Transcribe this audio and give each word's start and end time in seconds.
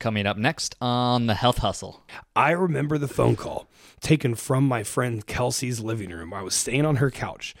Coming 0.00 0.26
up 0.26 0.36
next 0.36 0.74
on 0.80 1.26
the 1.26 1.34
Health 1.34 1.58
Hustle. 1.58 2.02
I 2.34 2.50
remember 2.50 2.98
the 2.98 3.06
phone 3.06 3.36
call 3.36 3.68
taken 4.00 4.34
from 4.34 4.66
my 4.66 4.82
friend 4.82 5.24
Kelsey's 5.24 5.78
living 5.80 6.10
room. 6.10 6.34
I 6.34 6.42
was 6.42 6.54
staying 6.54 6.86
on 6.86 6.96
her 6.96 7.10
couch. 7.10 7.54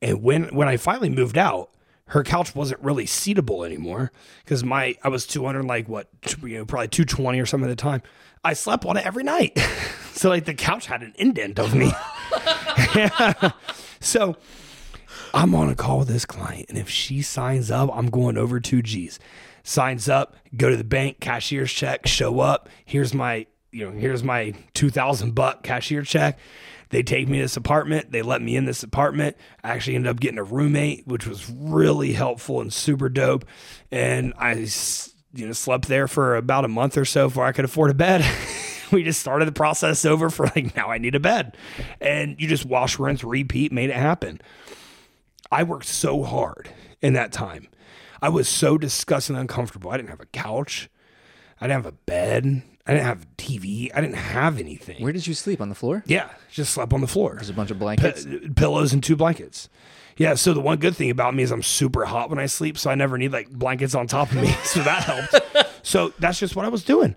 And 0.00 0.22
when 0.22 0.44
when 0.54 0.68
I 0.68 0.76
finally 0.78 1.10
moved 1.10 1.36
out, 1.36 1.70
her 2.06 2.22
couch 2.22 2.54
wasn't 2.54 2.80
really 2.80 3.06
seatable 3.06 3.66
anymore 3.66 4.12
because 4.44 4.64
my 4.64 4.96
I 5.02 5.08
was 5.08 5.26
200 5.26 5.64
like 5.64 5.88
what 5.88 6.08
you 6.42 6.58
know 6.58 6.64
probably 6.64 6.88
220 6.88 7.38
or 7.40 7.44
something 7.44 7.68
at 7.68 7.76
the 7.76 7.82
time. 7.82 8.02
I 8.44 8.54
slept 8.54 8.86
on 8.86 8.96
it 8.96 9.04
every 9.04 9.24
night. 9.24 9.58
so 10.12 10.28
like 10.30 10.44
the 10.46 10.54
couch 10.54 10.86
had 10.86 11.02
an 11.02 11.12
indent 11.18 11.58
of 11.58 11.74
me. 11.74 11.92
So 14.00 14.36
I'm 15.34 15.54
on 15.54 15.68
a 15.68 15.74
call 15.74 16.00
with 16.00 16.08
this 16.08 16.24
client, 16.24 16.66
and 16.70 16.78
if 16.78 16.88
she 16.88 17.20
signs 17.20 17.70
up, 17.70 17.90
I'm 17.92 18.08
going 18.08 18.38
over 18.38 18.58
two 18.58 18.82
G's. 18.82 19.20
Signs 19.62 20.08
up, 20.08 20.36
go 20.56 20.70
to 20.70 20.76
the 20.76 20.84
bank, 20.84 21.20
cashier's 21.20 21.72
check, 21.72 22.06
show 22.06 22.40
up. 22.40 22.68
Here's 22.84 23.14
my, 23.14 23.46
you 23.70 23.86
know, 23.86 23.98
here's 23.98 24.22
my 24.22 24.54
two 24.74 24.90
thousand 24.90 25.34
buck 25.34 25.62
cashier 25.62 26.02
check. 26.02 26.38
They 26.90 27.04
take 27.04 27.28
me 27.28 27.38
to 27.38 27.44
this 27.44 27.56
apartment. 27.56 28.10
They 28.10 28.22
let 28.22 28.42
me 28.42 28.56
in 28.56 28.64
this 28.64 28.82
apartment. 28.82 29.36
I 29.62 29.70
actually 29.70 29.94
ended 29.94 30.10
up 30.10 30.20
getting 30.20 30.38
a 30.38 30.44
roommate, 30.44 31.06
which 31.06 31.26
was 31.26 31.48
really 31.48 32.12
helpful 32.12 32.60
and 32.60 32.72
super 32.72 33.08
dope. 33.08 33.44
And 33.92 34.34
I, 34.36 34.54
you 35.32 35.46
know, 35.46 35.52
slept 35.52 35.86
there 35.86 36.08
for 36.08 36.36
about 36.36 36.64
a 36.64 36.68
month 36.68 36.96
or 36.96 37.04
so 37.04 37.28
before 37.28 37.46
I 37.46 37.52
could 37.52 37.64
afford 37.64 37.92
a 37.92 37.94
bed. 37.94 38.24
we 38.90 39.04
just 39.04 39.20
started 39.20 39.46
the 39.46 39.52
process 39.52 40.04
over 40.04 40.30
for 40.30 40.46
like 40.46 40.74
now 40.76 40.90
I 40.90 40.98
need 40.98 41.14
a 41.14 41.20
bed. 41.20 41.56
And 42.00 42.40
you 42.40 42.48
just 42.48 42.66
wash, 42.66 42.98
rinse, 42.98 43.22
repeat, 43.22 43.70
made 43.70 43.90
it 43.90 43.96
happen. 43.96 44.40
I 45.50 45.62
worked 45.62 45.86
so 45.86 46.22
hard 46.22 46.70
in 47.00 47.14
that 47.14 47.32
time. 47.32 47.68
I 48.22 48.28
was 48.28 48.48
so 48.48 48.78
disgustingly 48.78 49.40
uncomfortable. 49.40 49.90
I 49.90 49.96
didn't 49.96 50.10
have 50.10 50.20
a 50.20 50.26
couch. 50.26 50.90
I 51.60 51.66
didn't 51.66 51.84
have 51.84 51.92
a 51.92 51.96
bed. 51.96 52.62
I 52.86 52.92
didn't 52.92 53.06
have 53.06 53.26
TV. 53.36 53.90
I 53.94 54.00
didn't 54.00 54.16
have 54.16 54.58
anything. 54.58 55.02
Where 55.02 55.12
did 55.12 55.26
you 55.26 55.34
sleep? 55.34 55.60
On 55.60 55.68
the 55.68 55.74
floor? 55.74 56.02
Yeah, 56.06 56.30
just 56.50 56.72
slept 56.72 56.92
on 56.92 57.00
the 57.00 57.06
floor. 57.06 57.34
There's 57.34 57.50
a 57.50 57.54
bunch 57.54 57.70
of 57.70 57.78
blankets. 57.78 58.24
P- 58.24 58.48
pillows 58.50 58.92
and 58.92 59.02
two 59.02 59.16
blankets. 59.16 59.68
Yeah, 60.16 60.34
so 60.34 60.52
the 60.52 60.60
one 60.60 60.78
good 60.78 60.96
thing 60.96 61.10
about 61.10 61.34
me 61.34 61.42
is 61.42 61.50
I'm 61.50 61.62
super 61.62 62.04
hot 62.04 62.30
when 62.30 62.38
I 62.38 62.46
sleep, 62.46 62.76
so 62.76 62.90
I 62.90 62.94
never 62.94 63.16
need 63.16 63.32
like 63.32 63.50
blankets 63.50 63.94
on 63.94 64.06
top 64.06 64.30
of 64.32 64.36
me. 64.36 64.48
so 64.64 64.82
that 64.82 65.04
helps. 65.04 65.70
so 65.82 66.12
that's 66.18 66.38
just 66.38 66.56
what 66.56 66.64
I 66.64 66.68
was 66.68 66.82
doing. 66.82 67.14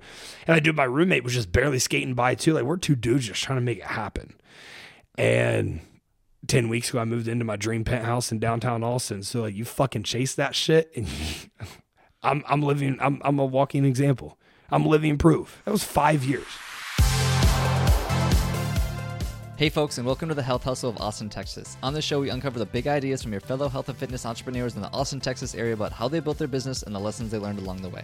And 0.48 0.56
I 0.56 0.60
do 0.60 0.74
my 0.74 0.84
roommate 0.84 1.24
was 1.24 1.34
just 1.34 1.52
barely 1.52 1.80
skating 1.80 2.14
by 2.14 2.36
too. 2.36 2.54
Like 2.54 2.64
we're 2.64 2.78
two 2.78 2.96
dudes 2.96 3.28
just 3.28 3.44
trying 3.44 3.58
to 3.58 3.62
make 3.62 3.80
it 3.80 3.86
happen. 3.86 4.36
And 5.16 5.82
10 6.48 6.68
weeks 6.68 6.90
ago 6.90 7.00
I 7.00 7.06
moved 7.06 7.28
into 7.28 7.46
my 7.46 7.56
dream 7.56 7.84
penthouse 7.84 8.32
in 8.32 8.40
downtown 8.40 8.84
Austin. 8.84 9.24
So 9.24 9.42
like 9.42 9.56
you 9.56 9.66
fucking 9.66 10.04
chase 10.04 10.36
that 10.36 10.56
shit 10.56 10.92
and 10.96 11.08
I'm 12.24 12.44
I'm 12.48 12.62
living 12.62 12.98
I'm 13.00 13.22
I'm 13.24 13.40
a 13.40 13.46
walking 13.46 13.86
example. 13.86 14.38
I'm 14.72 14.86
living 14.86 15.18
proof. 15.18 15.62
That 15.66 15.72
was 15.72 15.84
5 15.84 16.24
years. 16.24 16.48
Hey, 19.56 19.70
folks, 19.70 20.00
and 20.00 20.06
welcome 20.06 20.28
to 20.30 20.36
the 20.36 20.42
Health 20.42 20.64
Hustle 20.64 20.90
of 20.90 20.98
Austin, 21.00 21.30
Texas. 21.30 21.78
On 21.84 21.94
this 21.94 22.04
show, 22.04 22.20
we 22.20 22.30
uncover 22.30 22.58
the 22.58 22.66
big 22.66 22.88
ideas 22.88 23.22
from 23.22 23.32
your 23.32 23.40
fellow 23.40 23.70
health 23.70 23.88
and 23.88 23.98
fitness 23.98 24.26
entrepreneurs 24.26 24.76
in 24.76 24.82
the 24.82 24.92
Austin, 24.92 25.22
Texas 25.22 25.54
area 25.54 25.74
about 25.74 25.94
how 25.94 26.08
they 26.08 26.20
built 26.20 26.40
their 26.40 26.48
business 26.48 26.82
and 26.82 26.94
the 26.94 27.00
lessons 27.00 27.30
they 27.30 27.38
learned 27.38 27.60
along 27.60 27.82
the 27.82 27.90
way. 27.90 28.04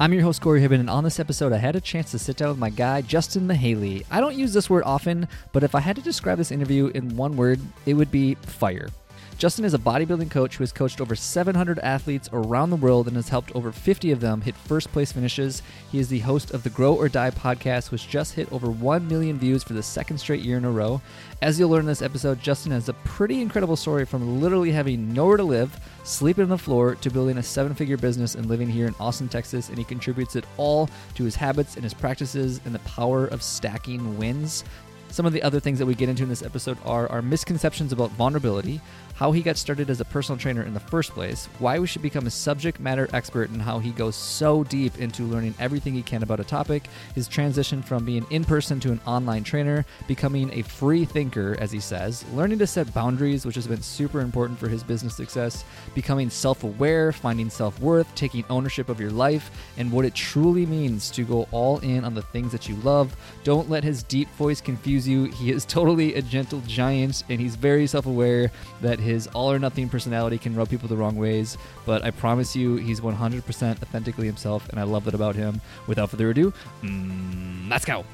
I'm 0.00 0.12
your 0.12 0.22
host, 0.22 0.40
Corey 0.40 0.60
Hibben, 0.60 0.78
and 0.78 0.88
on 0.88 1.02
this 1.02 1.18
episode, 1.18 1.52
I 1.52 1.56
had 1.56 1.74
a 1.74 1.80
chance 1.80 2.12
to 2.12 2.20
sit 2.20 2.36
down 2.36 2.50
with 2.50 2.58
my 2.58 2.70
guy, 2.70 3.02
Justin 3.02 3.48
Mihaly. 3.48 4.04
I 4.12 4.20
don't 4.20 4.36
use 4.36 4.52
this 4.52 4.70
word 4.70 4.84
often, 4.86 5.26
but 5.52 5.64
if 5.64 5.74
I 5.74 5.80
had 5.80 5.96
to 5.96 6.02
describe 6.02 6.38
this 6.38 6.52
interview 6.52 6.86
in 6.94 7.16
one 7.16 7.36
word, 7.36 7.58
it 7.84 7.94
would 7.94 8.12
be 8.12 8.36
fire. 8.36 8.90
Justin 9.38 9.64
is 9.64 9.72
a 9.72 9.78
bodybuilding 9.78 10.32
coach 10.32 10.56
who 10.56 10.64
has 10.64 10.72
coached 10.72 11.00
over 11.00 11.14
700 11.14 11.78
athletes 11.78 12.28
around 12.32 12.70
the 12.70 12.76
world 12.76 13.06
and 13.06 13.14
has 13.14 13.28
helped 13.28 13.54
over 13.54 13.70
50 13.70 14.10
of 14.10 14.18
them 14.18 14.40
hit 14.40 14.56
first 14.56 14.90
place 14.90 15.12
finishes. 15.12 15.62
He 15.92 16.00
is 16.00 16.08
the 16.08 16.18
host 16.18 16.50
of 16.50 16.64
the 16.64 16.70
Grow 16.70 16.92
or 16.92 17.08
Die 17.08 17.30
podcast, 17.30 17.92
which 17.92 18.08
just 18.08 18.34
hit 18.34 18.52
over 18.52 18.68
1 18.68 19.06
million 19.06 19.38
views 19.38 19.62
for 19.62 19.74
the 19.74 19.82
second 19.82 20.18
straight 20.18 20.40
year 20.40 20.56
in 20.56 20.64
a 20.64 20.70
row. 20.72 21.00
As 21.40 21.56
you'll 21.56 21.70
learn 21.70 21.82
in 21.82 21.86
this 21.86 22.02
episode, 22.02 22.42
Justin 22.42 22.72
has 22.72 22.88
a 22.88 22.94
pretty 22.94 23.40
incredible 23.40 23.76
story 23.76 24.04
from 24.04 24.40
literally 24.40 24.72
having 24.72 25.12
nowhere 25.12 25.36
to 25.36 25.44
live, 25.44 25.78
sleeping 26.02 26.42
on 26.42 26.50
the 26.50 26.58
floor, 26.58 26.96
to 26.96 27.08
building 27.08 27.38
a 27.38 27.42
seven 27.42 27.76
figure 27.76 27.96
business 27.96 28.34
and 28.34 28.46
living 28.46 28.68
here 28.68 28.88
in 28.88 28.94
Austin, 28.98 29.28
Texas. 29.28 29.68
And 29.68 29.78
he 29.78 29.84
contributes 29.84 30.34
it 30.34 30.46
all 30.56 30.90
to 31.14 31.22
his 31.22 31.36
habits 31.36 31.76
and 31.76 31.84
his 31.84 31.94
practices 31.94 32.60
and 32.64 32.74
the 32.74 32.80
power 32.80 33.26
of 33.26 33.44
stacking 33.44 34.18
wins. 34.18 34.64
Some 35.10 35.24
of 35.24 35.32
the 35.32 35.42
other 35.42 35.58
things 35.58 35.78
that 35.78 35.86
we 35.86 35.94
get 35.94 36.08
into 36.08 36.22
in 36.22 36.28
this 36.28 36.42
episode 36.42 36.76
are 36.84 37.10
our 37.10 37.22
misconceptions 37.22 37.92
about 37.92 38.10
vulnerability, 38.10 38.80
how 39.18 39.32
he 39.32 39.42
got 39.42 39.56
started 39.56 39.90
as 39.90 40.00
a 40.00 40.04
personal 40.04 40.38
trainer 40.38 40.62
in 40.62 40.72
the 40.72 40.78
first 40.78 41.10
place, 41.10 41.46
why 41.58 41.76
we 41.80 41.88
should 41.88 42.02
become 42.02 42.28
a 42.28 42.30
subject 42.30 42.78
matter 42.78 43.08
expert, 43.12 43.50
and 43.50 43.60
how 43.60 43.80
he 43.80 43.90
goes 43.90 44.14
so 44.14 44.62
deep 44.62 44.96
into 45.00 45.24
learning 45.24 45.52
everything 45.58 45.92
he 45.92 46.02
can 46.02 46.22
about 46.22 46.38
a 46.38 46.44
topic, 46.44 46.86
his 47.16 47.26
transition 47.26 47.82
from 47.82 48.04
being 48.04 48.24
in 48.30 48.44
person 48.44 48.78
to 48.78 48.92
an 48.92 49.00
online 49.06 49.42
trainer, 49.42 49.84
becoming 50.06 50.52
a 50.52 50.62
free 50.62 51.04
thinker, 51.04 51.56
as 51.58 51.72
he 51.72 51.80
says, 51.80 52.24
learning 52.32 52.60
to 52.60 52.66
set 52.66 52.94
boundaries, 52.94 53.44
which 53.44 53.56
has 53.56 53.66
been 53.66 53.82
super 53.82 54.20
important 54.20 54.56
for 54.56 54.68
his 54.68 54.84
business 54.84 55.16
success, 55.16 55.64
becoming 55.96 56.30
self 56.30 56.62
aware, 56.62 57.10
finding 57.10 57.50
self 57.50 57.78
worth, 57.80 58.06
taking 58.14 58.44
ownership 58.48 58.88
of 58.88 59.00
your 59.00 59.10
life, 59.10 59.50
and 59.78 59.90
what 59.90 60.04
it 60.04 60.14
truly 60.14 60.64
means 60.64 61.10
to 61.10 61.24
go 61.24 61.48
all 61.50 61.80
in 61.80 62.04
on 62.04 62.14
the 62.14 62.22
things 62.22 62.52
that 62.52 62.68
you 62.68 62.76
love. 62.76 63.16
Don't 63.42 63.68
let 63.68 63.82
his 63.82 64.04
deep 64.04 64.28
voice 64.36 64.60
confuse 64.60 65.08
you. 65.08 65.24
He 65.24 65.50
is 65.50 65.64
totally 65.78 66.14
a 66.14 66.22
gentle 66.22 66.62
giant, 66.68 67.24
and 67.28 67.40
he's 67.40 67.56
very 67.56 67.88
self 67.88 68.06
aware 68.06 68.52
that 68.80 69.00
his 69.00 69.07
all 69.28 69.50
or 69.50 69.58
nothing 69.58 69.88
personality 69.88 70.38
can 70.38 70.54
rub 70.54 70.68
people 70.68 70.88
the 70.88 70.96
wrong 70.96 71.16
ways, 71.16 71.56
but 71.86 72.04
I 72.04 72.10
promise 72.10 72.54
you, 72.54 72.76
he's 72.76 73.00
100% 73.00 73.82
authentically 73.82 74.26
himself, 74.26 74.68
and 74.68 74.78
I 74.78 74.82
love 74.82 75.04
that 75.04 75.14
about 75.14 75.34
him. 75.34 75.60
Without 75.86 76.10
further 76.10 76.30
ado, 76.30 76.52
mm, 76.82 77.70
let's 77.70 77.84
go. 77.84 78.04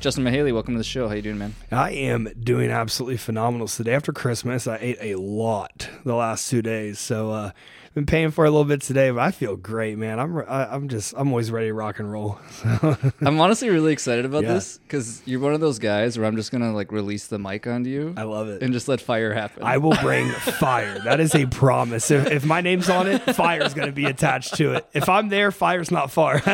Justin 0.00 0.24
Mihaly, 0.24 0.52
welcome 0.52 0.74
to 0.74 0.78
the 0.78 0.84
show. 0.84 1.06
How 1.06 1.14
you 1.14 1.22
doing, 1.22 1.38
man? 1.38 1.54
I 1.70 1.92
am 1.92 2.28
doing 2.42 2.72
absolutely 2.72 3.18
phenomenal. 3.18 3.68
So 3.68 3.84
the 3.84 3.90
day 3.90 3.94
after 3.94 4.12
Christmas, 4.12 4.66
I 4.66 4.78
ate 4.80 4.98
a 5.00 5.14
lot 5.14 5.88
the 6.04 6.16
last 6.16 6.50
two 6.50 6.60
days. 6.60 6.98
So 6.98 7.30
uh 7.30 7.50
been 7.94 8.06
paying 8.06 8.30
for 8.30 8.44
a 8.46 8.50
little 8.50 8.64
bit 8.64 8.80
today, 8.80 9.10
but 9.10 9.20
I 9.20 9.30
feel 9.32 9.54
great, 9.56 9.98
man. 9.98 10.18
I'm 10.18 10.36
I, 10.38 10.66
I'm 10.72 10.88
just 10.88 11.12
I'm 11.16 11.28
always 11.28 11.50
ready 11.50 11.66
to 11.68 11.74
rock 11.74 11.98
and 11.98 12.10
roll. 12.10 12.38
I'm 13.20 13.38
honestly 13.40 13.68
really 13.68 13.92
excited 13.92 14.24
about 14.24 14.44
Yeah. 14.44 14.54
this 14.54 14.78
because 14.78 15.22
you're 15.26 15.40
one 15.40 15.52
of 15.52 15.60
those 15.60 15.78
guys 15.78 16.16
where 16.18 16.26
I'm 16.26 16.36
just 16.36 16.50
gonna 16.52 16.72
like 16.72 16.90
release 16.90 17.26
the 17.26 17.38
mic 17.38 17.66
onto 17.66 17.90
you 17.90 18.14
I 18.16 18.22
love 18.22 18.48
it. 18.48 18.62
and 18.62 18.72
just 18.72 18.88
let 18.88 19.00
fire 19.02 19.34
happen. 19.34 19.62
I 19.62 19.76
will 19.78 19.96
bring 20.00 20.28
fire. 20.58 20.98
That 21.00 21.20
is 21.20 21.34
a 21.34 21.46
promise. 21.46 22.10
If, 22.10 22.26
if 22.30 22.44
my 22.46 22.60
name's 22.62 22.88
on 22.88 23.06
it, 23.08 23.18
fire 23.34 23.62
is 23.62 23.74
going 23.74 23.88
to 23.88 23.92
be 23.92 24.06
attached 24.06 24.54
to 24.56 24.72
it. 24.74 24.86
If 24.94 25.08
I'm 25.08 25.28
there, 25.28 25.50
fire's 25.52 25.90
not 25.90 26.10
far. 26.10 26.40
oh 26.46 26.50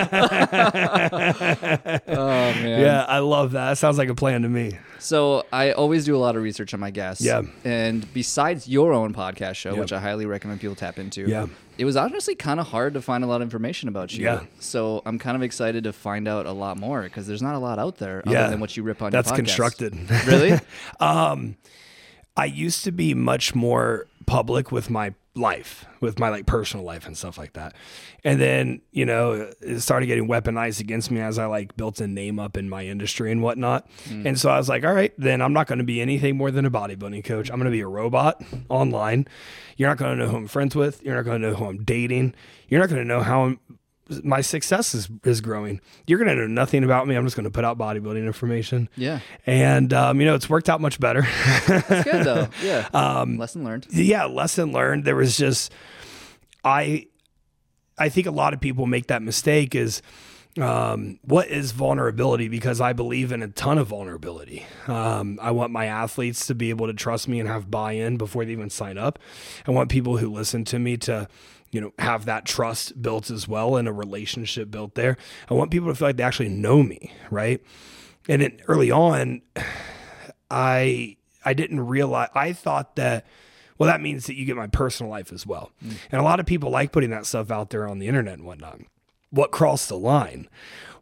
man. 2.08 2.80
yeah, 2.80 3.04
I 3.08 3.18
love 3.20 3.52
that. 3.52 3.68
That 3.70 3.78
sounds 3.78 3.98
like 3.98 4.08
a 4.08 4.14
plan 4.14 4.42
to 4.42 4.48
me. 4.48 4.78
So 4.98 5.46
I 5.52 5.72
always 5.72 6.04
do 6.04 6.16
a 6.16 6.18
lot 6.18 6.36
of 6.36 6.42
research 6.42 6.74
on 6.74 6.80
my 6.80 6.90
guests. 6.90 7.24
Yeah. 7.24 7.42
And 7.64 8.12
besides 8.12 8.68
your 8.68 8.92
own 8.92 9.14
podcast 9.14 9.54
show, 9.56 9.74
which 9.74 9.92
I 9.92 10.00
highly 10.00 10.26
recommend 10.26 10.60
people 10.60 10.76
tap 10.76 10.98
into. 10.98 11.28
Yeah. 11.28 11.46
It 11.76 11.84
was 11.84 11.96
honestly 11.96 12.34
kind 12.34 12.58
of 12.58 12.66
hard 12.66 12.94
to 12.94 13.02
find 13.02 13.22
a 13.22 13.26
lot 13.28 13.36
of 13.36 13.42
information 13.42 13.88
about 13.88 14.12
you. 14.12 14.24
Yeah. 14.24 14.44
So 14.58 15.02
I'm 15.06 15.18
kind 15.18 15.36
of 15.36 15.42
excited 15.42 15.84
to 15.84 15.92
find 15.92 16.26
out 16.26 16.46
a 16.46 16.52
lot 16.52 16.76
more 16.76 17.02
because 17.02 17.26
there's 17.26 17.42
not 17.42 17.54
a 17.54 17.58
lot 17.58 17.78
out 17.78 17.98
there 17.98 18.22
other 18.26 18.50
than 18.50 18.60
what 18.60 18.76
you 18.76 18.82
rip 18.82 19.00
on 19.00 19.12
That's 19.12 19.30
constructed. 19.30 19.96
Really? 20.26 20.58
um, 21.00 21.56
I 22.36 22.46
used 22.46 22.84
to 22.84 22.92
be 22.92 23.14
much 23.14 23.54
more 23.54 24.06
public 24.26 24.70
with 24.72 24.90
my 24.90 25.14
life, 25.38 25.86
with 26.00 26.18
my 26.18 26.28
like 26.28 26.46
personal 26.46 26.84
life 26.84 27.06
and 27.06 27.16
stuff 27.16 27.38
like 27.38 27.54
that. 27.54 27.74
And 28.24 28.40
then, 28.40 28.82
you 28.90 29.06
know, 29.06 29.52
it 29.60 29.80
started 29.80 30.06
getting 30.06 30.28
weaponized 30.28 30.80
against 30.80 31.10
me 31.10 31.20
as 31.20 31.38
I 31.38 31.46
like 31.46 31.76
built 31.76 32.00
a 32.00 32.06
name 32.06 32.38
up 32.38 32.56
in 32.56 32.68
my 32.68 32.84
industry 32.84 33.32
and 33.32 33.42
whatnot. 33.42 33.88
Mm. 34.04 34.26
And 34.26 34.38
so 34.38 34.50
I 34.50 34.58
was 34.58 34.68
like, 34.68 34.84
all 34.84 34.92
right, 34.92 35.12
then 35.16 35.40
I'm 35.40 35.52
not 35.52 35.66
going 35.66 35.78
to 35.78 35.84
be 35.84 36.00
anything 36.00 36.36
more 36.36 36.50
than 36.50 36.66
a 36.66 36.70
bodybuilding 36.70 37.24
coach. 37.24 37.50
I'm 37.50 37.56
going 37.56 37.64
to 37.66 37.70
be 37.70 37.80
a 37.80 37.88
robot 37.88 38.42
online. 38.68 39.26
You're 39.76 39.88
not 39.88 39.98
going 39.98 40.18
to 40.18 40.24
know 40.24 40.30
who 40.30 40.36
I'm 40.36 40.48
friends 40.48 40.74
with. 40.74 41.02
You're 41.02 41.14
not 41.14 41.24
going 41.24 41.40
to 41.40 41.48
know 41.48 41.54
who 41.54 41.66
I'm 41.66 41.84
dating. 41.84 42.34
You're 42.68 42.80
not 42.80 42.88
going 42.88 43.02
to 43.02 43.08
know 43.08 43.22
how 43.22 43.44
I'm, 43.44 43.60
my 44.24 44.40
success 44.40 44.94
is, 44.94 45.08
is 45.24 45.40
growing. 45.40 45.80
You're 46.06 46.18
going 46.18 46.28
to 46.28 46.36
know 46.36 46.46
nothing 46.46 46.84
about 46.84 47.06
me. 47.06 47.14
I'm 47.14 47.24
just 47.24 47.36
going 47.36 47.44
to 47.44 47.50
put 47.50 47.64
out 47.64 47.76
bodybuilding 47.78 48.26
information. 48.26 48.88
yeah. 48.96 49.20
And, 49.46 49.92
um, 49.92 50.20
you 50.20 50.26
know, 50.26 50.34
it's 50.34 50.48
worked 50.48 50.68
out 50.68 50.80
much 50.80 50.98
better. 51.00 51.26
It's 51.26 52.04
good 52.04 52.24
though. 52.24 52.48
Yeah. 52.62 52.88
Um, 52.94 53.36
Lesson 53.38 53.64
learned. 53.64 53.86
yeah, 53.90 54.24
lesson 54.24 54.72
learned. 54.72 55.04
There 55.04 55.16
was 55.16 55.36
just 55.36 55.72
I 56.64 57.06
I 57.98 58.08
think 58.08 58.26
a 58.26 58.30
lot 58.30 58.54
of 58.54 58.60
people 58.60 58.86
make 58.86 59.08
that 59.08 59.22
mistake 59.22 59.74
is 59.74 60.02
um, 60.60 61.20
what 61.22 61.48
is 61.48 61.70
vulnerability? 61.72 62.48
Because 62.48 62.80
I 62.80 62.92
believe 62.92 63.30
in 63.32 63.42
a 63.42 63.48
ton 63.48 63.78
of 63.78 63.88
vulnerability. 63.88 64.66
Um, 64.88 65.38
I 65.40 65.52
want 65.52 65.70
my 65.72 65.86
athletes 65.86 66.46
to 66.48 66.54
be 66.54 66.70
able 66.70 66.86
to 66.88 66.92
trust 66.94 67.28
me 67.28 67.38
and 67.38 67.48
have 67.48 67.70
buy-in 67.70 68.16
before 68.16 68.44
they 68.44 68.52
even 68.52 68.70
sign 68.70 68.98
up. 68.98 69.18
I 69.66 69.70
want 69.70 69.88
people 69.90 70.16
who 70.16 70.28
listen 70.32 70.64
to 70.66 70.78
me 70.80 70.96
to, 70.98 71.28
you 71.70 71.80
know, 71.80 71.92
have 71.98 72.24
that 72.24 72.44
trust 72.44 73.00
built 73.00 73.30
as 73.30 73.46
well 73.46 73.76
and 73.76 73.86
a 73.88 73.92
relationship 73.92 74.70
built 74.70 74.94
there. 74.94 75.16
I 75.50 75.54
want 75.54 75.70
people 75.70 75.88
to 75.88 75.94
feel 75.94 76.08
like 76.08 76.16
they 76.16 76.22
actually 76.22 76.48
know 76.48 76.82
me, 76.82 77.12
right? 77.30 77.62
And 78.28 78.42
then 78.42 78.60
early 78.68 78.90
on, 78.90 79.42
I 80.50 81.16
I 81.44 81.54
didn't 81.54 81.80
realize 81.86 82.30
I 82.34 82.52
thought 82.52 82.96
that 82.96 83.26
Well, 83.78 83.88
that 83.88 84.00
means 84.00 84.26
that 84.26 84.34
you 84.34 84.44
get 84.44 84.56
my 84.56 84.66
personal 84.66 85.10
life 85.10 85.32
as 85.32 85.46
well. 85.46 85.70
Mm. 85.84 85.96
And 86.10 86.20
a 86.20 86.24
lot 86.24 86.40
of 86.40 86.46
people 86.46 86.70
like 86.70 86.92
putting 86.92 87.10
that 87.10 87.26
stuff 87.26 87.50
out 87.50 87.70
there 87.70 87.88
on 87.88 87.98
the 87.98 88.08
internet 88.08 88.34
and 88.34 88.44
whatnot. 88.46 88.80
What 89.30 89.52
crossed 89.52 89.88
the 89.88 89.98
line 89.98 90.48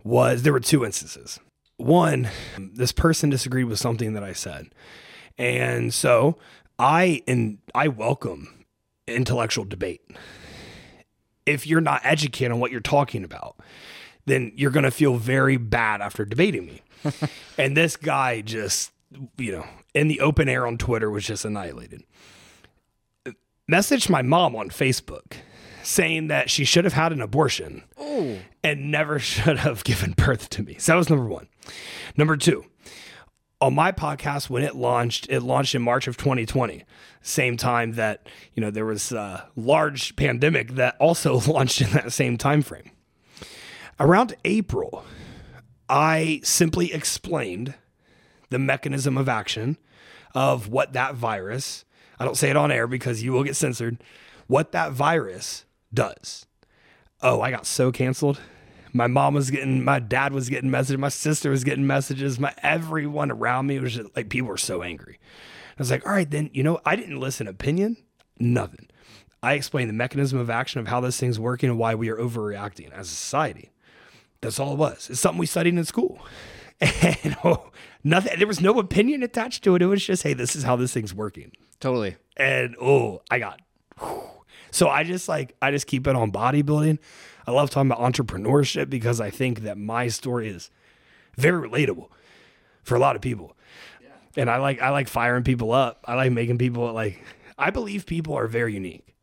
was 0.04 0.42
there 0.42 0.52
were 0.52 0.60
two 0.60 0.84
instances. 0.84 1.40
One, 1.78 2.28
this 2.58 2.92
person 2.92 3.30
disagreed 3.30 3.66
with 3.66 3.78
something 3.78 4.12
that 4.14 4.22
I 4.22 4.32
said. 4.32 4.68
And 5.38 5.92
so 5.92 6.38
I 6.78 7.22
and 7.26 7.58
I 7.74 7.88
welcome 7.88 8.64
intellectual 9.06 9.64
debate. 9.64 10.02
If 11.46 11.66
you're 11.66 11.80
not 11.80 12.00
educated 12.04 12.52
on 12.52 12.60
what 12.60 12.70
you're 12.70 12.80
talking 12.80 13.24
about, 13.24 13.56
then 14.26 14.52
you're 14.56 14.70
going 14.70 14.84
to 14.84 14.90
feel 14.90 15.16
very 15.16 15.56
bad 15.56 16.00
after 16.00 16.24
debating 16.24 16.66
me. 16.66 16.82
and 17.58 17.76
this 17.76 17.96
guy 17.96 18.40
just, 18.40 18.92
you 19.38 19.52
know, 19.52 19.66
in 19.94 20.08
the 20.08 20.20
open 20.20 20.48
air 20.48 20.66
on 20.66 20.76
Twitter 20.76 21.10
was 21.10 21.24
just 21.24 21.44
annihilated. 21.44 22.02
Messaged 23.70 24.10
my 24.10 24.22
mom 24.22 24.54
on 24.54 24.70
Facebook 24.70 25.34
saying 25.82 26.28
that 26.28 26.50
she 26.50 26.64
should 26.64 26.84
have 26.84 26.92
had 26.92 27.12
an 27.12 27.20
abortion 27.20 27.84
and 28.62 28.90
never 28.90 29.18
should 29.20 29.58
have 29.58 29.84
given 29.84 30.12
birth 30.12 30.50
to 30.50 30.62
me. 30.62 30.76
So 30.78 30.92
that 30.92 30.96
was 30.96 31.08
number 31.10 31.26
one. 31.26 31.48
Number 32.16 32.36
two, 32.36 32.64
on 33.60 33.74
my 33.74 33.92
podcast 33.92 34.50
when 34.50 34.62
it 34.62 34.74
launched, 34.76 35.26
it 35.30 35.40
launched 35.40 35.74
in 35.74 35.82
March 35.82 36.06
of 36.06 36.16
2020, 36.16 36.84
same 37.22 37.56
time 37.56 37.92
that 37.92 38.28
you 38.54 38.60
know 38.60 38.70
there 38.70 38.84
was 38.84 39.12
a 39.12 39.48
large 39.56 40.14
pandemic 40.16 40.72
that 40.72 40.96
also 41.00 41.40
launched 41.46 41.80
in 41.80 41.90
that 41.90 42.12
same 42.12 42.36
time 42.36 42.62
frame. 42.62 42.90
Around 43.98 44.34
April, 44.44 45.04
I 45.88 46.40
simply 46.44 46.92
explained 46.92 47.74
the 48.50 48.58
mechanism 48.58 49.16
of 49.16 49.28
action 49.28 49.78
of 50.34 50.68
what 50.68 50.92
that 50.92 51.14
virus, 51.14 51.84
I 52.20 52.24
don't 52.24 52.36
say 52.36 52.50
it 52.50 52.56
on 52.56 52.70
air 52.70 52.86
because 52.86 53.22
you 53.22 53.32
will 53.32 53.42
get 53.42 53.56
censored, 53.56 54.02
what 54.46 54.72
that 54.72 54.92
virus 54.92 55.64
does. 55.92 56.46
Oh, 57.22 57.40
I 57.40 57.50
got 57.50 57.66
so 57.66 57.90
canceled. 57.90 58.38
My 58.96 59.06
mom 59.06 59.34
was 59.34 59.50
getting, 59.50 59.84
my 59.84 59.98
dad 59.98 60.32
was 60.32 60.48
getting 60.48 60.70
messages, 60.70 60.98
my 60.98 61.08
sister 61.08 61.50
was 61.50 61.64
getting 61.64 61.86
messages, 61.86 62.40
my 62.40 62.54
everyone 62.62 63.30
around 63.30 63.66
me 63.66 63.78
was 63.78 63.94
just 63.94 64.14
like 64.16 64.28
people 64.28 64.48
were 64.48 64.56
so 64.56 64.82
angry. 64.82 65.18
I 65.20 65.74
was 65.78 65.90
like, 65.90 66.06
all 66.06 66.12
right, 66.12 66.30
then 66.30 66.50
you 66.52 66.62
know, 66.62 66.80
I 66.84 66.96
didn't 66.96 67.20
listen 67.20 67.46
opinion, 67.46 67.96
nothing. 68.38 68.88
I 69.42 69.52
explained 69.52 69.90
the 69.90 69.94
mechanism 69.94 70.38
of 70.38 70.50
action 70.50 70.80
of 70.80 70.88
how 70.88 71.00
this 71.00 71.18
thing's 71.20 71.38
working 71.38 71.70
and 71.70 71.78
why 71.78 71.94
we 71.94 72.08
are 72.08 72.16
overreacting 72.16 72.90
as 72.92 73.08
a 73.08 73.14
society. 73.14 73.70
That's 74.40 74.58
all 74.58 74.72
it 74.72 74.78
was. 74.78 75.08
It's 75.10 75.20
something 75.20 75.38
we 75.38 75.46
studied 75.46 75.74
in 75.74 75.84
school. 75.84 76.18
And 76.78 77.38
oh, 77.42 77.70
nothing 78.04 78.38
there 78.38 78.46
was 78.46 78.60
no 78.60 78.78
opinion 78.78 79.22
attached 79.22 79.64
to 79.64 79.74
it. 79.76 79.82
It 79.82 79.86
was 79.86 80.04
just, 80.04 80.22
hey, 80.22 80.34
this 80.34 80.54
is 80.54 80.62
how 80.62 80.76
this 80.76 80.92
thing's 80.92 81.14
working. 81.14 81.52
Totally. 81.80 82.16
And 82.36 82.76
oh, 82.78 83.22
I 83.30 83.38
got 83.38 83.62
whew. 83.98 84.22
so 84.70 84.88
I 84.88 85.02
just 85.02 85.26
like 85.26 85.56
I 85.62 85.70
just 85.70 85.86
keep 85.86 86.06
it 86.06 86.14
on 86.14 86.30
bodybuilding. 86.30 86.98
I 87.46 87.52
love 87.52 87.70
talking 87.70 87.90
about 87.90 88.00
entrepreneurship 88.12 88.90
because 88.90 89.20
I 89.20 89.30
think 89.30 89.60
that 89.60 89.78
my 89.78 90.08
story 90.08 90.48
is 90.48 90.70
very 91.36 91.68
relatable 91.68 92.08
for 92.82 92.96
a 92.96 92.98
lot 92.98 93.16
of 93.16 93.22
people. 93.22 93.56
And 94.36 94.50
I 94.50 94.58
like 94.58 94.80
I 94.82 94.90
like 94.90 95.08
firing 95.08 95.44
people 95.44 95.72
up. 95.72 96.04
I 96.06 96.14
like 96.14 96.32
making 96.32 96.58
people 96.58 96.92
like 96.92 97.22
I 97.58 97.70
believe 97.70 98.04
people 98.06 98.34
are 98.34 98.46
very 98.46 98.74
unique. 98.74 99.14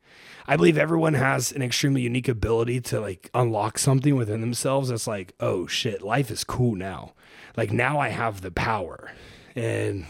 I 0.46 0.58
believe 0.58 0.78
everyone 0.78 1.14
has 1.14 1.52
an 1.52 1.62
extremely 1.62 2.02
unique 2.02 2.28
ability 2.28 2.82
to 2.82 3.00
like 3.00 3.30
unlock 3.34 3.78
something 3.78 4.16
within 4.16 4.42
themselves 4.42 4.90
that's 4.90 5.08
like, 5.08 5.34
oh 5.40 5.68
shit, 5.68 6.02
life 6.02 6.30
is 6.30 6.44
cool 6.44 6.76
now. 6.76 7.14
Like 7.56 7.72
now 7.72 8.00
I 8.00 8.10
have 8.10 8.42
the 8.42 8.52
power. 8.52 9.12
And 9.56 10.06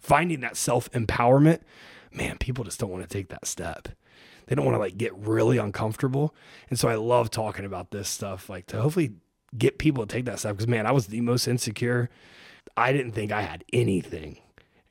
finding 0.00 0.40
that 0.40 0.56
self 0.56 0.90
empowerment, 0.92 1.60
man, 2.12 2.38
people 2.38 2.64
just 2.64 2.80
don't 2.80 2.90
want 2.90 3.02
to 3.02 3.08
take 3.08 3.28
that 3.28 3.46
step. 3.46 3.88
They 4.46 4.54
don't 4.54 4.64
want 4.64 4.76
to 4.76 4.80
like 4.80 4.96
get 4.96 5.16
really 5.16 5.58
uncomfortable. 5.58 6.34
And 6.70 6.78
so 6.78 6.88
I 6.88 6.94
love 6.94 7.30
talking 7.30 7.64
about 7.64 7.90
this 7.90 8.08
stuff, 8.08 8.48
like 8.48 8.66
to 8.68 8.80
hopefully 8.80 9.12
get 9.56 9.78
people 9.78 10.06
to 10.06 10.12
take 10.12 10.24
that 10.26 10.38
stuff. 10.38 10.52
Because 10.52 10.68
man, 10.68 10.86
I 10.86 10.92
was 10.92 11.08
the 11.08 11.20
most 11.20 11.46
insecure. 11.48 12.10
I 12.76 12.92
didn't 12.92 13.12
think 13.12 13.32
I 13.32 13.42
had 13.42 13.64
anything. 13.72 14.38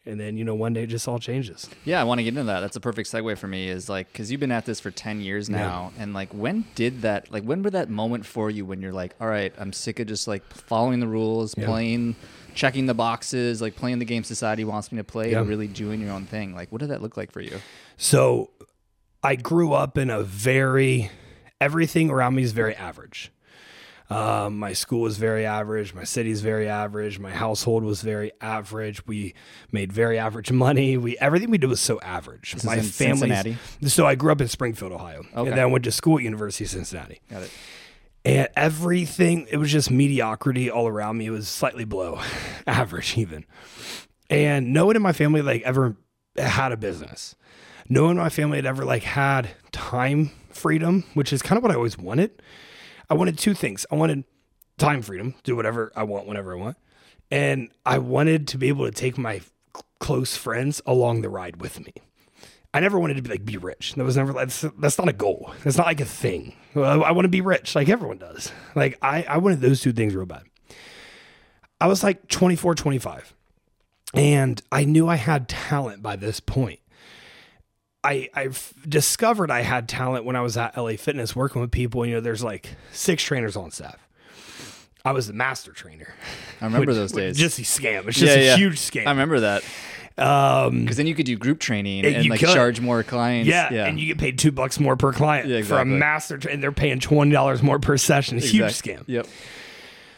And 0.08 0.20
then, 0.20 0.38
you 0.38 0.44
know, 0.44 0.54
one 0.54 0.74
day 0.74 0.84
it 0.84 0.88
just 0.88 1.08
all 1.08 1.18
changes. 1.18 1.68
Yeah, 1.84 2.00
I 2.00 2.04
want 2.04 2.20
to 2.20 2.24
get 2.24 2.30
into 2.30 2.44
that. 2.44 2.60
That's 2.60 2.76
a 2.76 2.80
perfect 2.80 3.12
segue 3.12 3.38
for 3.40 3.48
me. 3.48 3.70
Is 3.70 3.90
like 3.90 4.12
because 4.12 4.30
you've 4.32 4.40
been 4.40 4.52
at 4.52 4.66
this 4.66 4.80
for 4.80 4.92
ten 4.92 5.20
years 5.20 5.50
now, 5.50 5.94
and 5.98 6.14
like 6.14 6.32
when 6.32 6.66
did 6.76 7.02
that? 7.02 7.32
Like 7.32 7.44
when 7.44 7.64
were 7.64 7.72
that 7.72 7.90
moment 7.90 8.24
for 8.24 8.52
you 8.52 8.66
when 8.66 8.82
you're 8.84 8.94
like, 8.94 9.16
all 9.20 9.28
right, 9.28 9.52
I'm 9.58 9.74
sick 9.74 10.00
of 10.00 10.06
just 10.06 10.28
like 10.28 10.44
following 10.54 11.00
the 11.00 11.08
rules, 11.08 11.56
playing, 11.56 12.16
checking 12.54 12.86
the 12.86 12.94
boxes, 12.94 13.64
like 13.64 13.76
playing 13.76 13.98
the 13.98 14.06
game 14.06 14.24
society 14.24 14.64
wants 14.64 14.92
me 14.92 14.98
to 15.00 15.04
play, 15.04 15.32
Yeah. 15.32 15.40
and 15.40 15.50
really 15.50 15.68
doing 15.68 16.02
your 16.02 16.12
own 16.12 16.28
thing. 16.28 16.54
Like, 16.54 16.72
what 16.72 16.82
did 16.82 16.92
that 16.92 17.02
look 17.02 17.18
like 17.18 17.32
for 17.32 17.42
you? 17.42 17.60
So 17.98 18.52
I 19.26 19.36
grew 19.36 19.74
up 19.74 19.98
in 19.98 20.10
a 20.10 20.22
very, 20.24 21.10
everything 21.60 22.10
around 22.12 22.36
me 22.36 22.44
is 22.44 22.52
very 22.52 22.76
average. 22.76 23.32
Um, 24.08 24.60
my 24.60 24.74
school 24.74 25.02
was 25.02 25.18
very 25.18 25.48
average. 25.48 25.96
My 25.96 26.04
city's 26.04 26.42
very 26.42 26.70
average. 26.70 27.18
My 27.18 27.32
household 27.32 27.84
was 27.84 28.04
very 28.04 28.32
average. 28.40 29.06
We 29.08 29.34
made 29.72 29.92
very 29.92 30.20
average 30.20 30.52
money. 30.52 30.96
We 30.96 31.18
everything 31.18 31.50
we 31.50 31.58
did 31.58 31.72
was 31.72 31.80
so 31.82 32.00
average. 32.02 32.54
is 32.54 32.64
my 32.64 32.80
family. 32.82 33.58
So 33.88 34.06
I 34.06 34.14
grew 34.14 34.32
up 34.32 34.42
in 34.42 34.48
Springfield, 34.48 34.92
Ohio, 34.92 35.24
Okay. 35.36 35.50
and 35.50 35.58
then 35.58 35.72
went 35.72 35.86
to 35.86 35.92
school 35.92 36.18
at 36.20 36.24
University 36.24 36.66
of 36.66 36.70
Cincinnati. 36.70 37.20
Got 37.32 37.44
it. 37.44 37.52
And 38.26 38.48
everything, 38.56 39.48
it 39.50 39.58
was 39.58 39.72
just 39.72 39.90
mediocrity 39.90 40.70
all 40.70 40.88
around 40.88 41.18
me. 41.18 41.26
It 41.28 41.32
was 41.32 41.48
slightly 41.48 41.86
below 41.86 42.20
average, 42.68 43.18
even. 43.18 43.46
And 44.30 44.72
no 44.72 44.86
one 44.86 44.96
in 44.96 45.02
my 45.02 45.14
family 45.14 45.42
like 45.42 45.64
ever 45.64 45.96
had 46.38 46.72
a 46.72 46.78
business. 46.78 47.36
No 47.88 48.04
one 48.04 48.12
in 48.12 48.18
my 48.18 48.30
family 48.30 48.58
had 48.58 48.66
ever 48.66 48.84
like 48.84 49.04
had 49.04 49.50
time 49.72 50.32
freedom, 50.50 51.04
which 51.14 51.32
is 51.32 51.42
kind 51.42 51.58
of 51.58 51.64
what 51.64 51.72
I 51.72 51.76
always 51.76 51.98
wanted. 51.98 52.42
I 53.10 53.14
wanted 53.14 53.38
two 53.38 53.54
things. 53.54 53.86
I 53.92 53.96
wanted 53.96 54.24
time 54.78 55.02
freedom, 55.02 55.36
do 55.44 55.56
whatever 55.56 55.92
I 55.96 56.04
want 56.04 56.28
whenever 56.28 56.54
I 56.54 56.58
want. 56.58 56.78
And 57.30 57.70
I 57.86 58.00
wanted 58.00 58.48
to 58.50 58.58
be 58.58 58.68
able 58.70 58.86
to 58.86 58.92
take 58.92 59.18
my 59.18 59.42
close 60.00 60.36
friends 60.36 60.82
along 60.86 61.22
the 61.22 61.30
ride 61.30 61.62
with 61.62 61.80
me. 61.80 61.94
I 62.74 62.82
never 62.82 63.00
wanted 63.00 63.16
to 63.16 63.22
be 63.22 63.30
like 63.30 63.46
be 63.46 63.58
rich. 63.58 63.94
That 63.94 64.04
was 64.04 64.18
never 64.18 64.34
that's 64.34 64.66
that's 64.78 64.98
not 64.98 65.08
a 65.08 65.14
goal. 65.14 65.54
That's 65.64 65.78
not 65.78 65.88
like 65.88 66.02
a 66.02 66.06
thing. 66.06 66.56
Well, 66.74 67.04
I, 67.06 67.12
want 67.12 67.24
to 67.24 67.30
be 67.30 67.40
rich 67.40 67.74
like 67.74 67.88
everyone 67.88 68.18
does. 68.18 68.52
Like 68.76 68.98
I 69.02 69.24
I 69.24 69.38
wanted 69.38 69.62
those 69.62 69.80
two 69.80 69.94
things 69.94 70.14
real 70.14 70.26
bad. 70.26 70.44
I 71.80 71.88
was 71.88 72.04
like 72.04 72.28
24, 72.28 72.76
25. 72.76 73.34
And 74.14 74.62
I 74.72 74.86
knew 74.86 75.08
I 75.08 75.16
had 75.16 75.48
talent 75.48 76.02
by 76.02 76.16
this 76.16 76.40
point. 76.40 76.80
I 78.06 78.30
I've 78.34 78.74
discovered 78.88 79.50
I 79.52 79.62
had 79.62 79.90
talent 79.90 80.24
when 80.26 80.36
I 80.36 80.42
was 80.42 80.56
at 80.58 80.78
LA 80.78 80.92
Fitness 80.98 81.36
working 81.36 81.62
with 81.62 81.72
people. 81.72 82.06
You 82.06 82.16
know, 82.16 82.22
there's 82.22 82.44
like 82.44 82.70
six 82.92 83.24
trainers 83.24 83.56
on 83.56 83.72
staff. 83.72 83.98
I 85.04 85.12
was 85.12 85.28
the 85.28 85.34
master 85.34 85.72
trainer. 85.72 86.14
I 86.62 86.66
remember 86.66 86.88
Which- 86.88 86.96
those 86.96 87.12
days. 87.12 87.38
Just 87.38 87.60
a 87.60 87.62
scam. 87.64 88.08
It's 88.08 88.18
just 88.18 88.36
Yeah, 88.36 88.42
a 88.42 88.46
yeah. 88.46 88.56
huge 88.58 88.78
scam. 88.80 89.08
I 89.08 89.12
remember 89.12 89.40
that 89.42 89.64
um, 90.18 90.82
because 90.82 90.98
then 90.98 91.08
you 91.08 91.14
could 91.16 91.26
do 91.26 91.36
group 91.38 91.60
training 91.60 92.06
and 92.06 92.30
like 92.30 92.40
could. 92.40 92.50
charge 92.50 92.80
more 92.80 93.04
clients. 93.04 93.50
yeah, 93.50 93.72
yeah. 93.74 93.86
and 93.86 94.00
you 94.00 94.08
get 94.08 94.18
paid 94.18 94.40
two 94.40 94.52
bucks 94.52 94.80
more 94.80 94.96
per 94.96 95.12
client 95.12 95.48
Yeah, 95.48 95.62
for 95.64 95.78
a 95.80 95.86
master, 95.86 96.38
tra- 96.38 96.52
and 96.52 96.64
they're 96.64 96.72
paying 96.72 97.00
twenty 97.00 97.32
dollars 97.34 97.62
more 97.62 97.80
per 97.80 97.98
session. 97.98 98.38
It's 98.38 98.48
a 98.48 98.50
huge 98.50 98.68
scam. 98.82 99.04
Yep. 99.08 99.28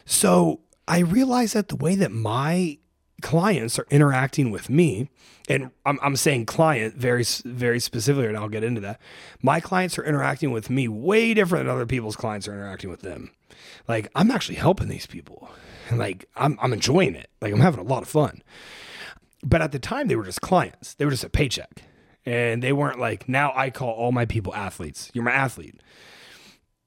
So 0.06 0.60
I 0.88 1.00
realized 1.00 1.54
that 1.56 1.68
the 1.70 1.76
way 1.76 1.96
that 1.96 2.12
my 2.12 2.78
clients 3.22 3.80
are 3.80 3.88
interacting 3.90 4.52
with 4.52 4.70
me, 4.70 5.10
and 5.50 5.72
I'm, 5.86 6.00
I'm 6.02 6.16
saying 6.16 6.46
client 6.46 6.96
very, 6.96 7.24
very 7.46 7.80
specifically, 7.80 8.28
and 8.28 8.38
I'll 8.38 8.50
get 8.50 8.64
into 8.64 8.82
that. 8.82 9.00
My 9.42 9.60
clients 9.60 9.98
are 9.98 10.04
interacting 10.04 10.52
with 10.52 10.70
me 10.70 10.88
way 10.88 11.34
different 11.34 11.66
than 11.66 11.76
other 11.76 11.86
people's 11.86 12.16
clients 12.16 12.48
are 12.48 12.54
interacting 12.54 12.90
with 12.90 13.02
them. 13.02 13.32
Like 13.88 14.10
I'm 14.16 14.32
actually 14.32 14.56
helping 14.56 14.88
these 14.88 15.08
people, 15.08 15.50
and 15.90 15.98
like 15.98 16.28
I'm, 16.36 16.58
I'm 16.62 16.74
enjoying 16.74 17.16
it. 17.16 17.30
Like 17.42 17.54
I'm 17.54 17.62
having 17.62 17.80
a 17.80 17.88
lot 17.88 18.04
of 18.04 18.10
fun. 18.10 18.44
But 19.44 19.62
at 19.62 19.72
the 19.72 19.80
time, 19.80 20.08
they 20.08 20.16
were 20.16 20.26
just 20.26 20.42
clients. 20.42 20.96
They 20.96 21.06
were 21.06 21.12
just 21.12 21.24
a 21.24 21.30
paycheck, 21.30 21.84
and 22.26 22.62
they 22.62 22.74
weren't 22.74 23.00
like 23.00 23.30
now. 23.30 23.54
I 23.56 23.70
call 23.70 23.92
all 23.92 24.12
my 24.12 24.26
people 24.26 24.54
athletes. 24.54 25.10
You're 25.14 25.24
my 25.24 25.32
athlete 25.32 25.82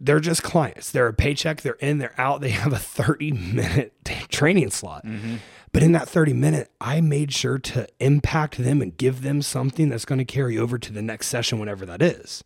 they're 0.01 0.21
just 0.21 0.43
clients. 0.43 0.91
They're 0.91 1.09
a 1.09 1.13
paycheck. 1.13 1.61
They're 1.61 1.75
in, 1.75 1.99
they're 1.99 2.19
out. 2.19 2.41
They 2.41 2.51
have 2.51 2.73
a 2.73 2.79
30 2.79 3.33
minute 3.33 3.93
training 4.31 4.71
slot. 4.71 5.05
Mm-hmm. 5.05 5.37
But 5.73 5.83
in 5.83 5.93
that 5.93 6.09
30 6.09 6.33
minute, 6.33 6.71
I 6.81 7.01
made 7.01 7.33
sure 7.33 7.59
to 7.59 7.87
impact 8.01 8.59
them 8.59 8.83
and 8.83 8.97
give 8.97 9.23
them 9.23 9.41
something 9.41 9.89
that's 9.89 10.05
going 10.05 10.19
to 10.19 10.25
carry 10.25 10.59
over 10.59 10.79
to 10.79 10.93
the 10.93 11.03
next 11.03 11.29
session, 11.29 11.59
whenever 11.59 11.87
that 11.87 12.03
is. 12.03 12.43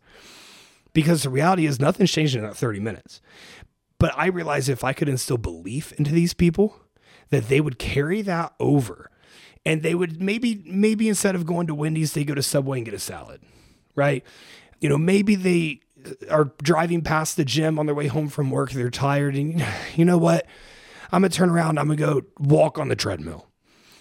Because 0.93 1.23
the 1.23 1.29
reality 1.29 1.65
is, 1.65 1.79
nothing's 1.79 2.11
changed 2.11 2.35
in 2.35 2.43
that 2.43 2.55
30 2.55 2.79
minutes. 2.79 3.21
But 3.97 4.13
I 4.15 4.27
realized 4.27 4.69
if 4.69 4.83
I 4.83 4.93
could 4.93 5.09
instill 5.09 5.37
belief 5.37 5.91
into 5.93 6.11
these 6.11 6.33
people, 6.33 6.79
that 7.29 7.49
they 7.49 7.61
would 7.61 7.79
carry 7.79 8.21
that 8.21 8.53
over 8.59 9.09
and 9.65 9.81
they 9.81 9.95
would 9.95 10.21
maybe, 10.21 10.63
maybe 10.65 11.09
instead 11.09 11.35
of 11.35 11.45
going 11.45 11.67
to 11.67 11.75
Wendy's, 11.75 12.13
they 12.13 12.23
go 12.23 12.35
to 12.35 12.43
Subway 12.43 12.77
and 12.77 12.85
get 12.85 12.93
a 12.93 12.99
salad, 12.99 13.41
right? 13.95 14.23
You 14.79 14.89
know, 14.89 14.97
maybe 14.97 15.35
they 15.35 15.79
uh, 16.05 16.11
are 16.29 16.51
driving 16.61 17.01
past 17.01 17.35
the 17.35 17.45
gym 17.45 17.79
on 17.79 17.87
their 17.87 17.95
way 17.95 18.07
home 18.07 18.29
from 18.29 18.51
work. 18.51 18.71
They're 18.71 18.91
tired. 18.91 19.35
And 19.35 19.65
you 19.95 20.05
know 20.05 20.17
what? 20.17 20.45
I'm 21.11 21.21
going 21.21 21.31
to 21.31 21.37
turn 21.37 21.49
around. 21.49 21.77
I'm 21.79 21.87
going 21.87 21.97
to 21.97 22.05
go 22.05 22.21
walk 22.39 22.77
on 22.77 22.87
the 22.87 22.95
treadmill. 22.95 23.47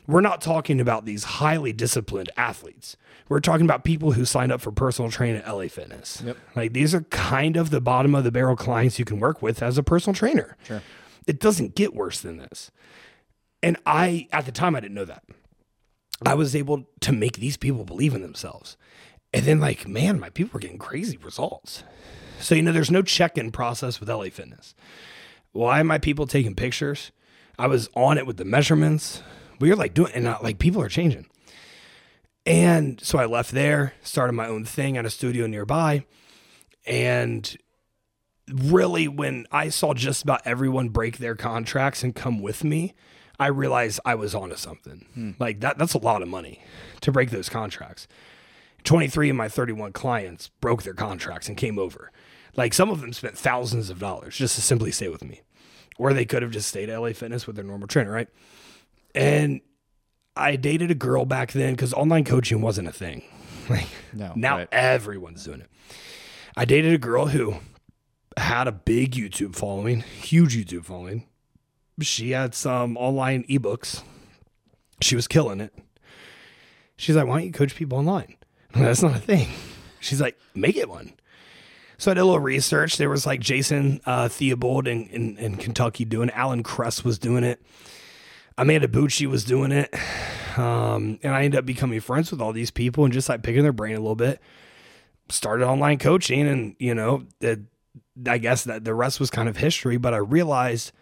we're 0.06 0.20
not 0.20 0.40
talking 0.40 0.80
about 0.80 1.04
these 1.04 1.24
highly 1.24 1.72
disciplined 1.72 2.30
athletes. 2.36 2.96
We're 3.28 3.40
talking 3.40 3.64
about 3.64 3.84
people 3.84 4.12
who 4.12 4.24
signed 4.24 4.52
up 4.52 4.60
for 4.60 4.70
personal 4.70 5.10
training 5.10 5.42
at 5.42 5.48
LA 5.48 5.68
Fitness. 5.68 6.22
Yep. 6.24 6.36
Like 6.54 6.72
these 6.74 6.94
are 6.94 7.02
kind 7.02 7.56
of 7.56 7.70
the 7.70 7.80
bottom 7.80 8.14
of 8.14 8.24
the 8.24 8.30
barrel 8.30 8.56
clients 8.56 8.98
you 8.98 9.04
can 9.04 9.18
work 9.18 9.40
with 9.40 9.62
as 9.62 9.78
a 9.78 9.82
personal 9.82 10.14
trainer. 10.14 10.56
Sure. 10.64 10.82
It 11.26 11.40
doesn't 11.40 11.74
get 11.74 11.94
worse 11.94 12.20
than 12.20 12.36
this. 12.36 12.70
And 13.62 13.78
I, 13.86 14.28
at 14.30 14.44
the 14.44 14.52
time, 14.52 14.76
I 14.76 14.80
didn't 14.80 14.94
know 14.94 15.06
that. 15.06 15.24
I 16.24 16.34
was 16.34 16.54
able 16.54 16.84
to 17.00 17.12
make 17.12 17.38
these 17.38 17.56
people 17.56 17.84
believe 17.84 18.14
in 18.14 18.20
themselves. 18.20 18.76
And 19.32 19.44
then, 19.46 19.58
like, 19.58 19.88
man, 19.88 20.20
my 20.20 20.28
people 20.28 20.52
were 20.54 20.60
getting 20.60 20.78
crazy 20.78 21.16
results. 21.16 21.82
So, 22.40 22.54
you 22.54 22.60
know, 22.62 22.72
there's 22.72 22.90
no 22.90 23.02
check 23.02 23.38
in 23.38 23.50
process 23.52 24.00
with 24.00 24.10
LA 24.10 24.24
Fitness. 24.24 24.74
Why 25.54 25.78
am 25.80 25.86
my 25.86 25.98
people 25.98 26.26
taking 26.26 26.56
pictures? 26.56 27.12
I 27.58 27.68
was 27.68 27.88
on 27.94 28.18
it 28.18 28.26
with 28.26 28.36
the 28.38 28.44
measurements. 28.44 29.22
We 29.60 29.70
were 29.70 29.76
like 29.76 29.94
doing, 29.94 30.12
and 30.12 30.24
not, 30.24 30.42
like 30.42 30.58
people 30.58 30.82
are 30.82 30.88
changing. 30.88 31.26
And 32.44 33.00
so 33.00 33.18
I 33.18 33.26
left 33.26 33.52
there, 33.52 33.94
started 34.02 34.32
my 34.32 34.48
own 34.48 34.64
thing 34.64 34.96
at 34.96 35.06
a 35.06 35.10
studio 35.10 35.46
nearby. 35.46 36.04
And 36.86 37.56
really, 38.52 39.06
when 39.06 39.46
I 39.52 39.68
saw 39.68 39.94
just 39.94 40.24
about 40.24 40.42
everyone 40.44 40.88
break 40.88 41.18
their 41.18 41.36
contracts 41.36 42.02
and 42.02 42.16
come 42.16 42.42
with 42.42 42.64
me, 42.64 42.92
I 43.38 43.46
realized 43.46 44.00
I 44.04 44.16
was 44.16 44.34
onto 44.34 44.56
something. 44.56 45.06
Hmm. 45.14 45.30
Like 45.38 45.60
that, 45.60 45.78
that's 45.78 45.94
a 45.94 45.98
lot 45.98 46.20
of 46.20 46.28
money 46.28 46.62
to 47.02 47.12
break 47.12 47.30
those 47.30 47.48
contracts. 47.48 48.08
23 48.82 49.30
of 49.30 49.36
my 49.36 49.48
31 49.48 49.92
clients 49.92 50.48
broke 50.60 50.82
their 50.82 50.94
contracts 50.94 51.46
and 51.46 51.56
came 51.56 51.78
over. 51.78 52.10
Like 52.56 52.74
some 52.74 52.90
of 52.90 53.00
them 53.00 53.12
spent 53.12 53.38
thousands 53.38 53.88
of 53.88 54.00
dollars 54.00 54.36
just 54.36 54.56
to 54.56 54.62
simply 54.62 54.90
stay 54.90 55.08
with 55.08 55.24
me. 55.24 55.40
Or 55.98 56.12
they 56.12 56.24
could 56.24 56.42
have 56.42 56.50
just 56.50 56.68
stayed 56.68 56.90
at 56.90 56.98
LA 57.00 57.12
Fitness 57.12 57.46
with 57.46 57.56
their 57.56 57.64
normal 57.64 57.86
trainer, 57.88 58.10
right? 58.10 58.28
And 59.14 59.60
I 60.36 60.56
dated 60.56 60.90
a 60.90 60.94
girl 60.94 61.24
back 61.24 61.52
then 61.52 61.74
because 61.74 61.92
online 61.94 62.24
coaching 62.24 62.60
wasn't 62.60 62.88
a 62.88 62.92
thing. 62.92 63.22
Like 63.70 63.86
No, 64.12 64.32
now 64.36 64.56
right. 64.58 64.68
everyone's 64.72 65.42
doing 65.44 65.60
it. 65.62 65.70
I 66.54 66.66
dated 66.66 66.92
a 66.92 66.98
girl 66.98 67.26
who 67.28 67.54
had 68.36 68.68
a 68.68 68.72
big 68.72 69.12
YouTube 69.12 69.56
following, 69.56 70.00
huge 70.00 70.54
YouTube 70.54 70.84
following. 70.84 71.26
She 72.02 72.32
had 72.32 72.54
some 72.54 72.98
online 72.98 73.44
ebooks. 73.44 74.02
She 75.00 75.16
was 75.16 75.26
killing 75.26 75.60
it. 75.62 75.72
She's 76.96 77.16
like, 77.16 77.26
why 77.26 77.38
don't 77.38 77.46
you 77.46 77.52
coach 77.52 77.74
people 77.74 77.96
online? 77.96 78.36
Like, 78.74 78.84
That's 78.84 79.02
not 79.02 79.16
a 79.16 79.18
thing. 79.18 79.48
She's 80.00 80.20
like, 80.20 80.38
make 80.54 80.76
it 80.76 80.88
one. 80.90 81.14
So 81.98 82.10
I 82.10 82.14
did 82.14 82.20
a 82.20 82.24
little 82.24 82.40
research. 82.40 82.96
There 82.96 83.10
was 83.10 83.26
like 83.26 83.40
Jason 83.40 84.00
uh, 84.04 84.28
Theobald 84.28 84.88
in, 84.88 85.06
in, 85.08 85.36
in 85.38 85.56
Kentucky 85.56 86.04
doing 86.04 86.28
it. 86.28 86.36
Alan 86.36 86.62
Kress 86.62 87.04
was 87.04 87.18
doing 87.18 87.44
it. 87.44 87.62
Amanda 88.56 88.88
Bucci 88.88 89.26
was 89.26 89.44
doing 89.44 89.72
it. 89.72 89.94
Um, 90.56 91.18
and 91.22 91.34
I 91.34 91.42
ended 91.42 91.58
up 91.58 91.66
becoming 91.66 92.00
friends 92.00 92.30
with 92.30 92.40
all 92.40 92.52
these 92.52 92.70
people 92.70 93.04
and 93.04 93.12
just 93.12 93.28
like 93.28 93.42
picking 93.42 93.62
their 93.62 93.72
brain 93.72 93.96
a 93.96 94.00
little 94.00 94.14
bit. 94.14 94.40
Started 95.28 95.66
online 95.66 95.98
coaching 95.98 96.46
and, 96.46 96.76
you 96.78 96.94
know, 96.94 97.24
the, 97.40 97.64
I 98.26 98.38
guess 98.38 98.64
that 98.64 98.84
the 98.84 98.94
rest 98.94 99.18
was 99.18 99.30
kind 99.30 99.48
of 99.48 99.56
history, 99.56 99.96
but 99.96 100.14
I 100.14 100.18
realized 100.18 100.92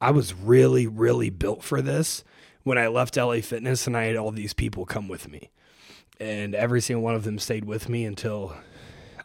I 0.00 0.10
was 0.10 0.34
really, 0.34 0.86
really 0.86 1.30
built 1.30 1.64
for 1.64 1.82
this 1.82 2.22
when 2.62 2.78
I 2.78 2.86
left 2.88 3.16
LA 3.16 3.40
Fitness 3.40 3.86
and 3.86 3.96
I 3.96 4.04
had 4.04 4.16
all 4.16 4.30
these 4.30 4.52
people 4.52 4.84
come 4.84 5.08
with 5.08 5.28
me. 5.28 5.50
And 6.20 6.54
every 6.54 6.80
single 6.80 7.02
one 7.02 7.14
of 7.14 7.24
them 7.24 7.38
stayed 7.38 7.64
with 7.64 7.88
me 7.88 8.04
until 8.04 8.54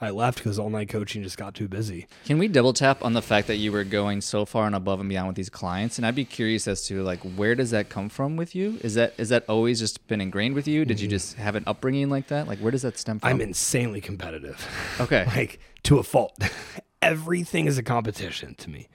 I 0.01 0.11
left 0.11 0.37
because 0.37 0.57
all 0.57 0.67
online 0.67 0.87
coaching 0.87 1.23
just 1.23 1.37
got 1.37 1.55
too 1.55 1.67
busy. 1.67 2.07
Can 2.25 2.37
we 2.37 2.47
double 2.47 2.71
tap 2.71 3.03
on 3.03 3.13
the 3.13 3.21
fact 3.21 3.47
that 3.47 3.57
you 3.57 3.71
were 3.71 3.83
going 3.83 4.21
so 4.21 4.45
far 4.45 4.65
and 4.65 4.75
above 4.75 4.99
and 5.01 5.09
beyond 5.09 5.27
with 5.27 5.35
these 5.35 5.49
clients? 5.49 5.97
And 5.97 6.05
I'd 6.05 6.15
be 6.15 6.25
curious 6.25 6.67
as 6.67 6.85
to 6.87 7.03
like 7.03 7.19
where 7.21 7.53
does 7.53 7.71
that 7.71 7.89
come 7.89 8.07
from 8.07 8.37
with 8.37 8.55
you? 8.55 8.79
Is 8.81 8.93
that 8.93 9.13
is 9.17 9.29
that 9.29 9.43
always 9.49 9.79
just 9.79 10.07
been 10.07 10.21
ingrained 10.21 10.55
with 10.55 10.67
you? 10.67 10.85
Did 10.85 11.01
you 11.01 11.07
mm-hmm. 11.07 11.11
just 11.11 11.35
have 11.35 11.55
an 11.55 11.63
upbringing 11.67 12.09
like 12.09 12.27
that? 12.27 12.47
Like 12.47 12.59
where 12.59 12.71
does 12.71 12.83
that 12.83 12.97
stem 12.97 13.19
from? 13.19 13.29
I'm 13.29 13.41
insanely 13.41 13.99
competitive. 13.99 14.65
okay. 15.01 15.25
like 15.25 15.59
to 15.83 15.99
a 15.99 16.03
fault. 16.03 16.37
Everything 17.01 17.65
is 17.65 17.77
a 17.77 17.83
competition 17.83 18.55
to 18.55 18.69
me. 18.69 18.87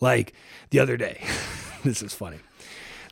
Like 0.00 0.34
the 0.70 0.80
other 0.80 0.96
day, 0.96 1.22
this 1.84 2.02
is 2.02 2.12
funny. 2.12 2.38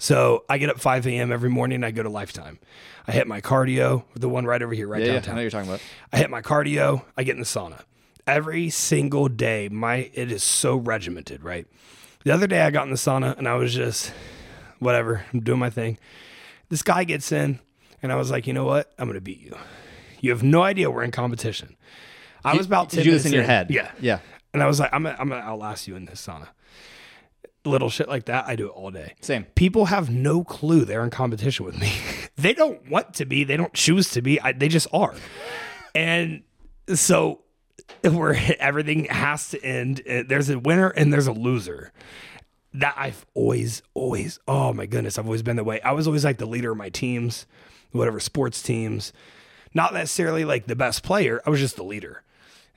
So 0.01 0.45
I 0.49 0.57
get 0.57 0.71
up 0.71 0.81
5 0.81 1.07
a.m. 1.07 1.31
every 1.31 1.51
morning. 1.51 1.85
I 1.85 1.91
go 1.91 2.03
to 2.03 2.09
Lifetime. 2.09 2.59
I 3.07 3.13
hit 3.13 3.27
my 3.27 3.43
cardio, 3.43 4.05
the 4.15 4.31
one 4.31 4.47
right 4.47 4.63
over 4.63 4.73
here, 4.73 4.89
right 4.89 5.03
yeah, 5.03 5.21
yeah, 5.23 5.31
I 5.31 5.35
know 5.35 5.43
you're 5.43 5.51
talking 5.51 5.69
about. 5.69 5.83
I 6.11 6.17
hit 6.17 6.31
my 6.31 6.41
cardio. 6.41 7.03
I 7.19 7.23
get 7.23 7.35
in 7.35 7.41
the 7.41 7.45
sauna. 7.47 7.83
Every 8.27 8.71
single 8.71 9.29
day, 9.29 9.69
my 9.69 10.11
it 10.15 10.33
is 10.33 10.43
so 10.43 10.77
regimented, 10.77 11.45
right? 11.45 11.67
The 12.25 12.33
other 12.33 12.47
day, 12.47 12.63
I 12.63 12.71
got 12.71 12.85
in 12.85 12.91
the 12.91 12.97
sauna 12.97 13.37
and 13.37 13.47
I 13.47 13.57
was 13.57 13.75
just 13.75 14.11
whatever. 14.79 15.27
I'm 15.35 15.41
doing 15.41 15.59
my 15.59 15.71
thing. 15.71 15.99
This 16.71 16.83
guy 16.83 17.05
gets 17.05 17.31
in, 17.31 17.59
and 18.03 18.11
I 18.11 18.17
was 18.17 18.31
like, 18.31 18.47
you 18.47 18.55
know 18.55 18.65
what? 18.65 18.91
I'm 18.99 19.07
gonna 19.07 19.21
beat 19.21 19.41
you. 19.43 19.55
You 20.23 20.31
have 20.31 20.43
no 20.43 20.63
idea 20.63 20.91
we're 20.91 21.03
in 21.05 21.11
competition. 21.11 21.77
I 22.43 22.57
was 22.57 22.65
about 22.65 22.89
to 22.91 23.03
do 23.03 23.11
this 23.11 23.25
minutes 23.25 23.27
in 23.27 23.33
your 23.35 23.43
head? 23.45 23.71
Yeah, 23.71 23.91
Yeah. 24.01 24.21
and 24.55 24.63
I 24.63 24.67
was 24.67 24.81
like, 24.81 24.91
I'm 24.95 25.03
gonna, 25.03 25.17
I'm 25.19 25.29
gonna 25.29 25.43
outlast 25.43 25.87
you 25.87 25.97
in 25.97 26.07
this 26.07 26.27
sauna. 26.27 26.49
Little 27.65 27.91
shit 27.91 28.09
like 28.09 28.25
that, 28.27 28.47
I 28.47 28.57
do 28.57 28.67
it 28.69 28.71
all 28.71 28.91
day. 28.91 29.15
Same. 29.21 29.45
People 29.55 29.87
have 29.87 30.09
no 30.11 30.43
clue 30.45 30.85
they're 30.87 31.05
in 31.05 31.11
competition 31.11 31.67
with 31.67 31.79
me. 31.79 31.93
they 32.37 32.55
don't 32.55 32.89
want 32.91 33.15
to 33.15 33.27
be. 33.27 33.45
They 33.45 33.57
don't 33.59 33.75
choose 33.75 34.11
to 34.13 34.23
be. 34.23 34.41
I, 34.41 34.53
they 34.53 34.69
just 34.69 34.89
are. 34.95 35.15
And 35.95 36.43
so, 36.95 37.41
where 38.03 38.35
everything 38.59 39.05
has 39.07 39.51
to 39.51 39.63
end. 39.63 40.01
uh, 40.09 40.23
There's 40.27 40.49
a 40.49 40.59
winner 40.59 40.89
and 40.89 41.13
there's 41.13 41.27
a 41.27 41.33
loser. 41.33 41.93
That 42.73 42.95
I've 42.97 43.27
always, 43.35 43.83
always. 43.95 44.39
Oh 44.49 44.73
my 44.73 44.87
goodness, 44.87 45.19
I've 45.19 45.27
always 45.27 45.43
been 45.43 45.57
the 45.57 45.65
way. 45.65 45.81
I 45.83 45.93
was 45.93 46.07
always 46.07 46.25
like 46.25 46.39
the 46.39 46.47
leader 46.47 46.71
of 46.71 46.79
my 46.79 46.89
teams, 46.89 47.45
whatever 47.93 48.21
sports 48.21 48.63
teams. 48.63 49.13
Not 49.75 49.93
necessarily 49.93 50.45
like 50.45 50.67
the 50.67 50.77
best 50.77 51.03
player. 51.03 51.43
I 51.45 51.51
was 51.51 51.61
just 51.61 51.77
the 51.77 51.83
leader. 51.85 52.23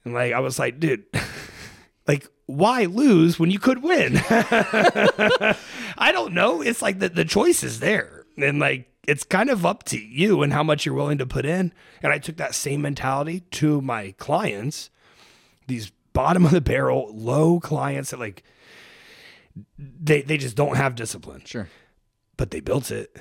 And 0.03 0.13
like 0.13 0.33
I 0.33 0.39
was 0.39 0.57
like, 0.59 0.79
dude, 0.79 1.05
like 2.07 2.27
why 2.45 2.85
lose 2.85 3.39
when 3.39 3.51
you 3.51 3.59
could 3.59 3.83
win? 3.83 4.17
I 4.29 6.11
don't 6.11 6.33
know. 6.33 6.61
It's 6.61 6.81
like 6.81 6.99
the, 6.99 7.09
the 7.09 7.25
choice 7.25 7.63
is 7.63 7.79
there. 7.79 8.25
And 8.37 8.59
like 8.59 8.89
it's 9.07 9.23
kind 9.23 9.49
of 9.49 9.65
up 9.65 9.83
to 9.83 9.97
you 9.99 10.41
and 10.43 10.53
how 10.53 10.63
much 10.63 10.85
you're 10.85 10.95
willing 10.95 11.17
to 11.17 11.25
put 11.25 11.45
in. 11.45 11.73
And 12.01 12.11
I 12.11 12.19
took 12.19 12.37
that 12.37 12.55
same 12.55 12.81
mentality 12.81 13.41
to 13.51 13.81
my 13.81 14.13
clients, 14.17 14.89
these 15.67 15.91
bottom 16.13 16.45
of 16.45 16.51
the 16.51 16.61
barrel, 16.61 17.09
low 17.13 17.59
clients 17.59 18.11
that 18.11 18.19
like 18.19 18.43
they 19.77 20.21
they 20.21 20.37
just 20.37 20.55
don't 20.55 20.77
have 20.77 20.95
discipline. 20.95 21.43
Sure. 21.45 21.69
But 22.37 22.51
they 22.51 22.59
built 22.59 22.91
it 22.91 23.15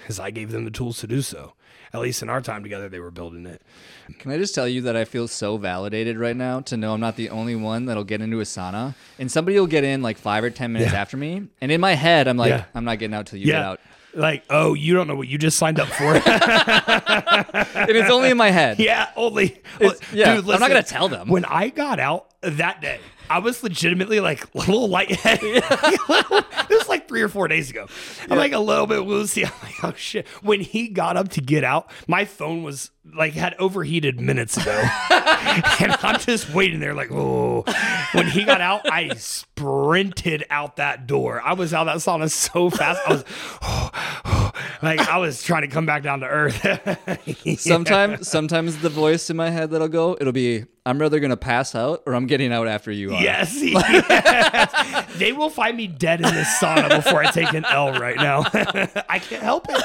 because 0.00 0.18
I 0.18 0.30
gave 0.30 0.50
them 0.50 0.64
the 0.64 0.70
tools 0.70 0.98
to 0.98 1.06
do 1.06 1.22
so. 1.22 1.54
At 1.92 2.00
least 2.00 2.22
in 2.22 2.28
our 2.28 2.40
time 2.40 2.62
together, 2.62 2.88
they 2.88 2.98
were 3.00 3.10
building 3.10 3.46
it. 3.46 3.62
Can 4.18 4.30
I 4.30 4.36
just 4.38 4.54
tell 4.54 4.68
you 4.68 4.82
that 4.82 4.96
I 4.96 5.04
feel 5.04 5.26
so 5.28 5.56
validated 5.56 6.18
right 6.18 6.36
now 6.36 6.60
to 6.60 6.76
know 6.76 6.92
I'm 6.94 7.00
not 7.00 7.16
the 7.16 7.30
only 7.30 7.56
one 7.56 7.86
that'll 7.86 8.04
get 8.04 8.20
into 8.20 8.40
a 8.40 8.44
sauna 8.44 8.94
and 9.18 9.30
somebody 9.30 9.58
will 9.58 9.66
get 9.66 9.84
in 9.84 10.02
like 10.02 10.18
five 10.18 10.44
or 10.44 10.50
10 10.50 10.72
minutes 10.72 10.92
Yeah. 10.92 11.00
after 11.00 11.16
me. 11.16 11.48
And 11.60 11.72
in 11.72 11.80
my 11.80 11.94
head, 11.94 12.28
I'm 12.28 12.36
like, 12.36 12.50
Yeah. 12.50 12.64
I'm 12.74 12.84
not 12.84 12.98
getting 12.98 13.14
out 13.14 13.26
till 13.26 13.38
you 13.38 13.46
get 13.46 13.62
out. 13.62 13.80
Like, 14.14 14.44
oh, 14.50 14.74
you 14.74 14.94
don't 14.94 15.06
know 15.06 15.14
what 15.16 15.28
you 15.28 15.36
just 15.38 15.58
signed 15.58 15.78
up 15.80 15.88
for. 15.88 16.14
And 17.78 17.90
it's 17.90 18.10
only 18.10 18.30
in 18.30 18.36
my 18.36 18.50
head. 18.50 18.78
yeah, 18.78 19.10
only. 19.16 19.60
It's- 19.80 20.00
yeah, 20.12 20.34
Dude, 20.36 20.48
I'm 20.50 20.60
not 20.60 20.68
gonna 20.68 20.82
tell 20.82 21.08
them. 21.08 21.28
When 21.28 21.44
I 21.44 21.68
got 21.68 22.00
out 22.00 22.26
that 22.40 22.80
day, 22.80 23.00
I 23.30 23.38
was 23.38 23.62
legitimately 23.62 24.20
like 24.20 24.44
a 24.54 24.58
little 24.58 24.88
lightheaded. 24.88 25.62
this 25.62 26.78
was 26.78 26.88
like 26.88 27.08
three 27.08 27.22
or 27.22 27.28
four 27.28 27.48
days 27.48 27.70
ago. 27.70 27.86
I'm 28.30 28.38
like 28.38 28.52
a 28.52 28.58
little 28.58 28.86
bit 28.86 29.04
woozy. 29.04 29.44
I'm 29.46 29.52
like, 29.62 29.84
oh 29.84 29.94
shit. 29.96 30.26
When 30.42 30.60
he 30.60 30.88
got 30.88 31.16
up 31.16 31.28
to 31.30 31.40
get 31.40 31.64
out, 31.64 31.90
my 32.06 32.24
phone 32.24 32.62
was 32.62 32.90
like 33.14 33.34
had 33.34 33.54
overheated 33.58 34.20
minutes 34.20 34.56
ago. 34.56 34.70
and 35.10 35.96
I'm 36.02 36.18
just 36.20 36.52
waiting 36.52 36.80
there 36.80 36.94
like, 36.94 37.10
oh. 37.10 37.64
When 38.12 38.26
he 38.26 38.44
got 38.44 38.60
out, 38.60 38.90
I 38.90 39.14
sprinted 39.14 40.44
out 40.50 40.76
that 40.76 41.06
door. 41.06 41.42
I 41.42 41.52
was 41.52 41.74
out 41.74 41.84
that 41.84 41.96
sauna 41.96 42.30
so 42.30 42.70
fast. 42.70 43.00
I 43.06 43.12
was 43.12 43.24
like 44.82 45.00
I 45.00 45.18
was 45.18 45.42
trying 45.42 45.62
to 45.62 45.68
come 45.68 45.86
back 45.86 46.02
down 46.02 46.20
to 46.20 46.26
earth. 46.26 46.58
Sometimes, 47.60 48.28
sometimes 48.28 48.78
the 48.78 48.88
voice 48.88 49.30
in 49.30 49.36
my 49.36 49.50
head 49.50 49.70
that'll 49.70 49.88
go, 49.88 50.16
it'll 50.20 50.32
be, 50.32 50.64
I'm 50.86 50.98
rather 50.98 51.20
gonna 51.20 51.36
pass 51.36 51.74
out 51.74 52.02
or 52.06 52.14
I'm 52.14 52.26
getting 52.26 52.52
out 52.52 52.66
after 52.66 52.90
you 52.90 53.14
are. 53.14 53.22
Yes, 53.22 53.54
yes. 53.62 55.18
they 55.18 55.32
will 55.32 55.50
find 55.50 55.76
me 55.76 55.86
dead 55.86 56.20
in 56.20 56.34
this 56.34 56.48
sauna 56.60 56.88
before 56.88 57.22
I 57.22 57.30
take 57.30 57.52
an 57.52 57.64
L 57.66 57.92
right 57.92 58.16
now. 58.16 58.44
I 59.08 59.18
can't 59.18 59.42
help 59.42 59.66
it. 59.68 59.82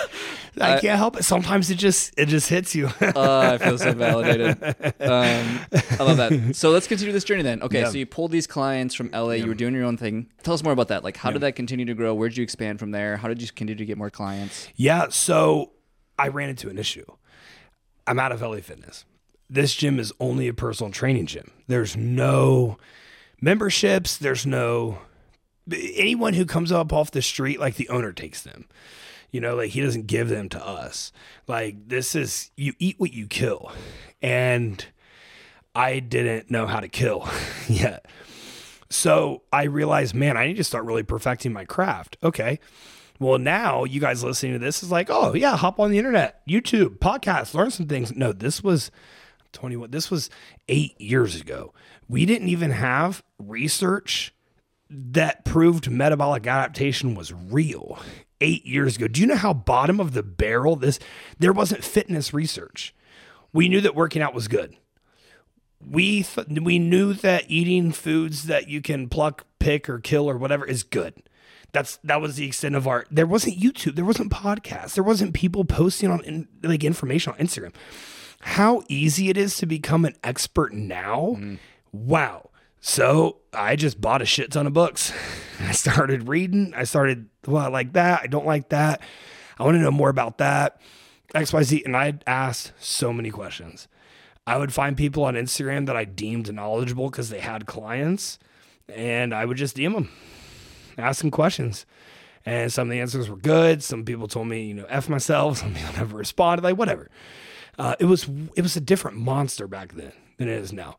I 0.62 0.79
can't 0.79 0.98
help 0.98 1.17
it. 1.17 1.24
Sometimes 1.24 1.69
it 1.72 1.75
just 1.75 2.13
it 2.17 2.27
just 2.27 2.48
hits 2.50 2.75
you. 2.75 2.88
Uh, 3.01 3.13
I 3.53 3.57
feel 3.57 3.77
so 3.77 3.93
validated. 3.93 4.62
Um, 5.00 5.60
I 6.00 6.03
love 6.03 6.17
that. 6.17 6.55
So 6.55 6.69
let's 6.72 6.88
continue 6.88 7.12
this 7.12 7.24
journey 7.24 7.41
then. 7.43 7.62
Okay, 7.63 7.81
Yeah. 7.81 7.89
so 7.89 7.98
you 7.98 8.05
pulled 8.05 8.31
these 8.31 8.48
clients 8.48 8.93
from 8.95 9.10
LA. 9.12 9.31
You 9.33 9.48
were 9.48 9.53
doing 9.55 9.74
your 9.74 9.83
own 9.86 9.98
thing. 9.98 10.29
Tell 10.43 10.53
us 10.53 10.63
more 10.63 10.74
about 10.74 10.89
that. 10.89 11.03
Like, 11.03 11.17
how 11.17 11.31
did 11.31 11.41
that 11.41 11.55
continue 11.55 11.86
to 11.86 11.93
grow? 11.93 12.13
Where 12.13 12.29
did 12.29 12.38
you 12.38 12.43
expand 12.43 12.79
from 12.79 12.91
there? 12.91 13.17
How 13.17 13.27
did 13.27 13.41
you 13.41 13.48
continue 13.48 13.75
to 13.75 13.86
get 13.86 13.98
more 13.98 14.10
clients? 14.10 14.67
yeah, 14.75 15.07
so 15.10 15.72
I 16.19 16.27
ran 16.27 16.50
into 16.50 16.69
an 16.69 16.77
issue. 16.77 17.05
I'm 18.05 18.19
out 18.19 18.31
of 18.31 18.41
LA 18.41 18.57
Fitness. 18.57 19.05
This 19.50 19.74
gym 19.75 20.00
is 20.00 20.12
only 20.19 20.48
a 20.48 20.53
personal 20.53 20.91
training 20.91 21.25
gym. 21.27 21.51
There's 21.67 21.95
no 21.98 22.77
memberships. 23.41 24.17
There's 24.17 24.45
no 24.45 25.00
anyone 25.72 26.33
who 26.33 26.45
comes 26.45 26.72
up 26.72 26.91
off 26.91 27.12
the 27.12 27.22
street 27.22 27.60
like 27.60 27.75
the 27.75 27.88
owner 27.89 28.12
takes 28.12 28.41
them. 28.41 28.65
You 29.34 29.42
know, 29.42 29.56
like 29.56 29.72
he 29.72 29.82
doesn't 29.82 30.08
give 30.08 30.30
them 30.30 30.48
to 30.50 30.66
us. 30.66 31.12
Like 31.48 31.90
this 31.90 32.16
is 32.16 32.52
you 32.56 32.74
eat 32.80 33.00
what 33.00 33.12
you 33.12 33.28
kill. 33.28 33.72
And 34.22 34.86
I 35.75 36.00
didn't 36.00 36.50
know 36.50 36.68
how 36.68 36.80
to 36.80 36.88
kill 36.88 37.28
yet. 37.68 38.06
So 38.90 39.42
I 39.52 39.63
realized, 39.63 40.13
man, 40.13 40.38
I 40.38 40.46
need 40.46 40.58
to 40.58 40.63
start 40.63 40.86
really 40.86 41.04
perfecting 41.04 41.52
my 41.52 41.66
craft. 41.66 42.16
Okay. 42.24 42.60
Well, 43.20 43.40
now 43.40 43.86
you 43.86 44.00
guys 44.00 44.24
listening 44.24 44.54
to 44.54 44.60
this 44.60 44.84
is 44.84 44.92
like, 44.92 45.10
oh, 45.10 45.34
yeah, 45.34 45.58
hop 45.58 45.80
on 45.80 45.90
the 45.92 45.98
internet, 45.98 46.46
YouTube, 46.48 47.00
podcast, 47.00 47.54
learn 47.54 47.72
some 47.72 47.88
things. 47.88 48.16
No, 48.16 48.34
this 48.34 48.63
was 48.63 48.92
21, 49.54 49.92
this 49.92 50.12
was 50.12 50.30
eight 50.68 51.00
years 51.00 51.40
ago. 51.40 51.74
We 52.08 52.25
didn't 52.25 52.50
even 52.50 52.72
have 52.72 53.24
research 53.40 54.34
that 54.90 55.44
proved 55.44 55.90
metabolic 55.90 56.46
adaptation 56.46 57.16
was 57.16 57.34
real 57.34 57.98
eight 58.42 58.66
years 58.66 58.98
ago. 58.98 59.08
Do 59.08 59.22
you 59.22 59.28
know 59.28 59.36
how 59.36 59.54
bottom 59.54 60.00
of 60.00 60.13
the 60.13 60.24
barrel 60.24 60.75
this? 60.75 61.00
There 61.40 61.54
wasn't 61.54 61.84
fitness 61.84 62.34
research. 62.34 62.94
We 63.52 63.70
knew 63.70 63.82
that 63.82 63.96
working 63.96 64.22
out 64.22 64.34
was 64.34 64.48
good. 64.48 64.75
We 65.86 66.24
th- 66.24 66.48
we 66.62 66.80
knew 66.80 67.13
that 67.13 67.46
eating 67.50 67.92
foods 67.92 68.46
that 68.46 68.68
you 68.68 68.82
can 68.82 69.10
pluck, 69.10 69.46
pick, 69.60 69.90
or 69.90 70.00
kill 70.00 70.30
or 70.30 70.38
whatever 70.38 70.66
is 70.66 70.84
good. 70.84 71.13
That's 71.74 71.98
that 72.04 72.22
was 72.22 72.36
the 72.36 72.46
extent 72.46 72.75
of 72.75 72.88
our. 72.88 73.06
There 73.12 73.28
wasn't 73.28 73.60
YouTube. 73.60 73.96
There 73.96 74.06
wasn't 74.06 74.32
podcasts. 74.32 74.94
There 74.94 75.04
wasn't 75.04 75.34
people 75.34 75.66
posting 75.66 76.10
on 76.10 76.24
in, 76.24 76.48
like 76.62 76.84
information 76.84 77.34
on 77.34 77.40
Instagram. 77.40 77.74
How 78.42 78.84
easy 78.88 79.30
it 79.30 79.38
is 79.38 79.58
to 79.58 79.66
become 79.66 80.06
an 80.06 80.16
expert 80.24 80.74
now. 80.74 81.38
Mm. 81.40 81.60
Wow. 81.92 82.50
So 82.86 83.38
I 83.54 83.78
just 83.78 84.02
bought 84.02 84.22
a 84.22 84.25
shit 84.25 84.52
ton 84.52 84.68
of 84.68 84.74
books. 84.74 85.13
I 85.62 85.72
started 85.72 86.28
reading. 86.28 86.74
I 86.75 86.84
started, 86.84 87.30
well, 87.48 87.63
I 87.63 87.70
like 87.70 87.94
that. 87.94 88.20
I 88.24 88.28
don't 88.28 88.46
like 88.46 88.70
that. 88.70 89.02
I 89.58 89.63
want 89.63 89.75
to 89.75 89.80
know 89.80 89.90
more 89.90 90.10
about 90.10 90.40
that. 90.40 90.82
XYZ. 91.34 91.86
And 91.86 91.96
I 91.96 92.20
asked 92.28 92.74
so 92.78 93.13
many 93.13 93.30
questions. 93.32 93.88
I 94.46 94.58
would 94.58 94.74
find 94.74 94.98
people 94.98 95.24
on 95.24 95.36
Instagram 95.36 95.86
that 95.86 95.96
I 95.96 96.04
deemed 96.04 96.54
knowledgeable 96.54 97.10
because 97.10 97.30
they 97.30 97.40
had 97.40 97.66
clients, 97.66 98.38
and 98.90 99.34
I 99.34 99.46
would 99.46 99.56
just 99.56 99.78
DM 99.78 99.94
them, 99.94 100.10
ask 100.98 101.22
them 101.22 101.32
questions. 101.32 101.86
And 102.46 102.70
some 102.70 102.90
of 102.90 102.92
the 102.92 103.00
answers 103.00 103.30
were 103.30 103.38
good. 103.38 103.82
Some 103.82 104.04
people 104.04 104.28
told 104.28 104.48
me, 104.48 104.66
you 104.66 104.74
know, 104.74 104.86
F 104.90 105.08
myself. 105.08 105.58
Some 105.60 105.74
people 105.74 105.94
never 105.94 106.18
responded, 106.18 106.63
like 106.63 106.78
whatever. 106.78 107.10
Uh, 107.80 107.96
it 107.98 108.06
was 108.06 108.28
it 108.58 108.62
was 108.62 108.75
a 108.75 108.82
different 108.82 109.16
monster 109.16 109.70
back 109.70 109.94
then 109.94 110.12
than 110.38 110.50
it 110.50 110.60
is 110.60 110.74
now 110.74 110.98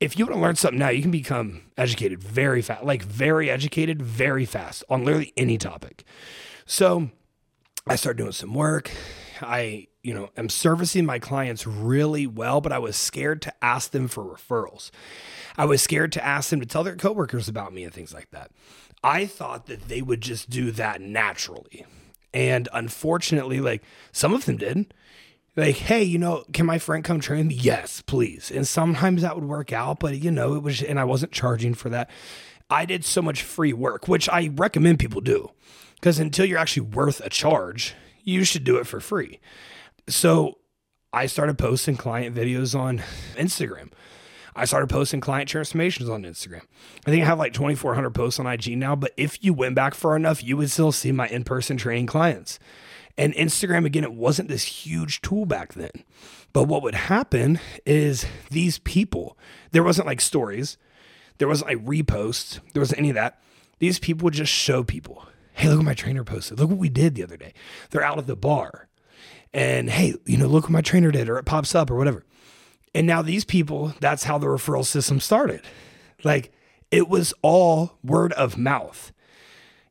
if 0.00 0.18
you 0.18 0.26
want 0.26 0.36
to 0.36 0.42
learn 0.42 0.56
something 0.56 0.78
now, 0.78 0.90
you 0.90 1.02
can 1.02 1.10
become 1.10 1.62
educated 1.76 2.22
very 2.22 2.62
fast, 2.62 2.84
like 2.84 3.02
very 3.02 3.50
educated 3.50 4.02
very 4.02 4.44
fast 4.44 4.84
on 4.88 5.04
literally 5.04 5.32
any 5.36 5.56
topic. 5.56 6.04
So 6.66 7.10
I 7.86 7.96
started 7.96 8.18
doing 8.18 8.32
some 8.32 8.52
work. 8.52 8.90
I, 9.40 9.88
you 10.02 10.14
know, 10.14 10.30
am 10.36 10.48
servicing 10.48 11.06
my 11.06 11.18
clients 11.18 11.66
really 11.66 12.26
well, 12.26 12.60
but 12.60 12.72
I 12.72 12.78
was 12.78 12.96
scared 12.96 13.42
to 13.42 13.64
ask 13.64 13.90
them 13.90 14.08
for 14.08 14.24
referrals. 14.24 14.90
I 15.56 15.64
was 15.64 15.82
scared 15.82 16.12
to 16.12 16.24
ask 16.24 16.50
them 16.50 16.60
to 16.60 16.66
tell 16.66 16.84
their 16.84 16.96
coworkers 16.96 17.48
about 17.48 17.72
me 17.72 17.84
and 17.84 17.92
things 17.92 18.12
like 18.12 18.30
that. 18.30 18.50
I 19.02 19.26
thought 19.26 19.66
that 19.66 19.88
they 19.88 20.02
would 20.02 20.20
just 20.20 20.50
do 20.50 20.70
that 20.72 21.00
naturally. 21.00 21.86
And 22.34 22.68
unfortunately, 22.72 23.60
like 23.60 23.82
some 24.12 24.34
of 24.34 24.44
them 24.44 24.56
did 24.56 24.92
like, 25.56 25.76
hey, 25.76 26.02
you 26.02 26.18
know, 26.18 26.44
can 26.52 26.66
my 26.66 26.78
friend 26.78 27.02
come 27.02 27.20
train 27.20 27.48
me? 27.48 27.54
Yes, 27.54 28.02
please. 28.02 28.50
And 28.50 28.66
sometimes 28.66 29.22
that 29.22 29.34
would 29.34 29.44
work 29.44 29.72
out, 29.72 30.00
but 30.00 30.18
you 30.18 30.30
know, 30.30 30.54
it 30.54 30.62
was, 30.62 30.82
and 30.82 31.00
I 31.00 31.04
wasn't 31.04 31.32
charging 31.32 31.74
for 31.74 31.88
that. 31.88 32.10
I 32.68 32.84
did 32.84 33.04
so 33.04 33.22
much 33.22 33.42
free 33.42 33.72
work, 33.72 34.08
which 34.08 34.28
I 34.28 34.50
recommend 34.54 34.98
people 34.98 35.20
do 35.20 35.50
because 35.94 36.18
until 36.18 36.44
you're 36.44 36.58
actually 36.58 36.88
worth 36.88 37.20
a 37.20 37.30
charge, 37.30 37.94
you 38.22 38.44
should 38.44 38.64
do 38.64 38.76
it 38.76 38.86
for 38.86 39.00
free. 39.00 39.40
So 40.08 40.58
I 41.12 41.26
started 41.26 41.58
posting 41.58 41.96
client 41.96 42.34
videos 42.34 42.78
on 42.78 43.02
Instagram. 43.36 43.92
I 44.54 44.64
started 44.64 44.88
posting 44.88 45.20
client 45.20 45.48
transformations 45.48 46.08
on 46.08 46.22
Instagram. 46.22 46.62
I 47.06 47.10
think 47.10 47.22
I 47.22 47.26
have 47.26 47.38
like 47.38 47.52
2,400 47.52 48.10
posts 48.10 48.40
on 48.40 48.46
IG 48.46 48.76
now, 48.76 48.96
but 48.96 49.12
if 49.16 49.42
you 49.44 49.52
went 49.52 49.74
back 49.74 49.94
far 49.94 50.16
enough, 50.16 50.42
you 50.42 50.56
would 50.56 50.70
still 50.70 50.92
see 50.92 51.12
my 51.12 51.28
in 51.28 51.44
person 51.44 51.76
training 51.76 52.06
clients. 52.06 52.58
And 53.18 53.34
Instagram, 53.34 53.86
again, 53.86 54.04
it 54.04 54.12
wasn't 54.12 54.48
this 54.48 54.64
huge 54.64 55.22
tool 55.22 55.46
back 55.46 55.74
then. 55.74 55.90
But 56.52 56.64
what 56.64 56.82
would 56.82 56.94
happen 56.94 57.60
is 57.84 58.26
these 58.50 58.78
people, 58.78 59.38
there 59.72 59.82
wasn't 59.82 60.06
like 60.06 60.20
stories, 60.20 60.76
there 61.38 61.48
wasn't 61.48 61.70
like 61.70 61.84
reposts, 61.84 62.60
there 62.72 62.80
wasn't 62.80 62.98
any 62.98 63.10
of 63.10 63.14
that. 63.14 63.40
These 63.78 63.98
people 63.98 64.24
would 64.24 64.34
just 64.34 64.52
show 64.52 64.82
people, 64.82 65.26
hey, 65.54 65.68
look 65.68 65.78
what 65.78 65.86
my 65.86 65.94
trainer 65.94 66.24
posted. 66.24 66.58
Look 66.58 66.70
what 66.70 66.78
we 66.78 66.88
did 66.88 67.14
the 67.14 67.22
other 67.22 67.36
day. 67.36 67.52
They're 67.90 68.04
out 68.04 68.18
at 68.18 68.26
the 68.26 68.36
bar. 68.36 68.88
And 69.52 69.88
hey, 69.88 70.14
you 70.26 70.36
know, 70.36 70.46
look 70.46 70.64
what 70.64 70.72
my 70.72 70.82
trainer 70.82 71.10
did, 71.10 71.28
or 71.28 71.38
it 71.38 71.44
pops 71.44 71.74
up, 71.74 71.90
or 71.90 71.96
whatever. 71.96 72.24
And 72.94 73.06
now 73.06 73.22
these 73.22 73.44
people, 73.44 73.94
that's 74.00 74.24
how 74.24 74.38
the 74.38 74.46
referral 74.46 74.84
system 74.84 75.20
started. 75.20 75.62
Like 76.24 76.52
it 76.90 77.08
was 77.08 77.34
all 77.42 77.98
word 78.02 78.32
of 78.34 78.56
mouth 78.56 79.12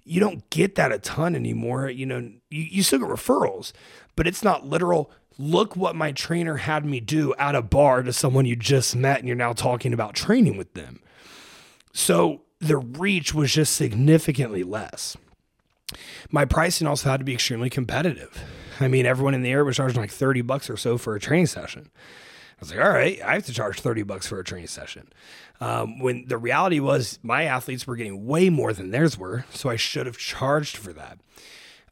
you 0.06 0.20
don't 0.20 0.50
get 0.50 0.76
that 0.76 0.92
a 0.92 1.00
ton 1.00 1.36
anymore. 1.36 1.90
You 1.90 2.06
know, 2.06 2.20
you, 2.50 2.62
you 2.62 2.84
still 2.84 3.00
get 3.00 3.10
referrals, 3.10 3.74
but 4.16 4.28
it's 4.28 4.44
not 4.44 4.66
literal. 4.66 5.12
Look 5.38 5.76
what 5.76 5.96
my 5.96 6.12
trainer 6.12 6.58
had 6.58 6.86
me 6.86 7.00
do 7.00 7.34
at 7.36 7.56
a 7.56 7.62
bar 7.62 8.04
to 8.04 8.14
someone 8.14 8.46
you 8.46 8.56
just 8.56 8.96
met 8.96 9.20
and 9.20 9.28
you're 9.28 9.36
now 9.36 9.52
talking 9.52 9.92
about 9.92 10.14
training 10.14 10.56
with 10.58 10.74
them. 10.76 11.02
So 11.92 12.44
the 12.60 12.78
reach 12.78 13.34
was 13.34 13.52
just 13.52 13.76
significantly 13.76 14.64
less. 14.64 15.18
My 16.32 16.46
pricing 16.46 16.88
also 16.88 17.10
had 17.10 17.18
to 17.18 17.26
be 17.26 17.34
extremely 17.34 17.70
competitive. 17.70 18.44
I 18.80 18.88
mean, 18.88 19.06
everyone 19.06 19.34
in 19.34 19.42
the 19.42 19.52
area 19.52 19.64
was 19.64 19.78
charging 19.78 20.00
like 20.02 20.12
30 20.12 20.42
bucks 20.42 20.70
or 20.70 20.78
so 20.78 20.98
for 20.98 21.16
a 21.16 21.20
training 21.20 21.48
session. 21.48 21.90
I 21.94 22.62
was 22.62 22.72
like, 22.72 22.86
all 22.86 22.92
right, 22.92 23.22
I 23.22 23.34
have 23.34 23.46
to 23.46 23.54
charge 23.54 23.82
30 23.82 24.04
bucks 24.04 24.28
for 24.28 24.40
a 24.40 24.44
training 24.44 24.68
session. 24.68 25.10
Um, 25.62 26.00
when 26.00 26.26
the 26.28 26.38
reality 26.38 26.80
was 26.80 27.18
my 27.24 27.44
athletes 27.44 27.88
were 27.88 27.96
getting 27.96 28.26
way 28.26 28.50
more 28.50 28.74
than 28.74 28.92
theirs 28.92 29.18
were. 29.18 29.46
So 29.52 29.70
I 29.70 29.78
should 29.78 30.06
have 30.06 30.18
charged 30.18 30.78
for 30.78 30.92
that. 30.94 31.20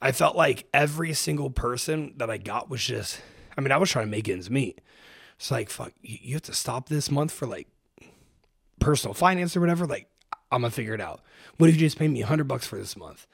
I 0.01 0.11
felt 0.11 0.35
like 0.35 0.67
every 0.73 1.13
single 1.13 1.49
person 1.49 2.13
that 2.17 2.29
I 2.29 2.37
got 2.37 2.69
was 2.69 2.83
just, 2.83 3.21
I 3.57 3.61
mean, 3.61 3.71
I 3.71 3.77
was 3.77 3.89
trying 3.89 4.07
to 4.07 4.11
make 4.11 4.27
ends 4.27 4.49
meet. 4.49 4.81
It's 5.37 5.49
like, 5.49 5.69
fuck, 5.69 5.93
you 6.01 6.33
have 6.33 6.41
to 6.43 6.53
stop 6.53 6.89
this 6.89 7.09
month 7.09 7.31
for 7.31 7.47
like 7.47 7.67
personal 8.79 9.13
finance 9.13 9.55
or 9.55 9.61
whatever. 9.61 9.85
Like, 9.85 10.09
I'm 10.51 10.61
gonna 10.61 10.71
figure 10.71 10.93
it 10.93 11.01
out. 11.01 11.21
What 11.57 11.69
if 11.69 11.75
you 11.75 11.81
just 11.81 11.97
pay 11.97 12.07
me 12.09 12.21
a 12.21 12.25
hundred 12.27 12.49
bucks 12.49 12.67
for 12.67 12.77
this 12.77 12.97
month? 12.97 13.25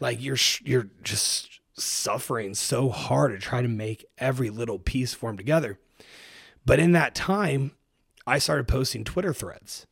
Like, 0.00 0.22
you're, 0.22 0.38
you're 0.64 0.88
just 1.02 1.60
suffering 1.74 2.54
so 2.54 2.88
hard 2.88 3.32
to 3.32 3.38
try 3.38 3.60
to 3.60 3.68
make 3.68 4.06
every 4.16 4.48
little 4.48 4.78
piece 4.78 5.12
form 5.12 5.36
together. 5.36 5.78
But 6.64 6.78
in 6.78 6.92
that 6.92 7.14
time, 7.14 7.72
I 8.26 8.38
started 8.38 8.68
posting 8.68 9.04
Twitter 9.04 9.32
threads 9.32 9.86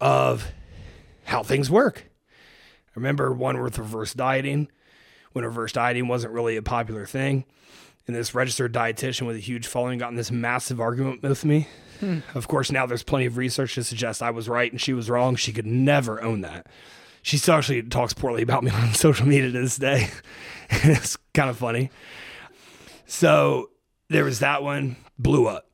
of 0.00 0.52
how 1.24 1.42
things 1.42 1.70
work. 1.70 2.10
I 2.88 2.92
remember 2.96 3.32
one 3.32 3.60
with 3.60 3.78
reverse 3.78 4.14
dieting 4.14 4.68
when 5.32 5.44
reverse 5.44 5.72
dieting 5.72 6.08
wasn't 6.08 6.32
really 6.32 6.56
a 6.56 6.62
popular 6.62 7.06
thing. 7.06 7.44
And 8.06 8.16
this 8.16 8.34
registered 8.34 8.72
dietitian 8.72 9.26
with 9.26 9.36
a 9.36 9.40
huge 9.40 9.66
following 9.66 9.98
got 9.98 10.10
in 10.10 10.16
this 10.16 10.30
massive 10.30 10.80
argument 10.80 11.22
with 11.22 11.44
me. 11.44 11.68
Hmm. 12.00 12.20
Of 12.34 12.48
course, 12.48 12.72
now 12.72 12.86
there's 12.86 13.02
plenty 13.02 13.26
of 13.26 13.36
research 13.36 13.74
to 13.74 13.84
suggest 13.84 14.22
I 14.22 14.30
was 14.30 14.48
right 14.48 14.72
and 14.72 14.80
she 14.80 14.92
was 14.92 15.10
wrong. 15.10 15.36
She 15.36 15.52
could 15.52 15.66
never 15.66 16.20
own 16.22 16.40
that. 16.40 16.66
She 17.22 17.36
still 17.36 17.54
actually 17.54 17.82
talks 17.82 18.14
poorly 18.14 18.42
about 18.42 18.64
me 18.64 18.70
on 18.74 18.94
social 18.94 19.26
media 19.26 19.52
to 19.52 19.60
this 19.60 19.76
day. 19.76 20.08
it's 20.70 21.16
kind 21.34 21.50
of 21.50 21.58
funny. 21.58 21.90
So 23.06 23.70
there 24.08 24.24
was 24.24 24.40
that 24.40 24.62
one, 24.62 24.96
blew 25.18 25.46
up 25.46 25.69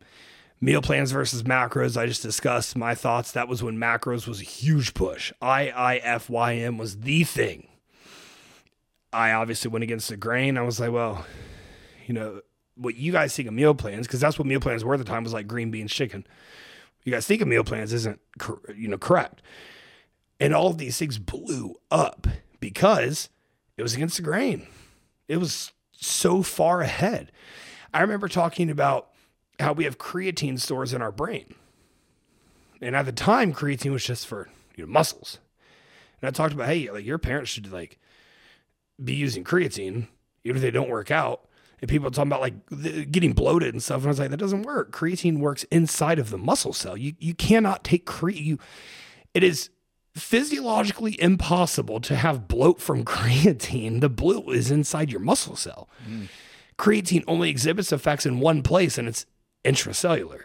meal 0.61 0.83
plans 0.83 1.13
versus 1.13 1.43
macros. 1.43 1.97
I 1.97 2.07
just 2.07 2.23
discussed 2.23 2.77
my 2.77 2.95
thoughts. 2.95 3.33
That 3.33 3.49
was 3.49 3.63
when 3.63 3.77
macros 3.77 4.27
was 4.27 4.41
a 4.41 4.45
huge 4.45 4.95
push. 4.95 5.33
IIFYM 5.43 6.79
was 6.79 7.01
the 7.01 7.25
thing. 7.25 7.69
I 9.13 9.33
obviously 9.33 9.71
went 9.71 9.83
against 9.83 10.09
the 10.09 10.17
grain. 10.17 10.59
I 10.59 10.63
was 10.63 10.81
like, 10.81 10.93
well, 10.93 11.25
you 12.07 12.15
know, 12.15 12.41
what 12.77 12.97
you 12.97 13.13
guys 13.13 13.35
think 13.35 13.49
of 13.49 13.55
meal 13.55 13.75
plans, 13.75 14.07
because 14.07 14.21
that's 14.21 14.39
what 14.39 14.47
meal 14.47 14.61
plans 14.61 14.85
were 14.85 14.95
at 14.95 14.99
the 14.99 15.05
time, 15.05 15.25
was 15.25 15.33
like 15.33 15.47
green 15.47 15.71
beans, 15.71 15.93
chicken. 15.93 16.27
You 17.05 17.13
guys 17.13 17.27
think 17.27 17.41
of 17.41 17.49
meal 17.49 17.65
plans 17.65 17.93
isn't, 17.93 18.21
you 18.75 18.89
know, 18.89 18.99
correct. 18.99 19.41
And 20.39 20.55
all 20.55 20.69
of 20.69 20.79
these 20.79 20.99
things 20.99 21.19
blew 21.19 21.77
up 21.91 22.27
because 22.61 23.31
it 23.77 23.83
was 23.83 23.95
against 23.95 24.17
the 24.17 24.23
grain. 24.23 24.67
It 25.29 25.39
was 25.39 25.73
so 25.93 26.43
far 26.43 26.83
ahead. 26.83 27.33
I 27.95 28.03
remember 28.03 28.29
talking 28.29 28.69
about 28.69 29.11
how 29.59 29.73
we 29.73 29.85
have 29.85 29.99
creatine 29.99 30.61
stores 30.61 30.93
in 30.93 31.03
our 31.03 31.13
brain. 31.13 31.55
And 32.81 32.95
at 32.95 33.07
the 33.07 33.13
time, 33.13 33.53
creatine 33.53 33.93
was 33.93 34.05
just 34.05 34.27
for 34.27 34.49
you 34.77 34.85
know, 34.85 34.93
muscles. 34.93 35.39
And 36.21 36.29
I 36.29 36.31
talked 36.31 36.55
about, 36.55 36.69
hey, 36.69 36.91
like 36.91 37.05
your 37.05 37.19
parents 37.19 37.51
should 37.51 37.73
like 37.73 37.99
be 39.03 39.15
using 39.15 39.45
creatine, 39.45 40.09
even 40.45 40.57
if 40.57 40.63
they 40.63 40.71
don't 40.71 40.91
work 40.91 41.11
out. 41.11 41.43
And 41.81 41.91
people 41.91 42.11
talking 42.11 42.33
about 42.33 42.41
like 42.41 43.11
getting 43.11 43.33
bloated 43.33 43.75
and 43.75 43.83
stuff. 43.83 43.99
And 43.99 44.07
I 44.07 44.09
was 44.09 44.19
like, 44.19 44.31
that 44.31 44.39
doesn't 44.39 44.63
work. 44.63 44.93
Creatine 44.93 45.39
works 45.39 45.65
inside 45.65 46.19
of 46.19 46.31
the 46.31 46.39
muscle 46.39 46.73
cell. 46.73 46.97
You 46.97 47.15
you 47.19 47.35
cannot 47.35 47.85
take 47.85 48.07
cre 48.07 48.31
you. 48.31 48.59
It 49.35 49.45
is 49.45 49.69
physiologically 50.15 51.21
impossible 51.21 52.01
to 52.01 52.17
have 52.17 52.49
bloat 52.49 52.81
from 52.81 53.05
creatine. 53.05 54.01
The 54.01 54.09
bloat 54.09 54.55
is 54.55 54.71
inside 54.71 55.11
your 55.11 55.21
muscle 55.21 55.57
cell. 55.57 55.91
Mm. 56.09 56.29
Creatine 56.79 57.25
only 57.27 57.51
exhibits 57.51 57.93
effects 57.93 58.27
in 58.27 58.41
one 58.41 58.63
place, 58.63 58.97
and 58.97 59.09
it's 59.09 59.27
intracellular. 59.67 60.43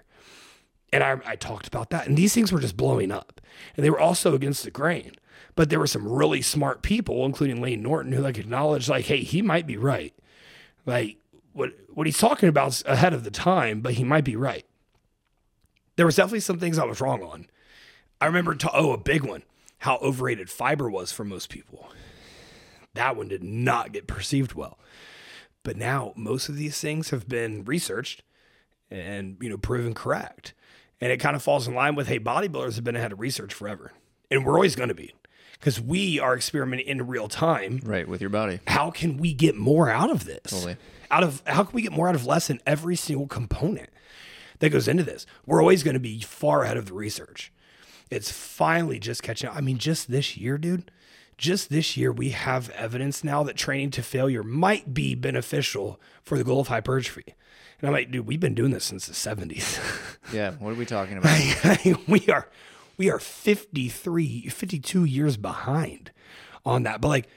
And 0.93 1.03
I, 1.03 1.19
I 1.25 1.35
talked 1.35 1.67
about 1.67 1.89
that. 1.91 2.07
And 2.07 2.17
these 2.17 2.33
things 2.33 2.51
were 2.51 2.59
just 2.59 2.75
blowing 2.75 3.11
up. 3.11 3.39
And 3.75 3.85
they 3.85 3.89
were 3.89 3.99
also 3.99 4.33
against 4.33 4.63
the 4.63 4.71
grain. 4.71 5.13
But 5.55 5.69
there 5.69 5.79
were 5.79 5.87
some 5.87 6.07
really 6.07 6.41
smart 6.41 6.81
people, 6.81 7.25
including 7.25 7.61
Layne 7.61 7.81
Norton, 7.81 8.11
who 8.11 8.21
like 8.21 8.37
acknowledged, 8.37 8.89
like, 8.89 9.05
hey, 9.05 9.23
he 9.23 9.41
might 9.41 9.67
be 9.67 9.77
right. 9.77 10.13
Like 10.85 11.17
what 11.53 11.73
what 11.93 12.07
he's 12.07 12.17
talking 12.17 12.49
about 12.49 12.69
is 12.69 12.83
ahead 12.85 13.13
of 13.13 13.23
the 13.23 13.31
time, 13.31 13.81
but 13.81 13.93
he 13.93 14.03
might 14.03 14.23
be 14.23 14.35
right. 14.35 14.65
There 15.97 16.05
was 16.05 16.15
definitely 16.15 16.39
some 16.39 16.59
things 16.59 16.79
I 16.79 16.85
was 16.85 17.01
wrong 17.01 17.21
on. 17.21 17.47
I 18.19 18.25
remember 18.25 18.55
to, 18.55 18.71
oh, 18.73 18.93
a 18.93 18.97
big 18.97 19.23
one, 19.23 19.43
how 19.79 19.97
overrated 19.97 20.49
fiber 20.49 20.89
was 20.89 21.11
for 21.11 21.25
most 21.25 21.49
people. 21.49 21.91
That 22.93 23.15
one 23.15 23.27
did 23.27 23.43
not 23.43 23.91
get 23.91 24.07
perceived 24.07 24.53
well. 24.53 24.79
But 25.63 25.77
now 25.77 26.13
most 26.15 26.49
of 26.49 26.55
these 26.55 26.79
things 26.79 27.09
have 27.09 27.27
been 27.27 27.63
researched 27.65 28.23
and 28.91 29.37
you 29.41 29.49
know 29.49 29.57
proven 29.57 29.93
correct. 29.93 30.53
And 30.99 31.11
it 31.11 31.17
kind 31.17 31.35
of 31.35 31.41
falls 31.41 31.67
in 31.67 31.73
line 31.73 31.95
with 31.95 32.07
hey, 32.07 32.19
bodybuilders 32.19 32.75
have 32.75 32.83
been 32.83 32.95
ahead 32.95 33.11
of 33.11 33.19
research 33.19 33.53
forever. 33.53 33.91
And 34.29 34.45
we're 34.45 34.53
always 34.53 34.75
going 34.75 34.89
to 34.89 34.95
be 34.95 35.13
because 35.59 35.79
we 35.79 36.19
are 36.19 36.35
experimenting 36.35 36.87
in 36.87 37.07
real 37.07 37.27
time. 37.27 37.81
Right, 37.83 38.07
with 38.07 38.21
your 38.21 38.29
body. 38.29 38.59
How 38.67 38.91
can 38.91 39.17
we 39.17 39.33
get 39.33 39.55
more 39.55 39.89
out 39.89 40.09
of 40.09 40.25
this? 40.25 40.43
Totally. 40.43 40.77
Out 41.09 41.23
of 41.23 41.41
how 41.45 41.63
can 41.63 41.73
we 41.73 41.81
get 41.81 41.91
more 41.91 42.07
out 42.07 42.15
of 42.15 42.25
less 42.25 42.49
in 42.49 42.59
every 42.65 42.95
single 42.95 43.27
component 43.27 43.89
that 44.59 44.69
goes 44.69 44.87
into 44.87 45.03
this? 45.03 45.25
We're 45.45 45.61
always 45.61 45.83
going 45.83 45.95
to 45.95 45.99
be 45.99 46.19
far 46.21 46.63
ahead 46.63 46.77
of 46.77 46.87
the 46.87 46.93
research. 46.93 47.51
It's 48.09 48.31
finally 48.31 48.99
just 48.99 49.23
catching 49.23 49.49
up. 49.49 49.55
I 49.55 49.61
mean, 49.61 49.77
just 49.77 50.11
this 50.11 50.35
year, 50.35 50.57
dude, 50.57 50.91
just 51.37 51.69
this 51.69 51.95
year, 51.95 52.11
we 52.11 52.29
have 52.29 52.69
evidence 52.71 53.23
now 53.23 53.43
that 53.43 53.55
training 53.55 53.91
to 53.91 54.03
failure 54.03 54.43
might 54.43 54.93
be 54.93 55.15
beneficial 55.15 55.99
for 56.23 56.37
the 56.37 56.43
goal 56.43 56.59
of 56.59 56.67
hypertrophy. 56.67 57.35
And 57.81 57.87
I'm 57.89 57.93
like, 57.93 58.11
dude, 58.11 58.27
we've 58.27 58.39
been 58.39 58.53
doing 58.53 58.71
this 58.71 58.85
since 58.85 59.07
the 59.07 59.13
70s. 59.13 59.79
Yeah, 60.31 60.51
what 60.59 60.71
are 60.71 60.75
we 60.75 60.85
talking 60.85 61.17
about? 61.17 61.99
we 62.07 62.25
are 62.29 62.47
we 62.95 63.09
are 63.09 63.19
53 63.19 64.47
52 64.47 65.03
years 65.03 65.35
behind 65.35 66.11
on 66.63 66.83
that 66.83 67.01
but 67.01 67.07
like 67.09 67.27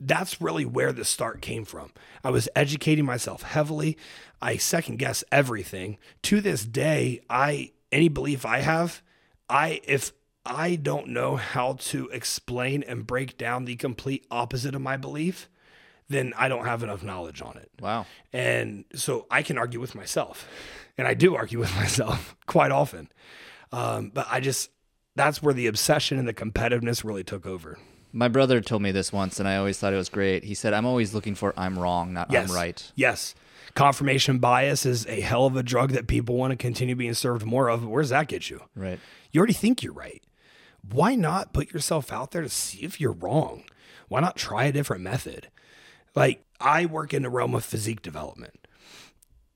that's 0.00 0.40
really 0.40 0.64
where 0.64 0.92
the 0.92 1.04
start 1.04 1.42
came 1.42 1.64
from 1.64 1.90
i 2.24 2.30
was 2.30 2.48
educating 2.54 3.04
myself 3.04 3.42
heavily 3.42 3.98
i 4.40 4.56
second 4.56 4.98
guess 4.98 5.22
everything 5.32 5.98
to 6.22 6.40
this 6.40 6.64
day 6.64 7.20
i 7.28 7.72
any 7.90 8.08
belief 8.08 8.46
i 8.46 8.60
have 8.60 9.02
i 9.50 9.80
if 9.84 10.12
i 10.46 10.76
don't 10.76 11.08
know 11.08 11.36
how 11.36 11.72
to 11.74 12.08
explain 12.10 12.82
and 12.84 13.06
break 13.06 13.36
down 13.36 13.64
the 13.64 13.76
complete 13.76 14.24
opposite 14.30 14.74
of 14.74 14.80
my 14.80 14.96
belief 14.96 15.48
then 16.12 16.32
i 16.36 16.48
don't 16.48 16.64
have 16.66 16.82
enough 16.82 17.02
knowledge 17.02 17.40
on 17.42 17.56
it 17.56 17.70
Wow. 17.80 18.06
and 18.32 18.84
so 18.94 19.26
I 19.30 19.42
can 19.42 19.58
argue 19.58 19.80
with 19.80 19.94
myself. 19.94 20.46
And 20.98 21.08
I 21.08 21.14
do 21.14 21.34
argue 21.34 21.58
with 21.58 21.74
myself 21.82 22.36
quite 22.46 22.70
often. 22.70 23.08
Um, 23.72 24.10
but 24.12 24.26
I 24.30 24.40
just, 24.40 24.70
that's 25.16 25.42
where 25.42 25.54
the 25.54 25.66
obsession 25.66 26.18
and 26.18 26.28
the 26.28 26.34
competitiveness 26.34 27.02
really 27.02 27.24
took 27.24 27.46
over. 27.46 27.78
My 28.12 28.28
brother 28.28 28.60
told 28.60 28.82
me 28.82 28.92
this 28.92 29.10
once, 29.12 29.40
and 29.40 29.48
I 29.48 29.56
always 29.56 29.78
thought 29.78 29.94
it 29.94 29.96
was 29.96 30.10
great. 30.10 30.44
He 30.44 30.54
said, 30.54 30.74
I'm 30.74 30.84
always 30.84 31.14
looking 31.14 31.34
for 31.34 31.54
I'm 31.56 31.78
wrong, 31.78 32.12
not 32.12 32.30
Yes. 32.30 32.50
I'm 32.50 32.54
right. 32.54 32.92
Yes. 32.94 33.34
Confirmation 33.74 34.38
bias 34.38 34.84
is 34.84 35.06
a 35.06 35.20
hell 35.22 35.46
of 35.46 35.56
a 35.56 35.62
drug 35.62 35.92
that 35.92 36.06
people 36.08 36.36
want 36.36 36.50
to 36.50 36.56
continue 36.56 36.94
being 36.94 37.14
served 37.14 37.46
more 37.46 37.68
of. 37.70 37.86
Where 37.86 38.02
does 38.02 38.10
that 38.10 38.28
get 38.28 38.50
you? 38.50 38.60
Right. 38.76 39.00
You 39.30 39.38
already 39.38 39.54
think 39.54 39.82
you're 39.82 39.94
right. 39.94 40.22
Why 40.90 41.14
not 41.14 41.54
put 41.54 41.72
yourself 41.72 42.12
out 42.12 42.32
there 42.32 42.42
to 42.42 42.50
see 42.50 42.80
if 42.82 43.00
you're 43.00 43.12
wrong? 43.12 43.64
Why 44.08 44.20
not 44.20 44.36
try 44.36 44.64
a 44.64 44.72
different 44.72 45.02
method? 45.02 45.48
Like, 46.14 46.44
I 46.60 46.86
work 46.86 47.14
in 47.14 47.22
the 47.22 47.30
realm 47.30 47.54
of 47.54 47.64
physique 47.64 48.02
development. 48.02 48.66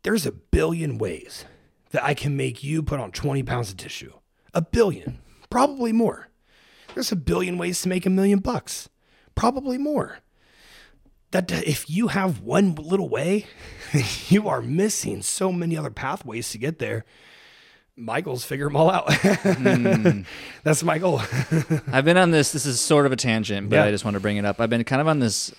There's 0.02 0.26
a 0.26 0.32
billion 0.32 0.98
ways 0.98 1.44
that 1.90 2.04
I 2.04 2.14
can 2.14 2.36
make 2.36 2.62
you 2.62 2.82
put 2.82 3.00
on 3.00 3.12
20 3.12 3.42
pounds 3.42 3.70
of 3.70 3.76
tissue. 3.76 4.12
A 4.54 4.62
billion, 4.62 5.18
probably 5.50 5.92
more. 5.92 6.28
There's 6.94 7.12
a 7.12 7.16
billion 7.16 7.58
ways 7.58 7.82
to 7.82 7.88
make 7.88 8.06
a 8.06 8.10
million 8.10 8.38
bucks, 8.38 8.88
probably 9.34 9.78
more. 9.78 10.18
That 11.32 11.50
if 11.50 11.90
you 11.90 12.08
have 12.08 12.40
one 12.40 12.74
little 12.74 13.08
way, 13.08 13.46
you 14.28 14.48
are 14.48 14.62
missing 14.62 15.22
so 15.22 15.52
many 15.52 15.76
other 15.76 15.90
pathways 15.90 16.50
to 16.50 16.58
get 16.58 16.78
there. 16.78 17.04
My 17.98 18.20
goals 18.20 18.44
figure 18.44 18.66
them 18.66 18.76
all 18.76 18.90
out. 18.90 19.10
Hmm. 19.14 20.20
That's 20.64 20.82
my 20.82 20.98
goal. 20.98 21.22
I've 21.92 22.04
been 22.04 22.18
on 22.18 22.30
this. 22.30 22.52
This 22.52 22.66
is 22.66 22.78
sort 22.78 23.06
of 23.06 23.12
a 23.12 23.16
tangent, 23.16 23.70
but 23.70 23.76
Yeah. 23.76 23.84
I 23.84 23.90
just 23.90 24.04
want 24.04 24.16
to 24.16 24.20
bring 24.20 24.36
it 24.36 24.44
up. 24.44 24.60
I've 24.60 24.68
been 24.68 24.84
kind 24.84 25.00
of 25.00 25.08
on 25.08 25.18
this 25.20 25.50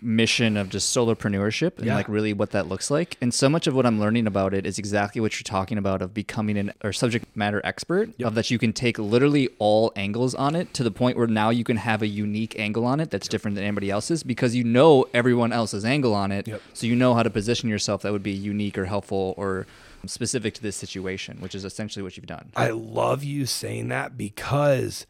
mission 0.00 0.56
of 0.56 0.70
just 0.70 0.96
solopreneurship 0.96 1.76
and 1.76 1.86
Yeah. 1.86 1.96
like 1.96 2.08
really 2.08 2.32
what 2.32 2.52
that 2.52 2.66
looks 2.66 2.90
like. 2.90 3.18
And 3.20 3.34
so 3.34 3.50
much 3.50 3.66
of 3.66 3.74
what 3.74 3.84
I'm 3.84 4.00
learning 4.00 4.26
about 4.26 4.54
it 4.54 4.64
is 4.64 4.78
exactly 4.78 5.20
what 5.20 5.34
you're 5.38 5.44
talking 5.44 5.76
about 5.76 6.00
of 6.00 6.14
becoming 6.14 6.56
an 6.56 6.72
or 6.82 6.94
subject 6.94 7.26
matter 7.36 7.60
expert. 7.62 8.08
Of 8.22 8.34
that 8.36 8.50
you 8.50 8.58
can 8.58 8.72
take 8.72 8.98
literally 8.98 9.50
all 9.58 9.92
angles 9.94 10.34
on 10.34 10.54
it 10.56 10.72
to 10.74 10.82
the 10.82 10.90
point 10.90 11.18
where 11.18 11.26
now 11.26 11.50
you 11.50 11.62
can 11.64 11.76
have 11.76 12.00
a 12.00 12.06
unique 12.06 12.58
angle 12.58 12.86
on 12.86 13.00
it 13.00 13.10
that's 13.10 13.28
different 13.28 13.54
than 13.56 13.64
anybody 13.64 13.90
else's 13.90 14.22
because 14.22 14.54
you 14.54 14.64
know 14.64 15.04
everyone 15.12 15.52
else's 15.52 15.84
angle 15.84 16.14
on 16.14 16.32
it. 16.32 16.48
Yep. 16.48 16.62
So 16.72 16.86
you 16.86 16.96
know 16.96 17.12
how 17.12 17.22
to 17.22 17.28
position 17.30 17.68
yourself 17.68 18.00
that 18.00 18.12
would 18.12 18.22
be 18.22 18.32
unique 18.32 18.78
or 18.78 18.86
helpful 18.86 19.34
or 19.36 19.66
specific 20.06 20.54
to 20.54 20.62
this 20.62 20.76
situation, 20.76 21.40
which 21.40 21.54
is 21.54 21.64
essentially 21.64 22.02
what 22.02 22.16
you've 22.16 22.26
done. 22.26 22.50
I 22.56 22.70
love 22.70 23.24
you 23.24 23.46
saying 23.46 23.88
that 23.88 24.16
because 24.16 25.06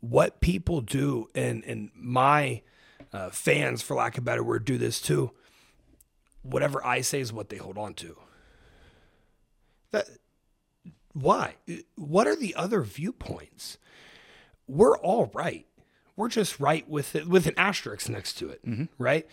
what 0.00 0.40
people 0.40 0.80
do, 0.80 1.28
and 1.34 1.64
and 1.64 1.90
my 1.94 2.62
uh, 3.12 3.30
fans, 3.30 3.82
for 3.82 3.94
lack 3.96 4.16
of 4.16 4.22
a 4.22 4.24
better 4.24 4.42
word, 4.42 4.64
do 4.64 4.78
this 4.78 5.00
too. 5.00 5.32
Whatever 6.42 6.84
I 6.84 7.02
say 7.02 7.20
is 7.20 7.32
what 7.32 7.50
they 7.50 7.58
hold 7.58 7.76
on 7.76 7.94
to. 7.94 8.16
That 9.90 10.06
why? 11.12 11.56
What 11.96 12.26
are 12.26 12.36
the 12.36 12.54
other 12.54 12.82
viewpoints? 12.82 13.76
We're 14.66 14.96
all 14.98 15.30
right. 15.34 15.66
We're 16.16 16.28
just 16.28 16.60
right 16.60 16.88
with 16.88 17.16
it 17.16 17.26
with 17.26 17.46
an 17.46 17.54
asterisk 17.56 18.08
next 18.08 18.34
to 18.34 18.50
it, 18.50 18.60
right? 18.98 19.26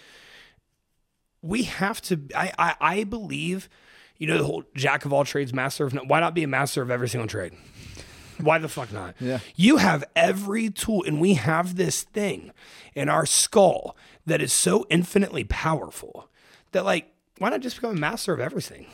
we 1.41 1.63
have 1.63 2.01
to 2.01 2.19
I, 2.35 2.51
I 2.57 2.75
i 2.81 3.03
believe 3.03 3.69
you 4.17 4.27
know 4.27 4.37
the 4.37 4.43
whole 4.43 4.63
jack 4.75 5.05
of 5.05 5.13
all 5.13 5.23
trades 5.23 5.53
master 5.53 5.85
of 5.85 5.93
none. 5.93 6.07
Why 6.07 6.19
not 6.19 6.33
be 6.33 6.43
a 6.43 6.47
master 6.47 6.81
of 6.81 6.91
every 6.91 7.09
single 7.09 7.27
trade? 7.27 7.53
Why 8.39 8.59
the 8.59 8.69
fuck 8.69 8.91
not? 8.93 9.15
Yeah. 9.19 9.39
you 9.55 9.77
have 9.77 10.03
every 10.15 10.69
tool 10.69 11.03
and 11.03 11.19
we 11.19 11.33
have 11.35 11.75
this 11.75 12.03
thing 12.03 12.51
in 12.93 13.09
our 13.09 13.25
skull 13.25 13.97
that 14.25 14.41
is 14.41 14.53
so 14.53 14.85
infinitely 14.89 15.43
powerful 15.43 16.29
that 16.71 16.85
like 16.85 17.11
why 17.39 17.49
not 17.49 17.61
just 17.61 17.77
become 17.77 17.95
a 17.95 17.99
master 17.99 18.33
of 18.33 18.39
everything? 18.39 18.87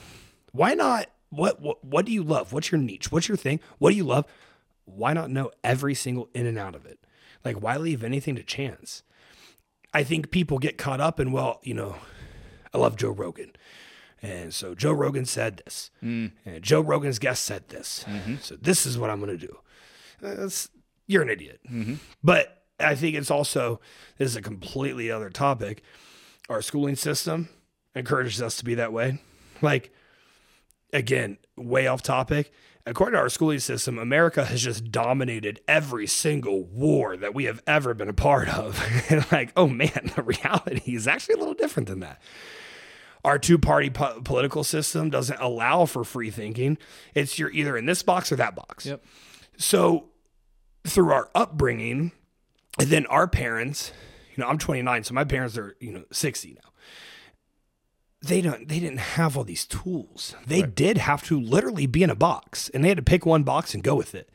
Why 0.51 0.73
not 0.73 1.07
what 1.29 1.61
what, 1.61 1.83
what 1.83 2.05
do 2.05 2.11
you 2.11 2.23
love? 2.23 2.53
What's 2.53 2.71
your 2.71 2.79
niche? 2.79 3.11
What's 3.11 3.27
your 3.27 3.37
thing? 3.37 3.59
What 3.79 3.91
do 3.91 3.97
you 3.97 4.05
love? 4.05 4.25
Why 4.85 5.13
not 5.13 5.29
know 5.29 5.51
every 5.63 5.95
single 5.95 6.29
in 6.33 6.45
and 6.45 6.57
out 6.57 6.75
of 6.75 6.85
it? 6.85 6.99
Like 7.43 7.61
why 7.61 7.77
leave 7.77 8.03
anything 8.03 8.35
to 8.35 8.43
chance? 8.43 9.03
I 9.93 10.03
think 10.03 10.31
people 10.31 10.57
get 10.57 10.77
caught 10.77 10.99
up 10.99 11.19
in, 11.19 11.31
well, 11.31 11.59
you 11.61 11.75
know, 11.75 11.97
I 12.73 12.79
love 12.79 12.95
Joe 12.95 13.11
Rogan. 13.11 13.51
And 14.23 14.53
so 14.53 14.73
Joe 14.73 14.93
Rogan 14.93 15.25
said 15.25 15.61
this, 15.65 15.91
mm. 16.01 16.31
and 16.45 16.63
Joe 16.63 16.79
Rogan's 16.79 17.19
guest 17.19 17.43
said 17.43 17.67
this. 17.67 18.05
Mm-hmm. 18.07 18.35
So 18.39 18.55
this 18.55 18.85
is 18.85 18.97
what 18.97 19.09
I'm 19.09 19.19
going 19.19 19.37
to 19.37 19.47
do. 19.47 19.57
That's, 20.21 20.69
you're 21.07 21.23
an 21.23 21.29
idiot. 21.29 21.59
Mm-hmm. 21.69 21.95
But 22.23 22.63
I 22.79 22.95
think 22.95 23.17
it's 23.17 23.29
also, 23.29 23.81
this 24.17 24.29
is 24.29 24.37
a 24.37 24.41
completely 24.41 25.11
other 25.11 25.29
topic. 25.29 25.83
Our 26.47 26.61
schooling 26.61 26.95
system 26.95 27.49
encourages 27.95 28.41
us 28.41 28.55
to 28.57 28.65
be 28.65 28.75
that 28.75 28.93
way. 28.93 29.19
Like, 29.61 29.93
again, 30.93 31.37
way 31.57 31.87
off 31.87 32.01
topic. 32.01 32.53
According 32.85 33.13
to 33.13 33.19
our 33.19 33.29
schooling 33.29 33.59
system, 33.59 33.97
America 33.99 34.45
has 34.45 34.61
just 34.61 34.89
dominated 34.89 35.59
every 35.67 36.07
single 36.07 36.63
war 36.63 37.17
that 37.17 37.33
we 37.33 37.43
have 37.43 37.61
ever 37.67 37.93
been 37.93 38.09
a 38.09 38.13
part 38.13 38.47
of. 38.47 38.81
and 39.09 39.25
like, 39.33 39.51
oh 39.57 39.67
man, 39.67 40.11
the 40.15 40.23
reality 40.23 40.95
is 40.95 41.09
actually 41.09 41.35
a 41.35 41.39
little 41.39 41.53
different 41.53 41.89
than 41.89 41.99
that. 41.99 42.21
Our 43.23 43.39
two 43.39 43.57
party 43.57 43.89
po- 43.89 44.21
political 44.21 44.63
system 44.63 45.09
doesn't 45.09 45.39
allow 45.39 45.85
for 45.85 46.03
free 46.03 46.29
thinking. 46.29 46.77
It's 47.13 47.39
you're 47.39 47.51
either 47.51 47.77
in 47.77 47.85
this 47.85 48.03
box 48.03 48.31
or 48.31 48.35
that 48.35 48.55
box. 48.55 48.85
Yep. 48.85 49.03
So, 49.57 50.09
through 50.85 51.11
our 51.11 51.29
upbringing, 51.33 52.11
and 52.79 52.89
then 52.89 53.05
our 53.05 53.27
parents, 53.27 53.93
you 54.35 54.41
know, 54.43 54.49
I'm 54.49 54.57
29, 54.57 55.05
so 55.05 55.13
my 55.13 55.23
parents 55.23 55.57
are, 55.57 55.75
you 55.79 55.93
know, 55.93 56.03
60 56.11 56.57
now 56.61 56.69
they 58.23 58.41
don't 58.41 58.69
they 58.69 58.79
didn't 58.79 58.99
have 58.99 59.37
all 59.37 59.43
these 59.43 59.65
tools. 59.65 60.35
They 60.47 60.61
did 60.61 60.97
have 60.97 61.23
to 61.23 61.39
literally 61.39 61.85
be 61.85 62.03
in 62.03 62.09
a 62.09 62.15
box 62.15 62.69
and 62.69 62.83
they 62.83 62.87
had 62.87 62.97
to 62.97 63.03
pick 63.03 63.25
one 63.25 63.43
box 63.43 63.73
and 63.73 63.83
go 63.83 63.95
with 63.95 64.15
it. 64.15 64.29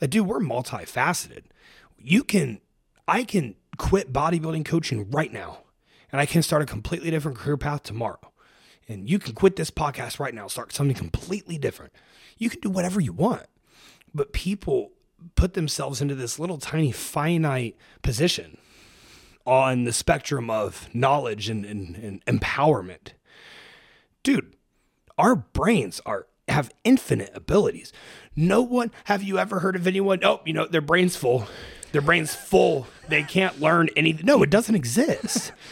Like, 0.00 0.10
dude, 0.10 0.26
we're 0.26 0.40
multifaceted. 0.40 1.44
You 1.98 2.24
can 2.24 2.60
I 3.06 3.24
can 3.24 3.54
quit 3.76 4.12
bodybuilding 4.12 4.64
coaching 4.64 5.10
right 5.10 5.32
now 5.32 5.58
and 6.12 6.20
I 6.20 6.26
can 6.26 6.42
start 6.42 6.62
a 6.62 6.66
completely 6.66 7.10
different 7.10 7.38
career 7.38 7.56
path 7.56 7.82
tomorrow. 7.82 8.20
And 8.88 9.08
you 9.08 9.18
can 9.18 9.34
quit 9.34 9.56
this 9.56 9.70
podcast 9.70 10.20
right 10.20 10.34
now, 10.34 10.46
start 10.46 10.72
something 10.72 10.96
completely 10.96 11.56
different. 11.56 11.92
You 12.36 12.50
can 12.50 12.60
do 12.60 12.70
whatever 12.70 13.00
you 13.00 13.12
want. 13.12 13.46
But 14.14 14.32
people 14.32 14.92
put 15.34 15.54
themselves 15.54 16.02
into 16.02 16.14
this 16.14 16.38
little 16.38 16.58
tiny 16.58 16.92
finite 16.92 17.76
position 18.02 18.58
on 19.46 19.84
the 19.84 19.92
spectrum 19.92 20.50
of 20.50 20.88
knowledge 20.94 21.48
and, 21.48 21.64
and, 21.64 21.96
and 21.96 22.24
empowerment. 22.26 23.12
Dude, 24.22 24.54
our 25.16 25.34
brains 25.36 26.00
are 26.04 26.26
have 26.48 26.70
infinite 26.84 27.30
abilities. 27.34 27.92
No 28.34 28.62
one 28.62 28.90
have 29.04 29.22
you 29.22 29.38
ever 29.38 29.60
heard 29.60 29.76
of 29.76 29.86
anyone? 29.86 30.20
Oh, 30.24 30.40
you 30.44 30.52
know, 30.52 30.66
their 30.66 30.80
brain's 30.80 31.16
full. 31.16 31.46
Their 31.92 32.02
brain's 32.02 32.34
full. 32.34 32.86
They 33.08 33.22
can't 33.22 33.60
learn 33.60 33.88
anything. 33.96 34.26
No, 34.26 34.42
it 34.42 34.50
doesn't 34.50 34.74
exist. 34.74 35.52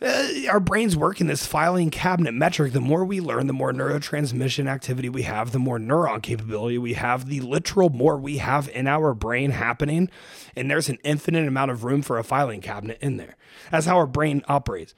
Uh, 0.00 0.28
our 0.48 0.60
brains 0.60 0.96
work 0.96 1.20
in 1.20 1.26
this 1.26 1.46
filing 1.46 1.90
cabinet 1.90 2.32
metric. 2.32 2.72
The 2.72 2.80
more 2.80 3.04
we 3.04 3.20
learn, 3.20 3.46
the 3.46 3.52
more 3.52 3.72
neurotransmission 3.72 4.66
activity 4.66 5.08
we 5.08 5.22
have, 5.22 5.52
the 5.52 5.58
more 5.58 5.78
neuron 5.78 6.22
capability 6.22 6.78
we 6.78 6.94
have, 6.94 7.26
the 7.26 7.40
literal 7.40 7.90
more 7.90 8.16
we 8.16 8.38
have 8.38 8.68
in 8.68 8.86
our 8.86 9.14
brain 9.14 9.50
happening. 9.50 10.08
And 10.54 10.70
there's 10.70 10.88
an 10.88 10.98
infinite 11.02 11.48
amount 11.48 11.72
of 11.72 11.84
room 11.84 12.02
for 12.02 12.18
a 12.18 12.24
filing 12.24 12.60
cabinet 12.60 12.98
in 13.00 13.16
there. 13.16 13.36
That's 13.70 13.86
how 13.86 13.96
our 13.96 14.06
brain 14.06 14.42
operates. 14.48 14.94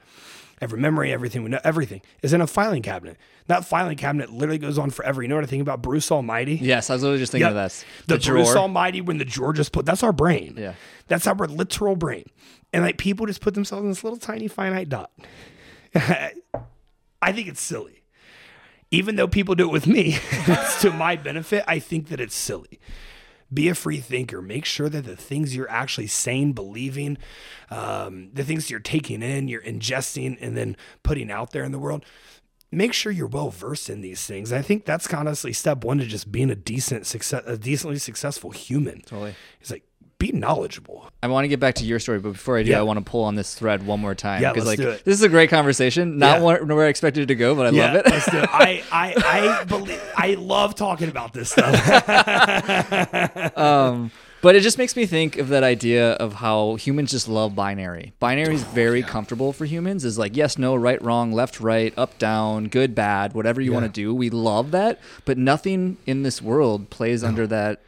Every 0.61 0.79
memory, 0.79 1.11
everything 1.11 1.41
we 1.43 1.49
know, 1.49 1.59
everything 1.63 2.01
is 2.21 2.33
in 2.33 2.39
a 2.41 2.45
filing 2.45 2.83
cabinet. 2.83 3.17
That 3.47 3.65
filing 3.65 3.97
cabinet 3.97 4.29
literally 4.31 4.59
goes 4.59 4.77
on 4.77 4.91
forever. 4.91 5.23
You 5.23 5.27
know 5.27 5.33
what 5.35 5.43
I 5.43 5.47
think 5.47 5.61
about 5.63 5.81
Bruce 5.81 6.11
Almighty? 6.11 6.53
Yes, 6.61 6.91
I 6.91 6.93
was 6.93 7.01
literally 7.01 7.19
just 7.19 7.31
thinking 7.31 7.47
Yep. 7.47 7.49
of 7.49 7.55
that. 7.55 7.85
The, 8.07 8.17
The 8.17 8.31
Bruce 8.31 8.49
drawer. 8.51 8.57
Almighty 8.59 9.01
when 9.01 9.17
the 9.17 9.25
drawer 9.25 9.53
just 9.53 9.71
put 9.71 9.85
that's 9.87 10.03
our 10.03 10.13
brain. 10.13 10.53
Yeah. 10.57 10.75
That's 11.07 11.25
our 11.25 11.35
literal 11.35 11.95
brain. 11.95 12.25
And 12.71 12.83
like 12.83 12.97
people 12.99 13.25
just 13.25 13.41
put 13.41 13.55
themselves 13.55 13.83
in 13.83 13.89
this 13.89 14.03
little 14.03 14.19
tiny 14.19 14.47
finite 14.47 14.87
dot. 14.87 15.09
I 15.95 17.31
think 17.31 17.47
it's 17.47 17.61
silly. 17.61 18.03
Even 18.91 19.15
though 19.15 19.27
people 19.27 19.55
do 19.55 19.67
it 19.69 19.71
with 19.71 19.87
me, 19.87 20.17
it's 20.31 20.81
to 20.81 20.91
my 20.91 21.15
benefit, 21.15 21.63
I 21.67 21.79
think 21.79 22.09
that 22.09 22.19
it's 22.19 22.35
silly. 22.35 22.79
Be 23.53 23.67
a 23.67 23.75
free 23.75 23.99
thinker. 23.99 24.41
Make 24.41 24.65
sure 24.65 24.89
that 24.89 25.05
the 25.05 25.15
things 25.15 25.55
you're 25.55 25.69
actually 25.69 26.07
saying, 26.07 26.53
believing, 26.53 27.17
um, 27.69 28.29
the 28.33 28.43
things 28.43 28.69
you're 28.69 28.79
taking 28.79 29.21
in, 29.21 29.47
you're 29.47 29.61
ingesting, 29.61 30.37
and 30.39 30.55
then 30.55 30.77
putting 31.03 31.29
out 31.29 31.51
there 31.51 31.63
in 31.63 31.71
the 31.71 31.79
world, 31.79 32.05
make 32.71 32.93
sure 32.93 33.11
you're 33.11 33.27
well 33.27 33.49
versed 33.49 33.89
in 33.89 34.01
these 34.01 34.25
things. 34.25 34.53
I 34.53 34.61
think 34.61 34.85
that's 34.85 35.11
honestly 35.13 35.51
step 35.53 35.83
one 35.83 35.97
to 35.97 36.05
just 36.05 36.31
being 36.31 36.49
a 36.49 36.55
decent 36.55 37.05
success, 37.05 37.43
a 37.45 37.57
decently 37.57 37.97
successful 37.97 38.51
human. 38.51 39.01
Totally. 39.01 39.35
It's 39.59 39.71
like 39.71 39.83
be 40.21 40.31
knowledgeable. 40.31 41.09
I 41.23 41.27
want 41.27 41.45
to 41.45 41.47
get 41.47 41.59
back 41.59 41.75
to 41.75 41.83
your 41.83 41.99
story, 41.99 42.19
but 42.19 42.33
before 42.33 42.57
I 42.57 42.63
do, 42.63 42.71
Yeah. 42.71 42.79
I 42.79 42.83
want 42.83 42.97
to 43.03 43.05
pull 43.09 43.23
on 43.23 43.35
this 43.35 43.55
thread 43.55 43.85
one 43.85 43.99
more 43.99 44.13
time. 44.15 44.41
Yeah, 44.41 44.51
let's 44.51 44.65
like, 44.65 44.77
do 44.77 44.89
it. 44.89 45.03
This 45.03 45.15
is 45.15 45.23
a 45.23 45.29
great 45.29 45.49
conversation. 45.49 46.17
Not 46.19 46.37
Yeah. 46.39 46.43
one, 46.43 46.67
where 46.75 46.85
I 46.85 46.89
expected 46.89 47.23
it 47.23 47.25
to 47.27 47.35
go, 47.35 47.55
but 47.55 47.65
I 47.65 47.69
love 47.71 47.95
it. 47.95 48.05
let's 48.05 48.29
do 48.29 48.37
it. 48.37 48.49
I 48.51 48.83
I 48.91 49.15
I 49.61 49.63
believe 49.65 50.01
I 50.15 50.35
love 50.35 50.75
talking 50.75 51.09
about 51.09 51.33
this 51.33 51.51
stuff. 51.51 51.73
um, 53.57 54.11
but 54.41 54.55
it 54.55 54.61
just 54.61 54.77
makes 54.79 54.95
me 54.95 55.05
think 55.05 55.37
of 55.37 55.49
that 55.49 55.63
idea 55.63 56.13
of 56.13 56.33
how 56.35 56.75
humans 56.75 57.11
just 57.11 57.27
love 57.27 57.53
binary. 57.55 58.13
Binary 58.19 58.53
Oh, 58.53 58.55
is 58.55 58.63
very 58.63 59.03
comfortable 59.03 59.53
for 59.53 59.65
humans. 59.65 60.03
Is 60.05 60.17
like 60.17 60.35
yes, 60.35 60.57
no, 60.57 60.75
right, 60.75 61.01
wrong, 61.03 61.31
left, 61.31 61.59
right, 61.59 61.93
up, 61.97 62.17
down, 62.17 62.65
good, 62.67 62.95
bad, 62.95 63.33
whatever 63.33 63.61
you 63.61 63.71
want 63.71 63.85
to 63.85 63.91
do. 63.91 64.13
We 64.15 64.29
love 64.29 64.71
that, 64.71 64.99
but 65.25 65.37
nothing 65.37 65.97
in 66.05 66.23
this 66.23 66.41
world 66.41 66.89
plays 66.89 67.23
under 67.23 67.45
that 67.47 67.81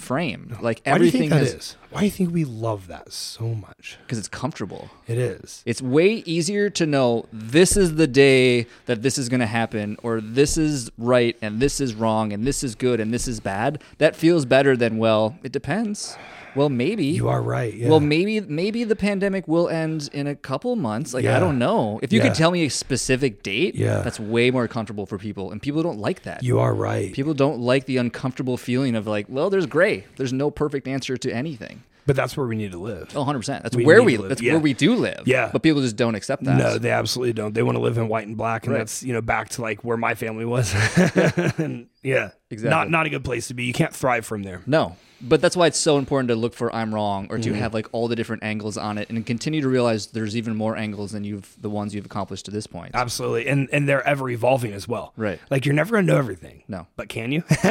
frame. 0.00 0.56
Like 0.60 0.82
Why 0.84 0.98
do 0.98 1.04
you 1.04 1.10
think 1.10 1.24
everything 1.24 1.28
that 1.30 1.42
is 1.42 1.54
is? 1.54 1.76
Why 1.90 2.00
do 2.00 2.04
you 2.06 2.10
think 2.10 2.32
we 2.32 2.44
love 2.44 2.86
that 2.88 3.12
so 3.12 3.54
much? 3.54 3.98
because 4.02 4.18
it's 4.18 4.28
comfortable. 4.28 4.90
It 5.06 5.18
is. 5.18 5.62
It's 5.66 5.80
way 5.82 6.14
easier 6.26 6.70
to 6.70 6.86
know 6.86 7.26
this 7.32 7.76
is 7.76 7.94
the 7.96 8.06
day 8.06 8.66
that 8.86 9.02
this 9.02 9.18
is 9.18 9.28
going 9.28 9.40
to 9.40 9.46
happen, 9.46 9.96
or 10.02 10.20
this 10.20 10.56
is 10.56 10.90
right 10.98 11.36
and 11.42 11.60
this 11.60 11.80
is 11.80 11.94
wrong, 11.94 12.32
and 12.32 12.46
this 12.46 12.62
is 12.62 12.74
good 12.74 13.00
and 13.00 13.12
this 13.12 13.28
is 13.28 13.40
bad. 13.40 13.82
That 13.98 14.16
feels 14.16 14.44
better 14.44 14.76
than 14.76 14.98
well. 14.98 15.36
It 15.42 15.52
depends. 15.52 16.16
Well, 16.54 16.68
maybe 16.68 17.06
You 17.06 17.28
are 17.28 17.42
right. 17.42 17.72
Yeah. 17.72 17.88
Well, 17.88 18.00
maybe 18.00 18.40
maybe 18.40 18.84
the 18.84 18.96
pandemic 18.96 19.46
will 19.48 19.68
end 19.68 20.08
in 20.12 20.26
a 20.26 20.34
couple 20.34 20.74
months. 20.76 21.14
Like 21.14 21.24
Yeah. 21.24 21.36
I 21.36 21.40
don't 21.40 21.58
know. 21.58 22.00
If 22.02 22.12
you 22.12 22.18
Yeah. 22.20 22.26
could 22.28 22.34
tell 22.34 22.50
me 22.50 22.64
a 22.64 22.70
specific 22.70 23.42
date, 23.42 23.74
Yeah. 23.74 24.00
that's 24.02 24.18
way 24.20 24.50
more 24.50 24.66
comfortable 24.68 25.06
for 25.06 25.18
people, 25.18 25.50
and 25.52 25.60
people 25.62 25.82
don't 25.82 25.98
like 25.98 26.22
that. 26.22 26.42
you 26.42 26.58
are 26.58 26.74
right. 26.74 27.12
people 27.12 27.34
don't 27.34 27.60
like 27.60 27.86
the 27.86 27.96
uncomfortable 27.96 28.56
feeling 28.56 28.94
of 28.94 29.06
like, 29.06 29.26
well, 29.28 29.50
there's 29.50 29.66
gray. 29.66 30.04
There's 30.16 30.32
no 30.32 30.50
perfect 30.50 30.86
answer 30.88 31.16
to 31.16 31.30
anything. 31.32 31.82
But 32.10 32.16
that's 32.16 32.36
where 32.36 32.44
we 32.46 32.56
need 32.56 32.72
to 32.72 32.78
live. 32.78 33.12
Oh, 33.14 33.24
100%. 33.24 33.62
That's 33.62 33.76
We 33.76 33.84
where 33.84 34.00
need 34.00 34.04
we 34.06 34.16
to 34.16 34.22
live. 34.22 34.28
that's 34.30 34.42
Yeah. 34.42 34.54
where 34.54 34.60
we 34.60 34.74
do 34.74 34.96
live. 34.96 35.22
Yeah. 35.26 35.50
But 35.52 35.62
people 35.62 35.80
just 35.80 35.94
don't 35.94 36.16
accept 36.16 36.42
that. 36.42 36.56
No, 36.58 36.76
they 36.76 36.90
absolutely 36.90 37.34
don't. 37.34 37.54
They 37.54 37.62
want 37.62 37.76
to 37.76 37.80
live 37.82 37.98
in 37.98 38.08
white 38.08 38.26
and 38.26 38.36
black, 38.36 38.64
and 38.64 38.72
Right. 38.72 38.78
that's 38.80 39.04
you 39.04 39.12
know 39.12 39.20
back 39.22 39.50
to 39.50 39.62
like 39.62 39.84
where 39.84 39.96
my 39.96 40.14
family 40.16 40.44
was. 40.44 40.74
and 41.58 41.86
yeah, 42.02 42.30
Exactly. 42.52 42.70
Not 42.70 42.90
not 42.90 43.06
a 43.06 43.10
good 43.10 43.22
place 43.24 43.46
to 43.48 43.54
be. 43.54 43.62
You 43.64 43.72
can't 43.72 43.94
thrive 43.94 44.26
from 44.26 44.42
there. 44.42 44.62
No. 44.66 44.96
But 45.22 45.42
that's 45.42 45.54
why 45.54 45.66
it's 45.66 45.78
so 45.78 45.98
important 45.98 46.28
to 46.30 46.34
look 46.34 46.54
for 46.54 46.74
I'm 46.74 46.94
wrong 46.94 47.26
or 47.28 47.36
to 47.38 47.50
Mm-hmm. 47.50 47.58
have 47.60 47.74
like 47.74 47.86
all 47.92 48.08
the 48.08 48.16
different 48.16 48.42
angles 48.42 48.78
on 48.78 48.96
it 48.96 49.10
and 49.10 49.24
continue 49.26 49.60
to 49.60 49.68
realize 49.68 50.06
there's 50.06 50.34
even 50.34 50.56
more 50.56 50.76
angles 50.78 51.12
than 51.12 51.24
you've 51.24 51.54
the 51.60 51.68
ones 51.68 51.94
you've 51.94 52.06
accomplished 52.06 52.46
to 52.46 52.50
this 52.50 52.66
point. 52.66 52.92
Absolutely, 52.94 53.46
and 53.46 53.68
and 53.70 53.86
they're 53.86 54.04
ever 54.04 54.30
evolving 54.30 54.72
as 54.72 54.88
well. 54.88 55.12
Right. 55.18 55.38
Like 55.50 55.66
you're 55.66 55.74
never 55.74 55.94
gonna 55.96 56.06
know 56.06 56.16
everything. 56.16 56.62
No. 56.68 56.86
But 56.96 57.08
can 57.10 57.30
you? 57.32 57.44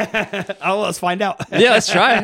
oh, 0.64 0.80
let's 0.82 1.00
find 1.00 1.20
out. 1.22 1.40
yeah, 1.50 1.72
let's 1.72 1.90
try. 1.90 2.20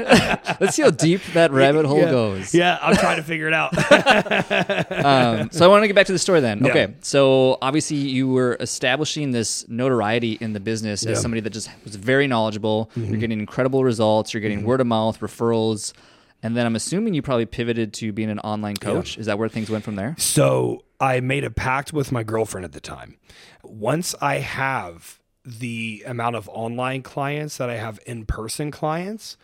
let's 0.61 0.77
see 0.77 0.83
how 0.83 0.91
deep 0.91 1.21
that 1.35 1.51
rabbit 1.51 1.85
hole 1.87 2.06
yeah. 2.07 2.11
goes. 2.11 2.55
Yeah, 2.55 2.79
I'm 2.81 2.97
trying 2.97 3.17
to 3.17 3.23
figure 3.23 3.47
it 3.49 3.55
out. 3.55 3.73
Um, 5.07 5.51
so 5.51 5.65
I 5.65 5.69
want 5.69 5.83
to 5.83 5.87
get 5.89 5.95
back 5.95 6.07
to 6.07 6.13
the 6.13 6.19
story 6.19 6.41
then. 6.41 6.65
Yeah. 6.65 6.71
Okay. 6.71 6.95
So 7.01 7.59
obviously 7.63 7.97
you 7.99 8.29
were 8.29 8.57
establishing 8.61 9.31
this 9.33 9.69
notoriety 9.69 10.33
in 10.41 10.53
the 10.53 10.61
business 10.61 11.03
Yeah. 11.03 11.09
Mm-hmm. 11.09 11.13
as 11.15 11.23
somebody 11.23 11.41
that 11.43 11.51
just 11.51 11.71
was 11.85 11.97
very 11.97 12.27
knowledgeable. 12.27 12.91
You're 12.97 13.19
getting 13.19 13.39
incredible 13.41 13.85
results. 13.85 14.33
You're 14.35 14.41
getting 14.41 14.65
word 14.65 14.81
of 14.81 14.87
mouth 14.87 15.21
referrals. 15.21 15.93
And 16.43 16.57
then 16.57 16.67
I'm 16.67 16.77
assuming 16.77 17.15
you 17.15 17.23
probably 17.23 17.47
pivoted 17.47 17.93
to 17.95 18.13
being 18.13 18.31
an 18.31 18.39
online 18.41 18.77
coach. 18.77 19.19
Is 19.19 19.27
that 19.27 19.39
where 19.39 19.49
things 19.49 19.71
went 19.71 19.85
from 19.85 19.97
there? 19.97 20.15
So 20.19 20.85
I 21.01 21.21
made 21.21 21.45
a 21.45 21.51
pact 21.51 21.93
with 21.93 22.13
my 22.13 22.23
girlfriend 22.23 22.65
at 22.65 22.73
the 22.73 22.81
time. 22.81 23.17
Once 23.63 24.15
I 24.21 24.37
have 24.37 25.21
the 25.45 26.03
amount 26.07 26.37
of 26.37 26.49
online 26.49 27.03
clients 27.03 27.57
that 27.59 27.71
I 27.71 27.77
have 27.77 27.99
in 28.07 28.27
person 28.27 28.71
clients, 28.71 29.37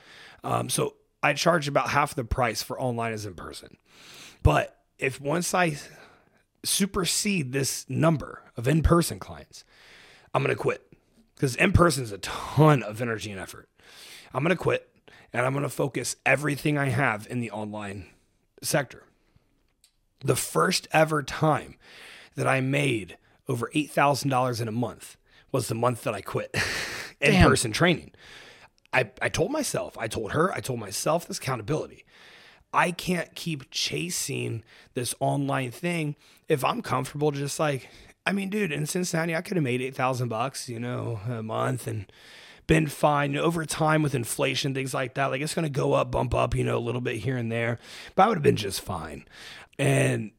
um, 0.44 0.68
so 0.68 0.94
I 1.22 1.34
charge 1.34 1.68
about 1.68 1.90
half 1.90 2.14
the 2.14 2.24
price 2.24 2.62
for 2.62 2.80
online 2.80 3.12
as 3.12 3.26
in 3.26 3.34
person. 3.34 3.76
But 4.42 4.76
if 4.98 5.20
once 5.20 5.54
I 5.54 5.76
supersede 6.64 7.52
this 7.52 7.88
number 7.88 8.42
of 8.56 8.66
in 8.66 8.82
person 8.82 9.18
clients, 9.18 9.64
I'm 10.34 10.42
going 10.42 10.54
to 10.54 10.60
quit 10.60 10.82
because 11.34 11.56
in 11.56 11.72
person 11.72 12.04
is 12.04 12.12
a 12.12 12.18
ton 12.18 12.82
of 12.82 13.00
energy 13.00 13.30
and 13.30 13.40
effort. 13.40 13.68
I'm 14.34 14.42
going 14.42 14.56
to 14.56 14.62
quit 14.62 14.88
and 15.32 15.44
I'm 15.46 15.52
going 15.52 15.62
to 15.62 15.68
focus 15.68 16.16
everything 16.26 16.78
I 16.78 16.86
have 16.86 17.26
in 17.30 17.40
the 17.40 17.50
online 17.50 18.06
sector 18.62 19.04
the 20.24 20.36
first 20.36 20.88
ever 20.92 21.22
time 21.22 21.76
that 22.34 22.46
I 22.46 22.60
made 22.60 23.18
over 23.48 23.70
$8,000 23.74 24.60
in 24.60 24.68
a 24.68 24.72
month 24.72 25.16
was 25.50 25.68
the 25.68 25.74
month 25.74 26.04
that 26.04 26.14
I 26.14 26.20
quit 26.20 26.54
in 27.20 27.42
person 27.42 27.72
training. 27.72 28.12
I, 28.92 29.10
I 29.20 29.28
told 29.28 29.50
myself, 29.50 29.96
I 29.98 30.08
told 30.08 30.32
her, 30.32 30.52
I 30.52 30.60
told 30.60 30.80
myself 30.80 31.26
this 31.26 31.38
accountability. 31.38 32.04
I 32.74 32.90
can't 32.90 33.34
keep 33.34 33.70
chasing 33.70 34.62
this 34.94 35.14
online 35.20 35.70
thing 35.70 36.16
if 36.48 36.64
I'm 36.64 36.82
comfortable 36.82 37.30
just 37.30 37.58
like 37.58 37.88
I 38.24 38.30
mean, 38.32 38.50
dude, 38.50 38.70
in 38.70 38.86
Cincinnati 38.86 39.34
I 39.34 39.40
could 39.40 39.56
have 39.56 39.64
made 39.64 39.82
8,000 39.82 40.28
bucks, 40.28 40.68
you 40.68 40.78
know, 40.78 41.20
a 41.28 41.42
month 41.42 41.86
and 41.86 42.10
been 42.66 42.86
fine 42.86 43.36
over 43.36 43.66
time 43.66 44.02
with 44.02 44.14
inflation 44.14 44.72
things 44.74 44.94
like 44.94 45.14
that. 45.14 45.26
Like 45.26 45.40
it's 45.40 45.54
going 45.54 45.64
to 45.64 45.70
go 45.70 45.92
up, 45.94 46.10
bump 46.10 46.34
up, 46.34 46.54
you 46.54 46.64
know, 46.64 46.78
a 46.78 46.80
little 46.80 47.00
bit 47.00 47.16
here 47.16 47.36
and 47.36 47.50
there, 47.50 47.78
but 48.14 48.24
I 48.24 48.28
would 48.28 48.36
have 48.36 48.42
been 48.42 48.56
just 48.56 48.80
fine. 48.80 49.26
And 49.78 50.30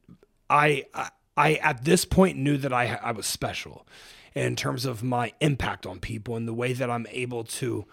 I 0.49 0.85
I, 0.93 1.09
I 1.35 1.53
at 1.55 1.83
this 1.83 2.05
point 2.05 2.37
knew 2.37 2.57
that 2.57 2.73
I 2.73 2.97
I 3.01 3.11
was 3.11 3.25
special 3.25 3.85
in 4.33 4.55
terms 4.55 4.85
of 4.85 5.03
my 5.03 5.33
impact 5.41 5.85
on 5.85 5.99
people 5.99 6.35
and 6.35 6.47
the 6.47 6.53
way 6.53 6.73
that 6.73 6.89
I'm 6.89 7.05
able 7.11 7.43
to 7.43 7.85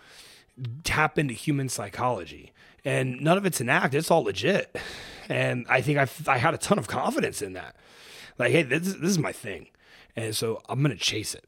tap 0.84 1.18
into 1.18 1.34
human 1.34 1.68
psychology. 1.68 2.52
And 2.84 3.20
none 3.20 3.36
of 3.36 3.44
it's 3.44 3.60
an 3.60 3.68
act, 3.68 3.94
it's 3.94 4.10
all 4.10 4.22
legit. 4.22 4.76
And 5.28 5.66
I 5.68 5.80
think 5.80 5.98
I, 5.98 6.08
I 6.30 6.38
had 6.38 6.54
a 6.54 6.58
ton 6.58 6.78
of 6.78 6.88
confidence 6.88 7.42
in 7.42 7.52
that. 7.52 7.76
Like, 8.38 8.52
hey, 8.52 8.62
this, 8.62 8.94
this 8.94 9.10
is 9.10 9.18
my 9.18 9.32
thing. 9.32 9.68
And 10.16 10.34
so 10.34 10.62
I'm 10.68 10.82
going 10.82 10.96
to 10.96 11.02
chase 11.02 11.34
it. 11.34 11.44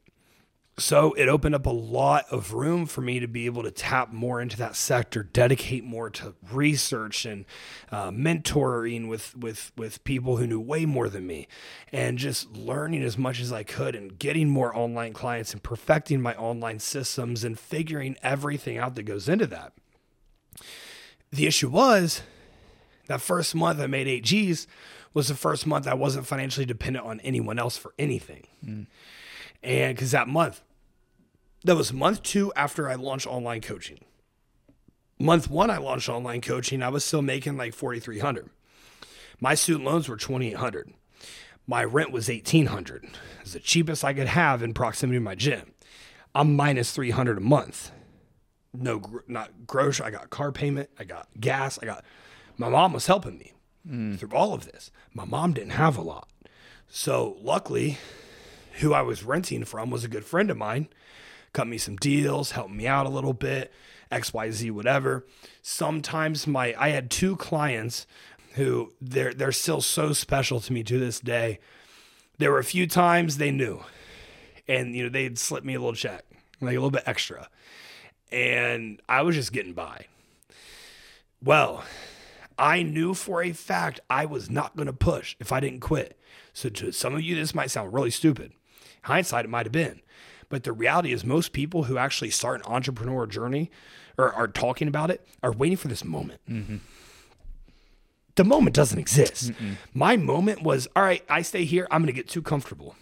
So 0.77 1.13
it 1.13 1.29
opened 1.29 1.53
up 1.53 1.67
a 1.67 1.71
lot 1.71 2.25
of 2.31 2.53
room 2.53 2.87
for 2.87 3.01
me 3.01 3.19
to 3.19 3.27
be 3.27 3.45
able 3.45 3.61
to 3.61 3.69
tap 3.69 4.11
more 4.11 4.41
into 4.41 4.57
that 4.57 4.75
sector, 4.75 5.21
dedicate 5.21 5.83
more 5.83 6.09
to 6.09 6.33
research 6.51 7.25
and 7.25 7.45
uh, 7.91 8.09
mentoring 8.09 9.07
with 9.07 9.37
with 9.37 9.71
with 9.77 10.03
people 10.03 10.37
who 10.37 10.47
knew 10.47 10.59
way 10.59 10.87
more 10.87 11.09
than 11.09 11.27
me, 11.27 11.47
and 11.91 12.17
just 12.17 12.57
learning 12.57 13.03
as 13.03 13.19
much 13.19 13.39
as 13.39 13.53
I 13.53 13.61
could 13.61 13.93
and 13.93 14.17
getting 14.17 14.49
more 14.49 14.75
online 14.75 15.13
clients 15.13 15.53
and 15.53 15.61
perfecting 15.61 16.19
my 16.21 16.33
online 16.35 16.79
systems 16.79 17.43
and 17.43 17.59
figuring 17.59 18.17
everything 18.23 18.79
out 18.79 18.95
that 18.95 19.03
goes 19.03 19.29
into 19.29 19.45
that. 19.47 19.73
The 21.31 21.45
issue 21.45 21.69
was 21.69 22.23
that 23.05 23.21
first 23.21 23.53
month 23.53 23.79
I 23.79 23.85
made 23.85 24.07
eight 24.07 24.23
G's 24.23 24.65
was 25.13 25.27
the 25.27 25.35
first 25.35 25.67
month 25.67 25.87
I 25.87 25.93
wasn't 25.93 26.25
financially 26.25 26.65
dependent 26.65 27.05
on 27.05 27.19
anyone 27.19 27.59
else 27.59 27.77
for 27.77 27.93
anything. 27.99 28.47
And 29.63 29.95
because 29.95 30.11
that 30.11 30.27
month, 30.27 30.61
that 31.63 31.75
was 31.75 31.93
month 31.93 32.21
two 32.23 32.51
after 32.55 32.89
I 32.89 32.95
launched 32.95 33.27
online 33.27 33.61
coaching. 33.61 33.99
Month 35.19 35.49
one, 35.49 35.69
I 35.69 35.77
launched 35.77 36.09
online 36.09 36.41
coaching. 36.41 36.83
I 36.83 36.89
was 36.89 37.05
still 37.05 37.21
making 37.21 37.55
like 37.55 37.73
4,300. 37.73 38.49
My 39.39 39.55
student 39.55 39.85
loans 39.85 40.09
were 40.09 40.17
2,800. 40.17 40.93
My 41.65 41.83
rent 41.83 42.11
was 42.11 42.27
1,800. 42.27 43.07
It's 43.41 43.53
the 43.53 43.59
cheapest 43.59 44.03
I 44.03 44.13
could 44.13 44.27
have 44.27 44.61
in 44.61 44.73
proximity 44.73 45.17
to 45.17 45.23
my 45.23 45.35
gym. 45.35 45.71
I'm 46.35 46.55
minus 46.55 46.91
300 46.91 47.37
a 47.37 47.41
month. 47.41 47.91
No, 48.73 48.99
gr- 48.99 49.19
not 49.27 49.65
grocery. 49.65 50.05
I 50.05 50.11
got 50.11 50.29
car 50.29 50.51
payment. 50.51 50.89
I 50.99 51.05
got 51.05 51.27
gas. 51.39 51.79
I 51.81 51.85
got, 51.85 52.03
my 52.57 52.67
mom 52.67 52.91
was 52.91 53.05
helping 53.05 53.37
me 53.37 53.53
mm. 53.87 54.17
through 54.19 54.31
all 54.33 54.53
of 54.53 54.65
this. 54.65 54.91
My 55.13 55.25
mom 55.25 55.53
didn't 55.53 55.71
have 55.71 55.95
a 55.95 56.01
lot. 56.01 56.27
So 56.89 57.37
luckily, 57.41 57.97
who 58.79 58.93
I 58.93 59.01
was 59.01 59.23
renting 59.23 59.65
from 59.65 59.89
was 59.89 60.03
a 60.03 60.09
good 60.09 60.25
friend 60.25 60.49
of 60.49 60.57
mine. 60.57 60.87
Cut 61.53 61.67
me 61.67 61.77
some 61.77 61.95
deals, 61.97 62.51
helped 62.51 62.73
me 62.73 62.87
out 62.87 63.05
a 63.05 63.09
little 63.09 63.33
bit, 63.33 63.71
XYZ, 64.11 64.71
whatever. 64.71 65.25
Sometimes 65.61 66.47
my 66.47 66.75
I 66.77 66.89
had 66.89 67.11
two 67.11 67.35
clients 67.35 68.07
who 68.53 68.93
they're 68.99 69.33
they're 69.33 69.51
still 69.51 69.81
so 69.81 70.13
special 70.13 70.59
to 70.61 70.73
me 70.73 70.83
to 70.83 70.99
this 70.99 71.19
day. 71.19 71.59
There 72.39 72.51
were 72.51 72.59
a 72.59 72.63
few 72.63 72.87
times 72.87 73.37
they 73.37 73.51
knew. 73.51 73.83
And 74.67 74.95
you 74.95 75.03
know, 75.03 75.09
they'd 75.09 75.37
slip 75.37 75.63
me 75.63 75.75
a 75.75 75.79
little 75.79 75.93
check, 75.93 76.23
like 76.61 76.71
a 76.71 76.79
little 76.79 76.89
bit 76.89 77.03
extra. 77.05 77.49
And 78.31 79.01
I 79.07 79.21
was 79.21 79.35
just 79.35 79.51
getting 79.51 79.73
by. 79.73 80.07
Well, 81.43 81.83
I 82.57 82.81
knew 82.81 83.13
for 83.13 83.43
a 83.43 83.51
fact 83.51 83.99
I 84.09 84.25
was 84.25 84.49
not 84.49 84.75
going 84.75 84.87
to 84.87 84.93
push 84.93 85.35
if 85.39 85.51
I 85.51 85.59
didn't 85.59 85.81
quit. 85.81 86.17
So, 86.53 86.69
to 86.69 86.91
some 86.91 87.15
of 87.15 87.21
you, 87.21 87.35
this 87.35 87.53
might 87.53 87.71
sound 87.71 87.93
really 87.93 88.11
stupid. 88.11 88.53
Hindsight, 89.03 89.45
it 89.45 89.49
might 89.49 89.65
have 89.65 89.73
been. 89.73 90.01
But 90.49 90.63
the 90.63 90.73
reality 90.73 91.13
is, 91.13 91.23
most 91.23 91.53
people 91.53 91.83
who 91.83 91.97
actually 91.97 92.29
start 92.29 92.65
an 92.65 92.71
entrepreneur 92.71 93.25
journey 93.25 93.71
or 94.17 94.31
are 94.33 94.47
talking 94.47 94.87
about 94.87 95.09
it 95.09 95.25
are 95.41 95.51
waiting 95.51 95.77
for 95.77 95.87
this 95.87 96.03
moment. 96.03 96.41
Mm-hmm. 96.49 96.77
The 98.35 98.43
moment 98.43 98.75
doesn't 98.75 98.99
exist. 98.99 99.51
My 99.93 100.17
moment 100.17 100.63
was 100.63 100.87
all 100.95 101.03
right, 101.03 101.23
I 101.29 101.43
stay 101.43 101.65
here, 101.65 101.87
I'm 101.91 102.01
going 102.01 102.07
to 102.07 102.13
get 102.13 102.27
too 102.27 102.41
comfortable. 102.41 102.95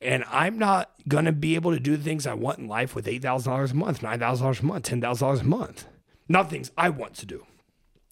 And 0.00 0.24
I'm 0.30 0.58
not 0.58 0.92
going 1.08 1.24
to 1.24 1.32
be 1.32 1.56
able 1.56 1.72
to 1.72 1.80
do 1.80 1.96
the 1.96 2.04
things 2.04 2.26
I 2.26 2.34
want 2.34 2.58
in 2.58 2.68
life 2.68 2.94
with 2.94 3.06
$8,000 3.06 3.72
a 3.72 3.74
month, 3.74 4.00
$9,000 4.00 4.60
a 4.60 4.64
month, 4.64 4.88
$10,000 4.88 5.40
a 5.40 5.44
month. 5.44 5.86
Not 6.28 6.50
things 6.50 6.70
I 6.78 6.88
want 6.88 7.14
to 7.14 7.26
do. 7.26 7.46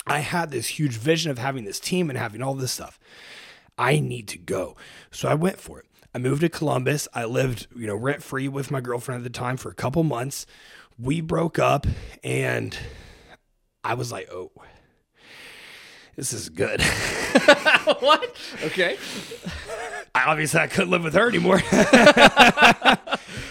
I 0.07 0.21
had 0.21 0.51
this 0.51 0.67
huge 0.67 0.97
vision 0.97 1.31
of 1.31 1.39
having 1.39 1.65
this 1.65 1.79
team 1.79 2.11
and 2.11 2.19
having 2.19 2.43
all 2.43 2.55
this 2.55 2.73
stuff. 2.73 2.99
I 3.79 4.01
need 4.01 4.27
to 4.29 4.39
go. 4.39 4.77
So 5.11 5.29
I 5.29 5.35
went 5.35 5.59
for 5.59 5.79
it. 5.81 5.86
I 6.17 6.19
moved 6.19 6.41
to 6.41 6.49
Columbus. 6.49 7.09
I 7.13 7.27
lived, 7.27 7.67
you 7.77 7.87
know, 7.87 7.95
rent 7.95 8.23
free 8.23 8.49
with 8.49 8.71
my 8.71 8.81
girlfriend 8.81 9.19
at 9.21 9.25
the 9.31 9.39
time 9.39 9.59
for 9.59 9.69
a 9.69 9.75
couple 9.75 10.03
months. 10.03 10.47
We 10.99 11.21
broke 11.21 11.59
up 11.59 11.87
and 12.25 12.75
I 13.85 13.93
was 13.93 14.11
like, 14.11 14.27
oh, 14.33 14.51
this 16.17 16.33
is 16.33 16.49
good. 16.49 16.81
what? 18.01 18.35
Okay. 18.65 18.97
I 20.15 20.25
obviously 20.25 20.59
I 20.59 20.69
couldn't 20.69 20.89
live 20.89 21.05
with 21.05 21.13
her 21.13 21.29
anymore. 21.29 21.61
and 21.71 22.99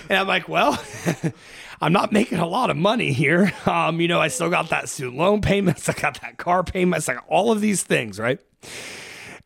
I'm 0.10 0.28
like, 0.28 0.49
well, 0.49 0.84
I'm 1.82 1.93
not 1.93 2.12
making 2.12 2.39
a 2.39 2.47
lot 2.47 2.71
of 2.71 2.78
money 2.78 3.13
here. 3.13 3.54
Um, 3.67 4.01
you 4.01 4.08
know, 4.08 4.19
I 4.19 4.30
still 4.30 4.49
got 4.49 4.69
that 4.69 4.89
student 4.89 5.17
loan 5.17 5.41
payments, 5.41 5.88
I 5.88 5.93
got 5.93 6.19
that 6.21 6.38
car 6.38 6.63
payments, 6.63 7.10
I 7.10 7.13
got 7.13 7.25
all 7.28 7.51
of 7.51 7.62
these 7.62 7.84
things, 7.84 8.17
right? 8.19 8.39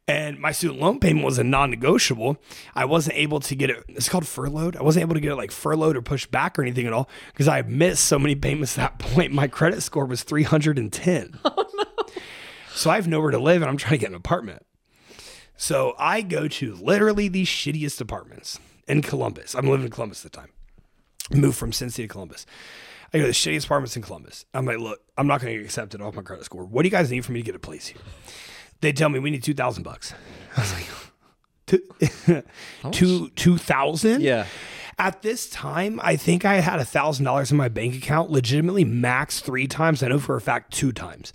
And 0.10 0.40
my 0.40 0.52
student 0.52 0.82
loan 0.82 1.00
payment 1.00 1.24
was 1.24 1.38
a 1.38 1.44
non-negotiable. 1.44 2.38
I 2.74 2.86
wasn't 2.86 3.16
able 3.16 3.40
to 3.42 3.54
get 3.54 3.70
it. 3.70 3.84
It's 3.90 4.10
called 4.10 4.26
furloughed. 4.26 4.76
I 4.76 4.82
wasn't 4.82 5.04
able 5.04 5.14
to 5.14 5.20
get 5.20 5.34
it 5.34 5.36
like 5.36 5.52
furloughed 5.52 5.96
or 5.96 6.02
pushed 6.02 6.32
back 6.32 6.58
or 6.58 6.64
anything 6.64 6.88
at 6.88 6.94
all 6.94 7.08
because 7.32 7.48
I 7.48 7.62
missed 7.62 8.06
so 8.06 8.18
many 8.18 8.34
payments 8.34 8.76
at 8.80 8.98
that 8.98 9.00
point. 9.14 9.32
My 9.32 9.48
credit 9.48 9.82
score 9.82 10.06
was 10.06 10.24
310. 10.24 11.40
Oh 11.46 11.66
no! 11.76 11.84
So 12.74 12.90
I 12.90 12.96
have 12.96 13.08
nowhere 13.08 13.30
to 13.32 13.38
live, 13.38 13.62
and 13.62 13.70
I'm 13.70 13.78
trying 13.78 13.92
to 13.92 13.98
get 14.00 14.10
an 14.10 14.16
apartment. 14.16 14.66
So 15.58 15.94
I 16.00 16.22
go 16.22 16.48
to 16.48 16.74
literally 16.76 17.28
the 17.28 17.44
shittiest 17.44 18.02
apartments 18.02 18.60
in 18.88 19.02
Columbus. 19.04 19.54
I'm 19.54 19.68
living 19.68 19.86
in 19.86 19.92
Columbus 19.92 20.26
at 20.26 20.32
the 20.32 20.38
time. 20.40 20.50
Moved 21.32 21.58
from 21.58 21.72
Cincy 21.72 21.98
to 21.98 22.08
Columbus. 22.08 22.46
I 23.14 23.18
go 23.18 23.24
to 23.24 23.28
the 23.28 23.34
shittiest 23.34 23.66
apartments 23.66 23.96
in 23.96 24.02
Columbus. 24.02 24.46
I'm 24.54 24.66
like, 24.66 24.80
look, 24.80 25.02
I'm 25.18 25.28
not 25.28 25.42
going 25.42 25.54
to 25.54 25.60
get 25.60 25.66
accepted 25.66 26.02
off 26.02 26.16
my 26.16 26.22
credit 26.22 26.46
score. 26.46 26.64
What 26.66 26.84
do 26.84 26.88
you 26.88 26.92
guys 26.92 27.12
need 27.12 27.26
for 27.26 27.34
me 27.34 27.42
to 27.42 27.46
get 27.46 27.56
a 27.56 27.60
place 27.60 27.88
here? 27.88 28.02
They 28.82 28.94
tell 28.94 29.10
me 29.10 29.20
we 29.20 29.32
need 29.32 29.44
two 29.44 29.54
thousand 29.54 29.84
bucks. 29.84 30.14
I 30.58 30.62
was 30.62 30.74
like, 30.74 30.90
two, 31.66 32.44
two, 32.92 33.30
two 33.30 33.58
thousand? 33.58 34.22
Yeah. 34.22 34.46
At 34.98 35.22
this 35.22 35.50
time, 35.50 36.02
I 36.04 36.18
think 36.18 36.44
I 36.44 36.56
had 36.56 36.80
a 36.80 36.86
thousand 36.86 37.24
dollars 37.24 37.52
in 37.52 37.58
my 37.58 37.70
bank 37.70 37.96
account, 37.96 38.32
legitimately 38.32 38.84
max 38.84 39.40
three 39.40 39.66
times. 39.66 40.04
I 40.04 40.10
know 40.10 40.20
for 40.20 40.36
a 40.36 40.42
fact 40.42 40.74
two 40.74 40.92
times. 40.92 41.32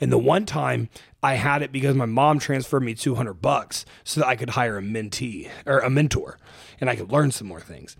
And 0.00 0.12
the 0.12 0.18
one 0.18 0.46
time 0.46 0.88
I 1.20 1.34
had 1.34 1.62
it 1.62 1.72
because 1.72 1.96
my 1.96 2.06
mom 2.06 2.38
transferred 2.38 2.84
me 2.84 2.94
200 2.94 3.34
bucks 3.34 3.84
so 4.04 4.20
that 4.20 4.28
I 4.28 4.36
could 4.36 4.50
hire 4.50 4.78
a 4.78 4.82
mentee 4.82 5.50
or 5.66 5.80
a 5.80 5.90
mentor 5.90 6.38
and 6.80 6.88
I 6.88 6.94
could 6.94 7.10
learn 7.10 7.32
some 7.32 7.48
more 7.48 7.60
things. 7.60 7.96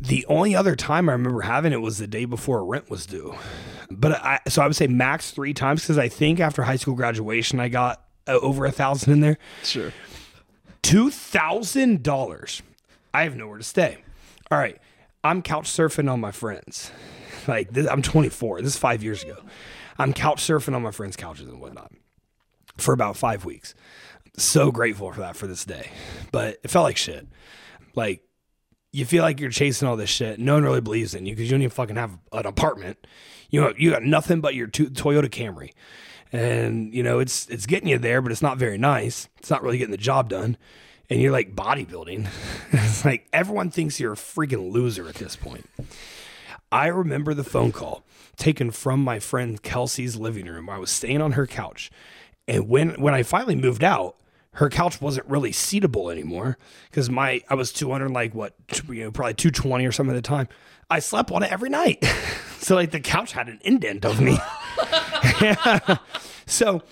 The 0.00 0.26
only 0.26 0.56
other 0.56 0.74
time 0.74 1.08
I 1.08 1.12
remember 1.12 1.42
having 1.42 1.72
it 1.72 1.80
was 1.80 1.98
the 1.98 2.06
day 2.06 2.24
before 2.24 2.64
rent 2.64 2.90
was 2.90 3.06
due. 3.06 3.36
But 3.90 4.12
I, 4.12 4.40
so 4.48 4.62
I 4.62 4.66
would 4.66 4.74
say 4.74 4.86
max 4.86 5.30
three 5.30 5.54
times 5.54 5.82
because 5.82 5.98
I 5.98 6.08
think 6.08 6.40
after 6.40 6.62
high 6.62 6.76
school 6.76 6.94
graduation, 6.94 7.60
I 7.60 7.68
got 7.68 8.02
uh, 8.26 8.38
over 8.40 8.64
a 8.66 8.72
thousand 8.72 9.12
in 9.12 9.20
there. 9.20 9.38
Sure. 9.62 9.92
Two 10.82 11.10
thousand 11.10 12.02
dollars. 12.02 12.62
I 13.12 13.24
have 13.24 13.36
nowhere 13.36 13.58
to 13.58 13.64
stay. 13.64 13.98
All 14.50 14.58
right, 14.58 14.78
I'm 15.22 15.42
couch 15.42 15.68
surfing 15.68 16.10
on 16.10 16.20
my 16.20 16.32
friends. 16.32 16.90
Like 17.48 17.70
this, 17.72 17.88
I'm 17.88 18.02
24. 18.02 18.60
This 18.60 18.74
is 18.74 18.78
five 18.78 19.02
years 19.02 19.22
ago. 19.24 19.38
I'm 19.98 20.12
couch 20.12 20.42
surfing 20.42 20.74
on 20.74 20.82
my 20.82 20.90
friends' 20.90 21.16
couches 21.16 21.48
and 21.48 21.58
whatnot 21.58 21.90
for 22.76 22.92
about 22.92 23.16
five 23.16 23.46
weeks. 23.46 23.74
So 24.36 24.70
grateful 24.70 25.10
for 25.10 25.20
that 25.20 25.36
for 25.36 25.46
this 25.46 25.64
day, 25.64 25.90
but 26.32 26.58
it 26.62 26.70
felt 26.70 26.84
like 26.84 26.98
shit. 26.98 27.26
Like 27.96 28.22
you 28.92 29.06
feel 29.06 29.22
like 29.22 29.40
you're 29.40 29.50
chasing 29.50 29.88
all 29.88 29.96
this 29.96 30.10
shit. 30.10 30.38
No 30.38 30.54
one 30.54 30.64
really 30.64 30.82
believes 30.82 31.14
in 31.14 31.24
you 31.24 31.32
because 31.34 31.46
you 31.50 31.52
don't 31.52 31.62
even 31.62 31.70
fucking 31.70 31.96
have 31.96 32.18
an 32.30 32.44
apartment. 32.46 33.06
You 33.48 33.62
know, 33.62 33.72
you 33.76 33.90
got 33.90 34.02
nothing 34.02 34.42
but 34.42 34.54
your 34.54 34.66
to- 34.66 34.90
Toyota 34.90 35.28
Camry, 35.30 35.72
and 36.32 36.94
you 36.94 37.02
know 37.02 37.18
it's 37.18 37.48
it's 37.48 37.66
getting 37.66 37.88
you 37.88 37.98
there, 37.98 38.22
but 38.22 38.32
it's 38.32 38.42
not 38.42 38.58
very 38.58 38.78
nice. 38.78 39.28
It's 39.38 39.50
not 39.50 39.62
really 39.62 39.78
getting 39.78 39.92
the 39.92 39.96
job 39.96 40.28
done, 40.28 40.56
and 41.08 41.20
you're 41.20 41.32
like 41.32 41.54
bodybuilding. 41.54 42.28
it's 42.72 43.04
like 43.04 43.28
everyone 43.32 43.70
thinks 43.70 44.00
you're 44.00 44.12
a 44.12 44.16
freaking 44.16 44.70
loser 44.72 45.08
at 45.08 45.16
this 45.16 45.36
point. 45.36 45.68
I 46.72 46.86
remember 46.86 47.34
the 47.34 47.44
phone 47.44 47.72
call 47.72 48.04
taken 48.36 48.70
from 48.70 49.02
my 49.02 49.18
friend 49.18 49.60
Kelsey's 49.62 50.16
living 50.16 50.46
room. 50.46 50.70
I 50.70 50.78
was 50.78 50.90
staying 50.90 51.20
on 51.20 51.32
her 51.32 51.46
couch, 51.46 51.90
and 52.46 52.68
when 52.68 52.90
when 53.00 53.14
I 53.14 53.22
finally 53.22 53.56
moved 53.56 53.82
out, 53.82 54.16
her 54.54 54.68
couch 54.68 55.00
wasn't 55.00 55.26
really 55.28 55.52
seatable 55.52 56.10
anymore 56.10 56.58
because 56.90 57.10
my 57.10 57.42
I 57.48 57.54
was 57.54 57.72
200 57.72 58.10
like 58.10 58.34
what 58.34 58.54
you 58.88 59.04
know 59.04 59.10
probably 59.10 59.34
220 59.34 59.86
or 59.86 59.92
something 59.92 60.14
at 60.16 60.22
the 60.22 60.28
time. 60.28 60.48
I 60.90 60.98
slept 60.98 61.30
on 61.30 61.42
it 61.42 61.52
every 61.52 61.70
night, 61.70 62.04
so 62.58 62.74
like 62.74 62.90
the 62.90 63.00
couch 63.00 63.32
had 63.32 63.48
an 63.48 63.60
indent 63.62 64.04
of 64.04 64.20
me. 64.20 64.38
So 66.50 66.82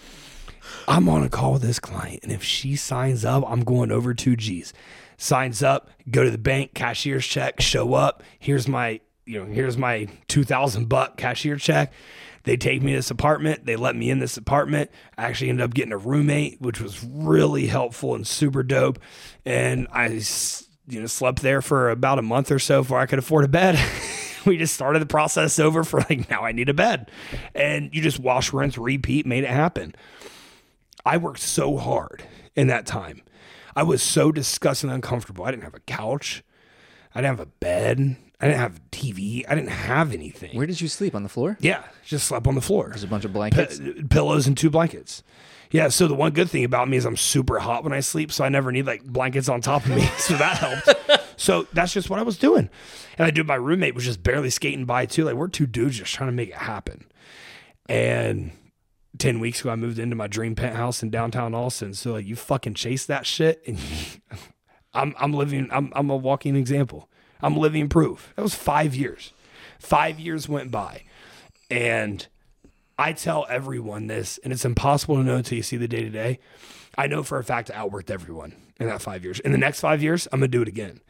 I'm 0.87 1.09
on 1.09 1.25
a 1.25 1.29
call 1.29 1.55
with 1.55 1.63
this 1.63 1.81
client, 1.81 2.21
and 2.23 2.31
if 2.31 2.45
she 2.45 2.77
signs 2.77 3.25
up, 3.25 3.45
I'm 3.47 3.65
going 3.65 3.91
over 3.91 4.15
two 4.15 4.37
G's. 4.37 4.73
Signs 5.17 5.65
up, 5.65 5.91
go 6.09 6.23
to 6.23 6.31
the 6.31 6.39
bank, 6.39 6.75
cashier's 6.75 7.27
check, 7.27 7.61
show 7.61 7.95
up. 7.95 8.23
Here's 8.39 8.69
my, 8.69 9.01
you 9.27 9.41
know, 9.41 9.53
here's 9.53 9.77
my 9.77 10.07
two 10.29 10.45
thousand 10.45 10.89
buck 10.89 11.17
cashier 11.17 11.57
check. 11.57 11.93
They 12.45 12.57
take 12.57 12.83
me 12.83 12.93
to 12.93 12.99
this 12.99 13.11
apartment. 13.11 13.67
They 13.67 13.75
let 13.75 13.97
me 13.97 14.11
in 14.11 14.21
this 14.21 14.37
apartment. 14.37 14.91
I 15.19 15.25
actually 15.25 15.51
ended 15.51 15.65
up 15.65 15.75
getting 15.75 15.93
a 15.93 15.99
roommate, 15.99 16.61
which 16.61 16.81
was 16.81 17.05
really 17.05 17.67
helpful 17.67 18.15
and 18.15 18.25
super 18.25 18.63
dope. 18.63 19.01
And 19.45 19.89
I, 19.93 20.21
you 20.89 21.01
know, 21.01 21.07
slept 21.07 21.43
there 21.43 21.63
for 21.63 21.91
about 21.91 22.19
a 22.19 22.23
month 22.23 22.51
or 22.51 22.59
so 22.59 22.83
before 22.83 22.99
I 22.99 23.07
could 23.07 23.19
afford 23.19 23.45
a 23.45 23.49
bed. 23.49 23.79
we 24.47 24.57
just 24.57 24.75
started 24.75 25.01
the 25.01 25.07
process 25.07 25.59
over 25.59 25.85
for 25.85 26.01
like 26.01 26.31
now 26.31 26.45
I 26.45 26.53
need 26.53 26.69
a 26.69 26.75
bed, 26.75 27.11
and 27.55 27.95
you 27.95 28.03
just 28.03 28.19
wash, 28.19 28.53
rinse, 28.53 28.79
repeat, 28.79 29.27
made 29.27 29.45
it 29.45 29.51
happen. 29.51 29.95
I 31.05 31.17
worked 31.17 31.41
so 31.41 31.77
hard 31.77 32.25
in 32.55 32.67
that 32.69 32.87
time. 32.87 33.23
I 33.77 33.83
was 33.83 34.03
so 34.03 34.33
disgustingly 34.33 34.95
uncomfortable. 34.95 35.45
I 35.45 35.51
didn't 35.51 35.65
have 35.65 35.75
a 35.75 35.81
couch. 35.81 36.43
I 37.15 37.21
didn't 37.21 37.39
have 37.39 37.47
a 37.47 37.51
bed. 37.51 38.17
I 38.41 38.47
didn't 38.47 38.59
have 38.59 38.81
TV. 38.91 39.45
I 39.49 39.55
didn't 39.55 39.71
have 39.71 40.13
anything. 40.13 40.57
Where 40.57 40.67
did 40.67 40.81
you 40.81 40.89
sleep 40.89 41.15
on 41.15 41.23
the 41.23 41.29
floor? 41.29 41.57
Yeah, 41.61 41.85
just 42.05 42.27
slept 42.27 42.47
on 42.47 42.55
the 42.55 42.61
floor. 42.61 42.89
There's 42.89 43.05
a 43.05 43.09
bunch 43.09 43.25
of 43.25 43.33
blankets. 43.33 43.79
P- 43.79 44.03
pillows 44.05 44.47
and 44.47 44.57
two 44.57 44.71
blankets. 44.71 45.23
Yeah, 45.71 45.89
so 45.89 46.09
the 46.09 46.15
one 46.15 46.33
good 46.33 46.49
thing 46.49 46.65
about 46.65 46.89
me 46.89 46.97
is 46.97 47.05
I'm 47.05 47.17
super 47.17 47.59
hot 47.59 47.85
when 47.85 47.93
I 47.93 48.01
sleep, 48.01 48.33
so 48.33 48.45
I 48.45 48.49
never 48.49 48.73
need 48.73 48.87
like 48.87 49.05
blankets 49.05 49.49
on 49.49 49.61
top 49.61 49.85
of 49.85 49.95
me. 49.95 50.03
so 50.19 50.35
that 50.37 50.57
helped. 50.57 51.23
so 51.37 51.67
that's 51.73 51.93
just 51.93 52.09
what 52.09 52.19
I 52.19 52.23
was 52.23 52.39
doing. 52.39 52.71
And 53.19 53.27
I 53.27 53.31
do 53.31 53.45
my 53.45 53.55
roommate 53.55 53.95
was 53.95 54.05
just 54.05 54.23
barely 54.23 54.51
skating 54.51 54.87
by 54.87 55.07
too. 55.07 55.25
Like 55.25 55.35
we're 55.35 55.49
two 55.49 55.67
dudes 55.67 55.99
just 55.99 56.15
trying 56.15 56.29
to 56.29 56.33
make 56.33 56.51
it 56.51 56.55
happen. 56.55 57.05
And 57.89 58.53
10 59.19 59.41
weeks 59.41 59.61
ago 59.61 59.71
I 59.71 59.77
moved 59.77 59.99
into 59.99 60.17
my 60.17 60.27
dream 60.27 60.55
penthouse 60.55 61.03
in 61.03 61.11
downtown 61.11 61.55
Austin. 61.55 61.93
So 61.95 62.13
like 62.13 62.27
you 62.27 62.37
fucking 62.37 62.75
chase 62.75 63.05
that 63.07 63.27
shit 63.27 63.63
and 63.67 63.79
I'm 64.95 65.15
I'm 65.19 65.33
living 65.33 65.69
I'm 65.71 65.93
I'm 65.95 66.09
a 66.11 66.17
walking 66.17 66.57
example. 66.57 67.09
I'm 67.43 67.57
living 67.57 67.89
proof. 67.89 68.33
That 68.37 68.43
was 68.43 68.55
5 68.55 68.95
years. 68.95 69.33
5 69.81 70.19
years 70.19 70.49
went 70.49 70.71
by 70.71 71.05
and 71.71 72.27
I 72.99 73.13
tell 73.13 73.47
everyone 73.49 74.09
this, 74.09 74.39
and 74.43 74.53
it's 74.53 74.65
impossible 74.65 75.17
to 75.17 75.23
know 75.23 75.37
until 75.37 75.57
you 75.57 75.63
see 75.63 75.77
the 75.77 75.89
day 75.89 76.03
to 76.03 76.11
day. 76.11 76.41
I 76.97 77.07
know 77.07 77.23
for 77.23 77.39
a 77.39 77.45
fact 77.45 77.71
I 77.71 77.75
outworked 77.75 78.11
everyone 78.11 78.57
in 78.81 78.89
that 78.89 79.01
five 79.01 79.23
years. 79.23 79.39
In 79.41 79.53
the 79.53 79.59
next 79.59 79.81
five 79.81 80.03
years, 80.03 80.27
I'm 80.33 80.41
gonna 80.41 80.49
do 80.49 80.63
it 80.63 80.69
again, 80.69 81.01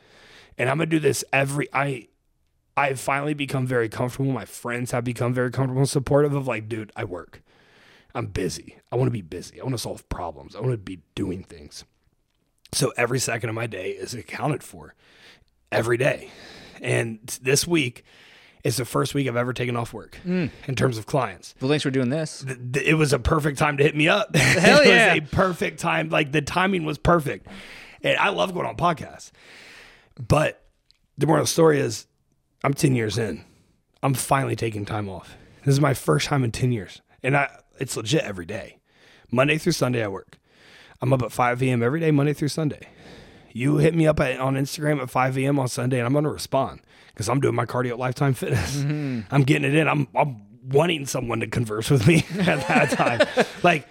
and 0.59 0.68
I'm 0.68 0.76
gonna 0.76 0.86
do 0.86 1.01
this 1.01 1.24
every. 1.32 1.68
I 1.72 2.09
I've 2.76 3.01
finally 3.01 3.34
become 3.34 3.66
very 3.66 3.89
comfortable. 3.89 4.30
My 4.30 4.45
friends 4.45 4.93
have 4.93 5.03
become 5.03 5.32
very 5.32 5.51
comfortable 5.51 5.80
and 5.80 5.89
supportive 5.89 6.34
of 6.34 6.47
like, 6.47 6.68
dude, 6.68 6.93
I 6.95 7.05
work. 7.05 7.43
I'm 8.14 8.26
busy. 8.26 8.76
I 8.93 8.97
want 8.97 9.09
to 9.09 9.12
be 9.12 9.22
busy. 9.22 9.61
I 9.61 9.64
want 9.64 9.74
to 9.74 9.82
solve 9.82 10.09
problems. 10.09 10.55
I 10.55 10.61
want 10.61 10.72
to 10.72 10.78
be 10.78 11.01
doing 11.14 11.43
things. 11.43 11.84
So 12.72 12.93
every 12.97 13.18
second 13.18 13.49
of 13.49 13.55
my 13.55 13.66
day 13.66 13.91
is 13.91 14.14
accounted 14.14 14.62
for 14.62 14.95
every 15.72 15.97
day. 15.97 16.30
And 16.80 17.18
this 17.43 17.66
week 17.66 18.05
is 18.65 18.77
the 18.77 18.85
first 18.85 19.15
week 19.15 19.29
I've 19.29 19.37
ever 19.37 19.53
taken 19.53 19.77
off 19.77 19.93
work 19.93 20.19
mm. 20.25 20.51
in 20.67 20.75
terms 20.75 20.99
of 20.99 21.07
clients. 21.07 21.55
Well, 21.61 21.69
thanks 21.69 21.83
for 21.83 21.91
doing 21.91 22.09
this. 22.09 22.45
Th- 22.47 22.59
th- 22.73 22.87
It 22.87 22.95
was 22.95 23.13
a 23.13 23.19
perfect 23.19 23.59
time 23.59 23.77
to 23.79 23.85
hit 23.85 23.97
me 23.97 24.09
up. 24.09 24.35
Hell 24.37 24.81
it 24.81 24.89
yeah. 24.89 25.15
was 25.15 25.23
a 25.23 25.27
perfect 25.35 25.81
time. 25.81 26.09
Like 26.09 26.33
the 26.33 26.43
timing 26.43 26.85
was 26.85 26.99
perfect. 26.99 27.47
And 28.03 28.17
I 28.19 28.31
love 28.31 28.55
going 28.55 28.67
on 28.67 28.77
podcasts. 28.77 29.31
But 30.17 30.65
the 31.17 31.27
moral 31.27 31.43
of 31.43 31.47
the 31.49 31.53
story 31.53 31.81
is 31.81 32.07
I'm 32.65 32.75
10 32.75 32.95
years 32.95 33.19
in. 33.19 33.45
I'm 34.03 34.15
finally 34.15 34.57
taking 34.57 34.85
time 34.85 35.09
off. 35.09 35.37
This 35.65 35.73
is 35.73 35.81
my 35.81 35.95
first 35.95 36.29
time 36.29 36.45
in 36.45 36.53
10 36.53 36.73
years. 36.73 37.01
And 37.23 37.37
I 37.37 37.51
it's 37.79 37.97
legit 37.97 38.25
every 38.25 38.47
day. 38.47 38.79
Monday 39.31 39.59
through 39.59 39.73
Sunday 39.73 40.03
I 40.03 40.09
work. 40.09 40.39
I'm 41.01 41.13
up 41.13 41.23
at 41.23 41.31
5 41.33 41.63
a.m. 41.63 41.83
every 41.83 42.01
day, 42.01 42.11
Monday 42.11 42.33
through 42.33 42.49
Sunday. 42.49 42.89
You 43.53 43.77
hit 43.77 43.95
me 43.95 44.07
up 44.07 44.19
at, 44.21 44.41
on 44.41 44.55
Instagram 44.55 45.01
at 45.01 45.11
5 45.11 45.39
a.m. 45.39 45.59
on 45.59 45.69
Sunday, 45.69 45.99
and 45.99 46.07
I'm 46.07 46.13
going 46.13 46.25
to 46.25 46.31
respond 46.31 46.81
because 47.19 47.29
I'm 47.29 47.41
doing 47.41 47.57
my 47.57 47.66
cardio 47.66 47.91
at 47.91 47.99
Lifetime 47.99 48.33
Fitness. 48.33 48.77
Mm-hmm. 48.77 49.35
I'm 49.35 49.43
getting 49.43 49.69
it 49.69 49.75
in. 49.75 49.89
I'm, 49.89 50.07
I'm 50.14 50.41
wanting 50.69 51.05
someone 51.05 51.41
to 51.41 51.49
converse 51.49 51.91
with 51.91 52.07
me 52.07 52.19
at 52.39 52.64
that 52.69 52.91
time. 52.91 53.47
like, 53.64 53.89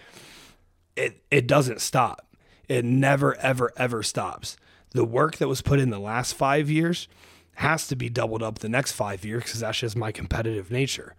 it, 0.96 1.22
it 1.30 1.46
doesn't 1.46 1.82
stop. 1.82 2.26
It 2.70 2.86
never, 2.86 3.38
ever, 3.40 3.74
ever 3.76 4.02
stops. 4.02 4.56
The 4.92 5.04
work 5.04 5.40
that 5.40 5.50
was 5.50 5.62
put 5.62 5.82
in 5.82 5.90
the 5.90 6.00
last 6.00 6.36
five 6.36 6.70
years 6.70 7.10
has 7.56 7.86
to 7.88 7.98
be 7.98 8.08
doubled 8.08 8.42
up 8.42 8.60
the 8.60 8.70
next 8.70 8.94
five 8.94 9.26
years 9.26 9.44
because 9.44 9.60
that's 9.60 9.80
just 9.80 9.98
my 9.98 10.14
competitive 10.14 10.72
nature. 10.72 11.14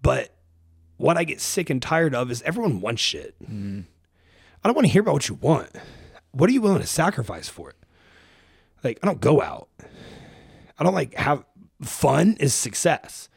But 0.00 0.32
what 0.96 1.16
I 1.16 1.24
get 1.24 1.40
sick 1.40 1.70
and 1.70 1.82
tired 1.82 2.14
of 2.14 2.30
is 2.30 2.40
everyone 2.42 2.80
wants 2.80 3.02
shit. 3.02 3.34
Mm-hmm. 3.42 3.80
I 4.62 4.68
don't 4.68 4.76
want 4.76 4.86
to 4.86 4.92
hear 4.92 5.02
about 5.02 5.14
what 5.14 5.28
you 5.28 5.34
want. 5.34 5.70
What 6.30 6.48
are 6.48 6.52
you 6.52 6.60
willing 6.60 6.82
to 6.82 6.86
sacrifice 6.86 7.48
for 7.48 7.70
it? 7.70 7.76
Like, 8.84 9.00
I 9.02 9.06
don't 9.06 9.20
go 9.20 9.42
out. 9.42 9.68
I 10.78 10.84
don't 10.84 10.94
like 10.94 11.14
have 11.14 11.44
fun 11.82 12.36
is 12.40 12.54
success. 12.54 13.28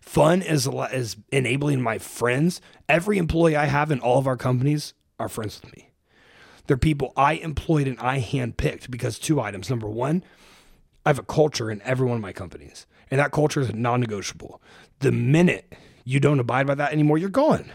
Fun 0.00 0.42
is 0.42 0.68
is 0.92 1.16
enabling 1.30 1.80
my 1.80 1.98
friends. 1.98 2.60
Every 2.88 3.18
employee 3.18 3.56
I 3.56 3.66
have 3.66 3.90
in 3.90 4.00
all 4.00 4.18
of 4.18 4.26
our 4.26 4.36
companies 4.36 4.94
are 5.18 5.28
friends 5.28 5.60
with 5.62 5.74
me. 5.74 5.90
They're 6.66 6.76
people 6.76 7.12
I 7.16 7.34
employed 7.34 7.88
and 7.88 7.98
I 7.98 8.20
handpicked 8.20 8.90
because 8.90 9.18
two 9.18 9.40
items. 9.40 9.70
Number 9.70 9.88
one, 9.88 10.22
I 11.04 11.08
have 11.08 11.18
a 11.18 11.24
culture 11.24 11.70
in 11.70 11.82
every 11.82 12.06
one 12.06 12.16
of 12.16 12.22
my 12.22 12.32
companies, 12.32 12.86
and 13.10 13.18
that 13.18 13.32
culture 13.32 13.60
is 13.60 13.74
non-negotiable. 13.74 14.60
The 15.00 15.12
minute 15.12 15.74
you 16.04 16.20
don't 16.20 16.40
abide 16.40 16.66
by 16.66 16.74
that 16.76 16.92
anymore, 16.92 17.18
you're 17.18 17.28
gone. 17.28 17.70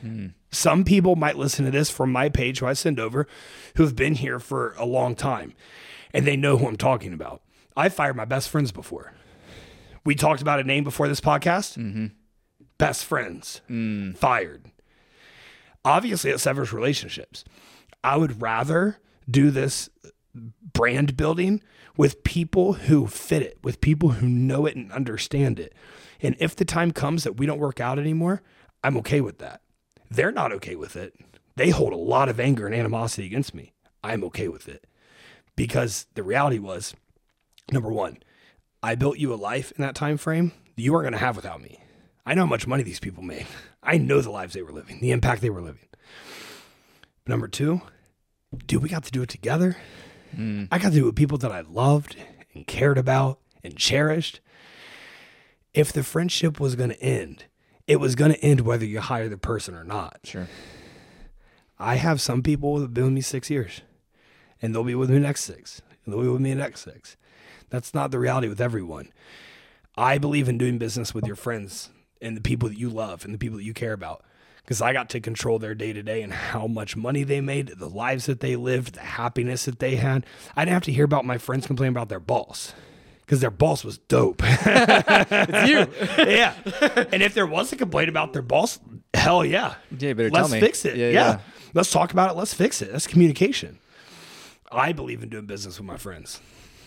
Hmm. 0.00 0.26
Some 0.50 0.84
people 0.84 1.16
might 1.16 1.36
listen 1.36 1.64
to 1.64 1.70
this 1.70 1.90
from 1.90 2.12
my 2.12 2.28
page 2.28 2.60
who 2.60 2.66
I 2.66 2.72
send 2.72 2.98
over 2.98 3.26
who 3.76 3.82
have 3.82 3.96
been 3.96 4.14
here 4.14 4.38
for 4.38 4.74
a 4.78 4.86
long 4.86 5.14
time 5.14 5.54
and 6.14 6.26
they 6.26 6.36
know 6.36 6.56
who 6.56 6.66
I'm 6.66 6.76
talking 6.76 7.12
about. 7.12 7.42
I 7.76 7.88
fired 7.88 8.16
my 8.16 8.24
best 8.24 8.48
friends 8.48 8.72
before. 8.72 9.12
We 10.06 10.14
talked 10.14 10.40
about 10.40 10.60
a 10.60 10.64
name 10.64 10.84
before 10.84 11.08
this 11.08 11.20
podcast. 11.20 11.76
Mm-hmm. 11.76 12.06
Best 12.78 13.04
friends 13.04 13.60
mm. 13.68 14.16
fired. 14.16 14.70
Obviously, 15.84 16.30
it 16.30 16.38
severs 16.38 16.72
relationships. 16.72 17.44
I 18.04 18.16
would 18.16 18.40
rather 18.40 18.98
do 19.28 19.50
this 19.50 19.90
brand 20.72 21.16
building 21.16 21.60
with 21.96 22.22
people 22.22 22.74
who 22.74 23.08
fit 23.08 23.42
it, 23.42 23.58
with 23.64 23.80
people 23.80 24.10
who 24.10 24.28
know 24.28 24.64
it 24.64 24.76
and 24.76 24.92
understand 24.92 25.58
it. 25.58 25.74
And 26.22 26.36
if 26.38 26.54
the 26.54 26.64
time 26.64 26.92
comes 26.92 27.24
that 27.24 27.36
we 27.36 27.46
don't 27.46 27.58
work 27.58 27.80
out 27.80 27.98
anymore, 27.98 28.42
I'm 28.84 28.96
okay 28.98 29.20
with 29.20 29.38
that. 29.38 29.62
They're 30.08 30.30
not 30.30 30.52
okay 30.52 30.76
with 30.76 30.94
it. 30.94 31.14
They 31.56 31.70
hold 31.70 31.92
a 31.92 31.96
lot 31.96 32.28
of 32.28 32.38
anger 32.38 32.66
and 32.66 32.74
animosity 32.74 33.26
against 33.26 33.54
me. 33.54 33.72
I'm 34.04 34.22
okay 34.24 34.46
with 34.46 34.68
it 34.68 34.86
because 35.56 36.06
the 36.14 36.22
reality 36.22 36.58
was 36.58 36.94
number 37.72 37.90
one, 37.90 38.18
I 38.86 38.94
built 38.94 39.18
you 39.18 39.34
a 39.34 39.36
life 39.36 39.72
in 39.72 39.82
that 39.82 39.96
time 39.96 40.16
frame 40.16 40.52
that 40.76 40.82
you 40.82 40.92
weren't 40.92 41.02
going 41.02 41.12
to 41.12 41.18
have 41.18 41.34
without 41.34 41.60
me. 41.60 41.80
I 42.24 42.34
know 42.34 42.42
how 42.42 42.46
much 42.46 42.68
money 42.68 42.84
these 42.84 43.00
people 43.00 43.20
made. 43.20 43.48
I 43.82 43.98
know 43.98 44.20
the 44.20 44.30
lives 44.30 44.54
they 44.54 44.62
were 44.62 44.70
living, 44.70 45.00
the 45.00 45.10
impact 45.10 45.42
they 45.42 45.50
were 45.50 45.60
living. 45.60 45.88
Number 47.26 47.48
two, 47.48 47.80
dude, 48.64 48.84
we 48.84 48.88
got 48.88 49.02
to 49.02 49.10
do 49.10 49.22
it 49.22 49.28
together. 49.28 49.76
Mm. 50.36 50.68
I 50.70 50.78
got 50.78 50.90
to 50.90 50.94
do 50.94 51.02
it 51.02 51.06
with 51.06 51.16
people 51.16 51.36
that 51.38 51.50
I 51.50 51.62
loved 51.62 52.16
and 52.54 52.64
cared 52.64 52.96
about 52.96 53.40
and 53.64 53.76
cherished. 53.76 54.38
If 55.74 55.92
the 55.92 56.04
friendship 56.04 56.60
was 56.60 56.76
going 56.76 56.90
to 56.90 57.02
end, 57.02 57.46
it 57.88 57.96
was 57.96 58.14
going 58.14 58.34
to 58.34 58.40
end 58.40 58.60
whether 58.60 58.84
you 58.84 59.00
hire 59.00 59.28
the 59.28 59.36
person 59.36 59.74
or 59.74 59.82
not. 59.82 60.20
Sure. 60.22 60.46
I 61.76 61.96
have 61.96 62.20
some 62.20 62.40
people 62.40 62.76
that 62.76 62.82
have 62.82 62.94
been 62.94 63.06
with 63.06 63.14
me 63.14 63.20
six 63.20 63.50
years, 63.50 63.80
and 64.62 64.72
they'll 64.72 64.84
be 64.84 64.94
with 64.94 65.10
me 65.10 65.18
next 65.18 65.42
six, 65.42 65.82
and 66.04 66.14
they'll 66.14 66.22
be 66.22 66.28
with 66.28 66.40
me 66.40 66.54
next 66.54 66.82
six. 66.82 67.16
That's 67.70 67.94
not 67.94 68.10
the 68.10 68.18
reality 68.18 68.48
with 68.48 68.60
everyone. 68.60 69.12
I 69.96 70.18
believe 70.18 70.48
in 70.48 70.58
doing 70.58 70.78
business 70.78 71.14
with 71.14 71.26
your 71.26 71.36
friends 71.36 71.90
and 72.20 72.36
the 72.36 72.40
people 72.40 72.68
that 72.68 72.78
you 72.78 72.90
love 72.90 73.24
and 73.24 73.32
the 73.32 73.38
people 73.38 73.58
that 73.58 73.64
you 73.64 73.74
care 73.74 73.92
about. 73.92 74.24
Because 74.62 74.82
I 74.82 74.92
got 74.92 75.08
to 75.10 75.20
control 75.20 75.58
their 75.60 75.74
day 75.76 75.92
to 75.92 76.02
day 76.02 76.22
and 76.22 76.32
how 76.32 76.66
much 76.66 76.96
money 76.96 77.22
they 77.22 77.40
made, 77.40 77.68
the 77.68 77.88
lives 77.88 78.26
that 78.26 78.40
they 78.40 78.56
lived, 78.56 78.94
the 78.96 79.00
happiness 79.00 79.64
that 79.66 79.78
they 79.78 79.94
had. 79.94 80.26
I 80.56 80.64
didn't 80.64 80.74
have 80.74 80.82
to 80.84 80.92
hear 80.92 81.04
about 81.04 81.24
my 81.24 81.38
friends 81.38 81.68
complain 81.68 81.90
about 81.90 82.08
their 82.08 82.18
boss 82.18 82.74
because 83.20 83.40
their 83.40 83.50
boss 83.50 83.84
was 83.84 83.98
dope. 83.98 84.42
It's 84.46 85.68
you. 85.70 85.86
yeah. 86.24 86.54
And 87.12 87.22
if 87.22 87.34
there 87.34 87.46
was 87.46 87.72
a 87.72 87.76
complaint 87.76 88.08
about 88.08 88.32
their 88.32 88.42
boss, 88.42 88.80
hell 89.14 89.44
yeah. 89.44 89.74
Yeah, 89.96 90.14
better 90.14 90.30
Let's 90.30 90.48
tell 90.48 90.56
me. 90.56 90.60
fix 90.60 90.84
it. 90.84 90.96
Yeah, 90.96 91.06
Yeah, 91.06 91.12
yeah. 91.12 91.40
Let's 91.74 91.90
talk 91.90 92.12
about 92.12 92.30
it. 92.30 92.36
Let's 92.36 92.54
fix 92.54 92.82
it. 92.82 92.90
That's 92.90 93.06
communication. 93.06 93.78
I 94.72 94.92
believe 94.92 95.22
in 95.22 95.28
doing 95.28 95.46
business 95.46 95.78
with 95.78 95.86
my 95.86 95.96
friends. 95.96 96.40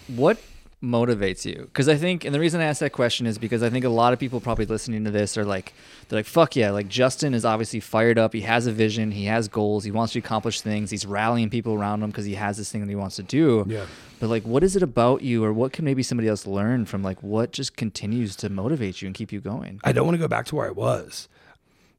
what 0.08 0.38
motivates 0.82 1.44
you 1.44 1.64
because 1.66 1.90
i 1.90 1.96
think 1.96 2.24
and 2.24 2.34
the 2.34 2.40
reason 2.40 2.62
i 2.62 2.64
asked 2.64 2.80
that 2.80 2.94
question 2.94 3.26
is 3.28 3.38
because 3.38 3.62
i 3.62 3.70
think 3.70 3.84
a 3.84 3.90
lot 3.90 4.14
of 4.14 4.20
people 4.20 4.40
probably 4.40 4.66
listening 4.66 5.04
to 5.04 5.12
this 5.12 5.38
are 5.38 5.44
like 5.44 5.74
they're 6.08 6.20
like 6.20 6.26
fuck 6.26 6.56
yeah 6.56 6.72
like 6.72 6.88
justin 6.88 7.34
is 7.34 7.44
obviously 7.44 7.82
fired 7.82 8.18
up 8.18 8.32
he 8.32 8.40
has 8.42 8.66
a 8.66 8.72
vision 8.72 9.12
he 9.12 9.26
has 9.26 9.50
goals 9.50 9.84
he 9.84 9.92
wants 9.92 10.14
to 10.14 10.20
accomplish 10.20 10.62
things 10.62 10.90
he's 10.90 11.06
rallying 11.06 11.50
people 11.50 11.74
around 11.74 12.02
him 12.02 12.10
because 12.10 12.24
he 12.24 12.36
has 12.36 12.56
this 12.56 12.72
thing 12.72 12.80
that 12.80 12.88
he 12.88 12.96
wants 12.96 13.18
to 13.18 13.24
do 13.24 13.66
Yeah. 13.68 13.86
but 14.22 14.30
like 14.30 14.44
what 14.44 14.64
is 14.64 14.78
it 14.78 14.82
about 14.84 15.22
you 15.22 15.44
or 15.44 15.52
what 15.52 15.74
can 15.74 15.84
maybe 15.84 16.02
somebody 16.02 16.30
else 16.30 16.48
learn 16.48 16.86
from 16.86 17.04
like 17.04 17.22
what 17.22 17.52
just 17.52 17.76
continues 17.76 18.38
to 18.38 18.48
motivate 18.50 19.02
you 19.02 19.08
and 19.08 19.14
keep 19.14 19.34
you 19.34 19.42
going 19.42 19.82
I 19.84 19.92
don't 19.92 20.06
want 20.06 20.16
to 20.16 20.20
go 20.22 20.30
back 20.30 20.46
to 20.46 20.56
where 20.56 20.68
I 20.68 20.72
was. 20.72 21.28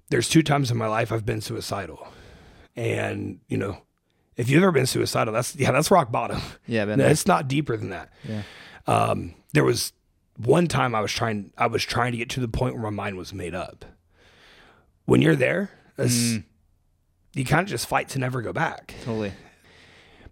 There's 0.08 0.28
two 0.28 0.42
times 0.42 0.70
in 0.70 0.78
my 0.78 0.86
life 0.88 1.12
I've 1.12 1.26
been 1.26 1.40
suicidal. 1.42 2.08
And, 2.76 3.40
you 3.48 3.56
know, 3.56 3.82
if 4.36 4.48
you've 4.48 4.62
ever 4.62 4.72
been 4.72 4.86
suicidal, 4.86 5.32
that's 5.34 5.54
yeah, 5.54 5.70
that's 5.70 5.90
rock 5.90 6.10
bottom. 6.10 6.40
Yeah, 6.66 6.84
there. 6.86 7.10
it's 7.10 7.26
not 7.26 7.46
deeper 7.46 7.76
than 7.76 7.90
that. 7.90 8.10
yeah 8.26 8.42
Um, 8.90 9.34
there 9.52 9.62
was 9.62 9.92
one 10.36 10.66
time 10.66 10.96
I 10.96 11.00
was 11.00 11.12
trying 11.12 11.52
I 11.56 11.68
was 11.68 11.84
trying 11.84 12.10
to 12.12 12.18
get 12.18 12.28
to 12.30 12.40
the 12.40 12.48
point 12.48 12.74
where 12.74 12.82
my 12.82 12.90
mind 12.90 13.16
was 13.16 13.32
made 13.32 13.54
up. 13.54 13.84
When 15.04 15.22
you're 15.22 15.36
there, 15.36 15.70
it's, 15.96 16.38
you 17.34 17.44
kind 17.44 17.62
of 17.62 17.68
just 17.68 17.86
fight 17.86 18.08
to 18.10 18.18
never 18.18 18.42
go 18.42 18.52
back. 18.52 18.94
totally 19.04 19.32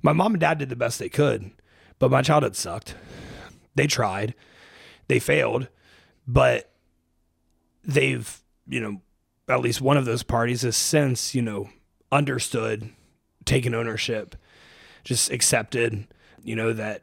My 0.03 0.13
mom 0.13 0.35
and 0.35 0.41
dad 0.41 0.59
did 0.59 0.71
the 0.71 0.77
best 0.77 0.99
they 0.99 1.09
could, 1.09 1.53
but 1.99 2.11
my 2.11 2.23
childhood 2.23 2.57
sucked. 2.57 2.95
They 3.77 3.87
tried, 3.87 4.35
they 5.07 5.21
failed, 5.21 5.69
but 6.27 6.73
they've, 7.85 8.41
you 8.67 8.81
know, 8.81 9.01
at 9.49 9.61
least 9.61 9.81
one 9.81 9.97
of 9.97 10.05
those 10.05 10.25
parties 10.25 10.63
has 10.63 10.77
since, 10.77 11.35
you 11.35 11.43
know, 11.43 11.69
understood, 12.11 12.91
taken 13.45 13.75
ownership, 13.75 14.35
just 15.05 15.31
accepted, 15.31 16.09
you 16.43 16.57
know, 16.57 16.73
that 16.73 17.03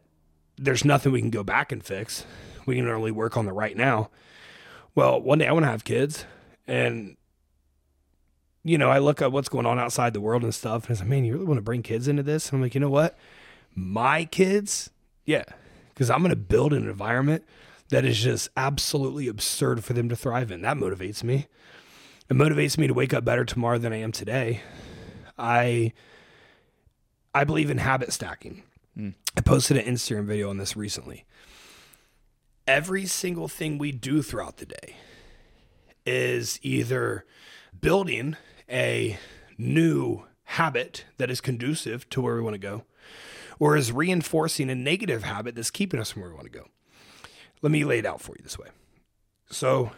there's 0.58 0.86
nothing 0.86 1.12
we 1.12 1.22
can 1.22 1.30
go 1.30 1.44
back 1.44 1.72
and 1.72 1.84
fix. 1.84 2.26
We 2.66 2.76
can 2.76 2.88
only 2.88 3.12
work 3.12 3.38
on 3.38 3.46
the 3.46 3.54
right 3.54 3.76
now. 3.76 4.10
Well, 4.96 5.22
one 5.22 5.40
day 5.40 5.48
I 5.48 5.52
want 5.52 5.66
to 5.66 5.70
have 5.72 5.84
kids 5.84 6.26
and 6.68 7.18
you 8.66 8.80
know, 8.80 8.90
I 8.90 8.98
look 8.98 9.22
at 9.22 9.32
what's 9.32 9.48
going 9.48 9.68
on 9.68 9.78
outside 9.78 10.14
the 10.14 10.20
world 10.20 10.42
and 10.42 10.54
stuff, 10.54 10.88
and 10.90 10.98
I 10.98 11.00
say, 11.00 11.06
man, 11.06 11.24
you 11.24 11.34
really 11.34 11.46
want 11.46 11.60
to 11.60 11.62
bring 11.62 11.84
kids 11.84 12.08
into 12.08 12.24
this? 12.24 12.50
And 12.50 12.58
I'm 12.58 12.64
like, 12.64 12.74
you 12.74 12.82
know 12.82 12.90
what? 12.90 13.16
My 13.76 14.26
kids, 14.26 14.90
yeah, 15.24 15.44
because 15.94 16.10
I'm 16.10 16.22
going 16.22 16.32
to 16.32 16.36
build 16.36 16.74
an 16.74 16.90
environment 16.90 17.44
that 17.90 18.06
is 18.06 18.20
just 18.20 18.50
absolutely 18.58 19.28
absurd 19.28 19.84
for 19.84 19.94
them 19.94 20.10
to 20.10 20.16
thrive 20.16 20.50
in. 20.50 20.64
That 20.64 20.78
motivates 20.78 21.24
me. 21.24 21.46
It 22.28 22.34
motivates 22.34 22.76
me 22.76 22.88
to 22.88 22.94
wake 22.96 23.14
up 23.14 23.24
better 23.24 23.46
tomorrow 23.46 23.78
than 23.78 23.94
I 23.94 23.98
am 23.98 24.12
today. 24.12 24.62
I 25.38 25.94
I 27.36 27.44
believe 27.44 27.70
in 27.70 27.78
habit 27.78 28.12
stacking. 28.14 28.64
I 28.98 29.42
posted 29.42 29.78
an 29.78 29.86
Instagram 29.86 30.26
video 30.26 30.50
on 30.50 30.58
this 30.58 30.76
recently. 30.76 31.26
Every 32.68 33.06
single 33.06 33.48
thing 33.48 33.78
we 33.78 33.92
do 33.92 34.22
throughout 34.22 34.58
the 34.58 34.66
day 34.66 34.96
is 36.06 36.60
either 36.64 37.26
building 37.80 38.38
a 38.70 39.18
new 39.58 40.24
habit 40.46 41.06
that 41.18 41.30
is 41.30 41.42
conducive 41.42 42.10
to 42.10 42.22
where 42.22 42.36
we 42.36 42.42
want 42.42 42.54
to 42.54 42.60
go, 42.60 42.84
or 43.60 43.76
is 43.76 43.92
reinforcing 43.92 44.70
a 44.70 44.76
negative 44.76 45.24
habit 45.24 45.56
that's 45.56 45.72
keeping 45.72 46.00
us 46.00 46.12
from 46.12 46.22
where 46.22 46.32
we 46.32 46.36
want 46.36 46.52
to 46.52 46.58
go. 46.60 46.68
Let 47.62 47.72
me 47.72 47.84
lay 47.84 48.00
it 48.00 48.06
out 48.06 48.22
for 48.22 48.36
you 48.38 48.44
this 48.44 48.58
way. 48.58 48.68
So, 49.50 49.92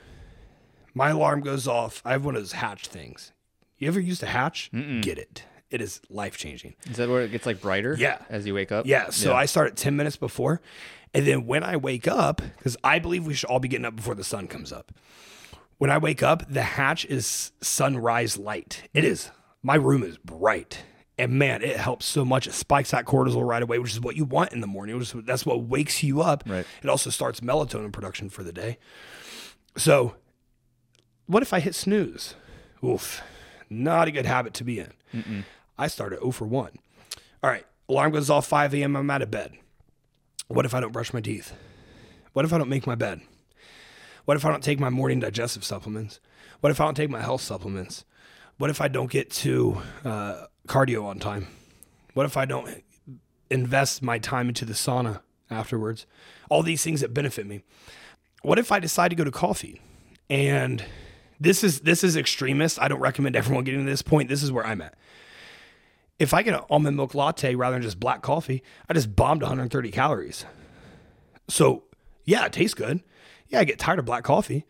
my 0.94 1.10
alarm 1.10 1.42
goes 1.42 1.68
off. 1.68 2.02
I 2.04 2.12
have 2.12 2.26
one 2.26 2.36
of 2.36 2.42
those 2.42 2.54
hatch 2.54 2.88
things. 2.88 3.32
You 3.78 3.88
ever 3.88 4.00
used 4.00 4.24
a 4.24 4.28
hatch? 4.28 4.72
Get 5.02 5.18
it. 5.18 5.44
It 5.70 5.82
is 5.82 6.00
life 6.10 6.38
changing. 6.38 6.76
Is 6.90 6.98
that 6.98 7.10
where 7.10 7.22
it 7.22 7.32
gets 7.32 7.46
like 7.46 7.62
brighter? 7.62 7.96
Yeah. 7.98 8.20
As 8.30 8.46
you 8.46 8.54
wake 8.54 8.72
up. 8.72 8.86
Yeah. 8.86 9.10
So 9.10 9.34
I 9.34 9.46
start 9.46 9.68
at 9.68 9.76
10 9.76 9.96
minutes 9.96 10.16
before. 10.16 10.62
And 11.14 11.26
then 11.26 11.46
when 11.46 11.64
I 11.64 11.78
wake 11.78 12.08
up, 12.08 12.42
because 12.58 12.78
I 12.84 13.00
believe 13.00 13.26
we 13.26 13.34
should 13.34 13.50
all 13.50 13.60
be 13.60 13.68
getting 13.68 13.86
up 13.86 13.96
before 13.96 14.16
the 14.16 14.24
sun 14.24 14.48
comes 14.48 14.72
up. 14.72 14.92
When 15.78 15.90
I 15.90 15.98
wake 15.98 16.24
up, 16.24 16.44
the 16.52 16.64
hatch 16.64 17.06
is 17.06 17.52
sunrise 17.62 18.38
light. 18.38 18.84
It 18.94 19.04
is. 19.04 19.30
My 19.62 19.76
room 19.76 20.04
is 20.04 20.18
bright. 20.18 20.84
And 21.20 21.34
man, 21.34 21.64
it 21.64 21.78
helps 21.78 22.06
so 22.06 22.24
much. 22.24 22.48
It 22.48 22.54
spikes 22.54 22.92
that 22.92 23.06
cortisol 23.06 23.48
right 23.48 23.62
away, 23.62 23.80
which 23.80 23.92
is 23.92 24.00
what 24.00 24.16
you 24.16 24.24
want 24.24 24.54
in 24.54 24.62
the 24.62 24.68
morning. 24.68 25.00
Is, 25.02 25.14
that's 25.26 25.46
what 25.46 25.64
wakes 25.64 26.04
you 26.04 26.22
up. 26.22 26.44
Right. 26.48 26.66
It 26.82 26.90
also 26.90 27.10
starts 27.10 27.40
melatonin 27.40 27.92
production 27.92 28.30
for 28.30 28.44
the 28.44 28.54
day. 28.54 28.78
So, 29.76 30.16
what 31.26 31.44
if 31.44 31.54
I 31.54 31.60
hit 31.60 31.76
snooze? 31.76 32.36
Oof, 32.84 33.22
not 33.70 34.08
a 34.08 34.12
good 34.12 34.26
habit 34.26 34.54
to 34.56 34.64
be 34.64 34.80
in. 34.80 35.46
I 35.78 35.88
start 35.88 36.14
at 36.14 36.20
0 36.20 36.32
for 36.32 36.46
1. 36.46 36.72
All 37.44 37.50
right, 37.50 37.66
alarm 37.88 38.12
goes 38.12 38.30
off 38.30 38.48
5 38.48 38.74
a.m. 38.74 38.96
I'm 38.96 39.10
out 39.10 39.22
of 39.22 39.32
bed. 39.32 39.54
What 40.48 40.66
if 40.66 40.74
I 40.74 40.80
don't 40.80 40.94
brush 40.94 41.14
my 41.14 41.22
teeth? 41.22 41.54
What 42.34 42.46
if 42.46 42.54
I 42.54 42.58
don't 42.58 42.70
make 42.70 42.88
my 42.88 42.96
bed? 42.96 43.22
What 44.26 44.38
if 44.38 44.46
I 44.46 44.52
don't 44.52 44.64
take 44.64 44.80
my 44.80 44.90
morning 44.90 45.20
digestive 45.20 45.64
supplements? 45.64 46.20
What 46.60 46.72
if 46.72 46.82
I 46.82 46.86
don't 46.86 46.96
take 46.96 47.10
my 47.10 47.22
health 47.22 47.42
supplements? 47.42 48.04
What 48.58 48.70
if 48.70 48.82
I 48.82 48.88
don't 48.88 49.10
get 49.10 49.30
to 49.32 49.82
uh, 50.04 50.46
cardio 50.68 51.06
on 51.06 51.20
time? 51.20 51.48
What 52.14 52.26
if 52.26 52.36
I 52.38 52.46
don't 52.46 52.84
invest 53.50 54.02
my 54.02 54.20
time 54.20 54.50
into 54.50 54.66
the 54.66 54.74
sauna 54.74 55.22
afterwards? 55.50 56.06
All 56.50 56.64
these 56.64 56.84
things 56.84 57.02
that 57.02 57.14
benefit 57.14 57.46
me. 57.46 57.62
What 58.42 58.60
if 58.60 58.72
I 58.72 58.80
decide 58.80 59.10
to 59.10 59.16
go 59.16 59.24
to 59.24 59.32
coffee? 59.32 59.82
And 60.30 60.84
this 61.40 61.64
is 61.64 61.82
this 61.82 62.04
is 62.04 62.18
extremist. 62.18 62.82
I 62.82 62.88
don't 62.88 63.00
recommend 63.00 63.36
everyone 63.38 63.64
getting 63.64 63.86
to 63.86 63.90
this 63.90 64.02
point. 64.02 64.30
This 64.30 64.44
is 64.44 64.52
where 64.52 64.66
I'm 64.66 64.82
at. 64.82 64.96
If 66.20 66.34
I 66.34 66.42
get 66.42 66.56
an 66.56 66.66
almond 66.70 66.98
milk 66.98 67.14
latte 67.14 67.56
rather 67.56 67.76
than 67.76 67.84
just 67.84 68.00
black 68.00 68.22
coffee, 68.22 68.64
I 68.90 68.94
just 68.94 69.16
bombed 69.16 69.42
130 69.42 69.92
calories. 69.92 70.46
So, 71.48 71.84
yeah, 72.26 72.46
it 72.46 72.54
tastes 72.54 72.74
good. 72.74 73.02
Yeah, 73.50 73.60
I 73.60 73.64
get 73.64 73.80
tired 73.80 74.00
of 74.00 74.06
black 74.06 74.24
coffee. 74.24 74.66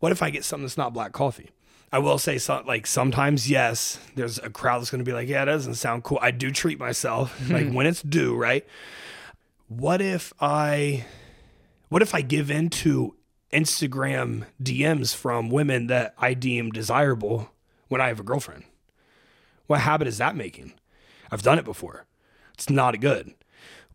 What 0.00 0.12
if 0.12 0.22
I 0.22 0.30
get 0.30 0.44
something 0.44 0.64
that's 0.64 0.76
not 0.76 0.92
black 0.92 1.12
coffee? 1.12 1.50
I 1.92 1.98
will 1.98 2.18
say, 2.18 2.38
so, 2.38 2.62
like 2.66 2.86
sometimes, 2.86 3.50
yes, 3.50 3.98
there's 4.14 4.38
a 4.38 4.50
crowd 4.50 4.80
that's 4.80 4.90
going 4.90 5.04
to 5.04 5.08
be 5.08 5.12
like, 5.12 5.28
yeah, 5.28 5.44
that 5.44 5.52
doesn't 5.52 5.74
sound 5.74 6.04
cool. 6.04 6.18
I 6.22 6.30
do 6.30 6.50
treat 6.50 6.78
myself 6.78 7.38
like 7.50 7.70
when 7.70 7.86
it's 7.86 8.02
due, 8.02 8.36
right? 8.36 8.66
What 9.68 10.00
if 10.00 10.32
I, 10.40 11.04
what 11.88 12.02
if 12.02 12.14
I 12.14 12.22
give 12.22 12.50
in 12.50 12.70
to 12.70 13.16
Instagram 13.52 14.44
DMs 14.62 15.14
from 15.14 15.50
women 15.50 15.88
that 15.88 16.14
I 16.18 16.34
deem 16.34 16.70
desirable 16.70 17.50
when 17.88 18.00
I 18.00 18.08
have 18.08 18.20
a 18.20 18.24
girlfriend? 18.24 18.64
What 19.66 19.80
habit 19.80 20.08
is 20.08 20.18
that 20.18 20.36
making? 20.36 20.72
I've 21.30 21.42
done 21.42 21.58
it 21.58 21.64
before. 21.64 22.06
It's 22.54 22.70
not 22.70 23.00
good. 23.00 23.34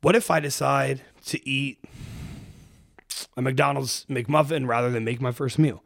What 0.02 0.16
if 0.16 0.32
I 0.32 0.40
decide 0.40 1.02
to 1.26 1.48
eat 1.48 1.84
a 3.36 3.42
McDonald's 3.42 4.06
McMuffin 4.10 4.68
rather 4.68 4.90
than 4.90 5.04
make 5.04 5.22
my 5.22 5.32
first 5.32 5.60
meal? 5.60 5.84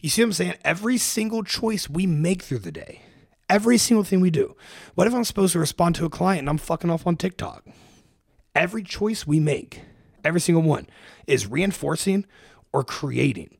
You 0.00 0.08
see 0.08 0.22
what 0.22 0.26
I'm 0.26 0.32
saying? 0.32 0.54
Every 0.64 0.96
single 0.96 1.42
choice 1.42 1.90
we 1.90 2.06
make 2.06 2.42
through 2.42 2.60
the 2.60 2.72
day, 2.72 3.02
every 3.50 3.78
single 3.78 4.04
thing 4.04 4.20
we 4.20 4.30
do. 4.30 4.56
What 4.94 5.06
if 5.06 5.14
I'm 5.14 5.24
supposed 5.24 5.52
to 5.54 5.58
respond 5.58 5.96
to 5.96 6.04
a 6.04 6.10
client 6.10 6.40
and 6.40 6.48
I'm 6.48 6.58
fucking 6.58 6.90
off 6.90 7.06
on 7.06 7.16
TikTok? 7.16 7.66
Every 8.54 8.82
choice 8.82 9.26
we 9.26 9.40
make, 9.40 9.80
every 10.24 10.40
single 10.40 10.62
one, 10.62 10.86
is 11.26 11.46
reinforcing 11.46 12.26
or 12.72 12.84
creating. 12.84 13.56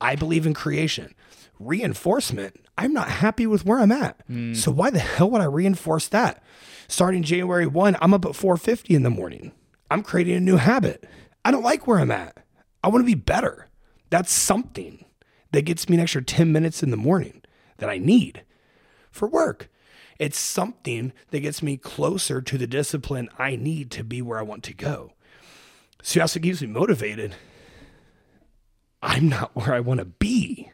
I 0.00 0.16
believe 0.16 0.46
in 0.46 0.54
creation. 0.54 1.14
Reinforcement, 1.58 2.56
I'm 2.80 2.94
not 2.94 3.10
happy 3.10 3.46
with 3.46 3.66
where 3.66 3.78
I'm 3.78 3.92
at. 3.92 4.18
Hmm. 4.26 4.54
So 4.54 4.70
why 4.70 4.88
the 4.88 5.00
hell 5.00 5.30
would 5.30 5.42
I 5.42 5.44
reinforce 5.44 6.08
that? 6.08 6.42
Starting 6.88 7.22
January 7.22 7.66
1, 7.66 7.98
I'm 8.00 8.14
up 8.14 8.24
at 8.24 8.34
450 8.34 8.94
in 8.94 9.02
the 9.02 9.10
morning. 9.10 9.52
I'm 9.90 10.02
creating 10.02 10.36
a 10.36 10.40
new 10.40 10.56
habit. 10.56 11.04
I 11.44 11.50
don't 11.50 11.62
like 11.62 11.86
where 11.86 11.98
I'm 11.98 12.10
at. 12.10 12.38
I 12.82 12.88
want 12.88 13.02
to 13.02 13.06
be 13.06 13.14
better. 13.14 13.68
That's 14.08 14.32
something 14.32 15.04
that 15.52 15.66
gets 15.66 15.90
me 15.90 15.96
an 15.96 16.00
extra 16.00 16.22
10 16.22 16.52
minutes 16.52 16.82
in 16.82 16.90
the 16.90 16.96
morning 16.96 17.42
that 17.76 17.90
I 17.90 17.98
need 17.98 18.44
for 19.10 19.28
work. 19.28 19.68
It's 20.18 20.38
something 20.38 21.12
that 21.32 21.40
gets 21.40 21.62
me 21.62 21.76
closer 21.76 22.40
to 22.40 22.56
the 22.56 22.66
discipline 22.66 23.28
I 23.38 23.56
need 23.56 23.90
to 23.90 24.04
be 24.04 24.22
where 24.22 24.38
I 24.38 24.42
want 24.42 24.62
to 24.64 24.74
go. 24.74 25.12
So 26.02 26.20
it 26.20 26.22
also 26.22 26.40
keeps 26.40 26.62
me 26.62 26.68
motivated. 26.68 27.34
I'm 29.02 29.28
not 29.28 29.54
where 29.54 29.74
I 29.74 29.80
want 29.80 29.98
to 29.98 30.06
be. 30.06 30.72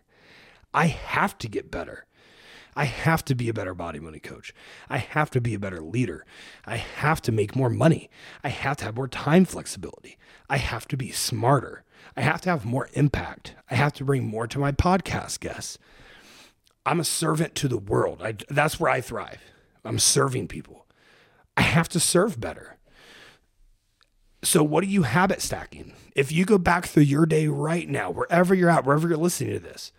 I 0.76 0.88
have 0.88 1.38
to 1.38 1.48
get 1.48 1.70
better. 1.70 2.04
I 2.76 2.84
have 2.84 3.24
to 3.24 3.34
be 3.34 3.48
a 3.48 3.54
better 3.54 3.74
bodybuilding 3.74 4.22
coach. 4.22 4.52
I 4.90 4.98
have 4.98 5.30
to 5.30 5.40
be 5.40 5.54
a 5.54 5.58
better 5.58 5.80
leader. 5.80 6.26
I 6.66 6.76
have 6.76 7.22
to 7.22 7.32
make 7.32 7.56
more 7.56 7.70
money. 7.70 8.10
I 8.44 8.50
have 8.50 8.76
to 8.76 8.84
have 8.84 8.96
more 8.96 9.08
time 9.08 9.46
flexibility. 9.46 10.18
I 10.50 10.58
have 10.58 10.86
to 10.88 10.96
be 10.98 11.10
smarter. 11.10 11.82
I 12.14 12.20
have 12.20 12.42
to 12.42 12.50
have 12.50 12.66
more 12.66 12.90
impact. 12.92 13.54
I 13.70 13.76
have 13.76 13.94
to 13.94 14.04
bring 14.04 14.26
more 14.26 14.46
to 14.46 14.58
my 14.58 14.70
podcast 14.70 15.40
guests. 15.40 15.78
I'm 16.84 17.00
a 17.00 17.04
servant 17.04 17.54
to 17.56 17.68
the 17.68 17.78
world. 17.78 18.20
I, 18.22 18.34
that's 18.50 18.78
where 18.78 18.90
I 18.90 19.00
thrive. 19.00 19.40
I'm 19.82 19.98
serving 19.98 20.48
people. 20.48 20.86
I 21.56 21.62
have 21.62 21.88
to 21.88 22.00
serve 22.00 22.38
better. 22.38 22.76
So, 24.42 24.62
what 24.62 24.84
are 24.84 24.88
you 24.88 25.02
habit 25.02 25.40
stacking? 25.40 25.94
If 26.14 26.30
you 26.30 26.44
go 26.44 26.58
back 26.58 26.86
through 26.86 27.04
your 27.04 27.24
day 27.24 27.48
right 27.48 27.88
now, 27.88 28.10
wherever 28.10 28.54
you're 28.54 28.70
at, 28.70 28.84
wherever 28.84 29.08
you're 29.08 29.16
listening 29.16 29.54
to 29.54 29.58
this, 29.58 29.92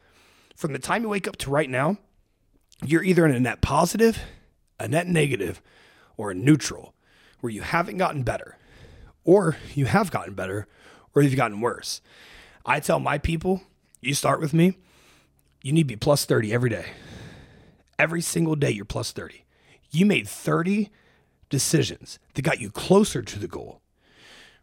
from 0.58 0.74
the 0.74 0.80
time 0.80 1.04
you 1.04 1.10
wake 1.10 1.28
up 1.28 1.38
to 1.38 1.52
right 1.52 1.70
now, 1.70 1.98
you're 2.84 3.04
either 3.04 3.28
in 3.28 3.36
a 3.36 3.40
net 3.40 3.62
positive, 3.62 4.18
a 4.80 4.88
net 4.88 5.06
negative, 5.06 5.62
or 6.18 6.32
a 6.32 6.34
neutral, 6.34 6.96
where 7.42 7.52
you 7.52 7.62
haven't 7.62 7.98
gotten 7.98 8.24
better, 8.24 8.58
or 9.24 9.56
you 9.76 9.86
have 9.86 10.10
gotten 10.10 10.34
better, 10.34 10.68
or 11.14 11.22
you've 11.22 11.36
gotten 11.36 11.62
worse. 11.62 12.02
I 12.66 12.80
tell 12.80 13.00
my 13.00 13.20
people, 13.20 13.62
you 14.02 14.16
start 14.16 14.42
with 14.42 14.52
me, 14.52 14.80
you 15.62 15.74
need 15.74 15.84
to 15.84 15.94
be 15.94 15.96
plus 15.96 16.26
30 16.26 16.52
every 16.52 16.72
day. 16.72 16.88
Every 18.00 18.22
single 18.22 18.56
day, 18.56 18.72
you're 18.72 18.84
plus 18.84 19.12
30. 19.12 19.46
You 19.92 20.08
made 20.08 20.28
30 20.28 20.90
decisions 21.52 22.18
that 22.34 22.42
got 22.42 22.60
you 22.60 22.72
closer 22.72 23.22
to 23.22 23.40
the 23.40 23.48
goal. 23.48 23.82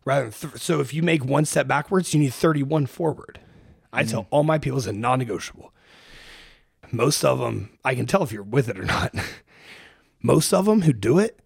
Rather 0.04 0.30
than 0.30 0.50
th- 0.50 0.62
so, 0.62 0.80
if 0.80 0.92
you 0.92 1.04
make 1.04 1.24
one 1.24 1.44
step 1.44 1.68
backwards, 1.68 2.12
you 2.12 2.20
need 2.20 2.34
31 2.34 2.86
forward. 2.86 3.38
I 3.92 4.02
tell 4.02 4.24
mm. 4.24 4.26
all 4.30 4.42
my 4.42 4.58
people 4.58 4.78
it's 4.78 4.86
a 4.86 4.92
non 4.92 5.18
negotiable. 5.18 5.72
Most 6.92 7.24
of 7.24 7.38
them, 7.38 7.70
I 7.84 7.94
can 7.94 8.06
tell 8.06 8.22
if 8.22 8.32
you're 8.32 8.42
with 8.42 8.68
it 8.68 8.78
or 8.78 8.84
not. 8.84 9.14
Most 10.22 10.52
of 10.54 10.64
them 10.64 10.82
who 10.82 10.92
do 10.92 11.18
it, 11.18 11.38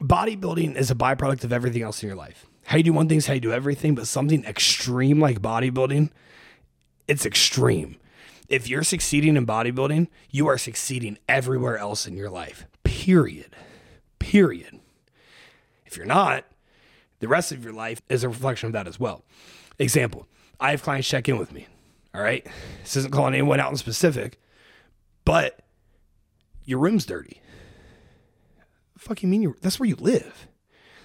bodybuilding 0.00 0.76
is 0.76 0.90
a 0.90 0.94
byproduct 0.94 1.44
of 1.44 1.52
everything 1.52 1.82
else 1.82 2.02
in 2.02 2.08
your 2.08 2.16
life. 2.16 2.46
How 2.66 2.76
you 2.76 2.82
do 2.82 2.92
one 2.92 3.08
thing 3.08 3.18
is 3.18 3.26
how 3.26 3.34
you 3.34 3.40
do 3.40 3.52
everything, 3.52 3.94
but 3.94 4.06
something 4.06 4.44
extreme 4.44 5.20
like 5.20 5.40
bodybuilding, 5.40 6.10
it's 7.06 7.24
extreme. 7.24 7.96
If 8.48 8.68
you're 8.68 8.84
succeeding 8.84 9.36
in 9.36 9.46
bodybuilding, 9.46 10.08
you 10.30 10.46
are 10.46 10.58
succeeding 10.58 11.18
everywhere 11.28 11.76
else 11.76 12.06
in 12.06 12.16
your 12.16 12.30
life. 12.30 12.66
Period. 12.82 13.54
Period. 14.18 14.80
If 15.86 15.96
you're 15.96 16.06
not, 16.06 16.44
the 17.20 17.28
rest 17.28 17.52
of 17.52 17.64
your 17.64 17.72
life 17.72 18.00
is 18.08 18.24
a 18.24 18.28
reflection 18.28 18.68
of 18.68 18.72
that 18.74 18.86
as 18.86 19.00
well. 19.00 19.24
Example, 19.78 20.26
I 20.60 20.70
have 20.70 20.82
clients 20.82 21.08
check 21.08 21.28
in 21.28 21.38
with 21.38 21.52
me. 21.52 21.66
All 22.14 22.20
right. 22.22 22.46
This 22.82 22.96
isn't 22.96 23.12
calling 23.12 23.34
anyone 23.34 23.60
out 23.60 23.70
in 23.70 23.76
specific, 23.76 24.38
but 25.28 25.60
your 26.64 26.78
room's 26.78 27.04
dirty. 27.04 27.42
Fuck 28.96 29.22
you 29.22 29.28
mean 29.28 29.42
you 29.42 29.56
that's 29.60 29.78
where 29.78 29.86
you 29.86 29.96
live. 29.96 30.48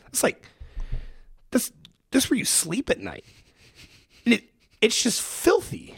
It's 0.08 0.24
like 0.24 0.48
that's 1.52 1.74
that's 2.10 2.30
where 2.30 2.38
you 2.38 2.46
sleep 2.46 2.90
at 2.90 3.02
night. 3.02 3.26
And 4.24 4.36
it 4.36 4.46
it's 4.80 5.04
just 5.04 5.22
filthy. 5.22 5.96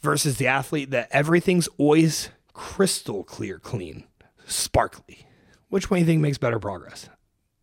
Versus 0.00 0.38
the 0.38 0.46
athlete 0.46 0.90
that 0.92 1.08
everything's 1.10 1.68
always 1.76 2.30
crystal 2.54 3.24
clear, 3.24 3.58
clean, 3.58 4.04
sparkly. 4.46 5.26
Which 5.68 5.90
one 5.90 5.98
do 5.98 6.00
you 6.00 6.06
think 6.06 6.22
makes 6.22 6.38
better 6.38 6.58
progress? 6.58 7.10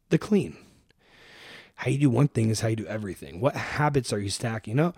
The 0.09 0.19
clean. 0.19 0.57
How 1.73 1.89
you 1.89 1.97
do 1.97 2.09
one 2.11 2.27
thing 2.27 2.51
is 2.51 2.59
how 2.59 2.67
you 2.67 2.75
do 2.75 2.86
everything. 2.86 3.39
What 3.39 3.55
habits 3.55 4.13
are 4.13 4.19
you 4.19 4.29
stacking? 4.29 4.73
You 4.73 4.75
know, 4.75 4.93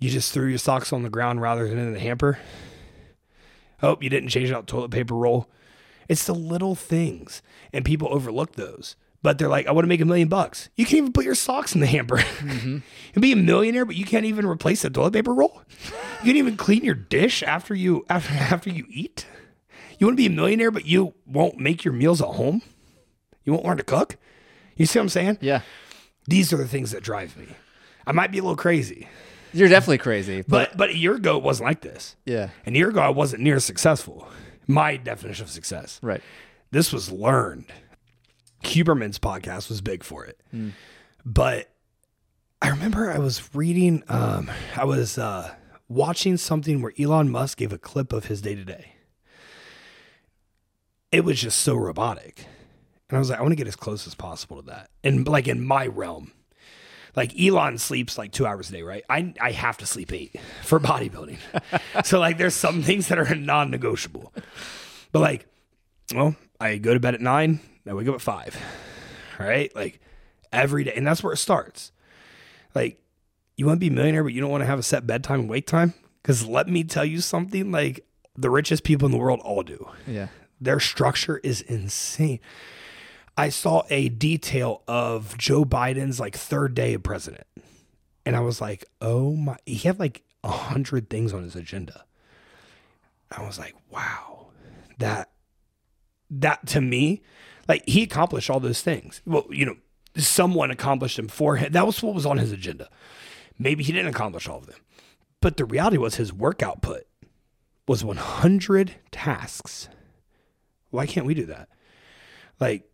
you 0.00 0.10
just 0.10 0.32
threw 0.32 0.48
your 0.48 0.58
socks 0.58 0.92
on 0.92 1.04
the 1.04 1.10
ground 1.10 1.40
rather 1.40 1.68
than 1.68 1.78
in 1.78 1.92
the 1.92 2.00
hamper. 2.00 2.40
Oh, 3.82 3.96
you 4.00 4.08
didn't 4.10 4.30
change 4.30 4.50
out 4.50 4.66
toilet 4.66 4.90
paper 4.90 5.14
roll. 5.14 5.48
It's 6.08 6.24
the 6.24 6.34
little 6.34 6.74
things, 6.74 7.42
and 7.72 7.84
people 7.84 8.08
overlook 8.12 8.52
those. 8.52 8.96
But 9.22 9.38
they're 9.38 9.48
like, 9.48 9.66
I 9.66 9.72
want 9.72 9.84
to 9.84 9.88
make 9.88 10.00
a 10.00 10.04
million 10.04 10.28
bucks. 10.28 10.68
You 10.76 10.84
can't 10.84 10.98
even 10.98 11.12
put 11.12 11.24
your 11.24 11.34
socks 11.34 11.74
in 11.74 11.80
the 11.80 11.86
hamper. 11.86 12.18
Mm-hmm. 12.18 12.78
You'll 13.14 13.22
be 13.22 13.32
a 13.32 13.36
millionaire, 13.36 13.84
but 13.84 13.96
you 13.96 14.04
can't 14.04 14.24
even 14.24 14.46
replace 14.46 14.84
a 14.84 14.90
toilet 14.90 15.14
paper 15.14 15.34
roll. 15.34 15.62
You 16.20 16.26
can't 16.26 16.36
even 16.36 16.56
clean 16.56 16.84
your 16.84 16.94
dish 16.94 17.42
after 17.42 17.74
you 17.74 18.04
after 18.10 18.32
after 18.34 18.70
you 18.70 18.86
eat. 18.88 19.26
You 19.98 20.06
want 20.06 20.16
to 20.16 20.22
be 20.22 20.26
a 20.26 20.36
millionaire, 20.36 20.70
but 20.70 20.84
you 20.86 21.14
won't 21.26 21.58
make 21.58 21.84
your 21.84 21.94
meals 21.94 22.20
at 22.20 22.28
home. 22.28 22.62
You 23.44 23.52
won't 23.52 23.64
learn 23.64 23.78
to 23.78 23.82
cook. 23.82 24.16
You 24.76 24.86
see 24.86 24.98
what 24.98 25.04
I'm 25.04 25.08
saying? 25.08 25.38
Yeah. 25.40 25.62
These 26.26 26.52
are 26.52 26.56
the 26.56 26.68
things 26.68 26.90
that 26.90 27.02
drive 27.02 27.36
me. 27.36 27.48
I 28.06 28.12
might 28.12 28.30
be 28.30 28.38
a 28.38 28.42
little 28.42 28.56
crazy, 28.56 29.08
You're 29.56 29.68
definitely 29.68 29.98
crazy. 29.98 30.42
But, 30.42 30.70
but 30.70 30.76
but 30.76 30.90
a 30.90 30.96
year 30.96 31.14
ago 31.14 31.36
it 31.36 31.42
wasn't 31.42 31.68
like 31.68 31.80
this. 31.80 32.16
yeah. 32.24 32.50
And 32.64 32.74
a 32.76 32.78
year 32.78 32.90
ago 32.90 33.00
I 33.00 33.08
wasn't 33.10 33.42
near 33.42 33.56
as 33.56 33.64
successful. 33.64 34.28
My 34.66 34.96
definition 34.96 35.44
of 35.44 35.50
success. 35.50 35.98
Right. 36.02 36.20
This 36.70 36.92
was 36.92 37.10
learned. 37.12 37.66
Huberman's 38.64 39.18
podcast 39.18 39.68
was 39.68 39.80
big 39.80 40.02
for 40.02 40.24
it. 40.24 40.40
But 41.24 41.70
I 42.60 42.68
remember 42.70 43.10
I 43.12 43.18
was 43.18 43.54
reading, 43.54 44.02
um, 44.08 44.50
I 44.76 44.84
was 44.84 45.18
uh, 45.18 45.54
watching 45.88 46.36
something 46.36 46.82
where 46.82 46.92
Elon 46.98 47.30
Musk 47.30 47.58
gave 47.58 47.72
a 47.72 47.78
clip 47.78 48.12
of 48.12 48.26
his 48.26 48.40
day 48.40 48.54
to 48.54 48.64
day. 48.64 48.92
It 51.12 51.24
was 51.24 51.40
just 51.40 51.60
so 51.60 51.76
robotic. 51.76 52.46
And 53.08 53.16
I 53.16 53.18
was 53.20 53.30
like, 53.30 53.38
I 53.38 53.42
want 53.42 53.52
to 53.52 53.56
get 53.56 53.68
as 53.68 53.76
close 53.76 54.06
as 54.06 54.14
possible 54.14 54.56
to 54.60 54.66
that. 54.68 54.90
And 55.04 55.26
like 55.28 55.46
in 55.46 55.64
my 55.64 55.86
realm, 55.86 56.32
like 57.16 57.38
Elon 57.40 57.78
sleeps 57.78 58.18
like 58.18 58.30
two 58.30 58.46
hours 58.46 58.68
a 58.68 58.74
day, 58.74 58.82
right? 58.82 59.02
I, 59.08 59.34
I 59.40 59.50
have 59.52 59.78
to 59.78 59.86
sleep 59.86 60.12
eight 60.12 60.36
for 60.62 60.78
bodybuilding. 60.78 61.38
so 62.04 62.20
like 62.20 62.36
there's 62.36 62.54
some 62.54 62.82
things 62.82 63.08
that 63.08 63.18
are 63.18 63.34
non 63.34 63.70
negotiable. 63.70 64.32
But 65.12 65.20
like, 65.20 65.46
well, 66.14 66.36
I 66.60 66.76
go 66.76 66.94
to 66.94 67.00
bed 67.00 67.14
at 67.14 67.20
nine, 67.22 67.60
I 67.86 67.94
wake 67.94 68.06
up 68.06 68.14
at 68.14 68.20
five. 68.20 68.56
Right? 69.38 69.74
Like 69.74 70.00
every 70.52 70.84
day. 70.84 70.92
And 70.94 71.06
that's 71.06 71.22
where 71.22 71.32
it 71.32 71.38
starts. 71.38 71.92
Like, 72.74 73.00
you 73.56 73.66
want 73.66 73.76
to 73.76 73.80
be 73.80 73.88
a 73.88 73.90
millionaire, 73.90 74.22
but 74.22 74.34
you 74.34 74.40
don't 74.40 74.50
want 74.50 74.62
to 74.62 74.66
have 74.66 74.78
a 74.78 74.82
set 74.82 75.06
bedtime 75.06 75.40
and 75.40 75.48
wake 75.48 75.66
time? 75.66 75.94
Because 76.22 76.46
let 76.46 76.68
me 76.68 76.84
tell 76.84 77.04
you 77.04 77.20
something 77.20 77.72
like 77.72 78.04
the 78.36 78.50
richest 78.50 78.84
people 78.84 79.06
in 79.06 79.12
the 79.12 79.18
world 79.18 79.40
all 79.40 79.62
do. 79.62 79.88
Yeah. 80.06 80.28
Their 80.60 80.80
structure 80.80 81.38
is 81.38 81.62
insane. 81.62 82.40
I 83.36 83.50
saw 83.50 83.82
a 83.90 84.08
detail 84.08 84.82
of 84.88 85.36
Joe 85.36 85.64
Biden's 85.64 86.18
like 86.18 86.36
third 86.36 86.74
day 86.74 86.94
of 86.94 87.02
president. 87.02 87.46
And 88.24 88.34
I 88.34 88.40
was 88.40 88.60
like, 88.60 88.84
oh 89.00 89.36
my, 89.36 89.56
he 89.66 89.76
had 89.76 89.98
like 89.98 90.22
a 90.42 90.48
hundred 90.50 91.10
things 91.10 91.32
on 91.32 91.42
his 91.42 91.54
agenda. 91.54 92.04
I 93.30 93.44
was 93.44 93.58
like, 93.58 93.74
wow, 93.90 94.48
that, 94.98 95.30
that 96.30 96.66
to 96.68 96.80
me, 96.80 97.22
like 97.68 97.82
he 97.86 98.02
accomplished 98.02 98.48
all 98.48 98.60
those 98.60 98.80
things. 98.80 99.20
Well, 99.26 99.46
you 99.50 99.66
know, 99.66 99.76
someone 100.16 100.70
accomplished 100.70 101.16
them 101.16 101.28
for 101.28 101.56
him. 101.56 101.72
That 101.72 101.86
was 101.86 102.02
what 102.02 102.14
was 102.14 102.26
on 102.26 102.38
his 102.38 102.52
agenda. 102.52 102.88
Maybe 103.58 103.84
he 103.84 103.92
didn't 103.92 104.14
accomplish 104.14 104.48
all 104.48 104.58
of 104.58 104.66
them. 104.66 104.80
But 105.40 105.56
the 105.56 105.64
reality 105.64 105.98
was 105.98 106.14
his 106.16 106.32
work 106.32 106.62
output 106.62 107.04
was 107.86 108.04
100 108.04 108.94
tasks. 109.10 109.88
Why 110.90 111.06
can't 111.06 111.26
we 111.26 111.34
do 111.34 111.46
that? 111.46 111.68
Like, 112.58 112.88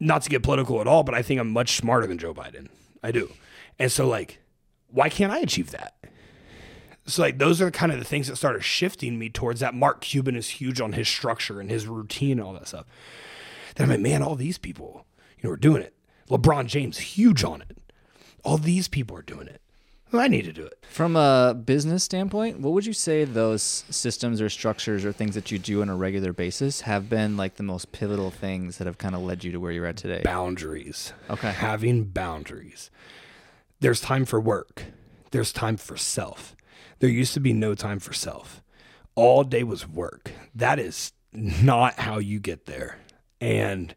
not 0.00 0.22
to 0.22 0.30
get 0.30 0.42
political 0.42 0.80
at 0.80 0.86
all, 0.86 1.02
but 1.02 1.14
I 1.14 1.22
think 1.22 1.40
I'm 1.40 1.50
much 1.50 1.76
smarter 1.76 2.06
than 2.06 2.18
Joe 2.18 2.34
Biden. 2.34 2.68
I 3.02 3.12
do. 3.12 3.30
And 3.78 3.90
so, 3.90 4.06
like, 4.08 4.40
why 4.88 5.08
can't 5.08 5.32
I 5.32 5.38
achieve 5.38 5.70
that? 5.70 5.94
So, 7.06 7.22
like, 7.22 7.38
those 7.38 7.60
are 7.60 7.70
kind 7.70 7.92
of 7.92 7.98
the 7.98 8.04
things 8.04 8.28
that 8.28 8.36
started 8.36 8.64
shifting 8.64 9.18
me 9.18 9.28
towards 9.28 9.60
that. 9.60 9.74
Mark 9.74 10.00
Cuban 10.00 10.36
is 10.36 10.48
huge 10.48 10.80
on 10.80 10.94
his 10.94 11.08
structure 11.08 11.60
and 11.60 11.70
his 11.70 11.86
routine 11.86 12.38
and 12.38 12.42
all 12.42 12.54
that 12.54 12.68
stuff. 12.68 12.86
Then 13.76 13.86
I'm 13.86 13.90
like, 13.90 14.00
man, 14.00 14.22
all 14.22 14.36
these 14.36 14.58
people, 14.58 15.04
you 15.38 15.48
know, 15.48 15.52
are 15.52 15.58
doing 15.58 15.82
it. 15.82 15.94
LeBron 16.30 16.66
James, 16.66 16.98
huge 16.98 17.44
on 17.44 17.60
it. 17.60 17.76
All 18.42 18.56
these 18.56 18.88
people 18.88 19.16
are 19.16 19.22
doing 19.22 19.48
it. 19.48 19.60
I 20.18 20.28
need 20.28 20.44
to 20.44 20.52
do 20.52 20.64
it. 20.64 20.78
From 20.88 21.16
a 21.16 21.54
business 21.54 22.04
standpoint, 22.04 22.60
what 22.60 22.72
would 22.72 22.86
you 22.86 22.92
say 22.92 23.24
those 23.24 23.84
systems 23.90 24.40
or 24.40 24.48
structures 24.48 25.04
or 25.04 25.12
things 25.12 25.34
that 25.34 25.50
you 25.50 25.58
do 25.58 25.82
on 25.82 25.88
a 25.88 25.96
regular 25.96 26.32
basis 26.32 26.82
have 26.82 27.08
been 27.08 27.36
like 27.36 27.56
the 27.56 27.62
most 27.62 27.92
pivotal 27.92 28.30
things 28.30 28.78
that 28.78 28.86
have 28.86 28.98
kind 28.98 29.14
of 29.14 29.22
led 29.22 29.44
you 29.44 29.52
to 29.52 29.58
where 29.58 29.72
you're 29.72 29.86
at 29.86 29.96
today? 29.96 30.22
Boundaries. 30.22 31.12
Okay. 31.30 31.50
Having 31.50 32.04
boundaries. 32.04 32.90
There's 33.80 34.00
time 34.00 34.24
for 34.24 34.40
work. 34.40 34.84
There's 35.30 35.52
time 35.52 35.76
for 35.76 35.96
self. 35.96 36.54
There 37.00 37.10
used 37.10 37.34
to 37.34 37.40
be 37.40 37.52
no 37.52 37.74
time 37.74 37.98
for 37.98 38.12
self. 38.12 38.62
All 39.14 39.44
day 39.44 39.62
was 39.62 39.88
work. 39.88 40.32
That 40.54 40.78
is 40.78 41.12
not 41.32 41.94
how 42.00 42.18
you 42.18 42.38
get 42.38 42.66
there. 42.66 42.98
And 43.40 43.94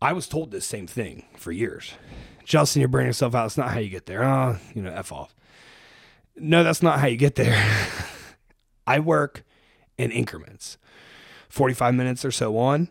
I 0.00 0.12
was 0.12 0.28
told 0.28 0.50
this 0.50 0.64
same 0.64 0.86
thing 0.86 1.26
for 1.36 1.52
years. 1.52 1.94
Justin, 2.52 2.80
you're 2.80 2.88
burning 2.90 3.06
yourself 3.06 3.34
out. 3.34 3.46
It's 3.46 3.56
not 3.56 3.70
how 3.70 3.78
you 3.78 3.88
get 3.88 4.04
there. 4.04 4.22
Oh, 4.22 4.58
you 4.74 4.82
know, 4.82 4.92
F 4.92 5.10
off. 5.10 5.34
No, 6.36 6.62
that's 6.62 6.82
not 6.82 6.98
how 6.98 7.06
you 7.06 7.16
get 7.16 7.34
there. 7.34 7.56
I 8.86 9.00
work 9.00 9.42
in 9.96 10.10
increments 10.10 10.76
45 11.48 11.94
minutes 11.94 12.26
or 12.26 12.30
so 12.30 12.58
on, 12.58 12.90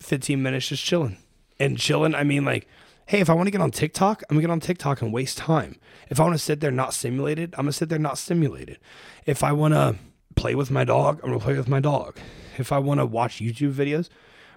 15 0.00 0.42
minutes 0.42 0.68
just 0.68 0.84
chilling. 0.84 1.16
And 1.58 1.78
chilling, 1.78 2.14
I 2.14 2.22
mean, 2.22 2.44
like, 2.44 2.68
hey, 3.06 3.20
if 3.20 3.30
I 3.30 3.32
want 3.32 3.46
to 3.46 3.50
get 3.50 3.62
on 3.62 3.70
TikTok, 3.70 4.24
I'm 4.28 4.36
gonna 4.36 4.42
get 4.42 4.52
on 4.52 4.60
TikTok 4.60 5.00
and 5.00 5.10
waste 5.10 5.38
time. 5.38 5.76
If 6.10 6.20
I 6.20 6.24
want 6.24 6.34
to 6.34 6.38
sit 6.38 6.60
there 6.60 6.70
not 6.70 6.92
stimulated, 6.92 7.54
I'm 7.54 7.64
gonna 7.64 7.72
sit 7.72 7.88
there 7.88 7.98
not 7.98 8.18
stimulated. 8.18 8.78
If 9.24 9.42
I 9.42 9.52
want 9.52 9.72
to 9.72 9.96
play 10.36 10.54
with 10.54 10.70
my 10.70 10.84
dog, 10.84 11.20
I'm 11.22 11.30
gonna 11.30 11.40
play 11.40 11.56
with 11.56 11.68
my 11.68 11.80
dog. 11.80 12.18
If 12.58 12.72
I 12.72 12.78
want 12.78 13.00
to 13.00 13.06
watch 13.06 13.40
YouTube 13.40 13.72
videos, 13.72 14.10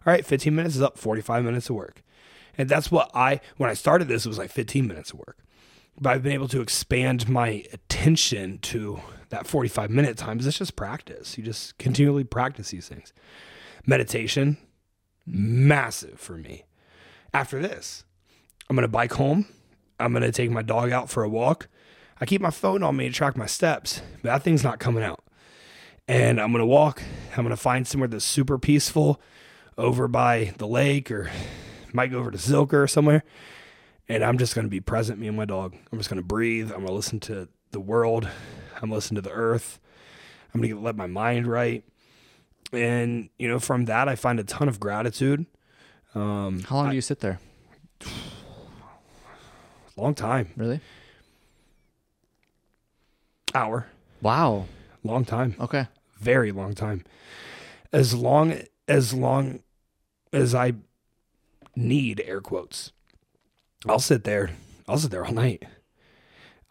all 0.05 0.11
right, 0.11 0.25
15 0.25 0.53
minutes 0.53 0.75
is 0.75 0.81
up, 0.81 0.97
45 0.97 1.45
minutes 1.45 1.69
of 1.69 1.77
work. 1.77 2.03
And 2.57 2.69
that's 2.69 2.91
what 2.91 3.09
I, 3.13 3.39
when 3.57 3.69
I 3.69 3.73
started 3.73 4.07
this, 4.07 4.25
it 4.25 4.29
was 4.29 4.37
like 4.37 4.51
15 4.51 4.87
minutes 4.87 5.11
of 5.11 5.19
work. 5.19 5.37
But 5.99 6.13
I've 6.13 6.23
been 6.23 6.33
able 6.33 6.47
to 6.49 6.61
expand 6.61 7.29
my 7.29 7.63
attention 7.71 8.59
to 8.59 8.99
that 9.29 9.47
45 9.47 9.89
minute 9.89 10.17
times. 10.17 10.45
it's 10.45 10.57
just 10.57 10.75
practice. 10.75 11.37
You 11.37 11.43
just 11.43 11.77
continually 11.77 12.23
practice 12.23 12.69
these 12.69 12.87
things. 12.87 13.13
Meditation, 13.85 14.57
massive 15.25 16.19
for 16.19 16.37
me. 16.37 16.65
After 17.33 17.61
this, 17.61 18.05
I'm 18.69 18.75
going 18.75 18.83
to 18.83 18.87
bike 18.87 19.13
home. 19.13 19.47
I'm 19.99 20.11
going 20.11 20.23
to 20.23 20.31
take 20.31 20.51
my 20.51 20.61
dog 20.61 20.91
out 20.91 21.09
for 21.09 21.23
a 21.23 21.29
walk. 21.29 21.67
I 22.19 22.25
keep 22.25 22.41
my 22.41 22.51
phone 22.51 22.83
on 22.83 22.95
me 22.95 23.07
to 23.07 23.13
track 23.13 23.35
my 23.35 23.45
steps, 23.45 24.01
but 24.21 24.29
that 24.29 24.43
thing's 24.43 24.63
not 24.63 24.79
coming 24.79 25.03
out. 25.03 25.23
And 26.07 26.39
I'm 26.39 26.51
going 26.51 26.61
to 26.61 26.65
walk. 26.65 27.01
I'm 27.31 27.43
going 27.43 27.49
to 27.49 27.57
find 27.57 27.87
somewhere 27.87 28.07
that's 28.07 28.25
super 28.25 28.57
peaceful 28.57 29.21
over 29.77 30.07
by 30.07 30.53
the 30.57 30.67
lake 30.67 31.09
or 31.09 31.31
might 31.93 32.11
go 32.11 32.19
over 32.19 32.31
to 32.31 32.37
Zilker 32.37 32.73
or 32.83 32.87
somewhere. 32.87 33.23
And 34.09 34.23
I'm 34.23 34.37
just 34.37 34.53
going 34.55 34.65
to 34.65 34.69
be 34.71 34.81
present, 34.81 35.17
me 35.19 35.27
and 35.27 35.37
my 35.37 35.45
dog. 35.45 35.75
I'm 35.91 35.97
just 35.97 36.09
going 36.09 36.21
to 36.21 36.25
breathe. 36.27 36.67
I'm 36.71 36.77
going 36.79 36.87
to 36.87 36.93
listen 36.93 37.19
to 37.21 37.47
the 37.71 37.79
world. 37.79 38.25
I'm 38.75 38.79
going 38.81 38.89
to 38.91 38.95
listen 38.95 39.15
to 39.15 39.21
the 39.21 39.31
earth. 39.31 39.79
I'm 40.53 40.61
going 40.61 40.73
to 40.75 40.79
let 40.79 40.95
my 40.95 41.07
mind 41.07 41.47
right. 41.47 41.83
And, 42.73 43.29
you 43.37 43.47
know, 43.47 43.59
from 43.59 43.85
that, 43.85 44.07
I 44.09 44.15
find 44.15 44.39
a 44.39 44.43
ton 44.43 44.67
of 44.67 44.79
gratitude. 44.79 45.45
Um, 46.15 46.61
How 46.63 46.75
long 46.75 46.89
do 46.89 46.95
you 46.95 47.01
sit 47.01 47.21
there? 47.21 47.39
long 49.95 50.13
time, 50.15 50.49
Really? 50.57 50.79
hour, 53.55 53.87
Wow. 54.21 54.65
long 55.03 55.25
time, 55.25 55.55
Okay. 55.59 55.87
very 56.19 56.51
long 56.51 56.73
time. 56.73 57.03
As 57.91 58.13
long 58.15 58.55
as 58.87 59.13
long 59.13 59.59
as 60.31 60.53
I 60.55 60.73
need 61.75 62.21
air 62.25 62.41
quotes, 62.41 62.91
I'll 63.87 63.99
sit 63.99 64.23
there. 64.23 64.51
I'll 64.87 64.97
sit 64.97 65.11
there 65.11 65.25
all 65.25 65.33
night. 65.33 65.63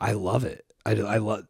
I 0.01 0.13
love 0.13 0.45
it. 0.45 0.65
I, 0.85 0.93
I 0.93 1.17
love 1.19 1.47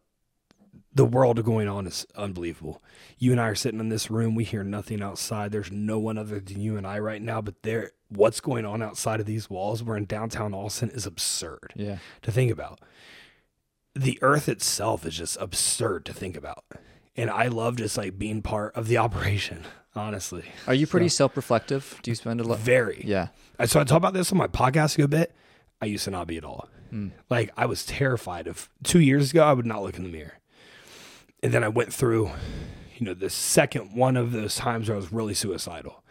the 0.94 1.05
world 1.07 1.42
going 1.42 1.68
on 1.68 1.86
is 1.86 2.07
unbelievable. 2.16 2.82
You 3.18 3.32
and 3.32 3.40
I 3.40 3.48
are 3.48 3.55
sitting 3.55 3.80
in 3.80 3.88
this 3.88 4.11
room. 4.11 4.34
We 4.34 4.44
hear 4.44 4.62
nothing 4.62 5.03
outside. 5.03 5.50
There's 5.50 5.72
no 5.72 5.98
one 5.98 6.18
other 6.18 6.38
than 6.38 6.61
you 6.61 6.76
and 6.76 6.86
I 6.86 6.98
right 6.98 7.22
now. 7.22 7.40
But 7.40 7.62
there, 7.62 7.92
what's 8.09 8.40
going 8.40 8.66
on 8.66 8.82
outside 8.82 9.18
of 9.18 9.24
these 9.26 9.48
walls? 9.48 9.82
We're 9.82 9.96
in 9.96 10.05
downtown 10.05 10.53
Austin 10.53 10.90
is 10.90 11.07
absurd 11.07 11.72
Yeah. 11.74 11.98
to 12.22 12.30
think 12.30 12.53
about. 12.53 12.78
The 13.94 14.18
earth 14.22 14.48
itself 14.50 15.07
is 15.07 15.16
just 15.16 15.38
absurd 15.40 16.05
to 16.07 16.12
think 16.12 16.36
about. 16.36 16.64
And 17.16 17.30
I 17.30 17.46
love 17.46 17.76
just 17.76 17.96
like 17.96 18.18
being 18.18 18.42
part 18.42 18.74
of 18.74 18.86
the 18.88 18.98
operation, 18.98 19.64
honestly. 19.95 20.45
Are 20.66 20.74
you 20.74 20.86
pretty 20.86 21.09
self-reflective? 21.09 22.01
Do 22.03 22.11
you 22.11 22.14
spend 22.14 22.40
a 22.40 22.45
lot? 22.45 22.59
Very. 22.59 23.03
Yeah. 23.07 23.28
So 23.66 23.80
I 23.80 23.84
talk 23.84 23.97
about 23.97 24.14
this 24.14 24.32
on 24.32 24.38
my 24.38 24.49
podcast 24.49 24.95
a 24.95 25.03
good 25.03 25.11
bit. 25.11 25.34
I 25.80 25.86
used 25.86 26.05
to 26.05 26.11
not 26.11 26.26
be 26.26 26.36
at 26.36 26.45
all. 26.45 26.68
Like 27.30 27.51
I 27.57 27.64
was 27.64 27.86
terrified 27.86 28.47
of 28.47 28.68
two 28.82 29.01
years 29.01 29.30
ago, 29.30 29.43
I 29.45 29.55
would 29.55 29.64
not 29.64 29.82
look 29.82 29.97
in 29.97 30.03
the 30.03 30.11
mirror. 30.11 30.38
And 31.43 31.51
then 31.53 31.64
I 31.64 31.68
went 31.68 31.93
through, 31.93 32.30
you 32.97 33.07
know, 33.07 33.14
the 33.14 33.30
second 33.30 33.97
one 33.97 34.16
of 34.16 34.32
those 34.32 34.57
times 34.57 34.88
where 34.88 34.97
I 34.97 35.01
was 35.01 35.11
really 35.11 35.32
suicidal. 35.32 36.05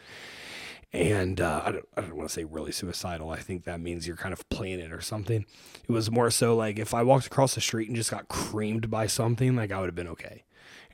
And 0.92 1.40
uh, 1.40 1.62
I 1.64 1.72
don't, 1.72 1.86
I 1.96 2.02
don't 2.02 2.16
want 2.16 2.30
to 2.30 2.34
say 2.34 2.44
really 2.44 2.72
suicidal. 2.72 3.30
I 3.30 3.38
think 3.38 3.64
that 3.66 3.80
means 3.80 4.08
you're 4.08 4.18
kind 4.18 4.34
of 4.34 4.50
playing 4.50 4.80
it 4.80 4.92
or 4.92 5.02
something. 5.02 5.46
It 5.88 5.92
was 5.92 6.10
more 6.10 6.32
so 6.32 6.56
like 6.56 6.80
if 6.80 6.94
I 6.96 7.04
walked 7.04 7.28
across 7.28 7.54
the 7.54 7.62
street 7.62 7.88
and 7.88 7.96
just 7.96 8.12
got 8.12 8.28
creamed 8.28 8.90
by 8.90 9.06
something, 9.06 9.56
like 9.56 9.72
I 9.72 9.80
would 9.80 9.88
have 9.88 9.96
been 9.96 10.08
okay. 10.08 10.44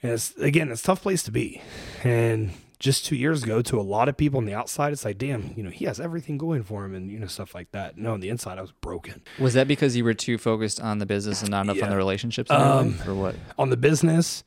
And 0.04 0.12
it's 0.12 0.36
again, 0.36 0.70
it's 0.70 0.82
a 0.82 0.86
tough 0.86 1.02
place 1.02 1.24
to 1.24 1.32
be. 1.32 1.62
And 2.04 2.52
just 2.80 3.05
two 3.05 3.15
years 3.15 3.43
ago, 3.43 3.61
to 3.63 3.80
a 3.80 3.82
lot 3.82 4.07
of 4.07 4.17
people 4.17 4.38
on 4.38 4.45
the 4.45 4.53
outside, 4.53 4.93
it's 4.93 5.03
like, 5.03 5.17
damn, 5.17 5.53
you 5.55 5.63
know, 5.63 5.69
he 5.69 5.86
has 5.86 5.99
everything 5.99 6.38
going 6.38 6.63
for 6.63 6.86
him 6.86 6.93
and, 6.93 7.09
you 7.11 7.19
know, 7.19 7.28
stuff 7.28 7.55
like 7.55 7.71
that. 7.71 7.97
No, 7.97 8.13
on 8.13 8.19
the 8.19 8.30
inside, 8.30 8.57
I 8.57 8.61
was 8.61 8.71
broken. 8.71 9.23
Was 9.39 9.53
that 9.55 9.67
because 9.67 9.95
you 9.95 10.03
were 10.03 10.13
too 10.13 10.38
focused 10.38 10.80
on 10.80 10.99
the 10.99 11.05
business 11.05 11.41
and 11.41 11.49
not 11.49 11.65
enough 11.65 11.82
on 11.82 11.89
the 11.89 11.97
relationships, 11.97 12.51
Um, 12.51 12.99
or 13.07 13.15
what? 13.15 13.36
On 13.57 13.69
the 13.71 13.78
business, 13.78 14.43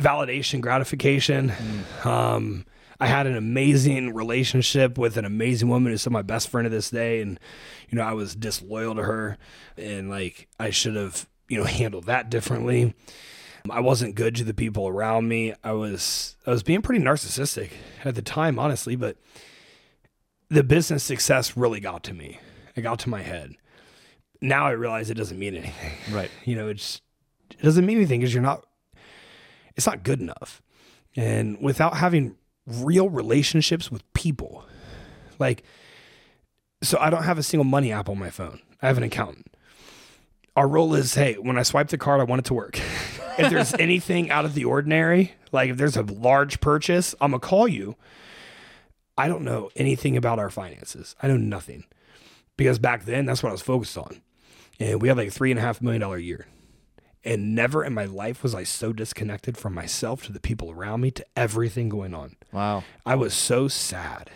validation, 0.00 0.60
gratification. 0.60 1.52
Um, 2.04 2.64
I 3.00 3.08
had 3.08 3.26
an 3.26 3.36
amazing 3.36 4.14
relationship 4.14 4.96
with 4.96 5.16
an 5.16 5.24
amazing 5.24 5.68
woman 5.68 5.92
who's 5.92 6.00
still 6.00 6.12
my 6.12 6.22
best 6.22 6.48
friend 6.48 6.64
to 6.64 6.70
this 6.70 6.90
day. 6.90 7.20
And, 7.20 7.38
you 7.90 7.98
know, 7.98 8.04
I 8.04 8.12
was 8.12 8.34
disloyal 8.34 8.94
to 8.94 9.02
her 9.02 9.36
and 9.76 10.08
like 10.08 10.48
I 10.58 10.70
should 10.70 10.96
have, 10.96 11.28
you 11.48 11.58
know, 11.58 11.64
handled 11.64 12.04
that 12.04 12.30
differently. 12.30 12.94
I 13.70 13.80
wasn't 13.80 14.14
good 14.14 14.34
to 14.36 14.44
the 14.44 14.52
people 14.52 14.88
around 14.88 15.28
me. 15.28 15.54
I 15.64 15.72
was 15.72 16.36
I 16.46 16.50
was 16.50 16.62
being 16.62 16.82
pretty 16.82 17.02
narcissistic 17.02 17.70
at 18.04 18.14
the 18.14 18.22
time, 18.22 18.58
honestly, 18.58 18.94
but 18.94 19.16
the 20.50 20.62
business 20.62 21.02
success 21.02 21.56
really 21.56 21.80
got 21.80 22.02
to 22.04 22.14
me. 22.14 22.40
It 22.76 22.82
got 22.82 22.98
to 23.00 23.08
my 23.08 23.22
head. 23.22 23.54
Now 24.42 24.66
I 24.66 24.72
realize 24.72 25.08
it 25.08 25.14
doesn't 25.14 25.38
mean 25.38 25.54
anything. 25.56 25.92
Right. 26.14 26.30
You 26.44 26.56
know, 26.56 26.68
it's 26.68 27.00
it 27.50 27.62
doesn't 27.62 27.86
mean 27.86 27.96
anything 27.96 28.20
because 28.20 28.34
you're 28.34 28.42
not 28.42 28.66
it's 29.76 29.86
not 29.86 30.02
good 30.02 30.20
enough. 30.20 30.60
And 31.16 31.58
without 31.60 31.96
having 31.96 32.36
real 32.66 33.08
relationships 33.08 33.90
with 33.90 34.02
people, 34.12 34.66
like 35.38 35.64
so 36.82 36.98
I 37.00 37.08
don't 37.08 37.22
have 37.22 37.38
a 37.38 37.42
single 37.42 37.64
money 37.64 37.92
app 37.92 38.10
on 38.10 38.18
my 38.18 38.28
phone. 38.28 38.60
I 38.82 38.88
have 38.88 38.98
an 38.98 39.04
accountant. 39.04 39.56
Our 40.54 40.68
role 40.68 40.94
is, 40.94 41.14
hey, 41.14 41.34
when 41.34 41.58
I 41.58 41.62
swipe 41.62 41.88
the 41.88 41.98
card, 41.98 42.20
I 42.20 42.24
want 42.24 42.40
it 42.40 42.44
to 42.44 42.54
work. 42.54 42.78
if 43.38 43.50
there's 43.50 43.74
anything 43.74 44.30
out 44.30 44.44
of 44.44 44.54
the 44.54 44.64
ordinary, 44.64 45.32
like 45.52 45.70
if 45.70 45.76
there's 45.76 45.96
a 45.96 46.02
large 46.02 46.60
purchase, 46.60 47.14
I'm 47.20 47.30
gonna 47.32 47.40
call 47.40 47.68
you. 47.68 47.96
I 49.16 49.28
don't 49.28 49.44
know 49.44 49.70
anything 49.76 50.16
about 50.16 50.38
our 50.38 50.50
finances. 50.50 51.14
I 51.22 51.28
know 51.28 51.36
nothing. 51.36 51.84
Because 52.56 52.78
back 52.78 53.04
then 53.04 53.26
that's 53.26 53.42
what 53.42 53.50
I 53.50 53.52
was 53.52 53.62
focused 53.62 53.96
on. 53.98 54.20
And 54.80 55.00
we 55.00 55.08
had 55.08 55.16
like 55.16 55.32
three 55.32 55.50
and 55.50 55.58
a 55.58 55.62
half 55.62 55.80
million 55.80 56.00
dollar 56.00 56.16
a 56.16 56.22
year. 56.22 56.46
And 57.24 57.54
never 57.54 57.82
in 57.82 57.94
my 57.94 58.04
life 58.04 58.42
was 58.42 58.54
I 58.54 58.64
so 58.64 58.92
disconnected 58.92 59.56
from 59.56 59.72
myself 59.72 60.24
to 60.24 60.32
the 60.32 60.40
people 60.40 60.70
around 60.70 61.00
me 61.00 61.10
to 61.12 61.24
everything 61.36 61.88
going 61.88 62.12
on. 62.12 62.36
Wow. 62.52 62.84
I 63.06 63.14
was 63.14 63.32
so 63.32 63.66
sad 63.66 64.30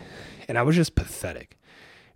and 0.49 0.57
I 0.57 0.63
was 0.63 0.75
just 0.75 0.95
pathetic. 0.95 1.58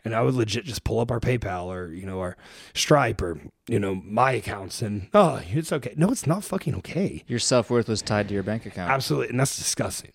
And 0.05 0.15
I 0.15 0.23
would 0.23 0.35
legit 0.35 0.65
just 0.65 0.83
pull 0.83 0.99
up 0.99 1.11
our 1.13 1.21
PayPal 1.21 1.67
or, 1.67 1.93
you 1.93 2.07
know, 2.07 2.21
our 2.21 2.37
Stripe 2.75 3.23
or, 3.23 3.39
you 3.69 3.79
know, 3.79 3.95
my 3.95 4.33
accounts 4.33 4.83
and, 4.83 5.09
oh, 5.15 5.41
it's 5.47 5.73
okay. 5.73 5.95
No, 5.97 6.11
it's 6.11 6.27
not 6.27 6.43
fucking 6.43 6.75
okay. 6.77 7.23
Your 7.29 7.39
self 7.39 7.71
worth 7.71 7.89
was 7.89 8.03
tied 8.03 8.29
to 8.29 8.35
your 8.35 8.43
bank 8.43 8.67
account. 8.67 8.91
Absolutely. 8.91 9.29
And 9.29 9.39
that's 9.39 9.57
disgusting. 9.57 10.11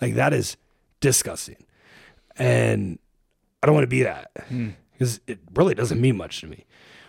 Like, 0.00 0.14
that 0.14 0.32
is 0.32 0.56
disgusting. 1.00 1.66
And 2.36 2.98
I 3.62 3.66
don't 3.66 3.74
want 3.74 3.84
to 3.84 3.88
be 3.88 4.02
that 4.02 4.30
hmm. 4.48 4.70
because 4.92 5.20
it 5.26 5.40
really 5.54 5.74
doesn't 5.74 6.00
mean 6.00 6.16
much 6.16 6.40
to 6.40 6.46
me. 6.46 6.64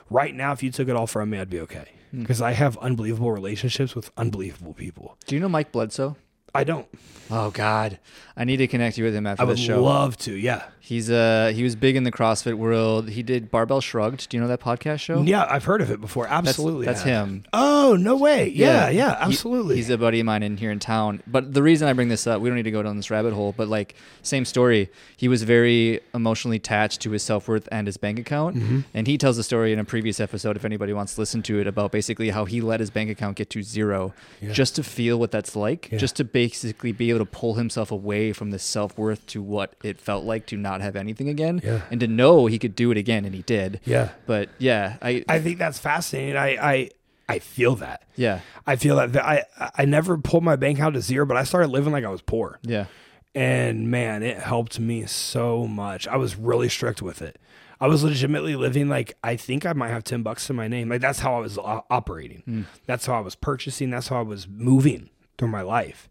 Right 0.10 0.34
now, 0.34 0.52
if 0.52 0.64
you 0.64 0.72
took 0.72 0.90
it 0.90 0.96
all 0.96 1.08
from 1.08 1.30
me, 1.30 1.40
I'd 1.40 1.50
be 1.50 1.60
okay 1.62 1.88
hmm. 2.12 2.22
because 2.22 2.42
I 2.42 2.52
have 2.52 2.78
unbelievable 2.80 3.32
relationships 3.32 3.96
with 3.96 4.12
unbelievable 4.18 4.74
people. 4.74 5.18
Do 5.26 5.36
you 5.36 5.42
know 5.42 5.50
Mike 5.50 5.72
Bledsoe? 5.72 6.18
I 6.54 6.64
don't. 6.64 6.88
Oh 7.32 7.52
God, 7.52 8.00
I 8.36 8.44
need 8.44 8.58
to 8.58 8.68
connect 8.68 8.98
you 8.98 9.04
with 9.04 9.14
him 9.14 9.28
after 9.28 9.46
the 9.46 9.56
show. 9.56 9.74
I 9.74 9.76
the 9.76 9.82
would 9.82 9.82
show. 9.82 9.84
love 9.84 10.18
to. 10.20 10.34
Yeah. 10.34 10.64
He's 10.82 11.12
uh 11.12 11.52
he 11.54 11.62
was 11.62 11.76
big 11.76 11.96
in 11.96 12.04
the 12.04 12.12
CrossFit 12.12 12.56
world. 12.56 13.10
He 13.10 13.22
did 13.22 13.52
Barbell 13.52 13.80
Shrugged. 13.82 14.28
Do 14.30 14.38
you 14.38 14.42
know 14.42 14.48
that 14.48 14.60
podcast 14.60 15.02
show? 15.02 15.22
Yeah, 15.22 15.46
I've 15.48 15.66
heard 15.66 15.82
of 15.82 15.92
it 15.92 16.02
before. 16.02 16.24
That's, 16.26 16.48
Absolutely. 16.48 16.88
that's 16.88 17.04
I 17.06 17.10
have. 17.10 17.28
him. 17.28 17.44
Oh, 17.54 17.96
no 18.00 18.16
way. 18.16 18.48
Yeah, 18.50 18.90
yeah, 18.90 19.16
He- 19.18 19.22
absolutely. 19.26 19.76
he's 19.76 19.92
a 19.92 20.00
buddy 20.00 20.20
of 20.22 20.26
mine 20.26 20.42
in 20.42 20.58
here 20.58 20.72
in 20.72 20.80
town. 20.80 21.22
But 21.28 21.54
the 21.54 21.62
reason 21.62 21.88
I 21.88 21.94
bring 21.94 22.10
this 22.10 22.26
up, 22.26 22.42
we 22.42 22.50
don't 22.50 22.56
need 22.56 22.64
to 22.64 22.72
go 22.72 22.82
down 22.82 22.98
this 22.98 23.12
rabbit 23.12 23.34
hole, 23.34 23.54
but 23.56 23.68
like 23.68 23.94
same 24.24 24.46
story. 24.46 24.90
He 25.16 25.28
was 25.28 25.44
very 25.44 26.00
emotionally 26.16 26.58
attached 26.58 27.02
to 27.02 27.12
his 27.12 27.22
self 27.22 27.48
worth 27.48 27.70
and 27.72 27.86
his 27.86 27.98
bank 27.98 28.18
account. 28.18 28.56
Mm-hmm. 28.56 28.80
And 28.96 29.06
he 29.06 29.20
tells 29.20 29.38
a 29.38 29.44
story 29.44 29.72
in 29.72 29.78
a 29.78 29.86
previous 29.86 30.20
episode, 30.20 30.56
if 30.56 30.66
anybody 30.66 30.94
wants 30.94 31.14
to 31.14 31.22
listen 31.22 31.44
to 31.44 31.60
it, 31.60 31.68
about 31.68 31.92
basically 31.92 32.32
how 32.32 32.46
he 32.46 32.62
let 32.62 32.80
his 32.80 32.90
bank 32.90 33.12
account 33.12 33.38
get 33.38 33.52
to 33.52 33.62
zero 33.62 34.16
just 34.52 34.76
to 34.78 34.82
feel 34.84 35.20
what 35.20 35.30
that's 35.30 35.56
like, 35.56 35.90
just 35.92 36.16
to 36.16 36.24
basically 36.40 36.94
be 36.94 37.10
able 37.10 37.20
to 37.20 37.26
pull 37.26 37.56
himself 37.56 37.92
away 37.92 38.32
from 38.32 38.52
the 38.52 38.60
self 38.60 38.98
worth 38.98 39.26
to 39.28 39.42
what 39.42 39.74
it 39.84 40.00
felt 40.00 40.24
like 40.24 40.46
to 40.46 40.56
not 40.56 40.80
have 40.80 40.96
anything 40.96 41.28
again. 41.28 41.60
Yeah. 41.62 41.82
And 41.92 42.00
to 42.00 42.08
know 42.08 42.46
he 42.46 42.58
could 42.58 42.76
do 42.78 42.92
it 42.92 42.98
again 42.98 43.26
and 43.26 43.36
he 43.36 43.42
did. 43.42 43.82
yeah. 43.84 44.12
But 44.26 44.48
yeah, 44.58 44.96
I, 45.02 45.26
I 45.28 45.40
think 45.40 45.58
that's 45.58 45.80
fascinating. 45.80 46.38
I, 46.38 46.50
I, 46.74 46.90
I 47.28 47.40
feel 47.40 47.76
that. 47.76 48.04
yeah. 48.16 48.40
I 48.66 48.78
feel 48.78 48.96
that. 48.96 49.14
I, 49.18 49.44
I 49.78 49.84
never 49.84 50.18
pulled 50.18 50.44
my 50.44 50.56
bank 50.56 50.78
account 50.78 50.94
to 50.96 51.02
zero, 51.02 51.26
but 51.26 51.36
I 51.36 51.44
started 51.44 51.68
living 51.72 51.92
like 51.92 52.06
I 52.06 52.10
was 52.10 52.22
poor. 52.22 52.60
Yeah. 52.64 52.86
And 53.36 53.92
man, 53.92 54.24
it 54.24 54.38
helped 54.38 54.80
me 54.80 55.06
so 55.08 55.68
much. 55.68 56.08
I 56.08 56.16
was 56.16 56.38
really 56.38 56.70
strict 56.70 57.02
with 57.02 57.22
it. 57.22 57.38
I 57.82 57.88
was 57.88 58.02
legitimately 58.04 58.56
living 58.56 58.88
like 58.88 59.18
I 59.24 59.36
think 59.36 59.66
I 59.66 59.74
might 59.74 59.90
have 59.90 60.06
10 60.06 60.24
bucks 60.24 60.50
in 60.50 60.56
my 60.56 60.70
name. 60.70 60.88
Like 60.90 61.02
that's 61.02 61.20
how 61.20 61.36
I 61.36 61.40
was 61.40 61.58
operating. 61.58 62.44
Mm. 62.48 62.66
That's 62.86 63.06
how 63.06 63.16
I 63.16 63.22
was 63.22 63.36
purchasing. 63.36 63.90
That's 63.90 64.08
how 64.08 64.20
I 64.20 64.24
was 64.24 64.48
moving 64.48 65.10
through 65.38 65.50
my 65.50 65.62
life. 65.62 66.10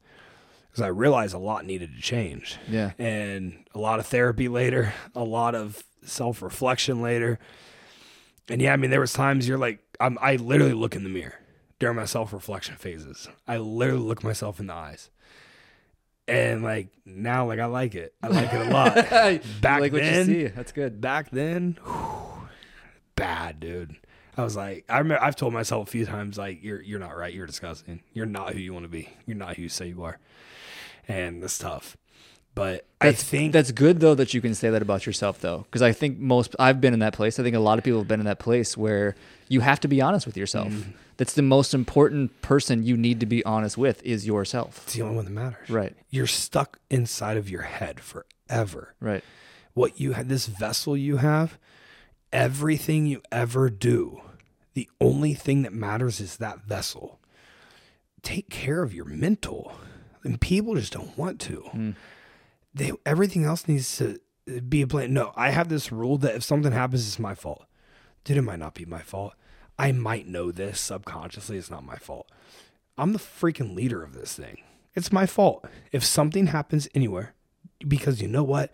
Because 0.79 0.87
I 0.87 0.91
realized 0.91 1.35
a 1.35 1.39
lot 1.39 1.65
needed 1.65 1.97
to 1.97 2.01
change. 2.01 2.57
Yeah. 2.71 2.93
And 3.01 3.65
a 3.75 3.81
lot 3.81 3.99
of 3.99 4.07
therapy 4.07 4.47
later, 4.47 4.95
a 5.13 5.25
lot 5.25 5.57
of 5.57 5.83
self 6.05 6.41
reflection 6.41 7.03
later. 7.03 7.41
And 8.49 8.63
yeah, 8.63 8.73
I 8.73 8.77
mean, 8.77 8.91
there 8.91 9.01
was 9.01 9.13
times 9.13 9.49
you're 9.49 9.59
like, 9.59 9.81
I'm, 9.99 10.19
I 10.23 10.37
literally 10.37 10.75
look 10.75 10.95
in 10.95 11.03
the 11.03 11.09
mirror 11.09 11.35
during 11.81 11.97
my 11.97 12.05
self 12.05 12.33
reflection 12.33 12.77
phases. 12.77 13.29
I 13.49 13.57
literally 13.57 14.05
look 14.05 14.23
myself 14.23 14.61
in 14.61 14.69
the 14.69 14.75
eyes. 14.75 15.11
And 16.29 16.63
like 16.63 16.91
now, 17.05 17.49
like 17.49 17.59
I 17.59 17.65
like 17.65 17.97
it. 17.97 18.15
I 18.23 18.29
like 18.29 18.53
it 18.53 18.69
a 18.69 18.71
lot. 18.71 18.95
Back 19.61 19.81
like 19.81 19.93
what 19.93 20.03
then, 20.03 20.29
you 20.29 20.49
see. 20.49 20.55
That's 20.55 20.71
good. 20.71 21.01
back 21.01 21.31
then, 21.31 21.77
whew, 21.85 22.49
bad 23.17 23.59
dude. 23.59 23.97
I 24.37 24.45
was 24.45 24.55
like, 24.55 24.85
I 24.89 24.99
remember 24.99 25.25
I've 25.25 25.35
told 25.35 25.53
myself 25.53 25.89
a 25.89 25.91
few 25.91 26.07
times, 26.07 26.39
like, 26.39 26.63
you're 26.63 26.81
you're 26.81 27.01
not 27.01 27.17
right. 27.17 27.35
You're 27.35 27.47
disgusting. 27.49 28.03
You're 28.13 28.27
not 28.27 28.53
who 28.53 28.61
you 28.61 28.73
want 28.73 28.85
to 28.85 28.89
be. 28.89 29.09
You're 29.27 29.37
not 29.37 29.57
who 29.57 29.63
you 29.63 29.69
say 29.69 29.89
you 29.89 30.05
are. 30.05 30.19
And 31.09 31.43
it's 31.43 31.59
tough. 31.59 31.97
But 32.55 32.87
That's, 33.01 33.23
I 33.23 33.25
think 33.25 33.53
that's 33.53 33.71
good 33.71 34.01
though 34.01 34.17
that 34.17 34.35
you 34.35 34.41
can 34.41 34.53
say 34.53 34.69
that 34.69 34.83
about 34.83 35.07
yourself 35.07 35.41
though, 35.41 35.59
because 35.59 35.81
I 35.81 35.93
think 35.93 36.19
most 36.19 36.57
I've 36.59 36.81
been 36.81 36.93
in 36.93 36.99
that 37.01 37.13
place. 37.13 37.39
I 37.39 37.45
think 37.45 37.55
a 37.55 37.61
lot 37.61 37.79
of 37.79 37.85
people 37.85 38.01
have 38.01 38.09
been 38.09 38.19
in 38.19 38.27
that 38.27 38.41
place 38.41 38.77
where 38.77 39.15
you 39.49 39.61
have 39.61 39.79
to 39.81 39.89
be 39.89 40.01
honest 40.01 40.27
with 40.27 40.37
yourself. 40.37 40.73
Mm-hmm. 40.73 40.91
That's 41.19 41.35
the 41.35 41.43
most 41.43 41.73
important 41.73 42.43
person 42.43 42.83
you 42.83 42.97
need 42.97 43.21
to 43.21 43.27
be 43.27 43.45
honest 43.45 43.79
with 43.79 44.03
is 44.03 44.27
yourself. 44.27 44.83
it's 44.85 44.95
the 44.95 45.03
only 45.03 45.17
one 45.17 45.25
that 45.25 45.31
matters. 45.31 45.71
Right. 45.71 45.95
You're 46.11 46.27
stuck 46.27 46.81
inside 46.91 47.37
of 47.37 47.49
your 47.49 47.63
head 47.63 48.01
forever. 48.01 48.95
Right. 49.01 49.23
What 49.75 50.01
you 50.01 50.13
had, 50.13 50.29
this 50.29 50.47
vessel 50.47 50.97
you 50.97 51.19
have, 51.19 51.59
everything 52.33 53.07
you 53.07 53.23
ever 53.31 53.71
do, 53.71 54.21
the 54.75 54.89
only 55.01 55.35
thing 55.35 55.63
that 55.63 55.73
matters 55.73 56.21
is 56.21 56.39
that 56.39 56.63
vessel. 56.63 57.21
Take 58.23 58.51
care 58.51 58.83
of 58.83 58.93
your 58.93 59.05
mental. 59.05 59.75
And 60.25 60.41
people 60.41 60.75
just 60.75 60.93
don't 60.93 61.17
want 61.17 61.41
to. 61.41 61.63
Mm. 61.75 61.97
They 62.75 62.93
everything 63.07 63.45
else 63.45 63.67
needs 63.69 63.97
to 63.99 64.21
be 64.69 64.83
a 64.83 64.87
plan. 64.87 65.13
No, 65.13 65.33
I 65.37 65.51
have 65.51 65.69
this 65.69 65.93
rule 65.93 66.19
that 66.19 66.35
if 66.35 66.43
something 66.43 66.73
happens, 66.73 67.07
it's 67.07 67.19
my 67.19 67.35
fault. 67.35 67.65
Dude, 68.25 68.37
it 68.37 68.43
might 68.43 68.59
not 68.59 68.75
be 68.75 68.85
my 68.85 69.01
fault. 69.01 69.35
I 69.79 69.93
might 69.93 70.27
know 70.27 70.51
this 70.51 70.81
subconsciously. 70.81 71.57
It's 71.57 71.71
not 71.71 71.85
my 71.85 71.97
fault. 71.97 72.31
I'm 72.97 73.13
the 73.13 73.19
freaking 73.19 73.77
leader 73.77 74.03
of 74.03 74.13
this 74.13 74.35
thing. 74.35 74.59
It's 74.95 75.13
my 75.13 75.27
fault. 75.27 75.65
If 75.93 76.05
something 76.05 76.49
happens 76.49 76.89
anywhere, 76.95 77.35
because 77.87 78.21
you 78.21 78.27
know 78.27 78.43
what? 78.43 78.73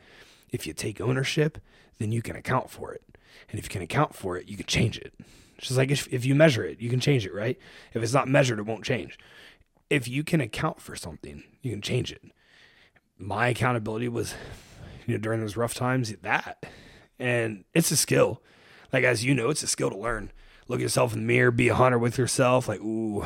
If 0.50 0.66
you 0.66 0.72
take 0.72 1.00
ownership, 1.00 1.58
then 1.98 2.10
you 2.10 2.22
can 2.22 2.36
account 2.36 2.70
for 2.70 2.92
it. 2.94 3.02
And 3.50 3.58
if 3.58 3.66
you 3.66 3.70
can 3.70 3.82
account 3.82 4.14
for 4.14 4.36
it, 4.38 4.48
you 4.48 4.56
can 4.56 4.66
change 4.66 4.96
it. 4.96 5.12
It's 5.58 5.68
just 5.68 5.78
like 5.78 5.90
if, 5.90 6.10
if 6.12 6.24
you 6.24 6.34
measure 6.34 6.64
it, 6.64 6.80
you 6.80 6.88
can 6.88 7.00
change 7.00 7.26
it, 7.26 7.34
right? 7.34 7.58
If 7.92 8.02
it's 8.02 8.12
not 8.14 8.28
measured, 8.28 8.58
it 8.58 8.66
won't 8.66 8.84
change. 8.84 9.18
If 9.90 10.08
you 10.08 10.24
can 10.24 10.40
account 10.40 10.80
for 10.80 10.96
something, 10.96 11.42
you 11.62 11.70
can 11.72 11.82
change 11.82 12.10
it. 12.12 12.22
My 13.18 13.48
accountability 13.48 14.08
was, 14.08 14.34
you 15.06 15.14
know, 15.14 15.20
during 15.20 15.40
those 15.40 15.56
rough 15.56 15.74
times, 15.74 16.12
that. 16.22 16.64
And 17.18 17.64
it's 17.74 17.90
a 17.90 17.96
skill. 17.96 18.42
Like, 18.92 19.04
as 19.04 19.24
you 19.24 19.34
know, 19.34 19.50
it's 19.50 19.62
a 19.62 19.66
skill 19.68 19.90
to 19.90 19.96
learn. 19.96 20.32
Look 20.66 20.78
at 20.80 20.82
yourself 20.82 21.12
in 21.12 21.20
the 21.20 21.26
mirror, 21.26 21.50
be 21.50 21.68
a 21.68 21.74
hunter 21.74 21.98
with 21.98 22.16
yourself. 22.18 22.68
Like, 22.68 22.80
ooh, 22.80 23.24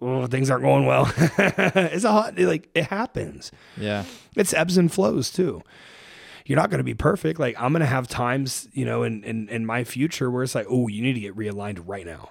oh, 0.00 0.26
things 0.26 0.48
aren't 0.50 0.62
going 0.62 0.86
well. 0.86 1.12
it's 1.18 2.04
a 2.04 2.12
hot, 2.12 2.38
like, 2.38 2.68
it 2.74 2.84
happens 2.84 3.50
Yeah. 3.76 4.04
it's 4.36 4.54
ebbs 4.54 4.76
and 4.78 4.90
flows 4.92 5.30
too. 5.30 5.62
You're 6.46 6.56
not 6.56 6.70
going 6.70 6.78
to 6.78 6.84
be 6.84 6.94
perfect. 6.94 7.40
Like 7.40 7.60
I'm 7.60 7.72
going 7.72 7.80
to 7.80 7.86
have 7.86 8.06
times, 8.06 8.68
you 8.72 8.84
know, 8.84 9.02
in, 9.02 9.24
in, 9.24 9.48
in 9.48 9.66
my 9.66 9.82
future 9.82 10.30
where 10.30 10.44
it's 10.44 10.54
like, 10.54 10.66
oh, 10.70 10.86
you 10.86 11.02
need 11.02 11.14
to 11.14 11.20
get 11.20 11.34
realigned 11.36 11.82
right 11.84 12.06
now. 12.06 12.30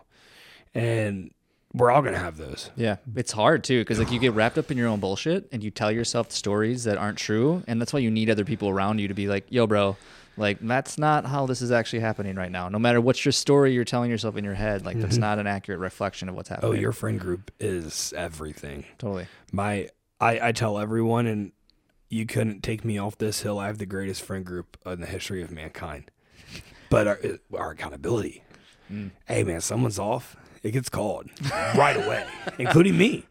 And 0.73 1.31
we're 1.75 1.91
all 1.91 2.01
going 2.01 2.13
to 2.13 2.19
have 2.19 2.37
those. 2.37 2.69
Yeah, 2.75 2.97
it's 3.15 3.31
hard 3.31 3.63
too 3.63 3.81
because 3.81 3.99
like 3.99 4.11
you 4.11 4.19
get 4.19 4.33
wrapped 4.33 4.57
up 4.57 4.71
in 4.71 4.77
your 4.77 4.87
own 4.87 4.99
bullshit 4.99 5.47
and 5.51 5.63
you 5.63 5.71
tell 5.71 5.91
yourself 5.91 6.31
stories 6.31 6.85
that 6.85 6.97
aren't 6.97 7.17
true, 7.17 7.63
and 7.67 7.79
that's 7.79 7.93
why 7.93 7.99
you 7.99 8.11
need 8.11 8.29
other 8.29 8.45
people 8.45 8.69
around 8.69 8.99
you 8.99 9.07
to 9.07 9.13
be 9.13 9.27
like, 9.27 9.45
"Yo, 9.49 9.67
bro, 9.67 9.97
like 10.37 10.59
that's 10.61 10.97
not 10.97 11.25
how 11.25 11.45
this 11.45 11.61
is 11.61 11.71
actually 11.71 11.99
happening 11.99 12.35
right 12.35 12.51
now." 12.51 12.69
No 12.69 12.79
matter 12.79 13.01
what 13.01 13.23
your 13.25 13.31
story 13.31 13.73
you're 13.73 13.83
telling 13.83 14.09
yourself 14.09 14.37
in 14.37 14.43
your 14.43 14.53
head, 14.53 14.85
like 14.85 14.99
that's 14.99 15.15
mm-hmm. 15.15 15.21
not 15.21 15.39
an 15.39 15.47
accurate 15.47 15.79
reflection 15.79 16.29
of 16.29 16.35
what's 16.35 16.49
oh, 16.51 16.55
happening. 16.55 16.73
Oh, 16.73 16.79
your 16.79 16.91
friend 16.93 17.19
group 17.19 17.51
is 17.59 18.13
everything. 18.15 18.85
totally 18.97 19.27
My 19.51 19.89
I, 20.19 20.49
I 20.49 20.51
tell 20.51 20.79
everyone, 20.79 21.27
and 21.27 21.51
you 22.09 22.25
couldn't 22.25 22.61
take 22.61 22.85
me 22.85 22.97
off 22.97 23.17
this 23.17 23.41
hill. 23.41 23.59
I 23.59 23.67
have 23.67 23.77
the 23.77 23.85
greatest 23.85 24.21
friend 24.21 24.45
group 24.45 24.77
in 24.85 25.01
the 25.01 25.07
history 25.07 25.41
of 25.41 25.51
mankind. 25.51 26.11
But 26.89 27.07
our, 27.07 27.19
our 27.57 27.71
accountability. 27.71 28.43
Mm. 28.91 29.11
Hey, 29.25 29.43
man, 29.43 29.59
someone's 29.61 29.99
off. 29.99 30.37
It 30.65 30.71
gets 30.71 30.89
called 30.89 31.29
right 31.77 31.95
away, 31.95 32.25
including 32.57 32.97
me. 32.97 33.25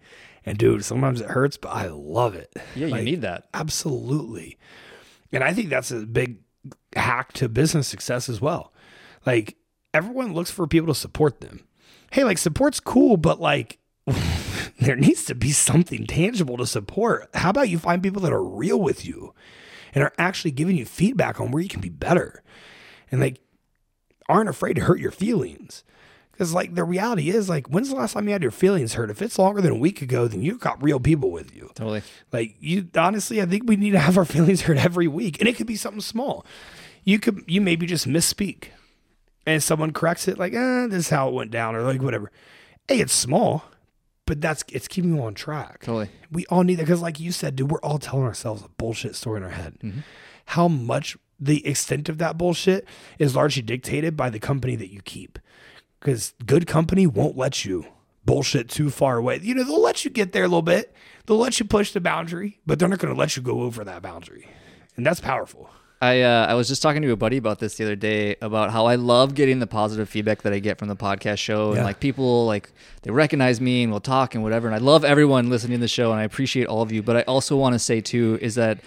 And 0.47 0.57
dude, 0.57 0.85
sometimes 0.85 1.21
it 1.21 1.29
hurts, 1.31 1.57
but 1.57 1.71
I 1.71 1.89
love 1.89 2.37
it. 2.37 2.55
Yeah, 2.77 2.87
you 2.87 3.03
need 3.03 3.23
that. 3.23 3.49
Absolutely. 3.53 4.57
And 5.33 5.43
I 5.43 5.53
think 5.53 5.69
that's 5.69 5.91
a 5.91 6.07
big 6.07 6.39
hack 6.95 7.33
to 7.33 7.49
business 7.49 7.89
success 7.89 8.29
as 8.29 8.41
well. 8.41 8.73
Like 9.27 9.57
everyone 9.93 10.33
looks 10.33 10.53
for 10.53 10.69
people 10.69 10.87
to 10.87 10.95
support 10.95 11.41
them. 11.41 11.67
Hey, 12.13 12.23
like 12.23 12.39
support's 12.39 12.79
cool, 12.79 13.17
but 13.17 13.41
like 13.41 13.81
there 14.79 14.95
needs 14.95 15.25
to 15.25 15.35
be 15.35 15.51
something 15.51 16.07
tangible 16.07 16.57
to 16.59 16.67
support. 16.67 17.31
How 17.35 17.51
about 17.51 17.69
you 17.69 17.81
find 17.81 18.01
people 18.01 18.23
that 18.23 18.33
are 18.33 18.45
real 18.45 18.81
with 18.81 19.05
you 19.05 19.35
and 19.93 20.05
are 20.05 20.13
actually 20.19 20.53
giving 20.53 20.77
you 20.77 20.85
feedback 20.85 21.41
on 21.41 21.51
where 21.51 21.65
you 21.65 21.69
can 21.69 21.81
be 21.81 21.89
better 21.89 22.45
and 23.11 23.21
like 23.21 23.41
aren't 24.29 24.49
afraid 24.49 24.75
to 24.75 24.83
hurt 24.83 25.01
your 25.01 25.11
feelings? 25.11 25.83
Because 26.35 26.53
like 26.53 26.75
the 26.75 26.83
reality 26.83 27.31
is 27.31 27.49
like 27.49 27.69
when's 27.69 27.91
the 27.91 27.95
last 27.95 28.15
time 28.15 28.27
you 28.27 28.33
had 28.33 28.43
your 28.43 28.51
feelings 28.51 28.95
hurt? 28.95 29.09
If 29.09 29.23
it's 29.23 29.39
longer 29.39 29.61
than 29.61 29.71
a 29.71 29.77
week 29.77 30.03
ago, 30.03 30.27
then 30.27 30.43
you've 30.43 30.59
got 30.59 30.83
real 30.83 30.99
people 30.99 31.31
with 31.31 31.55
you. 31.55 31.71
Totally. 31.75 32.03
Like 32.33 32.57
you 32.59 32.89
honestly, 32.97 33.41
I 33.41 33.47
think 33.47 33.69
we 33.69 33.77
need 33.77 33.93
to 33.93 34.01
have 34.01 34.19
our 34.19 34.25
feelings 34.25 34.63
hurt 34.63 34.79
every 34.79 35.07
week. 35.07 35.39
And 35.39 35.49
it 35.49 35.57
could 35.57 35.69
be 35.69 35.77
something 35.77 36.01
small. 36.01 36.45
You 37.05 37.21
could 37.21 37.45
you 37.47 37.61
maybe 37.61 37.87
just 37.87 38.09
misspeak. 38.09 38.69
And 39.47 39.63
someone 39.63 39.93
corrects 39.93 40.27
it 40.27 40.39
like, 40.39 40.55
eh, 40.55 40.87
this 40.87 41.05
is 41.05 41.09
how 41.11 41.29
it 41.29 41.35
went 41.35 41.51
down, 41.51 41.77
or 41.77 41.83
like 41.83 42.03
whatever. 42.03 42.33
Hey, 42.89 43.01
it's 43.01 43.13
small, 43.13 43.65
but 44.27 44.41
that's 44.41 44.65
it's 44.73 44.89
keeping 44.89 45.15
you 45.15 45.23
on 45.23 45.35
track. 45.35 45.81
Totally. 45.81 46.09
We 46.33 46.47
all 46.47 46.65
need 46.65 46.77
that 46.77 46.85
because, 46.85 47.03
like 47.03 47.21
you 47.21 47.31
said, 47.31 47.55
dude, 47.55 47.71
we're 47.71 47.81
all 47.81 47.99
telling 47.99 48.25
ourselves 48.25 48.63
a 48.63 48.69
bullshit 48.69 49.15
story 49.15 49.37
in 49.37 49.45
our 49.45 49.51
head. 49.51 49.77
How 50.47 50.67
much 50.67 51.17
the 51.39 51.67
extent 51.67 52.09
of 52.09 52.19
that 52.19 52.39
bullshit 52.39 52.87
is 53.19 53.37
largely 53.37 53.63
dictated 53.63 54.17
by 54.17 54.31
the 54.31 54.39
company 54.39 54.77
that 54.77 54.93
you 54.93 55.03
keep. 55.03 55.39
Because 56.05 56.35
good 56.45 56.67
company 56.67 57.07
won't 57.07 57.35
let 57.37 57.65
you 57.65 57.87
bullshit 58.27 58.69
too 58.69 58.91
far 58.91 59.17
away. 59.17 59.41
You 59.43 59.55
know, 59.55 59.65
they'll 59.65 59.81
let 59.83 60.05
you 60.05 60.11
get 60.11 60.33
there 60.33 60.45
a 60.45 60.49
little 60.49 60.61
bit. 60.63 60.95
They'll 61.25 61.39
let 61.39 61.59
you 61.59 61.65
push 61.65 61.93
the 61.93 62.01
boundary, 62.01 62.61
but 62.67 62.79
they're 62.79 62.89
not 62.89 62.99
going 62.99 63.13
to 63.15 63.19
let 63.19 63.37
you 63.37 63.43
go 63.43 63.63
over 63.63 63.83
that 63.85 64.03
boundary. 64.03 64.47
And 64.97 65.07
that's 65.07 65.21
powerful. 65.21 65.71
I 66.03 66.21
uh, 66.21 66.45
I 66.47 66.53
was 66.55 66.69
just 66.69 66.83
talking 66.83 67.01
to 67.01 67.11
a 67.13 67.17
buddy 67.17 67.39
about 67.39 67.61
this 67.61 67.77
the 67.77 67.85
other 67.85 67.97
day 67.97 68.37
about 68.43 68.71
how 68.71 68.85
I 68.85 68.97
love 68.97 69.35
getting 69.35 69.61
the 69.61 69.67
positive 69.67 70.07
feedback 70.09 70.43
that 70.43 70.53
I 70.53 70.59
get 70.59 70.79
from 70.79 70.89
the 70.89 70.97
podcast 70.97 71.39
show 71.39 71.69
and 71.69 71.77
Yeah. 71.79 71.85
like 71.85 72.01
people 72.01 72.45
like 72.45 72.71
they 73.03 73.11
recognize 73.11 73.59
me 73.61 73.83
and 73.85 73.91
we'll 73.91 74.01
talk 74.01 74.35
and 74.35 74.43
whatever 74.45 74.67
and 74.67 74.75
I 74.75 74.79
love 74.81 75.05
everyone 75.07 75.49
listening 75.49 75.79
to 75.79 75.81
the 75.81 75.89
show 75.89 76.11
and 76.11 76.21
I 76.21 76.25
appreciate 76.25 76.67
all 76.67 76.83
of 76.83 76.93
you 76.93 77.03
but 77.03 77.17
I 77.17 77.23
also 77.23 77.57
want 77.57 77.73
to 77.75 77.79
say 77.79 78.03
too 78.03 78.39
is 78.43 78.57
that 78.57 78.81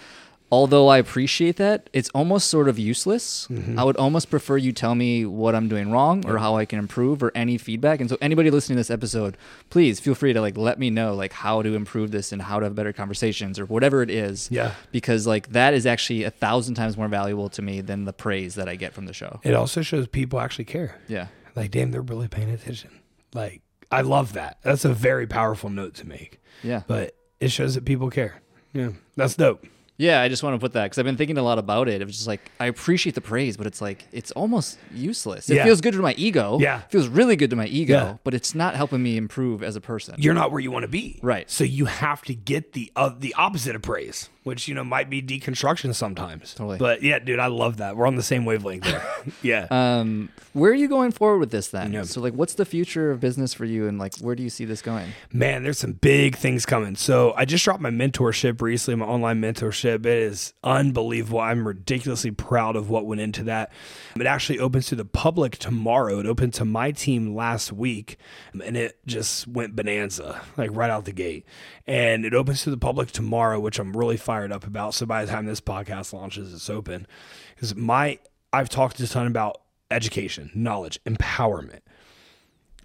although 0.50 0.88
I 0.88 0.98
appreciate 0.98 1.56
that 1.56 1.90
it's 1.92 2.08
almost 2.10 2.48
sort 2.48 2.68
of 2.68 2.78
useless 2.78 3.46
Mm-hmm. 3.50 3.78
I 3.78 3.84
would 3.84 3.96
almost 3.96 4.30
prefer 4.30 4.56
you 4.56 4.72
tell 4.72 4.94
me 4.94 5.24
what 5.26 5.54
I'm 5.54 5.68
doing 5.68 5.90
wrong 5.90 6.26
or 6.26 6.38
how 6.38 6.56
I 6.56 6.64
can 6.64 6.78
improve 6.78 7.22
or 7.22 7.30
any 7.34 7.58
feedback 7.58 8.00
and 8.00 8.08
so 8.08 8.16
anybody 8.20 8.50
listening 8.50 8.76
to 8.76 8.80
this 8.80 8.90
episode 8.90 9.36
please 9.70 10.00
feel 10.00 10.14
free 10.14 10.32
to 10.32 10.40
like 10.40 10.56
let 10.56 10.78
me 10.78 10.90
know 10.90 11.14
like 11.14 11.32
how 11.32 11.62
to 11.62 11.74
improve 11.74 12.10
this 12.10 12.32
and 12.32 12.40
how 12.42 12.58
to 12.60 12.64
have 12.64 12.74
better 12.74 12.92
conversations 12.92 13.58
or 13.58 13.66
whatever 13.66 14.02
it 14.02 14.10
is 14.10 14.48
Yeah. 14.50 14.72
because 14.92 15.26
like 15.26 15.48
that 15.50 15.74
is 15.74 15.86
actually 15.86 16.24
a 16.24 16.30
thousand 16.30 16.74
times 16.76 16.96
more 16.96 17.08
valuable 17.08 17.48
to 17.50 17.62
me 17.62 17.80
than 17.80 18.04
the 18.04 18.12
praise 18.12 18.54
that 18.54 18.68
I 18.68 18.76
get 18.76 18.92
from 18.94 19.06
the 19.06 19.12
show. 19.12 19.40
It 19.44 19.54
also 19.54 19.82
shows 19.82 20.06
people 20.06 20.40
actually 20.40 20.64
care. 20.66 20.96
Yeah. 21.08 21.28
Like, 21.56 21.70
damn, 21.70 21.90
they're 21.90 22.02
really 22.02 22.28
paying 22.28 22.50
attention. 22.50 22.90
Like, 23.34 23.62
I 23.90 24.02
love 24.02 24.34
that. 24.34 24.58
That's 24.62 24.84
a 24.84 24.92
very 24.94 25.26
powerful 25.26 25.70
note 25.70 25.94
to 25.94 26.06
make. 26.06 26.40
Yeah. 26.62 26.82
But 26.86 27.16
it 27.40 27.50
shows 27.50 27.74
that 27.74 27.84
people 27.84 28.10
care. 28.10 28.40
Yeah. 28.72 28.90
That's 29.16 29.34
dope. 29.34 29.66
Yeah, 29.98 30.20
I 30.22 30.28
just 30.28 30.44
want 30.44 30.54
to 30.54 30.60
put 30.60 30.74
that 30.74 30.84
because 30.84 30.98
I've 30.98 31.04
been 31.04 31.16
thinking 31.16 31.38
a 31.38 31.42
lot 31.42 31.58
about 31.58 31.88
it. 31.88 32.00
It 32.00 32.04
was 32.04 32.14
just 32.14 32.28
like 32.28 32.50
I 32.60 32.66
appreciate 32.66 33.16
the 33.16 33.20
praise, 33.20 33.56
but 33.56 33.66
it's 33.66 33.80
like 33.80 34.06
it's 34.12 34.30
almost 34.30 34.78
useless. 34.94 35.50
It 35.50 35.56
Yeah. 35.56 35.64
feels 35.64 35.80
good 35.80 35.92
to 35.94 36.00
my 36.00 36.14
ego. 36.16 36.58
Yeah. 36.60 36.82
it 36.82 36.90
feels 36.92 37.08
really 37.08 37.34
good 37.34 37.50
to 37.50 37.56
my 37.56 37.66
ego, 37.66 37.94
Yeah. 37.94 38.16
but 38.22 38.32
it's 38.32 38.54
not 38.54 38.76
helping 38.76 39.02
me 39.02 39.16
improve 39.16 39.62
as 39.62 39.74
a 39.74 39.80
person. 39.80 40.14
you're 40.18 40.34
not 40.34 40.52
where 40.52 40.60
you 40.60 40.70
want 40.70 40.84
to 40.84 40.88
be. 40.88 41.18
Right. 41.20 41.50
So 41.50 41.64
you 41.64 41.86
have 41.86 42.22
to 42.22 42.34
get 42.34 42.74
the 42.74 42.92
uh, 42.94 43.10
the 43.18 43.34
opposite 43.34 43.74
of 43.74 43.82
praise, 43.82 44.28
which 44.44 44.68
you 44.68 44.74
know 44.74 44.84
might 44.84 45.10
be 45.10 45.20
deconstruction 45.20 45.92
sometimes. 45.94 46.54
Totally. 46.54 46.78
But 46.78 47.02
yeah, 47.02 47.18
dude, 47.18 47.40
I 47.40 47.46
love 47.48 47.78
that. 47.78 47.96
We're 47.96 48.06
on 48.06 48.14
the 48.14 48.22
same 48.22 48.44
wavelength 48.44 48.84
there. 48.84 49.02
yeah. 49.42 49.66
Um, 49.70 50.28
where 50.52 50.70
are 50.70 50.74
you 50.74 50.88
going 50.88 51.10
forward 51.10 51.38
with 51.38 51.50
this 51.50 51.68
then? 51.68 52.04
So 52.04 52.20
like, 52.20 52.34
what's 52.34 52.54
the 52.54 52.64
future 52.64 53.10
of 53.10 53.18
business 53.18 53.52
for 53.52 53.64
you, 53.64 53.88
and 53.88 53.98
like, 53.98 54.16
where 54.18 54.36
do 54.36 54.44
you 54.44 54.50
see 54.50 54.64
this 54.64 54.80
going? 54.80 55.08
Man, 55.32 55.64
there's 55.64 55.78
some 55.78 55.92
big 55.92 56.36
things 56.36 56.64
coming. 56.64 56.94
So 56.94 57.34
I 57.36 57.44
just 57.44 57.64
dropped 57.64 57.80
my 57.80 57.90
mentorship 57.90 58.60
recently, 58.62 58.94
my 58.96 59.06
online 59.06 59.40
mentorship. 59.42 59.87
It 59.94 60.06
is 60.06 60.54
unbelievable. 60.62 61.40
I'm 61.40 61.66
ridiculously 61.66 62.30
proud 62.30 62.76
of 62.76 62.90
what 62.90 63.06
went 63.06 63.20
into 63.20 63.44
that. 63.44 63.72
It 64.16 64.26
actually 64.26 64.58
opens 64.58 64.86
to 64.88 64.94
the 64.94 65.04
public 65.04 65.58
tomorrow. 65.58 66.18
It 66.18 66.26
opened 66.26 66.54
to 66.54 66.64
my 66.64 66.92
team 66.92 67.34
last 67.34 67.72
week, 67.72 68.18
and 68.52 68.76
it 68.76 68.98
just 69.06 69.46
went 69.46 69.76
bonanza, 69.76 70.40
like 70.56 70.70
right 70.72 70.90
out 70.90 71.04
the 71.04 71.12
gate. 71.12 71.44
And 71.86 72.24
it 72.24 72.34
opens 72.34 72.62
to 72.64 72.70
the 72.70 72.78
public 72.78 73.10
tomorrow, 73.10 73.60
which 73.60 73.78
I'm 73.78 73.96
really 73.96 74.16
fired 74.16 74.52
up 74.52 74.66
about. 74.66 74.94
So 74.94 75.06
by 75.06 75.24
the 75.24 75.30
time 75.30 75.46
this 75.46 75.60
podcast 75.60 76.12
launches, 76.12 76.52
it's 76.52 76.70
open. 76.70 77.06
Because 77.54 77.74
my 77.74 78.18
I've 78.52 78.68
talked 78.68 79.00
a 79.00 79.08
ton 79.08 79.26
about 79.26 79.60
education, 79.90 80.50
knowledge, 80.54 80.98
empowerment. 81.04 81.80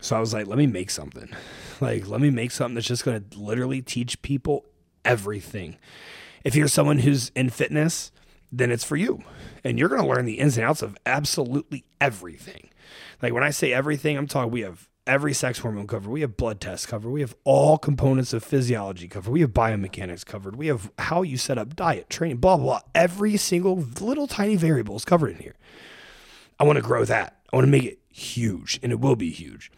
So 0.01 0.17
I 0.17 0.19
was 0.19 0.33
like, 0.33 0.47
let 0.47 0.57
me 0.57 0.67
make 0.67 0.89
something. 0.89 1.29
Like, 1.79 2.07
let 2.07 2.19
me 2.19 2.29
make 2.29 2.51
something 2.51 2.75
that's 2.75 2.87
just 2.87 3.05
going 3.05 3.23
to 3.29 3.39
literally 3.39 3.81
teach 3.81 4.21
people 4.21 4.65
everything. 5.05 5.77
If 6.43 6.55
you're 6.55 6.67
someone 6.67 6.99
who's 6.99 7.31
in 7.35 7.49
fitness, 7.49 8.11
then 8.51 8.71
it's 8.71 8.83
for 8.83 8.95
you. 8.95 9.23
And 9.63 9.79
you're 9.79 9.89
going 9.89 10.01
to 10.01 10.07
learn 10.07 10.25
the 10.25 10.39
ins 10.39 10.57
and 10.57 10.65
outs 10.65 10.81
of 10.81 10.97
absolutely 11.05 11.85
everything. 12.01 12.69
Like, 13.21 13.33
when 13.33 13.43
I 13.43 13.49
say 13.49 13.73
everything, 13.73 14.17
I'm 14.17 14.27
talking 14.27 14.51
we 14.51 14.61
have 14.61 14.89
every 15.05 15.33
sex 15.33 15.59
hormone 15.59 15.87
covered, 15.87 16.09
we 16.09 16.21
have 16.21 16.37
blood 16.37 16.61
tests 16.61 16.85
covered, 16.85 17.09
we 17.09 17.21
have 17.21 17.35
all 17.43 17.77
components 17.77 18.33
of 18.33 18.43
physiology 18.43 19.07
covered, 19.07 19.31
we 19.31 19.41
have 19.41 19.51
biomechanics 19.51 20.25
covered, 20.25 20.55
we 20.55 20.67
have 20.67 20.91
how 20.99 21.21
you 21.21 21.37
set 21.37 21.57
up 21.57 21.75
diet, 21.75 22.09
training, 22.09 22.37
blah, 22.37 22.55
blah, 22.57 22.65
blah. 22.65 22.81
Every 22.95 23.37
single 23.37 23.75
little 23.99 24.27
tiny 24.27 24.55
variable 24.55 24.95
is 24.95 25.05
covered 25.05 25.31
in 25.31 25.37
here. 25.37 25.55
I 26.59 26.63
want 26.63 26.77
to 26.77 26.81
grow 26.81 27.05
that. 27.05 27.37
I 27.51 27.55
want 27.55 27.65
to 27.65 27.71
make 27.71 27.83
it 27.83 27.99
huge, 28.09 28.79
and 28.83 28.91
it 28.91 28.99
will 28.99 29.15
be 29.15 29.31
huge. 29.31 29.71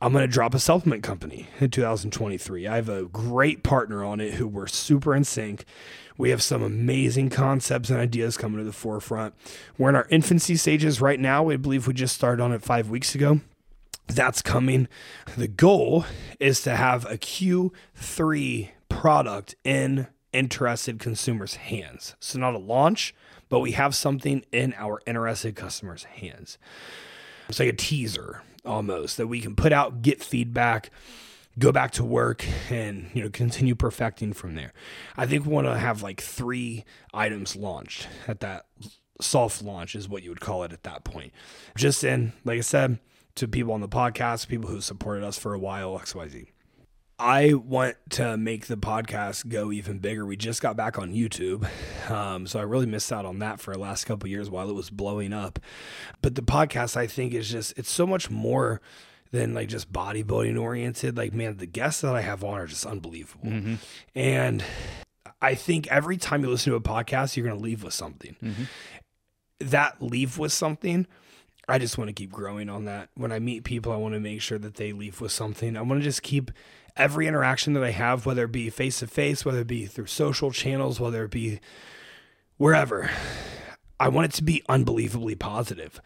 I'm 0.00 0.12
going 0.12 0.22
to 0.22 0.32
drop 0.32 0.54
a 0.54 0.58
supplement 0.58 1.02
company 1.02 1.48
in 1.60 1.70
2023. 1.70 2.66
I 2.66 2.76
have 2.76 2.88
a 2.88 3.04
great 3.04 3.62
partner 3.62 4.02
on 4.02 4.20
it 4.20 4.34
who 4.34 4.48
we're 4.48 4.66
super 4.66 5.14
in 5.14 5.24
sync. 5.24 5.64
We 6.16 6.30
have 6.30 6.42
some 6.42 6.62
amazing 6.62 7.30
concepts 7.30 7.90
and 7.90 7.98
ideas 7.98 8.36
coming 8.36 8.58
to 8.58 8.64
the 8.64 8.72
forefront. 8.72 9.34
We're 9.78 9.90
in 9.90 9.96
our 9.96 10.06
infancy 10.10 10.56
stages 10.56 11.00
right 11.00 11.18
now. 11.18 11.42
We 11.42 11.56
believe 11.56 11.86
we 11.86 11.94
just 11.94 12.14
started 12.14 12.42
on 12.42 12.52
it 12.52 12.62
five 12.62 12.90
weeks 12.90 13.14
ago. 13.14 13.40
That's 14.08 14.42
coming. 14.42 14.88
The 15.36 15.48
goal 15.48 16.04
is 16.38 16.62
to 16.62 16.76
have 16.76 17.04
a 17.06 17.16
Q3 17.16 18.70
product 18.88 19.54
in 19.64 20.08
interested 20.32 20.98
consumers' 20.98 21.54
hands. 21.54 22.14
So, 22.20 22.38
not 22.38 22.54
a 22.54 22.58
launch, 22.58 23.14
but 23.48 23.60
we 23.60 23.72
have 23.72 23.94
something 23.94 24.44
in 24.52 24.74
our 24.76 25.00
interested 25.06 25.56
customers' 25.56 26.04
hands. 26.04 26.58
It's 27.48 27.58
like 27.58 27.68
a 27.68 27.76
teaser 27.76 28.42
almost 28.64 29.16
that 29.16 29.26
we 29.26 29.40
can 29.40 29.56
put 29.56 29.72
out, 29.72 30.02
get 30.02 30.22
feedback, 30.22 30.90
go 31.58 31.72
back 31.72 31.92
to 31.92 32.04
work, 32.04 32.44
and 32.70 33.10
you 33.14 33.22
know 33.22 33.30
continue 33.30 33.74
perfecting 33.74 34.32
from 34.32 34.54
there. 34.54 34.72
I 35.16 35.26
think 35.26 35.46
we 35.46 35.52
want 35.52 35.66
to 35.66 35.78
have 35.78 36.02
like 36.02 36.20
three 36.20 36.84
items 37.12 37.56
launched 37.56 38.08
at 38.26 38.40
that 38.40 38.66
soft 39.20 39.62
launch 39.62 39.94
is 39.94 40.08
what 40.08 40.22
you 40.22 40.30
would 40.30 40.40
call 40.40 40.64
it 40.64 40.72
at 40.72 40.82
that 40.82 41.04
point. 41.04 41.32
Just 41.76 42.04
in, 42.04 42.32
like 42.44 42.58
I 42.58 42.62
said, 42.62 42.98
to 43.36 43.48
people 43.48 43.72
on 43.72 43.80
the 43.80 43.88
podcast, 43.88 44.48
people 44.48 44.68
who 44.68 44.80
supported 44.80 45.24
us 45.24 45.38
for 45.38 45.54
a 45.54 45.58
while, 45.58 45.98
XYZ. 45.98 46.48
I 47.18 47.54
want 47.54 47.96
to 48.10 48.36
make 48.36 48.66
the 48.66 48.76
podcast 48.76 49.48
go 49.48 49.70
even 49.70 50.00
bigger. 50.00 50.26
We 50.26 50.36
just 50.36 50.60
got 50.60 50.76
back 50.76 50.98
on 50.98 51.12
YouTube, 51.12 51.68
um, 52.10 52.48
so 52.48 52.58
I 52.58 52.62
really 52.62 52.86
missed 52.86 53.12
out 53.12 53.24
on 53.24 53.38
that 53.38 53.60
for 53.60 53.72
the 53.72 53.78
last 53.78 54.06
couple 54.06 54.28
years 54.28 54.50
while 54.50 54.68
it 54.68 54.74
was 54.74 54.90
blowing 54.90 55.32
up. 55.32 55.60
But 56.20 56.34
the 56.34 56.42
podcast, 56.42 56.96
I 56.96 57.06
think, 57.06 57.32
is 57.32 57.48
just 57.48 57.78
it's 57.78 57.90
so 57.90 58.06
much 58.08 58.28
more 58.28 58.80
than 59.32 59.54
like 59.54 59.68
just 59.68 59.92
bodybuilding 59.92 60.60
oriented. 60.60 61.16
Like, 61.16 61.32
man, 61.32 61.56
the 61.56 61.66
guests 61.66 62.02
that 62.02 62.14
I 62.14 62.20
have 62.20 62.44
on 62.44 62.60
are 62.60 62.66
just 62.66 62.86
unbelievable, 62.86 63.50
mm-hmm. 63.50 63.74
and 64.14 64.64
I 65.40 65.54
think 65.54 65.88
every 65.88 66.16
time 66.16 66.42
you 66.42 66.50
listen 66.50 66.70
to 66.70 66.76
a 66.76 66.80
podcast, 66.80 67.36
you're 67.36 67.46
going 67.46 67.58
to 67.58 67.64
leave 67.64 67.82
with 67.82 67.94
something. 67.94 68.36
Mm-hmm. 68.42 68.64
That 69.60 70.00
leave 70.00 70.38
with 70.38 70.52
something. 70.52 71.06
I 71.68 71.78
just 71.78 71.96
want 71.96 72.08
to 72.08 72.12
keep 72.12 72.32
growing 72.32 72.68
on 72.68 72.84
that. 72.84 73.08
When 73.14 73.32
I 73.32 73.38
meet 73.38 73.64
people, 73.64 73.92
I 73.92 73.96
want 73.96 74.14
to 74.14 74.20
make 74.20 74.40
sure 74.40 74.58
that 74.58 74.74
they 74.74 74.92
leave 74.92 75.20
with 75.20 75.32
something. 75.32 75.76
I 75.76 75.82
want 75.82 76.00
to 76.00 76.04
just 76.04 76.22
keep 76.22 76.50
every 76.96 77.26
interaction 77.26 77.72
that 77.74 77.84
I 77.84 77.90
have, 77.90 78.26
whether 78.26 78.44
it 78.44 78.52
be 78.52 78.70
face 78.70 78.98
to 79.00 79.06
face, 79.06 79.44
whether 79.44 79.60
it 79.60 79.66
be 79.66 79.86
through 79.86 80.06
social 80.06 80.50
channels, 80.50 81.00
whether 81.00 81.24
it 81.24 81.30
be 81.30 81.60
wherever, 82.56 83.10
I 83.98 84.08
want 84.08 84.26
it 84.26 84.36
to 84.36 84.44
be 84.44 84.62
unbelievably 84.68 85.36
positive. 85.36 86.00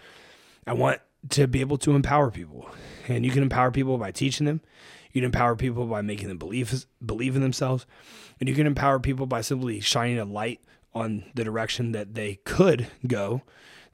I 0.66 0.72
want 0.72 1.00
to 1.30 1.46
be 1.46 1.60
able 1.60 1.78
to 1.78 1.94
empower 1.94 2.30
people. 2.30 2.68
And 3.08 3.24
you 3.24 3.30
can 3.30 3.42
empower 3.42 3.70
people 3.70 3.98
by 3.98 4.10
teaching 4.10 4.46
them, 4.46 4.60
you 5.12 5.20
can 5.22 5.26
empower 5.26 5.56
people 5.56 5.86
by 5.86 6.02
making 6.02 6.28
them 6.28 6.38
believe 6.38 6.86
believe 7.04 7.36
in 7.36 7.42
themselves, 7.42 7.86
and 8.38 8.48
you 8.48 8.54
can 8.54 8.66
empower 8.66 8.98
people 8.98 9.26
by 9.26 9.40
simply 9.40 9.80
shining 9.80 10.18
a 10.18 10.24
light 10.24 10.60
on 10.94 11.24
the 11.34 11.44
direction 11.44 11.92
that 11.92 12.14
they 12.14 12.36
could 12.44 12.86
go 13.06 13.42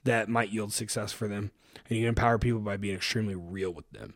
that 0.04 0.28
might 0.28 0.50
yield 0.50 0.72
success 0.72 1.12
for 1.12 1.28
them. 1.28 1.50
And 1.88 1.98
you 1.98 2.02
can 2.02 2.10
empower 2.10 2.38
people 2.38 2.60
by 2.60 2.76
being 2.76 2.96
extremely 2.96 3.34
real 3.34 3.70
with 3.70 3.88
them. 3.90 4.14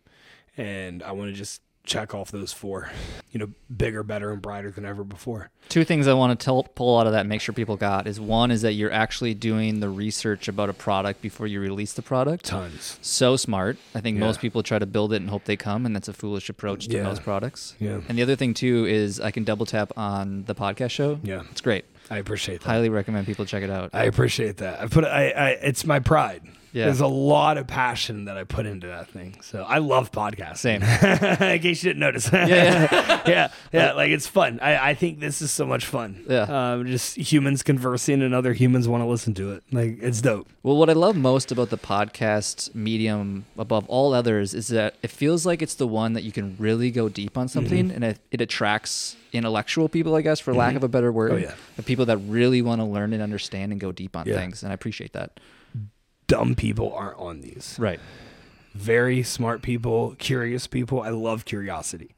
And 0.57 1.03
I 1.03 1.13
want 1.13 1.31
to 1.31 1.37
just 1.37 1.63
check 1.87 2.15
off 2.15 2.31
those 2.31 2.53
four, 2.53 2.91
you 3.31 3.39
know, 3.41 3.49
bigger, 3.75 4.03
better, 4.03 4.33
and 4.33 4.43
brighter 4.43 4.71
than 4.71 4.85
ever 4.85 5.05
before. 5.05 5.51
Two 5.69 5.85
things 5.85 6.07
I 6.07 6.13
want 6.13 6.39
to 6.39 6.45
tell, 6.45 6.63
pull 6.63 6.99
out 6.99 7.07
of 7.07 7.13
that 7.13 7.21
and 7.21 7.29
make 7.29 7.41
sure 7.41 7.53
people 7.55 7.77
got 7.77 8.07
is 8.07 8.21
one 8.21 8.51
is 8.51 8.63
that 8.63 8.73
you're 8.75 8.93
actually 8.93 9.35
doing 9.35 9.81
the 9.81 9.89
research 9.89 10.47
about 10.49 10.69
a 10.69 10.73
product 10.73 11.23
before 11.23 11.47
you 11.47 11.61
release 11.61 11.93
the 11.93 12.03
product. 12.03 12.45
Tons. 12.45 12.99
So 13.03 13.37
smart. 13.37 13.79
I 13.95 14.01
think 14.01 14.17
Yeah. 14.19 14.25
most 14.27 14.41
people 14.41 14.63
try 14.63 14.79
to 14.79 14.87
build 14.87 15.13
it 15.13 15.17
and 15.17 15.31
hope 15.31 15.45
they 15.45 15.57
come, 15.57 15.87
and 15.87 15.95
that's 15.95 16.09
a 16.09 16.13
foolish 16.13 16.49
approach 16.49 16.87
to 16.89 16.97
Yeah. 16.97 17.03
most 17.05 17.23
products. 17.23 17.75
Yeah. 17.81 18.01
And 18.09 18.17
the 18.19 18.23
other 18.23 18.37
thing 18.37 18.55
too 18.55 18.87
is 18.87 19.21
I 19.21 19.31
can 19.31 19.45
double 19.45 19.67
tap 19.67 19.93
on 19.97 20.45
the 20.47 20.55
podcast 20.55 20.91
show. 20.91 21.19
Yeah. 21.23 21.43
It's 21.51 21.61
great. 21.61 21.85
I 22.11 22.19
appreciate 22.19 22.61
that. 22.61 22.67
Highly 22.69 22.89
recommend 22.89 23.27
people 23.27 23.45
check 23.47 23.65
it 23.65 23.71
out. 23.71 23.91
I 23.93 24.05
appreciate 24.05 24.59
that. 24.59 24.81
I 24.81 24.87
put 24.87 25.05
I, 25.05 25.31
I 25.31 25.49
it's 25.63 25.85
my 25.85 25.99
pride. 25.99 26.43
Yeah. 26.77 26.85
There's 26.85 27.01
a 27.01 27.07
lot 27.07 27.57
of 27.57 27.67
passion 27.67 28.27
that 28.27 28.37
I 28.37 28.45
put 28.45 28.67
into 28.67 28.87
that 28.89 29.09
thing. 29.09 29.39
So 29.41 29.63
I 29.63 29.79
love 29.79 30.13
podcasts. 30.13 30.59
Same. 30.59 30.83
In 31.53 31.61
case 31.63 31.83
you 31.83 31.89
didn't 31.91 32.01
notice. 32.01 32.29
yeah, 32.33 32.47
yeah. 32.47 33.23
yeah, 33.27 33.49
yeah, 33.73 33.93
like 33.93 34.11
it's 34.11 34.27
fun. 34.27 34.61
I, 34.61 34.91
I 34.91 34.95
think 34.95 35.21
this 35.21 35.41
is 35.41 35.51
so 35.51 35.65
much 35.65 35.87
fun. 35.87 36.23
Yeah. 36.29 36.43
um, 36.75 36.87
just 36.87 37.17
humans 37.17 37.63
conversing 37.63 38.21
and 38.21 38.35
other 38.35 38.53
humans 38.53 38.87
want 38.89 39.03
to 39.03 39.07
listen 39.07 39.33
to 39.35 39.53
it. 39.53 39.63
Like 39.73 39.99
it's 40.03 40.21
dope. 40.21 40.49
Well, 40.63 40.77
what 40.77 40.91
I 40.91 40.93
love 40.93 41.17
most 41.17 41.51
about 41.51 41.71
the 41.71 41.79
podcast 41.79 42.75
medium 42.75 43.47
above 43.57 43.89
all 43.89 44.13
others 44.13 44.53
is 44.53 44.69
that 44.69 44.97
it 45.03 45.11
feels 45.11 45.47
like 45.47 45.63
it's 45.63 45.75
the 45.77 45.87
one 45.87 46.13
that 46.13 46.25
you 46.25 46.33
can 46.33 46.57
really 46.59 46.91
go 46.91 47.09
deep 47.09 47.39
on 47.39 47.49
something 47.49 47.87
Mm-hmm. 47.87 47.95
and 47.95 48.05
it, 48.05 48.19
it 48.31 48.41
attracts 48.41 49.17
intellectual 49.33 49.89
people, 49.89 50.15
I 50.15 50.21
guess, 50.23 50.41
for 50.41 50.55
lack 50.55 50.77
of 50.77 50.85
a 50.85 50.89
better 50.89 51.11
word. 51.13 51.33
Oh, 51.33 51.37
yeah. 51.37 51.55
The 51.77 51.83
people 51.83 52.05
that 52.07 52.19
really 52.19 52.63
want 52.63 52.81
to 52.81 52.85
learn 52.85 53.13
and 53.13 53.23
understand 53.23 53.73
and 53.73 53.81
go 53.81 53.93
deep 53.93 54.17
on 54.17 54.27
Yeah. 54.27 54.37
things. 54.37 54.63
And 54.63 54.71
I 54.73 54.75
appreciate 54.75 55.13
that. 55.15 55.39
Dumb 56.27 56.55
people 56.55 56.93
aren't 56.93 57.19
on 57.19 57.41
these. 57.41 57.77
Right. 57.79 58.01
Very 58.75 59.23
smart 59.23 59.63
people, 59.63 60.15
curious 60.19 60.67
people. 60.67 61.01
I 61.01 61.11
love 61.11 61.45
curiosity. 61.45 62.15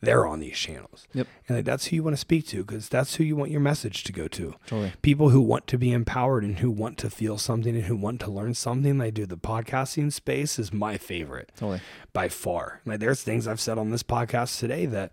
They're 0.00 0.26
on 0.26 0.40
these 0.40 0.58
channels. 0.58 1.06
Yep. 1.14 1.28
And 1.46 1.58
like, 1.58 1.64
that's 1.64 1.86
who 1.86 1.96
you 1.96 2.02
want 2.02 2.14
to 2.14 2.20
speak 2.20 2.46
to 2.48 2.64
because 2.64 2.88
that's 2.88 3.14
who 3.14 3.24
you 3.24 3.36
want 3.36 3.52
your 3.52 3.60
message 3.60 4.02
to 4.04 4.12
go 4.12 4.26
to. 4.28 4.54
Totally. 4.66 4.92
People 5.00 5.28
who 5.28 5.40
want 5.40 5.68
to 5.68 5.78
be 5.78 5.92
empowered 5.92 6.42
and 6.42 6.58
who 6.58 6.72
want 6.72 6.98
to 6.98 7.10
feel 7.10 7.38
something 7.38 7.76
and 7.76 7.84
who 7.84 7.94
want 7.94 8.20
to 8.22 8.30
learn 8.30 8.54
something. 8.54 8.98
They 8.98 9.12
do 9.12 9.26
the 9.26 9.36
podcasting 9.36 10.12
space 10.12 10.58
is 10.58 10.72
my 10.72 10.98
favorite 10.98 11.52
Totally. 11.56 11.80
by 12.12 12.28
far. 12.28 12.80
Like 12.84 12.98
there's 12.98 13.22
things 13.22 13.46
I've 13.46 13.60
said 13.60 13.78
on 13.78 13.90
this 13.90 14.02
podcast 14.02 14.58
today 14.58 14.86
that 14.86 15.12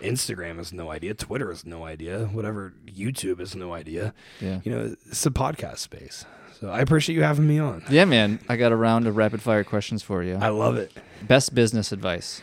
Instagram 0.00 0.58
is 0.58 0.72
no 0.72 0.90
idea, 0.90 1.14
Twitter 1.14 1.52
is 1.52 1.64
no 1.64 1.84
idea, 1.84 2.24
whatever 2.26 2.74
YouTube 2.86 3.38
is 3.38 3.54
no 3.54 3.72
idea. 3.72 4.12
Yeah. 4.40 4.60
You 4.64 4.72
know, 4.72 4.96
it's 5.06 5.24
a 5.26 5.30
podcast 5.30 5.78
space. 5.78 6.24
So 6.64 6.70
I 6.70 6.80
appreciate 6.80 7.14
you 7.14 7.22
having 7.22 7.46
me 7.46 7.58
on. 7.58 7.84
Yeah, 7.90 8.06
man. 8.06 8.40
I 8.48 8.56
got 8.56 8.72
a 8.72 8.76
round 8.76 9.06
of 9.06 9.18
rapid 9.18 9.42
fire 9.42 9.64
questions 9.64 10.02
for 10.02 10.22
you. 10.22 10.38
I 10.40 10.48
love 10.48 10.78
it. 10.78 10.92
Best 11.20 11.54
business 11.54 11.92
advice. 11.92 12.40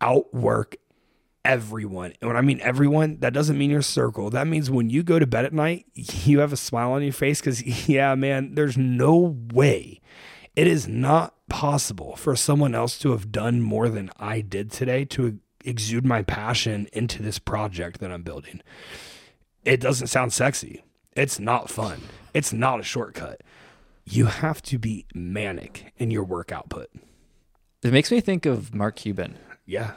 outwork 0.00 0.76
everyone. 1.44 2.12
And 2.20 2.28
when 2.28 2.36
I 2.36 2.40
mean 2.40 2.60
everyone, 2.60 3.18
that 3.18 3.32
doesn't 3.32 3.58
mean 3.58 3.70
your 3.70 3.82
circle. 3.82 4.30
That 4.30 4.46
means 4.46 4.70
when 4.70 4.90
you 4.90 5.02
go 5.02 5.18
to 5.18 5.26
bed 5.26 5.44
at 5.44 5.52
night, 5.52 5.86
you 5.94 6.38
have 6.38 6.52
a 6.52 6.56
smile 6.56 6.92
on 6.92 7.02
your 7.02 7.12
face 7.12 7.40
because, 7.40 7.88
yeah, 7.88 8.14
man, 8.14 8.54
there's 8.54 8.78
no 8.78 9.36
way. 9.52 10.00
It 10.54 10.68
is 10.68 10.86
not 10.86 11.34
possible 11.48 12.14
for 12.14 12.36
someone 12.36 12.76
else 12.76 12.96
to 13.00 13.10
have 13.10 13.32
done 13.32 13.60
more 13.60 13.88
than 13.88 14.12
I 14.20 14.40
did 14.40 14.70
today 14.70 15.04
to 15.06 15.40
exude 15.64 16.06
my 16.06 16.22
passion 16.22 16.88
into 16.92 17.24
this 17.24 17.40
project 17.40 17.98
that 17.98 18.12
I'm 18.12 18.22
building. 18.22 18.62
It 19.64 19.80
doesn't 19.80 20.06
sound 20.06 20.32
sexy. 20.32 20.84
It's 21.18 21.40
not 21.40 21.68
fun. 21.68 22.00
It's 22.32 22.52
not 22.52 22.78
a 22.78 22.84
shortcut. 22.84 23.40
You 24.04 24.26
have 24.26 24.62
to 24.62 24.78
be 24.78 25.04
manic 25.12 25.92
in 25.96 26.12
your 26.12 26.22
work 26.22 26.52
output. 26.52 26.90
It 27.82 27.92
makes 27.92 28.12
me 28.12 28.20
think 28.20 28.46
of 28.46 28.72
Mark 28.72 28.94
Cuban. 28.94 29.36
Yeah. 29.66 29.94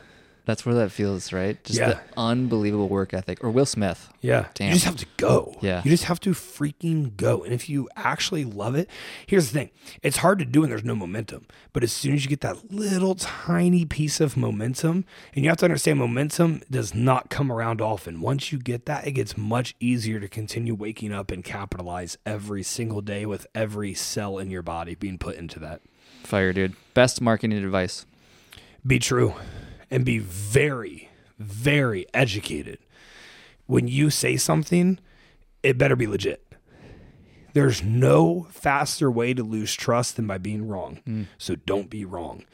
That's 0.52 0.66
where 0.66 0.76
that 0.76 0.92
feels, 0.92 1.32
right? 1.32 1.64
Just 1.64 1.80
Yeah. 1.80 1.88
the 1.92 2.00
unbelievable 2.18 2.90
work 2.90 3.14
ethic. 3.14 3.42
Or 3.42 3.50
Will 3.50 3.66
Smith. 3.66 4.10
Yeah. 4.20 4.48
Damn. 4.54 4.68
You 4.68 4.74
just 4.74 4.84
have 4.86 4.98
to 4.98 5.06
go. 5.16 5.56
Yeah. 5.62 5.82
You 5.86 5.90
just 5.90 6.04
have 6.04 6.20
to 6.20 6.32
freaking 6.32 7.16
go. 7.16 7.42
And 7.46 7.54
if 7.54 7.70
you 7.70 7.88
actually 7.96 8.44
love 8.44 8.76
it, 8.76 8.90
here's 9.26 9.50
the 9.50 9.60
thing 9.60 9.70
it's 10.04 10.18
hard 10.18 10.40
to 10.40 10.46
do 10.46 10.60
when 10.60 10.70
there's 10.70 10.84
no 10.84 10.94
momentum. 10.94 11.46
But 11.72 11.84
as 11.84 11.94
soon 11.94 12.16
as 12.16 12.26
you 12.26 12.30
get 12.30 12.42
that 12.42 12.70
little 12.70 13.16
tiny 13.16 13.86
piece 13.86 14.20
of 14.20 14.36
momentum, 14.36 15.06
and 15.34 15.46
you 15.46 15.50
have 15.50 15.58
to 15.60 15.66
understand 15.66 16.00
momentum 16.00 16.64
does 16.70 16.94
not 16.94 17.30
come 17.30 17.50
around 17.50 17.80
often. 17.80 18.20
Once 18.20 18.52
you 18.52 18.60
get 18.60 18.86
that, 18.88 19.08
it 19.08 19.14
gets 19.14 19.38
much 19.38 19.74
easier 19.80 20.20
to 20.20 20.28
continue 20.28 20.76
waking 20.76 21.14
up 21.14 21.32
and 21.32 21.46
capitalize 21.46 22.18
every 22.26 22.62
single 22.62 23.00
day 23.00 23.26
with 23.26 23.48
every 23.56 23.94
cell 23.94 24.38
in 24.38 24.52
your 24.52 24.64
body 24.64 24.96
being 24.96 25.18
put 25.18 25.38
into 25.38 25.60
that. 25.60 25.80
Fire, 26.24 26.52
dude. 26.52 26.76
Best 26.94 27.22
marketing 27.22 27.58
advice. 27.64 28.06
be 28.86 29.00
true 29.00 29.34
and 29.92 30.06
be 30.06 30.18
very, 30.18 31.10
very 31.38 32.08
educated. 32.14 32.80
When 33.68 33.88
you 33.88 34.10
say 34.10 34.38
something, 34.38 35.00
it 35.62 35.78
better 35.78 35.96
be 35.96 36.08
legit. 36.08 36.46
There's 37.54 37.84
no 37.84 38.48
faster 38.50 39.12
way 39.12 39.34
to 39.34 39.44
lose 39.44 39.74
trust 39.74 40.16
than 40.16 40.26
by 40.26 40.38
being 40.38 40.68
wrong. 40.68 41.02
Mm. 41.06 41.28
So 41.38 41.56
don't 41.56 41.90
be 41.90 42.06
wrong. 42.06 42.46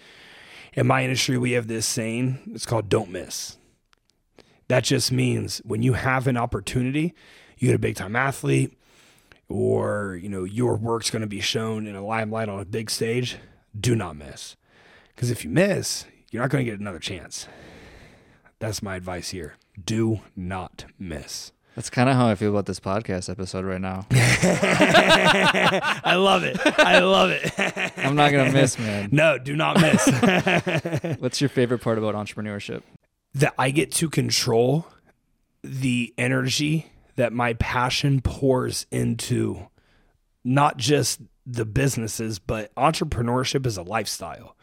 In 0.74 0.88
my 0.88 1.04
industry, 1.04 1.38
we 1.38 1.52
have 1.52 1.68
this 1.68 1.86
saying 1.86 2.40
it's 2.54 2.66
called 2.66 2.90
don't 2.90 3.12
miss. 3.12 3.58
That 4.68 4.84
just 4.84 5.12
means 5.12 5.60
when 5.64 5.82
you 5.82 5.94
have 5.94 6.28
an 6.28 6.36
opportunity, 6.36 7.14
you 7.58 7.70
get 7.70 7.76
a 7.76 7.80
big 7.80 7.96
time 7.96 8.16
athlete, 8.16 8.78
or 9.50 10.20
you 10.22 10.30
know 10.30 10.44
your 10.44 10.76
work's 10.76 11.10
going 11.10 11.22
to 11.22 11.28
be 11.28 11.40
shown 11.40 11.88
in 11.88 11.96
a 11.96 12.06
limelight 12.06 12.50
on 12.50 12.60
a 12.60 12.66
big 12.66 12.90
stage, 12.90 13.38
do 13.80 13.96
not 13.96 14.18
miss. 14.18 14.56
Because 15.16 15.32
if 15.32 15.44
you 15.44 15.50
miss, 15.50 16.06
you're 16.32 16.42
not 16.42 16.50
going 16.50 16.66
to 16.66 16.72
get 16.72 16.80
another 16.80 17.00
chance. 17.00 17.48
That's 18.60 18.82
my 18.82 18.96
advice 18.96 19.30
here. 19.30 19.56
Do 19.84 20.22
not 20.36 20.86
miss. 20.98 21.52
That's 21.76 21.92
kind 21.92 22.10
of 22.10 22.16
how 22.16 22.28
I 22.28 22.34
feel 22.34 22.50
about 22.50 22.66
this 22.66 22.80
podcast 22.80 23.30
episode 23.30 23.64
right 23.64 23.80
now. 23.80 24.08
I 24.12 26.16
love 26.16 26.44
it. 26.44 26.58
I 26.80 27.00
love 27.00 27.30
it. 27.30 27.52
I'm 27.98 28.16
not 28.16 28.32
going 28.32 28.52
to 28.52 28.52
miss, 28.52 28.80
man. 28.80 29.10
no, 29.12 29.38
do 29.38 29.56
not 29.56 29.80
miss. 29.80 30.08
What's 31.20 31.40
your 31.40 31.50
favorite 31.50 31.80
part 31.80 32.00
about 32.00 32.16
entrepreneurship? 32.16 32.82
that 33.38 33.54
I 33.58 33.70
get 33.70 33.92
to 33.94 34.10
control 34.10 34.88
the 35.64 36.14
energy 36.18 36.92
that 37.16 37.34
my 37.34 37.54
passion 37.54 38.22
pours 38.22 38.86
into 38.92 39.68
not 40.44 40.78
just 40.78 41.22
the 41.46 41.66
businesses, 41.66 42.40
but 42.40 42.74
entrepreneurship 42.76 43.66
is 43.66 43.78
a 43.78 43.84
lifestyle. 43.84 44.56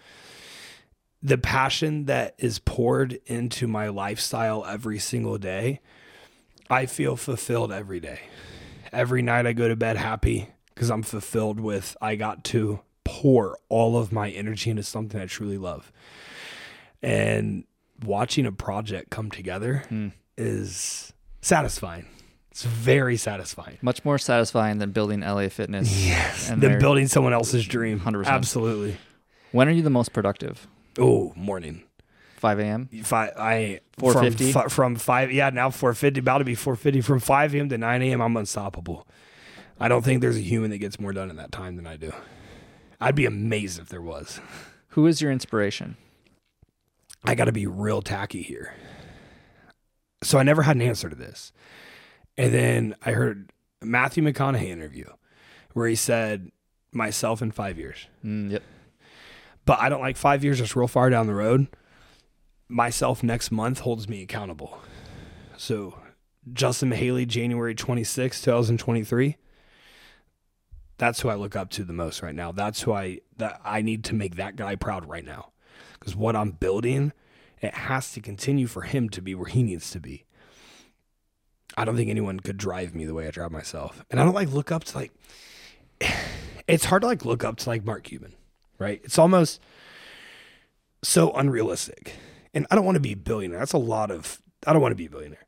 The 1.24 1.38
passion 1.38 2.04
that 2.04 2.34
is 2.38 2.58
poured 2.58 3.18
into 3.26 3.66
my 3.66 3.88
lifestyle 3.88 4.64
every 4.64 4.98
single 4.98 5.38
day, 5.38 5.80
I 6.70 6.86
feel 6.86 7.16
fulfilled 7.16 7.72
every 7.72 7.98
day. 7.98 8.20
Every 8.92 9.22
night 9.22 9.46
I 9.46 9.54
go 9.54 9.66
to 9.66 9.74
bed 9.74 9.96
happy 9.96 10.50
because 10.74 10.90
I'm 10.90 11.02
fulfilled 11.02 11.58
with 11.58 11.96
I 12.00 12.14
got 12.16 12.44
to 12.44 12.80
pour 13.04 13.58
all 13.68 13.96
of 13.96 14.12
my 14.12 14.30
energy 14.30 14.70
into 14.70 14.82
something 14.82 15.20
I 15.20 15.26
truly 15.26 15.58
love. 15.58 15.90
And 17.02 17.64
watching 18.04 18.46
a 18.46 18.52
project 18.52 19.10
come 19.10 19.30
together 19.30 19.84
hmm. 19.88 20.08
is 20.36 21.12
satisfying. 21.40 22.06
It's 22.50 22.62
very 22.62 23.16
satisfying. 23.16 23.78
Much 23.82 24.04
more 24.04 24.16
satisfying 24.16 24.78
than 24.78 24.92
building 24.92 25.20
LA 25.20 25.48
Fitness. 25.48 26.06
Yes. 26.06 26.50
And 26.50 26.62
Than 26.62 26.78
building 26.78 27.08
someone 27.08 27.32
else's 27.32 27.66
dream. 27.66 27.98
100%. 27.98 28.26
Absolutely. 28.26 28.96
When 29.50 29.68
are 29.68 29.72
you 29.72 29.82
the 29.82 29.90
most 29.90 30.12
productive? 30.12 30.68
Oh, 30.98 31.32
morning. 31.36 31.82
5 32.36 32.58
a.m. 32.58 32.88
Five, 33.02 33.32
I 33.38 33.80
450? 33.98 34.52
from, 34.52 34.68
from 34.68 34.96
five. 34.96 35.32
Yeah, 35.32 35.48
now 35.48 35.70
four 35.70 35.94
fifty. 35.94 36.20
About 36.20 36.38
to 36.38 36.44
be 36.44 36.54
four 36.54 36.76
fifty. 36.76 37.00
From 37.00 37.18
five 37.18 37.54
a.m. 37.54 37.70
to 37.70 37.78
nine 37.78 38.02
a.m. 38.02 38.20
I'm 38.20 38.36
unstoppable. 38.36 39.08
I 39.80 39.88
don't 39.88 40.04
think 40.04 40.20
there's 40.20 40.36
a 40.36 40.40
human 40.40 40.70
that 40.70 40.78
gets 40.78 41.00
more 41.00 41.14
done 41.14 41.30
in 41.30 41.36
that 41.36 41.52
time 41.52 41.76
than 41.76 41.86
I 41.86 41.96
do. 41.96 42.12
I'd 43.00 43.14
be 43.14 43.24
amazed 43.24 43.78
if 43.80 43.88
there 43.88 44.02
was. 44.02 44.40
Who 44.88 45.06
is 45.06 45.22
your 45.22 45.32
inspiration? 45.32 45.96
I 47.24 47.34
got 47.34 47.46
to 47.46 47.52
be 47.52 47.66
real 47.66 48.02
tacky 48.02 48.42
here. 48.42 48.74
So 50.22 50.38
I 50.38 50.42
never 50.42 50.62
had 50.62 50.76
an 50.76 50.82
answer 50.82 51.08
to 51.08 51.16
this. 51.16 51.52
And 52.36 52.52
then 52.52 52.94
I 53.04 53.12
heard 53.12 53.50
a 53.82 53.86
Matthew 53.86 54.22
McConaughey 54.22 54.68
interview 54.68 55.06
where 55.72 55.88
he 55.88 55.94
said, 55.94 56.50
myself 56.92 57.42
in 57.42 57.50
five 57.50 57.78
years. 57.78 58.06
Mm, 58.24 58.52
yep. 58.52 58.62
But 59.64 59.80
I 59.80 59.88
don't 59.88 60.00
like 60.00 60.16
five 60.16 60.44
years, 60.44 60.60
it's 60.60 60.76
real 60.76 60.88
far 60.88 61.10
down 61.10 61.26
the 61.26 61.34
road. 61.34 61.68
Myself 62.68 63.22
next 63.22 63.50
month 63.50 63.80
holds 63.80 64.08
me 64.08 64.22
accountable. 64.22 64.78
So 65.56 65.98
Justin 66.52 66.90
Mihaly, 66.90 67.26
January 67.26 67.74
26, 67.74 68.42
2023. 68.42 69.36
That's 70.96 71.20
who 71.20 71.28
I 71.28 71.34
look 71.34 71.56
up 71.56 71.70
to 71.70 71.84
the 71.84 71.92
most 71.92 72.22
right 72.22 72.34
now. 72.34 72.52
That's 72.52 72.82
who 72.82 72.92
I 72.92 73.20
that 73.36 73.60
I 73.64 73.82
need 73.82 74.04
to 74.04 74.14
make 74.14 74.36
that 74.36 74.56
guy 74.56 74.76
proud 74.76 75.08
right 75.08 75.24
now. 75.24 75.50
Because 75.98 76.14
what 76.14 76.36
I'm 76.36 76.52
building 76.52 77.12
It 77.60 77.74
has 77.74 78.12
to 78.12 78.20
continue 78.20 78.66
for 78.66 78.82
him 78.82 79.08
to 79.10 79.22
be 79.22 79.34
where 79.34 79.48
he 79.48 79.62
needs 79.62 79.90
to 79.92 80.00
be. 80.00 80.24
I 81.76 81.84
don't 81.84 81.96
think 81.96 82.10
anyone 82.10 82.40
could 82.40 82.58
drive 82.58 82.94
me 82.94 83.06
the 83.06 83.14
way 83.14 83.26
I 83.26 83.30
drive 83.30 83.50
myself. 83.50 84.04
And 84.10 84.20
I 84.20 84.24
don't 84.24 84.34
like 84.34 84.52
look 84.52 84.70
up 84.70 84.84
to 84.84 84.98
like 84.98 85.12
it's 86.68 86.84
hard 86.84 87.02
to 87.02 87.08
like 87.08 87.24
look 87.24 87.42
up 87.42 87.56
to 87.56 87.68
like 87.68 87.84
Mark 87.84 88.04
Cuban, 88.04 88.34
right? 88.78 89.00
It's 89.04 89.18
almost 89.18 89.60
so 91.02 91.32
unrealistic. 91.32 92.14
And 92.52 92.66
I 92.70 92.74
don't 92.74 92.84
want 92.84 92.96
to 92.96 93.00
be 93.00 93.12
a 93.12 93.16
billionaire. 93.16 93.58
That's 93.58 93.72
a 93.72 93.78
lot 93.78 94.10
of 94.10 94.40
I 94.66 94.72
don't 94.72 94.80
want 94.82 94.92
to 94.92 94.96
be 94.96 95.06
a 95.06 95.10
billionaire. 95.10 95.44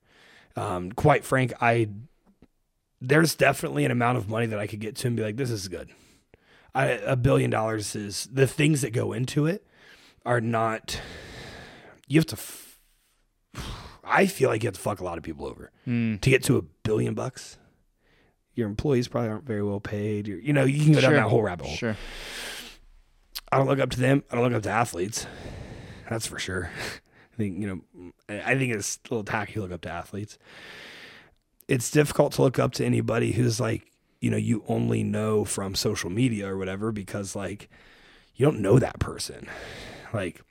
Um, 0.57 0.93
quite 0.93 1.25
frank, 1.25 1.53
I 1.61 1.89
there's 3.01 3.35
definitely 3.35 3.85
an 3.85 3.91
amount 3.91 4.19
of 4.19 4.29
money 4.29 4.47
that 4.47 4.59
I 4.59 4.67
could 4.67 4.81
get 4.81 4.97
to 4.97 5.07
and 5.07 5.17
be 5.17 5.23
like, 5.23 5.37
this 5.37 5.51
is 5.51 5.69
good. 5.69 5.91
I, 6.75 6.87
a 6.87 7.17
billion 7.17 7.51
dollars 7.51 7.95
is 7.95 8.29
the 8.33 8.47
things 8.47 8.83
that 8.83 8.91
go 8.93 9.13
into 9.13 9.47
it 9.47 9.67
are 10.25 10.41
not. 10.41 11.01
You 12.09 12.19
have 12.21 12.27
to. 12.27 12.37
F- 12.37 12.79
I 14.05 14.27
feel 14.27 14.49
like 14.51 14.63
you 14.63 14.69
have 14.69 14.75
to 14.75 14.81
fuck 14.81 15.01
a 15.01 15.05
lot 15.05 15.19
of 15.19 15.25
people 15.25 15.47
over 15.47 15.71
Mm. 15.87 16.21
to 16.21 16.31
get 16.31 16.43
to 16.45 16.57
a 16.59 16.63
billion 16.63 17.15
bucks. 17.15 17.59
Your 18.55 18.69
employees 18.69 19.09
probably 19.09 19.31
aren't 19.31 19.45
very 19.45 19.63
well 19.63 19.81
paid. 19.81 20.27
You're, 20.29 20.39
you 20.39 20.53
know, 20.53 20.65
you 20.65 20.83
can 20.85 20.93
go 20.93 21.01
down 21.01 21.11
Sure. 21.11 21.21
that 21.21 21.29
whole 21.29 21.43
rabbit 21.43 21.67
hole. 21.67 21.77
Sure. 21.77 21.97
I 23.57 23.59
don't 23.61 23.69
look 23.69 23.79
up 23.79 23.91
to 23.91 24.01
them. 24.01 24.23
I 24.31 24.35
don't 24.35 24.45
look 24.45 24.53
up 24.53 24.63
to 24.65 24.71
athletes. 24.71 25.27
That's 26.11 26.27
for 26.27 26.39
sure. 26.39 26.71
I 27.33 27.37
think 27.37 27.59
you 27.59 27.67
know. 27.67 28.13
I 28.29 28.57
think 28.57 28.75
it's 28.75 28.99
a 29.07 29.15
little 29.15 29.25
tacky 29.25 29.55
to 29.55 29.63
look 29.63 29.73
up 29.73 29.81
to 29.83 29.91
athletes. 29.91 30.39
It's 31.69 31.91
difficult 31.91 32.33
to 32.35 32.43
look 32.43 32.59
up 32.59 32.73
to 32.75 32.85
anybody 32.85 33.33
who's 33.33 33.59
like 33.59 33.91
you 34.21 34.31
know 34.31 34.37
you 34.37 34.63
only 34.69 35.03
know 35.03 35.45
from 35.45 35.75
social 35.75 36.11
media 36.11 36.49
or 36.49 36.59
whatever 36.59 36.93
because 36.93 37.35
like 37.35 37.71
you 38.35 38.45
don't 38.45 38.61
know 38.61 38.79
that 38.79 38.99
person. 38.99 39.49
Like 40.13 40.43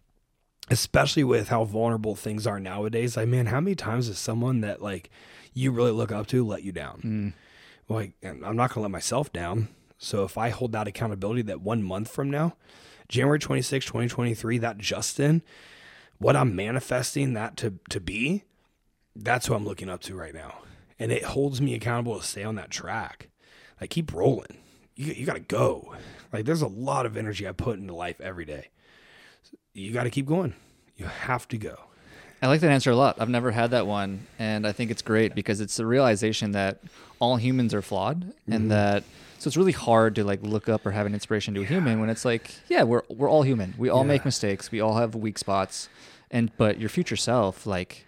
especially 0.71 1.23
with 1.23 1.49
how 1.49 1.63
vulnerable 1.63 2.15
things 2.15 2.47
are 2.47 2.59
nowadays. 2.59 3.15
Like 3.17 3.27
man, 3.27 3.47
how 3.47 3.59
many 3.59 3.75
times 3.75 4.07
has 4.07 4.17
someone 4.17 4.61
that 4.61 4.81
like 4.81 5.09
you 5.53 5.71
really 5.71 5.91
look 5.91 6.11
up 6.11 6.27
to 6.27 6.45
let 6.45 6.63
you 6.63 6.71
down? 6.71 7.01
Mm. 7.05 7.33
like 7.93 8.13
and 8.23 8.43
I'm 8.43 8.55
not 8.55 8.69
going 8.69 8.75
to 8.75 8.81
let 8.81 8.91
myself 8.91 9.31
down. 9.31 9.67
So 9.97 10.23
if 10.23 10.37
I 10.37 10.49
hold 10.49 10.71
that 10.73 10.87
accountability 10.87 11.43
that 11.43 11.61
one 11.61 11.81
month 11.81 12.11
from 12.11 12.29
now, 12.29 12.55
January 13.07 13.39
26, 13.39 13.85
2023, 13.85 14.57
that 14.59 14.77
Justin, 14.77 15.41
what 16.17 16.35
I'm 16.35 16.55
manifesting 16.55 17.33
that 17.33 17.57
to 17.57 17.79
to 17.89 17.99
be, 17.99 18.43
that's 19.15 19.47
who 19.47 19.53
I'm 19.53 19.65
looking 19.65 19.89
up 19.89 20.01
to 20.01 20.15
right 20.15 20.33
now. 20.33 20.59
And 20.97 21.11
it 21.11 21.23
holds 21.23 21.61
me 21.61 21.73
accountable 21.73 22.19
to 22.19 22.25
stay 22.25 22.43
on 22.43 22.55
that 22.55 22.71
track. 22.71 23.29
Like 23.79 23.89
keep 23.89 24.13
rolling. 24.13 24.57
You 24.95 25.13
you 25.13 25.25
got 25.25 25.33
to 25.33 25.39
go. 25.39 25.93
Like 26.31 26.45
there's 26.45 26.61
a 26.61 26.67
lot 26.67 27.05
of 27.05 27.17
energy 27.17 27.47
I 27.47 27.51
put 27.51 27.79
into 27.79 27.93
life 27.93 28.19
every 28.21 28.45
day. 28.45 28.69
You 29.73 29.91
got 29.91 30.03
to 30.03 30.09
keep 30.09 30.25
going. 30.25 30.53
You 30.95 31.05
have 31.05 31.47
to 31.49 31.57
go. 31.57 31.75
I 32.41 32.47
like 32.47 32.61
that 32.61 32.71
answer 32.71 32.91
a 32.91 32.95
lot. 32.95 33.17
I've 33.19 33.29
never 33.29 33.51
had 33.51 33.71
that 33.71 33.87
one, 33.87 34.27
and 34.37 34.67
I 34.67 34.71
think 34.71 34.91
it's 34.91 35.01
great 35.01 35.35
because 35.35 35.61
it's 35.61 35.77
the 35.77 35.85
realization 35.85 36.51
that 36.51 36.79
all 37.19 37.37
humans 37.37 37.73
are 37.73 37.81
flawed, 37.81 38.33
and 38.45 38.53
mm-hmm. 38.53 38.67
that 38.69 39.03
so 39.38 39.47
it's 39.47 39.57
really 39.57 39.71
hard 39.71 40.15
to 40.15 40.23
like 40.23 40.41
look 40.43 40.67
up 40.69 40.86
or 40.86 40.91
have 40.91 41.05
an 41.05 41.13
inspiration 41.13 41.53
to 41.55 41.61
a 41.61 41.65
human 41.65 41.99
when 41.99 42.09
it's 42.09 42.25
like, 42.25 42.51
yeah, 42.69 42.83
we're 42.83 43.03
we're 43.09 43.29
all 43.29 43.43
human. 43.43 43.73
We 43.77 43.89
all 43.89 44.01
Yeah. 44.03 44.07
make 44.07 44.25
mistakes. 44.25 44.71
We 44.71 44.79
all 44.81 44.95
have 44.97 45.13
weak 45.15 45.38
spots, 45.38 45.89
and 46.31 46.51
but 46.57 46.79
your 46.79 46.89
future 46.89 47.15
self, 47.15 47.65
like 47.65 48.05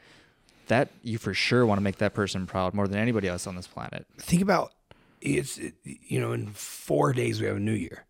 that, 0.68 0.90
you 1.04 1.18
for 1.18 1.34
sure 1.34 1.66
want 1.66 1.78
to 1.80 1.84
make 1.84 1.98
that 1.98 2.14
person 2.14 2.46
proud 2.46 2.74
more 2.74 2.88
than 2.88 3.00
anybody 3.00 3.28
else 3.28 3.48
on 3.48 3.56
this 3.56 3.68
planet. 3.68 4.06
think 4.18 4.42
about 4.42 4.74
it's 5.22 5.60
you 5.84 6.20
know 6.20 6.32
in 6.32 6.48
four 6.54 7.12
days 7.14 7.40
we 7.42 7.48
have 7.48 7.58
a 7.58 7.60
new 7.60 7.72
year 7.74 8.06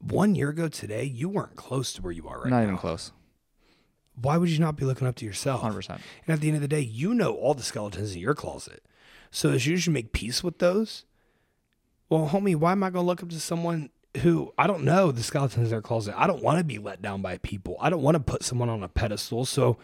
one 0.00 0.34
year 0.34 0.48
ago 0.48 0.66
today 0.68 1.04
you 1.04 1.28
weren't 1.28 1.54
close 1.54 1.92
to 1.92 2.02
where 2.02 2.12
you 2.12 2.26
are 2.26 2.38
right 2.38 2.46
now. 2.50 2.56
Not 2.56 2.62
now 2.62 2.66
even 2.68 2.76
close. 2.78 3.12
why 4.20 4.36
would 4.36 4.48
you 4.48 4.58
not 4.58 4.76
be 4.76 4.84
looking 4.84 5.06
up 5.06 5.14
to 5.16 5.24
yourself 5.24 5.60
Hundred 5.60 5.76
percent. 5.76 6.00
and 6.26 6.34
at 6.34 6.40
the 6.40 6.48
end 6.48 6.56
of 6.56 6.60
the 6.62 6.66
day 6.68 6.80
you 6.80 7.14
know 7.14 7.34
all 7.34 7.54
the 7.54 7.62
skeletons 7.62 8.14
in 8.14 8.20
your 8.20 8.34
closet 8.34 8.82
so 9.30 9.50
as 9.50 9.66
you 9.66 9.76
should 9.76 9.92
make 9.92 10.12
peace 10.12 10.42
with 10.42 10.58
those 10.58 11.04
well 12.12 12.28
homie 12.28 12.54
why 12.56 12.72
am 12.72 12.82
i 12.82 12.90
going 12.90 13.02
to 13.04 13.06
look 13.06 13.22
up 13.22 13.28
to 13.30 13.40
someone 13.40 13.88
who 14.22 14.52
i 14.58 14.66
don't 14.66 14.84
know 14.84 15.10
the 15.10 15.22
skeletons 15.22 15.64
in 15.66 15.70
their 15.70 15.80
closet 15.82 16.14
i 16.18 16.26
don't 16.26 16.42
want 16.42 16.58
to 16.58 16.64
be 16.64 16.78
let 16.78 17.00
down 17.00 17.22
by 17.22 17.38
people 17.38 17.76
i 17.80 17.88
don't 17.90 18.02
want 18.02 18.14
to 18.14 18.20
put 18.20 18.42
someone 18.42 18.68
on 18.68 18.82
a 18.82 18.88
pedestal 18.88 19.44
so 19.44 19.78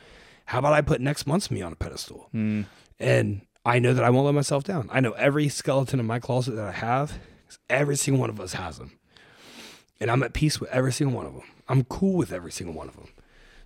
how 0.46 0.58
about 0.58 0.72
i 0.74 0.80
put 0.82 1.00
next 1.00 1.26
month's 1.26 1.50
me 1.50 1.62
on 1.62 1.72
a 1.72 1.76
pedestal 1.76 2.28
Mm. 2.34 2.66
and 3.00 3.40
I 3.64 3.80
know 3.80 3.92
that 3.92 4.02
I 4.04 4.08
won't 4.08 4.24
let 4.24 4.34
myself 4.34 4.64
down. 4.64 4.88
I 4.90 5.00
know 5.00 5.12
every 5.12 5.50
skeleton 5.50 6.00
in 6.00 6.06
my 6.06 6.18
closet 6.20 6.52
that 6.52 6.64
I 6.68 6.72
have, 6.72 7.18
every 7.68 7.96
single 7.96 8.18
one 8.18 8.30
of 8.30 8.40
us 8.40 8.54
has 8.54 8.78
them. 8.78 8.92
And 10.00 10.10
I'm 10.10 10.22
at 10.22 10.32
peace 10.32 10.58
with 10.58 10.70
every 10.70 10.92
single 10.92 11.14
one 11.14 11.26
of 11.26 11.34
them. 11.34 11.42
I'm 11.68 11.84
cool 11.84 12.14
with 12.14 12.32
every 12.32 12.52
single 12.52 12.74
one 12.74 12.88
of 12.88 12.96
them. 12.96 13.08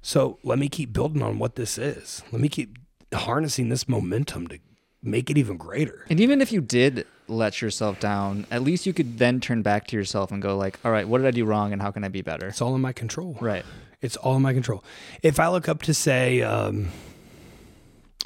So 0.00 0.38
let 0.42 0.58
me 0.58 0.68
keep 0.68 0.92
building 0.92 1.22
on 1.22 1.38
what 1.38 1.54
this 1.54 1.78
is. 1.78 2.24
Let 2.32 2.40
me 2.40 2.48
keep 2.48 2.78
harnessing 3.14 3.68
this 3.68 3.88
momentum 3.88 4.48
to 4.48 4.58
make 5.02 5.30
it 5.30 5.38
even 5.38 5.56
greater. 5.56 6.04
And 6.08 6.20
even 6.20 6.40
if 6.40 6.52
you 6.52 6.60
did 6.60 7.06
let 7.28 7.60
yourself 7.62 7.98
down, 8.00 8.46
at 8.50 8.62
least 8.62 8.86
you 8.86 8.92
could 8.92 9.18
then 9.18 9.40
turn 9.40 9.62
back 9.62 9.86
to 9.88 9.96
yourself 9.96 10.30
and 10.30 10.42
go 10.42 10.56
like, 10.56 10.78
all 10.84 10.92
right, 10.92 11.06
what 11.06 11.18
did 11.18 11.26
I 11.26 11.30
do 11.30 11.44
wrong, 11.44 11.72
and 11.72 11.80
how 11.80 11.90
can 11.90 12.04
I 12.04 12.08
be 12.08 12.22
better? 12.22 12.48
It's 12.48 12.60
all 12.60 12.74
in 12.74 12.80
my 12.80 12.92
control. 12.92 13.36
Right. 13.40 13.64
It's 14.00 14.16
all 14.16 14.36
in 14.36 14.42
my 14.42 14.52
control. 14.52 14.84
If 15.22 15.38
I 15.38 15.48
look 15.48 15.68
up 15.68 15.82
to 15.82 15.94
say 15.94 16.42
um, 16.42 16.88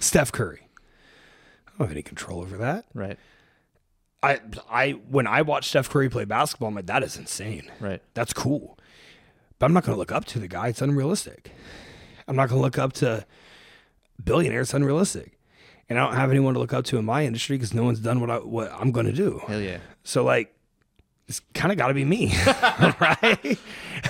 Steph 0.01 0.33
Curry, 0.33 0.67
I 1.67 1.71
don't 1.79 1.89
have 1.89 1.93
any 1.93 2.03
control 2.03 2.41
over 2.41 2.57
that. 2.57 2.87
Right. 2.95 3.19
I 4.23 4.41
I 4.71 4.93
when 4.93 5.27
I 5.27 5.43
watch 5.43 5.69
Steph 5.69 5.91
Curry 5.91 6.09
play 6.09 6.25
basketball, 6.25 6.69
I'm 6.69 6.75
like, 6.75 6.87
that 6.87 7.03
is 7.03 7.17
insane. 7.17 7.71
Right. 7.79 8.03
That's 8.15 8.33
cool. 8.33 8.79
But 9.59 9.67
I'm 9.67 9.73
not 9.73 9.85
going 9.85 9.95
to 9.95 9.99
look 9.99 10.13
up 10.13 10.25
to 10.27 10.39
the 10.39 10.49
guy. 10.49 10.69
It's 10.69 10.83
unrealistic. 10.83 11.53
I'm 12.27 12.37
not 12.37 12.49
going 12.49 12.59
to 12.59 12.63
look 12.63 12.79
up 12.79 12.93
to 12.95 13.27
billionaires. 14.23 14.69
It's 14.69 14.75
unrealistic. 14.75 15.36
And 15.89 15.99
I 15.99 16.05
don't 16.07 16.17
have 16.17 16.31
anyone 16.31 16.55
to 16.55 16.61
look 16.61 16.73
up 16.73 16.85
to 16.87 16.99
in 16.99 17.05
my 17.05 17.25
industry 17.25 17.57
because 17.57 17.73
no 17.73 17.85
one's 17.85 18.01
done 18.01 18.21
what 18.21 18.31
I 18.31 18.39
what 18.39 18.73
I'm 18.73 18.91
going 18.91 19.07
to 19.07 19.13
do. 19.13 19.41
Hell 19.47 19.61
yeah. 19.61 19.79
So 20.03 20.25
like, 20.25 20.53
it's 21.29 21.41
kind 21.55 21.73
of 21.73 21.79
got 21.79 21.89
to 21.89 21.95
be 21.95 22.05
me, 22.05 22.33
right? 23.01 23.59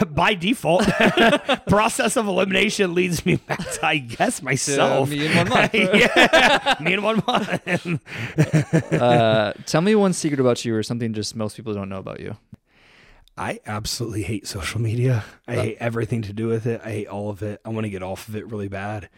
By 0.08 0.34
default, 0.34 0.86
process 1.68 2.16
of 2.16 2.26
elimination 2.26 2.94
leads 2.94 3.24
me 3.24 3.36
back 3.36 3.58
to 3.58 3.86
I 3.86 3.98
guess 3.98 4.42
myself. 4.42 5.08
me 5.08 5.26
in 5.26 5.36
one 5.36 5.48
month. 5.48 5.74
yeah, 5.74 6.76
me 6.80 6.92
in 6.94 7.02
one 7.02 7.22
month. 7.26 8.92
uh, 8.92 9.52
tell 9.64 9.80
me 9.80 9.94
one 9.94 10.12
secret 10.12 10.40
about 10.40 10.64
you 10.64 10.74
or 10.74 10.82
something 10.82 11.12
just 11.14 11.36
most 11.36 11.56
people 11.56 11.72
don't 11.74 11.88
know 11.88 11.98
about 11.98 12.20
you. 12.20 12.36
I 13.38 13.60
absolutely 13.66 14.22
hate 14.22 14.46
social 14.46 14.80
media. 14.80 15.24
I 15.46 15.54
hate 15.56 15.76
everything 15.78 16.22
to 16.22 16.32
do 16.32 16.46
with 16.48 16.66
it. 16.66 16.80
I 16.82 16.90
hate 16.90 17.06
all 17.06 17.28
of 17.28 17.42
it. 17.42 17.60
I 17.64 17.68
want 17.68 17.84
to 17.84 17.90
get 17.90 18.02
off 18.02 18.28
of 18.28 18.36
it 18.36 18.50
really 18.50 18.68
bad. 18.68 19.10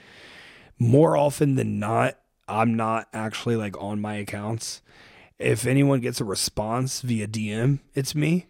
More 0.78 1.16
often 1.16 1.54
than 1.54 1.78
not, 1.78 2.18
I'm 2.48 2.76
not 2.76 3.08
actually 3.12 3.56
like 3.56 3.80
on 3.80 4.00
my 4.00 4.14
accounts. 4.14 4.82
If 5.38 5.66
anyone 5.66 6.00
gets 6.00 6.20
a 6.20 6.24
response 6.24 7.00
via 7.00 7.28
DM, 7.28 7.80
it's 7.94 8.14
me. 8.14 8.46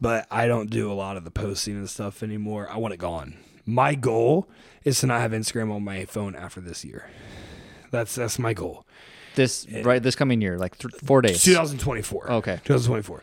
But 0.00 0.26
I 0.30 0.46
don't 0.46 0.68
do 0.68 0.90
a 0.90 0.94
lot 0.94 1.16
of 1.16 1.24
the 1.24 1.30
posting 1.30 1.76
and 1.76 1.88
stuff 1.88 2.22
anymore. 2.22 2.68
I 2.70 2.76
want 2.76 2.92
it 2.92 2.98
gone. 2.98 3.36
My 3.64 3.94
goal 3.94 4.48
is 4.84 5.00
to 5.00 5.06
not 5.06 5.20
have 5.20 5.32
Instagram 5.32 5.72
on 5.72 5.82
my 5.82 6.04
phone 6.04 6.36
after 6.36 6.60
this 6.60 6.84
year. 6.84 7.10
That's 7.90 8.14
that's 8.14 8.38
my 8.38 8.52
goal. 8.52 8.84
This 9.36 9.66
right 9.82 10.02
this 10.02 10.14
coming 10.14 10.40
year, 10.40 10.58
like 10.58 10.76
th- 10.78 10.94
four 11.02 11.22
days. 11.22 11.42
2024. 11.42 12.32
Okay. 12.32 12.60
2024. 12.64 13.22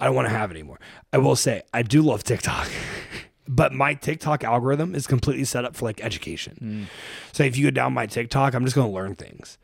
I 0.00 0.06
don't 0.06 0.14
want 0.14 0.26
to 0.26 0.34
have 0.34 0.50
it 0.50 0.54
anymore. 0.54 0.80
I 1.12 1.18
will 1.18 1.36
say 1.36 1.62
I 1.72 1.82
do 1.82 2.02
love 2.02 2.24
TikTok, 2.24 2.68
but 3.48 3.72
my 3.72 3.94
TikTok 3.94 4.42
algorithm 4.44 4.94
is 4.94 5.06
completely 5.06 5.44
set 5.44 5.64
up 5.64 5.76
for 5.76 5.84
like 5.84 6.02
education. 6.02 6.88
Mm. 6.90 7.32
So 7.32 7.44
if 7.44 7.56
you 7.56 7.64
go 7.66 7.70
down 7.70 7.92
my 7.92 8.06
TikTok, 8.06 8.54
I'm 8.54 8.64
just 8.64 8.74
going 8.74 8.88
to 8.88 8.94
learn 8.94 9.14
things. 9.14 9.58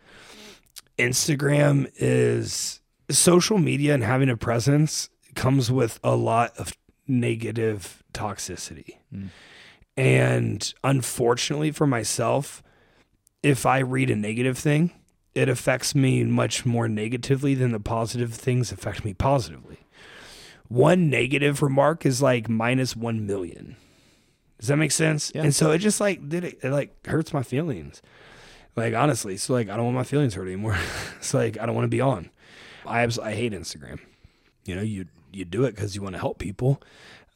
Instagram 0.98 1.90
is 1.96 2.80
social 3.10 3.58
media 3.58 3.94
and 3.94 4.02
having 4.02 4.28
a 4.28 4.36
presence 4.36 5.08
comes 5.34 5.70
with 5.70 5.98
a 6.02 6.16
lot 6.16 6.56
of 6.56 6.72
negative 7.06 8.02
toxicity. 8.12 8.98
Mm. 9.14 9.28
And 9.96 10.74
unfortunately 10.84 11.70
for 11.70 11.86
myself, 11.86 12.62
if 13.42 13.64
I 13.66 13.78
read 13.78 14.10
a 14.10 14.16
negative 14.16 14.58
thing, 14.58 14.92
it 15.34 15.48
affects 15.48 15.94
me 15.94 16.24
much 16.24 16.66
more 16.66 16.88
negatively 16.88 17.54
than 17.54 17.72
the 17.72 17.80
positive 17.80 18.34
things 18.34 18.72
affect 18.72 19.04
me 19.04 19.14
positively. 19.14 19.78
One 20.68 21.08
negative 21.08 21.62
remark 21.62 22.04
is 22.04 22.20
like 22.20 22.48
minus 22.48 22.94
1 22.94 23.26
million. 23.26 23.76
Does 24.58 24.68
that 24.68 24.76
make 24.76 24.92
sense? 24.92 25.30
Yeah. 25.34 25.42
And 25.42 25.54
so 25.54 25.70
it 25.70 25.78
just 25.78 26.00
like 26.00 26.28
did 26.28 26.44
it, 26.44 26.58
it 26.62 26.70
like 26.70 27.06
hurts 27.06 27.32
my 27.32 27.42
feelings. 27.42 28.02
Like 28.77 28.95
honestly, 28.95 29.36
so 29.36 29.53
like 29.53 29.69
I 29.69 29.77
don't 29.77 29.86
want 29.86 29.97
my 29.97 30.05
feelings 30.05 30.35
hurt 30.35 30.47
anymore. 30.47 30.78
it's 31.16 31.35
like 31.35 31.59
I 31.59 31.66
don't 31.66 31.74
want 31.74 31.85
to 31.85 31.89
be 31.89 32.01
on. 32.01 32.31
I 32.86 33.03
abs- 33.03 33.19
I 33.19 33.35
hate 33.35 33.53
Instagram. 33.53 33.99
You 34.65 34.77
know, 34.77 34.82
you 34.82 35.07
you 35.32 35.45
do 35.45 35.65
it 35.65 35.74
because 35.74 35.95
you 35.95 36.03
want 36.03 36.15
to 36.15 36.20
help 36.20 36.39
people, 36.39 36.81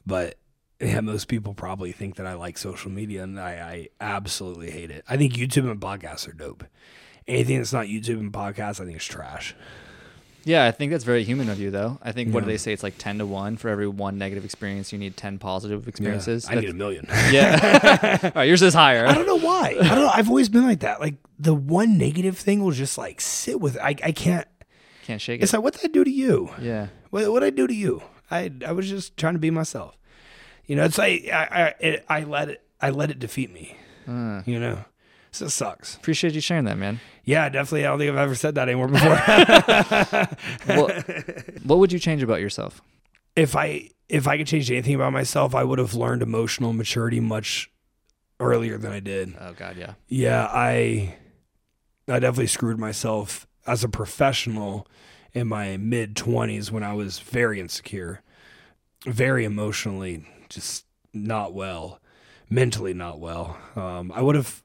but 0.07 0.37
yeah, 0.81 1.01
most 1.01 1.29
people 1.29 1.55
probably 1.55 1.93
think 1.93 2.17
that 2.17 2.27
I 2.27 2.35
like 2.35 2.59
social 2.59 2.91
media, 2.91 3.23
and 3.23 3.39
I, 3.39 3.89
I 4.01 4.15
absolutely 4.15 4.71
hate 4.71 4.91
it. 4.91 5.05
I 5.09 5.17
think 5.17 5.35
YouTube 5.35 5.71
and 5.71 5.81
podcasts 5.81 6.29
are 6.29 6.33
dope. 6.33 6.65
Anything 7.29 7.59
that's 7.59 7.73
not 7.73 7.87
YouTube 7.87 8.19
and 8.19 8.33
podcasts, 8.33 8.81
I 8.81 8.85
think 8.85 8.97
is 8.97 9.05
trash. 9.05 9.55
Yeah, 10.45 10.65
I 10.67 10.71
think 10.73 10.91
that's 10.93 11.05
very 11.05 11.23
human 11.25 11.49
of 11.49 11.61
you, 11.61 11.71
though. 11.71 11.99
I 12.03 12.13
think 12.13 12.33
what 12.35 12.41
do 12.41 12.47
Yeah. 12.51 12.55
they 12.55 12.59
say? 12.59 12.73
It's 12.73 12.83
like 12.83 12.99
ten 12.99 13.19
to 13.19 13.27
one 13.27 13.57
for 13.57 13.69
every 13.69 13.87
one 13.87 14.19
negative 14.19 14.45
experience. 14.45 14.93
You 14.93 14.99
need 14.99 15.17
ten 15.17 15.39
positive 15.39 15.87
experiences. 15.89 16.47
I 16.51 16.57
need 16.57 16.71
a 16.71 16.75
million. 16.75 17.07
yeah. 17.31 18.19
All 18.25 18.31
right, 18.35 18.45
yours 18.49 18.63
is 18.63 18.75
higher. 18.75 19.07
I 19.07 19.15
don't 19.15 19.27
know 19.27 19.39
why. 19.39 19.77
I 19.81 19.89
don't 19.89 19.99
know. 20.01 20.11
I've 20.13 20.29
always 20.29 20.49
been 20.49 20.65
like 20.65 20.81
that. 20.81 21.01
Like 21.01 21.15
the 21.39 21.55
one 21.55 21.97
negative 21.99 22.37
thing 22.39 22.63
will 22.63 22.73
just 22.73 22.99
like 22.99 23.21
sit 23.21 23.61
with. 23.61 23.77
I 23.79 23.91
I 24.03 24.13
can't. 24.13 24.49
Can't 25.05 25.21
shake 25.21 25.41
it. 25.41 25.45
It's 25.45 25.53
like 25.53 25.63
what 25.63 25.75
did 25.75 25.85
I 25.85 25.93
do 25.93 26.05
to 26.05 26.11
you? 26.11 26.51
yeah. 26.61 26.89
What 27.11 27.31
what 27.33 27.41
did 27.41 27.47
I 27.47 27.51
do 27.57 27.67
to 27.67 27.75
you? 27.75 28.03
I 28.31 28.51
I 28.67 28.73
was 28.73 28.89
just 28.89 29.17
trying 29.17 29.35
to 29.35 29.39
be 29.41 29.51
myself. 29.51 29.97
You 30.67 30.77
know, 30.77 30.85
it's 30.85 30.99
like 30.99 31.29
I 31.33 31.45
I 31.81 31.85
it, 31.87 32.05
I 32.09 32.23
let 32.25 32.49
it 32.49 32.63
I 32.81 32.91
let 32.91 33.11
it 33.11 33.19
defeat 33.19 33.53
me. 33.53 33.77
Uh, 34.09 34.43
You 34.47 34.59
know, 34.59 34.85
so 35.33 35.47
it 35.47 35.51
sucks. 35.51 35.97
appreciate 35.97 36.35
you 36.35 36.41
sharing 36.41 36.65
that, 36.67 36.79
man. 36.79 37.01
Yeah, 37.25 37.49
definitely. 37.49 37.87
I 37.87 37.91
don't 37.91 37.99
think 37.99 38.11
I've 38.13 38.19
ever 38.19 38.35
said 38.35 38.55
that 38.55 38.69
anymore 38.69 38.89
before. 38.89 39.17
What, 40.67 41.65
what 41.65 41.79
would 41.79 41.93
you 41.93 41.99
change 41.99 42.23
about 42.23 42.41
yourself? 42.41 42.81
if 43.35 43.57
I 43.57 43.89
if 44.09 44.27
I 44.29 44.37
could 44.37 44.47
change 44.47 44.71
anything 44.71 44.95
about 44.95 45.13
myself, 45.13 45.55
I 45.55 45.65
would 45.65 45.79
have 45.79 45.95
learned 45.95 46.23
emotional 46.23 46.73
maturity 46.73 47.19
much 47.21 47.71
earlier 48.41 48.77
than 48.77 48.93
I 48.93 49.01
did. 49.01 49.35
Oh 49.41 49.55
God, 49.55 49.77
yeah. 49.77 49.95
Yeah, 50.09 50.47
I 50.51 51.17
I 52.09 52.19
definitely 52.19 52.49
screwed 52.49 52.79
myself 52.79 53.47
as 53.67 53.83
a 53.85 53.89
professional 53.89 54.87
in 55.33 55.47
my 55.49 55.77
mid 55.79 56.15
20s 56.15 56.71
when 56.71 56.83
I 56.83 56.93
was 56.93 57.21
very 57.21 57.59
insecure, 57.59 58.21
very 59.07 59.45
emotionally 59.45 60.27
just 60.51 60.85
not 61.15 61.55
well, 61.55 62.01
mentally 62.51 62.93
not 62.93 63.19
well. 63.19 63.57
Um, 63.77 64.13
I 64.15 64.21
would 64.21 64.35
have 64.35 64.63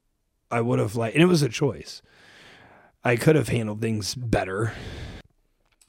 I 0.49 0.61
would 0.61 0.79
have 0.79 0.95
like 0.95 1.13
and 1.13 1.21
it 1.23 1.27
was 1.27 1.41
a 1.41 1.49
choice. 1.49 2.01
I 3.03 3.15
could 3.15 3.35
have 3.35 3.47
handled 3.49 3.81
things 3.81 4.15
better. 4.15 4.73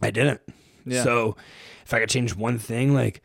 I 0.00 0.10
didn't. 0.10 0.40
Yeah. 0.84 1.02
So 1.02 1.36
if 1.84 1.92
I 1.92 2.00
could 2.00 2.08
change 2.08 2.34
one 2.36 2.58
thing, 2.58 2.94
like 2.94 3.22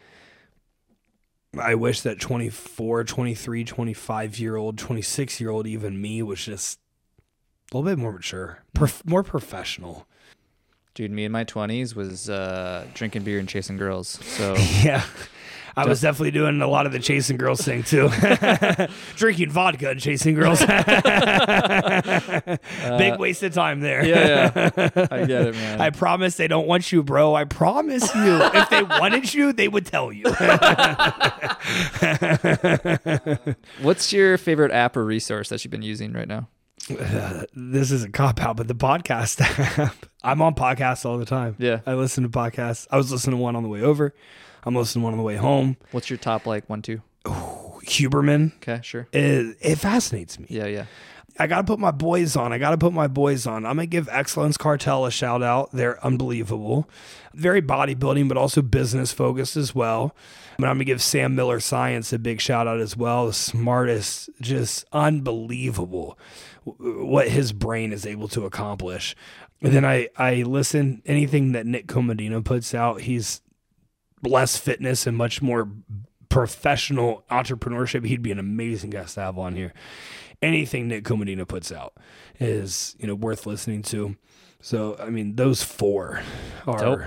I 1.59 1.75
wish 1.75 2.01
that 2.01 2.19
24, 2.19 3.03
23, 3.03 3.63
25 3.63 4.39
year 4.39 4.55
old, 4.55 4.77
26 4.77 5.39
year 5.39 5.49
old, 5.51 5.67
even 5.67 6.01
me 6.01 6.23
was 6.23 6.43
just 6.43 6.79
a 7.71 7.77
little 7.77 7.89
bit 7.91 7.99
more 7.99 8.11
mature, 8.11 8.63
prof- 8.73 9.05
more 9.05 9.23
professional. 9.23 10.07
Dude, 10.95 11.11
me 11.11 11.25
in 11.25 11.31
my 11.31 11.43
twenties 11.43 11.95
was 11.95 12.29
uh, 12.29 12.85
drinking 12.93 13.23
beer 13.23 13.39
and 13.39 13.49
chasing 13.49 13.77
girls. 13.77 14.19
So 14.23 14.55
Yeah. 14.83 15.03
I 15.75 15.87
was 15.87 16.01
definitely 16.01 16.31
doing 16.31 16.61
a 16.61 16.67
lot 16.67 16.85
of 16.85 16.91
the 16.91 16.99
chasing 16.99 17.37
girls 17.37 17.61
thing 17.61 17.83
too. 17.83 18.09
Drinking 19.15 19.49
vodka 19.49 19.89
and 19.89 19.99
chasing 19.99 20.35
girls. 20.35 20.59
Big 22.97 23.19
waste 23.19 23.43
of 23.43 23.53
time 23.53 23.81
there. 23.81 24.01
Uh, 24.01 24.05
yeah, 24.05 24.51
yeah. 24.55 25.07
I 25.11 25.25
get 25.25 25.47
it, 25.47 25.55
man. 25.55 25.81
I 25.81 25.89
promise 25.89 26.35
they 26.35 26.47
don't 26.47 26.67
want 26.67 26.91
you, 26.91 27.03
bro. 27.03 27.35
I 27.35 27.45
promise 27.45 28.13
you. 28.13 28.39
if 28.53 28.69
they 28.69 28.83
wanted 28.83 29.33
you, 29.33 29.53
they 29.53 29.67
would 29.67 29.85
tell 29.85 30.11
you. 30.11 30.25
What's 33.81 34.13
your 34.13 34.37
favorite 34.37 34.71
app 34.71 34.95
or 34.95 35.03
resource 35.03 35.49
that 35.49 35.63
you've 35.63 35.71
been 35.71 35.81
using 35.81 36.13
right 36.13 36.27
now? 36.27 36.49
this 37.55 37.91
is 37.91 38.03
a 38.03 38.09
cop 38.09 38.41
out, 38.41 38.57
but 38.57 38.67
the 38.67 38.75
podcast 38.75 39.41
app. 39.79 39.95
I'm 40.23 40.41
on 40.41 40.55
podcasts 40.55 41.05
all 41.05 41.17
the 41.17 41.25
time. 41.25 41.55
Yeah. 41.57 41.79
I 41.85 41.93
listen 41.93 42.23
to 42.23 42.29
podcasts. 42.29 42.87
I 42.91 42.97
was 42.97 43.11
listening 43.11 43.37
to 43.37 43.41
one 43.41 43.55
on 43.55 43.63
the 43.63 43.69
way 43.69 43.81
over. 43.81 44.13
I'm 44.63 44.75
listening 44.75 45.01
to 45.01 45.05
one 45.05 45.13
on 45.13 45.17
the 45.17 45.23
way 45.23 45.35
home. 45.35 45.77
What's 45.91 46.09
your 46.09 46.17
top 46.17 46.45
like 46.45 46.69
one, 46.69 46.81
two? 46.81 47.01
Huberman. 47.25 48.55
Okay, 48.57 48.79
sure. 48.81 49.07
It, 49.11 49.57
it 49.61 49.75
fascinates 49.77 50.39
me. 50.39 50.47
Yeah, 50.49 50.65
yeah. 50.65 50.85
I 51.39 51.47
got 51.47 51.57
to 51.57 51.63
put 51.63 51.79
my 51.79 51.91
boys 51.91 52.35
on. 52.35 52.53
I 52.53 52.59
got 52.59 52.71
to 52.71 52.77
put 52.77 52.93
my 52.93 53.07
boys 53.07 53.47
on. 53.47 53.65
I'm 53.65 53.75
going 53.75 53.87
to 53.87 53.91
give 53.91 54.07
Excellence 54.11 54.55
Cartel 54.55 55.05
a 55.05 55.11
shout 55.11 55.41
out. 55.41 55.71
They're 55.71 56.03
unbelievable. 56.05 56.87
Very 57.33 57.61
bodybuilding, 57.61 58.27
but 58.27 58.37
also 58.37 58.61
business 58.61 59.11
focused 59.11 59.57
as 59.57 59.73
well. 59.73 60.15
But 60.59 60.65
I'm 60.65 60.75
going 60.75 60.79
to 60.79 60.85
give 60.85 61.01
Sam 61.01 61.35
Miller 61.35 61.59
Science 61.59 62.13
a 62.13 62.19
big 62.19 62.39
shout 62.39 62.67
out 62.67 62.79
as 62.79 62.95
well. 62.95 63.27
The 63.27 63.33
smartest, 63.33 64.29
just 64.41 64.85
unbelievable 64.91 66.19
what 66.65 67.29
his 67.29 67.51
brain 67.51 67.91
is 67.91 68.05
able 68.05 68.27
to 68.29 68.45
accomplish. 68.45 69.15
And 69.61 69.73
then 69.73 69.85
I, 69.85 70.09
I 70.15 70.43
listen 70.43 71.01
anything 71.05 71.53
that 71.53 71.65
Nick 71.65 71.87
Comodino 71.87 72.45
puts 72.45 72.75
out. 72.75 73.01
He's 73.01 73.41
less 74.21 74.55
fitness 74.55 75.07
and 75.07 75.17
much 75.17 75.41
more 75.41 75.69
professional 76.29 77.23
entrepreneurship. 77.31 78.05
He'd 78.05 78.21
be 78.21 78.31
an 78.31 78.39
amazing 78.39 78.91
guest 78.91 79.15
to 79.15 79.21
have 79.21 79.39
on 79.39 79.55
here 79.55 79.73
anything 80.43 80.87
Nick 80.89 81.03
Comodino 81.05 81.47
puts 81.47 81.71
out 81.71 81.93
is 82.39 82.95
you 82.99 83.07
know 83.07 83.15
worth 83.15 83.45
listening 83.47 83.81
to. 83.83 84.15
So 84.61 84.95
I 84.99 85.09
mean, 85.09 85.35
those 85.35 85.63
four 85.63 86.21
are 86.67 86.77
Dope. 86.79 87.01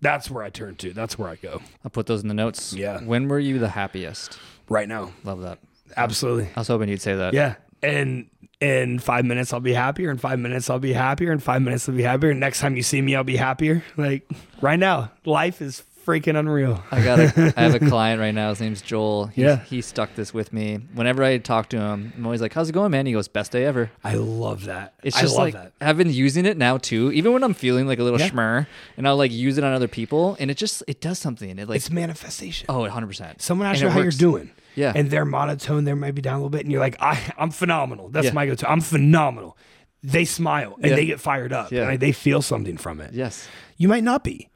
that's 0.00 0.30
where 0.30 0.42
I 0.42 0.50
turn 0.50 0.74
to. 0.76 0.92
That's 0.92 1.18
where 1.18 1.28
I 1.28 1.36
go 1.36 1.60
I'll 1.84 1.90
put 1.90 2.06
those 2.06 2.22
in 2.22 2.28
the 2.28 2.34
notes. 2.34 2.72
Yeah. 2.72 2.98
When 3.00 3.28
were 3.28 3.38
you 3.38 3.58
the 3.58 3.68
happiest? 3.68 4.38
right 4.68 4.88
now. 4.88 5.12
Love 5.24 5.40
that. 5.42 5.58
Absolutely, 5.96 6.50
I 6.54 6.60
was 6.60 6.68
hoping 6.68 6.88
you'd 6.90 7.00
say 7.00 7.14
that. 7.16 7.32
yeah. 7.32 7.54
And 7.82 8.28
in 8.60 8.98
five 8.98 9.24
minutes 9.24 9.52
I'll 9.52 9.60
be 9.60 9.72
happier. 9.72 10.10
In 10.10 10.18
five 10.18 10.38
minutes 10.40 10.68
I'll 10.68 10.78
be 10.80 10.92
happier. 10.92 11.32
In 11.32 11.38
five 11.38 11.62
minutes 11.62 11.88
I'll 11.88 11.94
be 11.94 12.02
happier. 12.02 12.30
And 12.30 12.40
Next 12.40 12.60
time 12.60 12.76
you 12.76 12.82
see 12.82 13.00
me, 13.00 13.14
I'll 13.14 13.22
be 13.24 13.36
happier. 13.36 13.82
Like 13.96 14.28
right 14.60 14.78
now, 14.78 15.12
life 15.24 15.62
is 15.62 15.80
freaking 16.08 16.38
unreal. 16.38 16.82
I 16.90 17.02
got 17.04 17.18
a, 17.18 17.52
I 17.56 17.62
have 17.62 17.74
a 17.74 17.78
client 17.86 18.18
right 18.20 18.34
now. 18.34 18.48
His 18.48 18.60
name's 18.60 18.80
Joel. 18.80 19.26
He's, 19.26 19.44
Yeah. 19.44 19.56
He 19.64 19.82
stuck 19.82 20.14
this 20.14 20.32
with 20.32 20.52
me. 20.52 20.76
Whenever 20.94 21.22
I 21.22 21.36
talk 21.38 21.68
to 21.70 21.76
him, 21.78 22.12
I'm 22.16 22.24
always 22.24 22.40
like, 22.40 22.54
"How's 22.54 22.68
it 22.70 22.72
going, 22.72 22.90
man?" 22.90 23.04
He 23.06 23.12
goes, 23.12 23.28
"Best 23.28 23.52
day 23.52 23.64
ever." 23.66 23.90
I 24.02 24.14
love 24.14 24.64
that. 24.64 24.94
It's 25.02 25.16
I 25.16 25.20
just 25.20 25.34
love 25.36 25.44
like 25.44 25.54
that. 25.54 25.72
I've 25.80 25.98
been 25.98 26.10
using 26.12 26.46
it 26.46 26.56
now 26.56 26.78
too. 26.78 27.12
Even 27.12 27.32
when 27.32 27.44
I'm 27.44 27.54
feeling 27.54 27.86
like 27.86 27.98
a 27.98 28.02
little 28.02 28.18
Yeah. 28.20 28.30
schmur, 28.30 28.66
and 28.96 29.06
I'll 29.06 29.16
like 29.16 29.32
use 29.32 29.58
it 29.58 29.64
on 29.64 29.72
other 29.74 29.88
people, 29.88 30.36
and 30.40 30.50
it 30.50 30.56
just 30.56 30.82
it 30.88 31.00
does 31.00 31.18
something. 31.18 31.58
It 31.58 31.68
like 31.68 31.76
It's 31.76 31.90
manifestation. 31.90 32.66
oh, 32.68 32.80
100 32.80 33.06
percent. 33.06 33.42
Someone 33.42 33.66
asks 33.68 33.82
you 33.82 33.88
how 33.90 33.96
works. 34.00 34.18
you're 34.20 34.30
doing. 34.30 34.50
Yeah. 34.74 34.92
And 34.94 35.10
they're 35.10 35.24
monotone, 35.24 35.84
they're 35.84 35.96
maybe 35.96 36.22
down 36.22 36.34
a 36.34 36.38
little 36.38 36.50
bit, 36.50 36.62
and 36.62 36.70
you're 36.70 36.80
like, 36.80 36.96
I, 37.02 37.18
I'm 37.36 37.50
phenomenal. 37.50 38.10
That's 38.10 38.26
Yeah. 38.26 38.32
my 38.32 38.46
go-to. 38.46 38.70
I'm 38.70 38.80
phenomenal. 38.80 39.56
They 40.04 40.24
smile 40.24 40.74
and 40.76 40.86
Yeah. 40.90 40.94
they 40.94 41.04
get 41.06 41.18
fired 41.18 41.52
up 41.52 41.72
Yeah. 41.72 41.88
and 41.90 41.98
they 41.98 42.12
feel 42.12 42.42
something 42.42 42.76
from 42.76 43.00
it. 43.00 43.12
Yes. 43.12 43.48
You 43.76 43.88
might 43.88 44.04
not 44.04 44.22
be. 44.22 44.48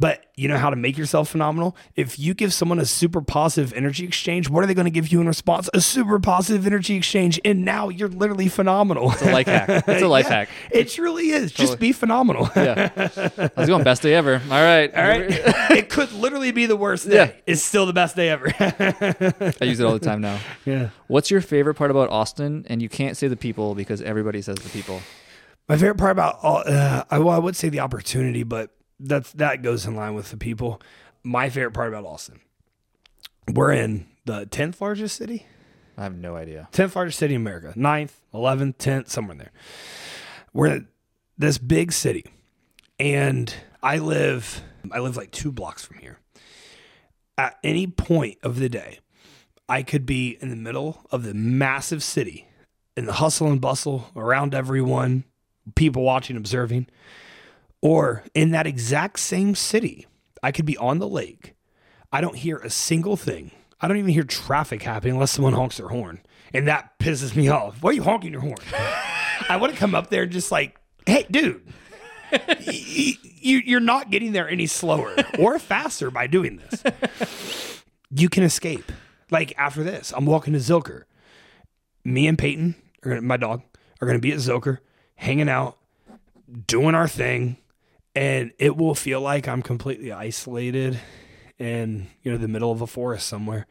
But 0.00 0.24
you 0.34 0.48
know 0.48 0.56
how 0.56 0.70
to 0.70 0.76
make 0.76 0.96
yourself 0.96 1.28
phenomenal? 1.28 1.76
If 1.94 2.18
you 2.18 2.32
give 2.32 2.54
someone 2.54 2.78
a 2.78 2.86
super 2.86 3.20
positive 3.20 3.74
energy 3.74 4.06
exchange, 4.06 4.48
what 4.48 4.64
are 4.64 4.66
they 4.66 4.72
going 4.72 4.86
to 4.86 4.90
give 4.90 5.08
you 5.08 5.20
in 5.20 5.26
response? 5.26 5.68
A 5.74 5.80
super 5.82 6.18
positive 6.18 6.66
energy 6.66 6.96
exchange. 6.96 7.38
And 7.44 7.66
now 7.66 7.90
you're 7.90 8.08
literally 8.08 8.48
phenomenal. 8.48 9.12
It's 9.12 9.20
a 9.20 9.30
life 9.30 9.46
hack. 9.46 9.84
It's 9.88 10.02
a 10.02 10.08
life 10.08 10.26
hack. 10.26 10.48
It 10.70 10.88
truly 10.88 11.30
is. 11.30 11.52
Just 11.52 11.78
be 11.78 11.92
phenomenal. 11.92 12.48
Yeah. 12.60 12.90
How's 12.94 13.16
it 13.18 13.66
going? 13.66 13.84
Best 13.84 14.02
day 14.02 14.14
ever. 14.14 14.34
All 14.34 14.50
right. 14.50 14.94
All 14.94 15.02
right. 15.02 15.26
it 15.70 15.88
could 15.88 16.12
literally 16.12 16.52
be 16.52 16.66
the 16.66 16.76
worst 16.76 17.08
day. 17.08 17.14
Yeah. 17.14 17.32
It's 17.46 17.62
still 17.62 17.84
the 17.86 17.92
best 17.92 18.16
day 18.16 18.28
ever. 18.30 18.52
I 18.58 19.64
use 19.64 19.80
it 19.80 19.84
all 19.84 19.92
the 19.92 19.98
time 19.98 20.20
now. 20.20 20.38
yeah. 20.64 20.90
What's 21.08 21.30
your 21.30 21.40
favorite 21.40 21.74
part 21.74 21.90
about 21.90 22.08
Austin? 22.10 22.64
And 22.68 22.80
you 22.80 22.88
can't 22.88 23.16
say 23.16 23.28
the 23.28 23.36
people 23.36 23.74
because 23.74 24.00
everybody 24.02 24.40
says 24.40 24.56
the 24.56 24.68
people. 24.70 25.00
My 25.68 25.76
favorite 25.76 25.98
part 25.98 26.12
about 26.12 26.38
all, 26.42 26.62
uh, 26.66 27.04
I, 27.10 27.18
well, 27.18 27.34
I 27.34 27.38
would 27.38 27.56
say 27.56 27.68
the 27.68 27.80
opportunity, 27.80 28.42
but 28.42 28.70
that's 29.00 29.32
that 29.32 29.62
goes 29.62 29.86
in 29.86 29.96
line 29.96 30.14
with 30.14 30.30
the 30.30 30.36
people. 30.36 30.80
My 31.22 31.50
favorite 31.50 31.72
part 31.72 31.88
about 31.88 32.04
Austin, 32.04 32.40
we're 33.52 33.72
in 33.72 34.06
the 34.24 34.46
tenth 34.46 34.80
largest 34.80 35.16
city, 35.16 35.46
I 35.96 36.04
have 36.04 36.16
no 36.16 36.36
idea. 36.36 36.68
tenth 36.72 36.96
largest 36.96 37.18
city 37.18 37.34
in 37.34 37.40
America, 37.40 37.72
9th, 37.76 38.12
eleventh, 38.32 38.78
tenth, 38.78 39.10
somewhere 39.10 39.32
in 39.32 39.38
there. 39.38 39.52
We're 40.52 40.66
in 40.66 40.88
this 41.36 41.58
big 41.58 41.92
city, 41.92 42.24
and 42.98 43.52
I 43.82 43.98
live, 43.98 44.62
I 44.90 45.00
live 45.00 45.16
like 45.16 45.30
two 45.30 45.52
blocks 45.52 45.84
from 45.84 45.98
here. 45.98 46.18
At 47.36 47.58
any 47.64 47.86
point 47.86 48.38
of 48.42 48.58
the 48.58 48.68
day, 48.68 48.98
I 49.68 49.82
could 49.82 50.04
be 50.04 50.36
in 50.40 50.50
the 50.50 50.56
middle 50.56 51.06
of 51.10 51.22
the 51.22 51.32
massive 51.32 52.02
city, 52.02 52.46
in 52.96 53.06
the 53.06 53.14
hustle 53.14 53.48
and 53.50 53.60
bustle 53.60 54.10
around 54.16 54.54
everyone, 54.54 55.24
people 55.74 56.02
watching, 56.02 56.36
observing, 56.36 56.88
or 57.82 58.24
in 58.34 58.50
that 58.50 58.66
exact 58.66 59.18
same 59.18 59.54
city, 59.54 60.06
I 60.42 60.52
could 60.52 60.66
be 60.66 60.76
on 60.76 60.98
the 60.98 61.08
lake. 61.08 61.54
I 62.12 62.20
don't 62.20 62.36
hear 62.36 62.58
a 62.58 62.70
single 62.70 63.16
thing. 63.16 63.50
I 63.80 63.88
don't 63.88 63.96
even 63.96 64.10
hear 64.10 64.24
traffic 64.24 64.82
happening 64.82 65.14
unless 65.14 65.30
someone 65.30 65.54
honks 65.54 65.78
their 65.78 65.88
horn. 65.88 66.20
And 66.52 66.68
that 66.68 66.98
pisses 66.98 67.34
me 67.36 67.48
off. 67.48 67.82
Why 67.82 67.90
are 67.90 67.94
you 67.94 68.02
honking 68.02 68.32
your 68.32 68.40
horn? 68.40 68.56
I 69.48 69.56
want 69.56 69.72
to 69.72 69.78
come 69.78 69.94
up 69.94 70.10
there 70.10 70.24
and 70.24 70.32
just 70.32 70.50
like, 70.50 70.76
hey, 71.06 71.26
dude, 71.30 71.62
you, 72.60 73.14
you're 73.40 73.80
not 73.80 74.10
getting 74.10 74.32
there 74.32 74.48
any 74.48 74.66
slower 74.66 75.14
or 75.38 75.58
faster 75.58 76.10
by 76.10 76.26
doing 76.26 76.56
this. 76.58 77.82
You 78.10 78.28
can 78.28 78.42
escape. 78.42 78.90
Like 79.30 79.54
after 79.56 79.84
this, 79.84 80.12
I'm 80.14 80.26
walking 80.26 80.52
to 80.52 80.58
Zilker. 80.58 81.04
Me 82.04 82.26
and 82.26 82.38
Peyton, 82.38 82.74
are 83.04 83.20
my 83.20 83.36
dog, 83.36 83.62
are 84.00 84.06
going 84.06 84.18
to 84.18 84.22
be 84.22 84.32
at 84.32 84.38
Zilker, 84.38 84.78
hanging 85.14 85.48
out, 85.48 85.78
doing 86.66 86.94
our 86.94 87.06
thing, 87.06 87.56
and 88.14 88.52
it 88.58 88.76
will 88.76 88.94
feel 88.94 89.20
like 89.20 89.48
I'm 89.48 89.62
completely 89.62 90.12
isolated 90.12 90.98
in 91.58 92.08
you 92.22 92.32
know 92.32 92.38
the 92.38 92.48
middle 92.48 92.72
of 92.72 92.80
a 92.80 92.86
forest 92.86 93.26
somewhere. 93.26 93.66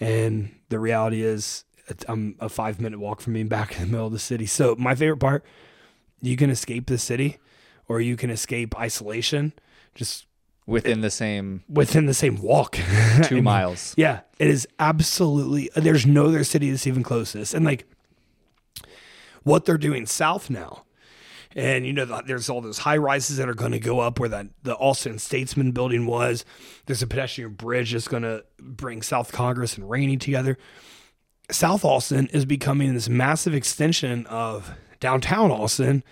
And 0.00 0.54
the 0.68 0.78
reality 0.78 1.22
is, 1.22 1.64
I'm 2.08 2.36
a 2.40 2.48
five 2.48 2.80
minute 2.80 2.98
walk 2.98 3.20
from 3.20 3.34
being 3.34 3.48
back 3.48 3.76
in 3.78 3.86
the 3.86 3.90
middle 3.90 4.06
of 4.06 4.12
the 4.12 4.18
city. 4.18 4.46
So 4.46 4.74
my 4.78 4.94
favorite 4.94 5.18
part, 5.18 5.44
you 6.20 6.36
can 6.36 6.50
escape 6.50 6.86
the 6.86 6.98
city 6.98 7.38
or 7.88 8.00
you 8.00 8.16
can 8.16 8.30
escape 8.30 8.78
isolation 8.78 9.52
just 9.94 10.26
Within 10.66 11.02
the 11.02 11.10
same 11.10 11.62
within 11.68 12.06
the 12.06 12.14
same 12.14 12.40
walk. 12.40 12.78
two 13.24 13.42
miles. 13.42 13.92
Yeah, 13.98 14.20
it 14.38 14.48
is 14.48 14.66
absolutely. 14.78 15.68
There's 15.76 16.06
no 16.06 16.24
other 16.24 16.42
city 16.42 16.70
that's 16.70 16.86
even 16.86 17.02
close 17.02 17.32
to 17.32 17.38
this, 17.38 17.52
and 17.52 17.66
like 17.66 17.86
what 19.42 19.66
they're 19.66 19.76
doing 19.76 20.06
south 20.06 20.48
now, 20.48 20.84
and 21.54 21.86
you 21.86 21.92
know 21.92 22.04
the, 22.04 22.22
there's 22.26 22.50
all 22.50 22.60
those 22.60 22.78
high 22.78 22.96
rises 22.96 23.36
that 23.36 23.48
are 23.48 23.54
going 23.54 23.72
to 23.72 23.78
go 23.78 24.00
up 24.00 24.18
where 24.18 24.28
that 24.28 24.46
the 24.62 24.74
Austin 24.76 25.18
Statesman 25.18 25.72
building 25.72 26.06
was. 26.06 26.44
There's 26.86 27.02
a 27.02 27.06
pedestrian 27.06 27.52
bridge 27.52 27.92
that's 27.92 28.08
going 28.08 28.22
to 28.24 28.44
bring 28.58 29.02
South 29.02 29.32
Congress 29.32 29.76
and 29.76 29.88
Rainey 29.88 30.16
together. 30.16 30.58
South 31.50 31.84
Austin 31.84 32.26
is 32.28 32.44
becoming 32.44 32.94
this 32.94 33.08
massive 33.08 33.54
extension 33.54 34.26
of 34.26 34.74
downtown 34.98 35.50
Austin, 35.50 36.02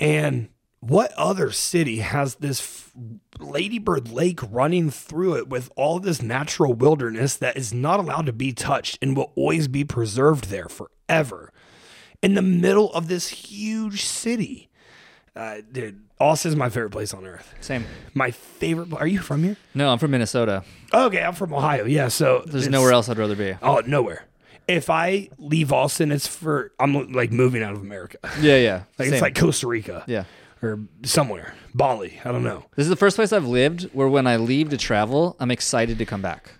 and 0.00 0.48
what 0.80 1.12
other 1.12 1.50
city 1.50 1.98
has 1.98 2.36
this 2.36 2.60
f- 2.60 2.92
Ladybird 3.40 4.10
Lake 4.10 4.40
running 4.50 4.90
through 4.90 5.36
it 5.36 5.48
with 5.48 5.70
all 5.76 5.98
this 5.98 6.20
natural 6.20 6.74
wilderness 6.74 7.36
that 7.36 7.56
is 7.56 7.72
not 7.72 8.00
allowed 8.00 8.26
to 8.26 8.32
be 8.32 8.52
touched 8.52 8.98
and 9.00 9.16
will 9.16 9.32
always 9.36 9.68
be 9.68 9.84
preserved 9.84 10.48
there 10.48 10.68
forever 10.68 11.52
in 12.22 12.34
the 12.34 12.42
middle 12.42 12.92
of 12.92 13.08
this 13.08 13.28
huge 13.28 14.04
city? 14.04 14.65
Uh, 15.36 15.58
dude, 15.70 16.00
Austin's 16.18 16.56
my 16.56 16.70
favorite 16.70 16.90
place 16.90 17.12
on 17.12 17.26
earth. 17.26 17.54
Same. 17.60 17.84
My 18.14 18.30
favorite. 18.30 18.92
Are 18.94 19.06
you 19.06 19.18
from 19.20 19.44
here? 19.44 19.56
No, 19.74 19.90
I'm 19.90 19.98
from 19.98 20.12
Minnesota. 20.12 20.64
Okay, 20.94 21.22
I'm 21.22 21.34
from 21.34 21.52
Ohio. 21.52 21.84
Yeah, 21.84 22.08
so 22.08 22.42
There's 22.46 22.68
nowhere 22.68 22.92
else 22.92 23.08
I'd 23.08 23.18
rather 23.18 23.36
be. 23.36 23.54
Oh, 23.62 23.82
nowhere. 23.86 24.24
If 24.66 24.88
I 24.90 25.28
leave 25.38 25.72
Austin, 25.72 26.10
it's 26.10 26.26
for 26.26 26.72
I'm 26.80 27.12
like 27.12 27.30
moving 27.32 27.62
out 27.62 27.74
of 27.74 27.80
America. 27.82 28.18
Yeah, 28.40 28.56
yeah. 28.56 28.82
Like 28.98 29.06
Same. 29.08 29.12
it's 29.14 29.22
like 29.22 29.34
Costa 29.38 29.66
Rica. 29.68 30.04
yeah. 30.08 30.24
or 30.62 30.80
somewhere. 31.04 31.54
Bali. 31.74 32.18
I 32.24 32.32
don't 32.32 32.42
know. 32.42 32.64
This 32.74 32.84
is 32.84 32.90
the 32.90 32.96
first 32.96 33.16
place 33.16 33.32
I've 33.32 33.46
lived 33.46 33.84
where 33.92 34.08
when 34.08 34.26
I 34.26 34.36
leave 34.36 34.70
to 34.70 34.76
travel, 34.78 35.36
I'm 35.38 35.50
excited 35.50 35.98
to 35.98 36.06
come 36.06 36.22
back. 36.22 36.52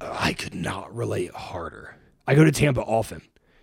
I 0.00 0.32
could 0.34 0.54
not 0.54 0.94
relate 0.94 1.32
harder. 1.34 1.96
I 2.26 2.34
go 2.36 2.44
to 2.44 2.52
Tampa 2.52 2.82
often. 2.82 3.22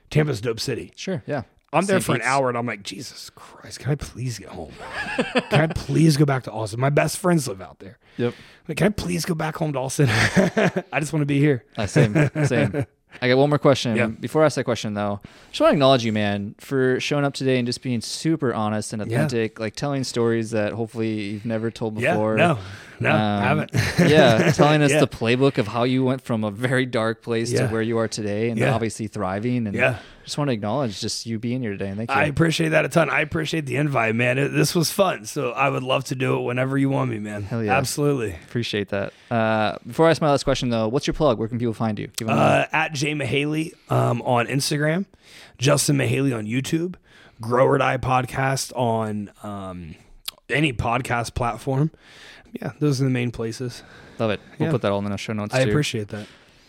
Tampa's 0.10 0.40
a 0.40 0.42
dope 0.44 0.60
city. 0.60 0.92
Sure. 0.96 1.24
Yeah. 1.26 1.44
I'm 1.74 1.86
there 1.86 2.00
for 2.00 2.16
an 2.16 2.22
hour 2.22 2.48
and 2.50 2.58
I'm 2.58 2.66
like, 2.66 2.84
Jesus 2.84 3.30
Christ, 3.32 3.80
can 3.80 3.92
I 3.92 3.96
please 3.96 4.40
get 4.40 4.50
home? 4.50 4.72
can 5.50 5.62
I 5.62 5.68
please 5.68 6.16
go 6.16 6.26
back 6.26 6.44
to 6.44 6.52
Austin? 6.52 6.80
My 6.80 6.90
best 6.90 7.18
friends 7.18 7.48
live 7.48 7.62
out 7.62 7.80
there. 7.80 7.98
Yep. 8.18 8.34
Like, 8.68 8.78
can 8.78 8.88
I 8.88 8.90
please 8.92 9.26
go 9.26 9.36
back 9.36 9.58
home 9.58 9.74
to 9.74 9.80
Austin? 9.80 10.08
I 10.12 11.00
just 11.00 11.12
want 11.12 11.22
to 11.22 11.26
be 11.26 11.40
here. 11.40 11.66
Uh, 11.78 11.86
same, 11.86 12.14
same. 12.46 12.86
I 13.22 13.30
got 13.30 13.38
one 13.38 13.50
more 13.50 13.60
question. 13.60 13.96
Yeah. 13.96 14.08
Before 14.08 14.42
I 14.44 14.46
ask 14.46 14.56
that 14.56 14.66
question, 14.66 14.94
though, 14.94 15.22
just 15.50 15.62
want 15.62 15.72
to 15.72 15.76
acknowledge 15.76 16.04
you, 16.04 16.12
man, 16.12 16.54
for 16.60 17.00
showing 17.00 17.24
up 17.24 17.34
today 17.34 17.58
and 17.58 17.66
just 17.66 17.82
being 17.82 18.02
super 18.02 18.54
honest 18.54 18.92
and 18.92 19.02
Yeah. 19.02 19.16
authentic, 19.18 19.58
like 19.60 19.76
telling 19.76 20.04
stories 20.04 20.52
that 20.52 20.74
hopefully 20.74 21.22
you've 21.22 21.46
never 21.46 21.72
told 21.72 21.98
Yeah. 22.00 22.14
before. 22.14 22.36
No, 22.36 22.58
no, 23.00 23.10
Um, 23.12 23.16
I 23.16 23.42
haven't. 23.42 23.72
yeah, 24.00 24.52
telling 24.52 24.82
us 24.82 24.92
Yeah. 24.94 25.00
the 25.00 25.08
playbook 25.08 25.58
of 25.58 25.68
how 25.68 25.84
you 25.84 26.04
went 26.04 26.22
from 26.22 26.44
a 26.44 26.52
very 26.52 26.86
dark 26.86 27.22
place 27.22 27.52
Yeah. 27.52 27.68
to 27.68 27.74
where 27.74 27.82
you 27.82 27.98
are 27.98 28.08
today, 28.08 28.50
and 28.50 28.60
Yeah. 28.60 28.74
obviously 28.74 29.08
thriving. 29.08 29.68
And 29.68 29.76
Yeah. 29.76 29.98
just 30.24 30.38
want 30.38 30.50
to 30.50 30.54
acknowledge 30.54 31.00
just 31.02 31.26
you 31.26 31.38
being 31.40 31.62
here 31.62 31.72
today. 31.72 31.88
And 31.90 31.98
thank 31.98 32.10
you. 32.10 32.16
I 32.16 32.24
appreciate 32.26 32.70
that 32.70 32.86
a 32.86 32.90
ton. 32.90 33.10
I 33.10 33.22
appreciate 33.22 33.66
the 33.66 33.76
invite, 33.76 34.16
man. 34.16 34.38
It, 34.38 34.50
this 34.50 34.74
was 34.76 34.92
fun. 34.92 35.26
So 35.26 35.52
I 35.52 35.70
would 35.70 35.84
love 35.84 36.04
to 36.06 36.16
do 36.16 36.38
it 36.38 36.42
whenever 36.44 36.78
you 36.78 36.90
want 36.90 37.12
me, 37.12 37.20
man. 37.20 37.44
Hell 37.44 37.64
yeah. 37.64 37.78
Absolutely. 37.78 38.32
appreciate 38.48 38.90
that. 38.90 39.14
Uh, 39.30 39.78
before 39.86 40.08
I 40.08 40.12
ask 40.12 40.22
my 40.22 40.30
last 40.32 40.44
question, 40.44 40.70
though, 40.70 40.88
what's 40.88 41.06
your 41.08 41.14
plug? 41.14 41.38
Where 41.38 41.48
can 41.48 41.60
people 41.60 41.74
find 41.74 42.00
you? 42.00 42.08
Give 42.18 42.28
them 42.28 42.38
Uh, 42.38 42.66
at 42.72 42.94
Jay 42.94 43.14
Mihaly 43.14 43.72
um, 43.92 44.22
on 44.24 44.48
Instagram, 44.48 45.06
Justin 45.58 45.98
Mihaly 45.98 46.36
on 46.38 46.46
YouTube, 46.46 46.96
Grower 47.42 47.78
Die 47.78 47.98
podcast 47.98 48.72
on 48.78 49.30
um, 49.44 49.96
any 50.50 50.72
podcast 50.74 51.34
platform. 51.36 51.92
Yeah, 52.62 52.72
those 52.80 53.02
are 53.02 53.04
the 53.04 53.10
main 53.10 53.32
places. 53.32 53.84
love 54.20 54.32
it. 54.32 54.40
We'll 54.60 54.68
yeah. 54.68 54.72
put 54.72 54.82
that 54.84 54.92
all 54.92 55.00
in 55.00 55.06
the 55.12 55.18
show 55.18 55.34
notes 55.34 55.54
I 55.54 55.64
too. 55.66 55.70
appreciate 55.72 56.08
that. 56.10 56.28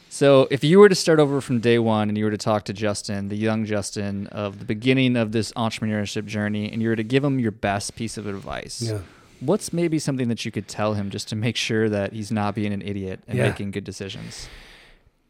So, 0.08 0.48
if 0.50 0.64
you 0.64 0.78
were 0.78 0.88
to 0.88 0.94
start 0.94 1.18
over 1.20 1.40
from 1.40 1.60
day 1.60 1.78
one 1.78 2.08
and 2.08 2.16
you 2.16 2.24
were 2.24 2.30
to 2.30 2.38
talk 2.38 2.64
to 2.66 2.72
Justin, 2.72 3.28
the 3.28 3.36
young 3.36 3.64
Justin 3.66 4.26
of 4.28 4.60
the 4.60 4.64
beginning 4.64 5.16
of 5.16 5.32
this 5.32 5.52
entrepreneurship 5.52 6.24
journey, 6.26 6.70
and 6.72 6.80
you 6.80 6.88
were 6.88 6.96
to 6.96 7.02
give 7.02 7.22
him 7.24 7.38
your 7.38 7.50
best 7.50 7.96
piece 7.96 8.16
of 8.16 8.26
advice, 8.26 8.80
Yeah. 8.82 9.00
what's 9.40 9.72
maybe 9.72 9.98
something 9.98 10.28
that 10.28 10.44
you 10.44 10.50
could 10.50 10.68
tell 10.68 10.94
him 10.94 11.10
just 11.10 11.28
to 11.28 11.36
make 11.36 11.56
sure 11.56 11.88
that 11.90 12.12
he's 12.12 12.32
not 12.32 12.54
being 12.54 12.72
an 12.72 12.82
idiot 12.82 13.20
and 13.28 13.36
Yeah. 13.36 13.48
making 13.48 13.72
good 13.72 13.84
decisions? 13.84 14.48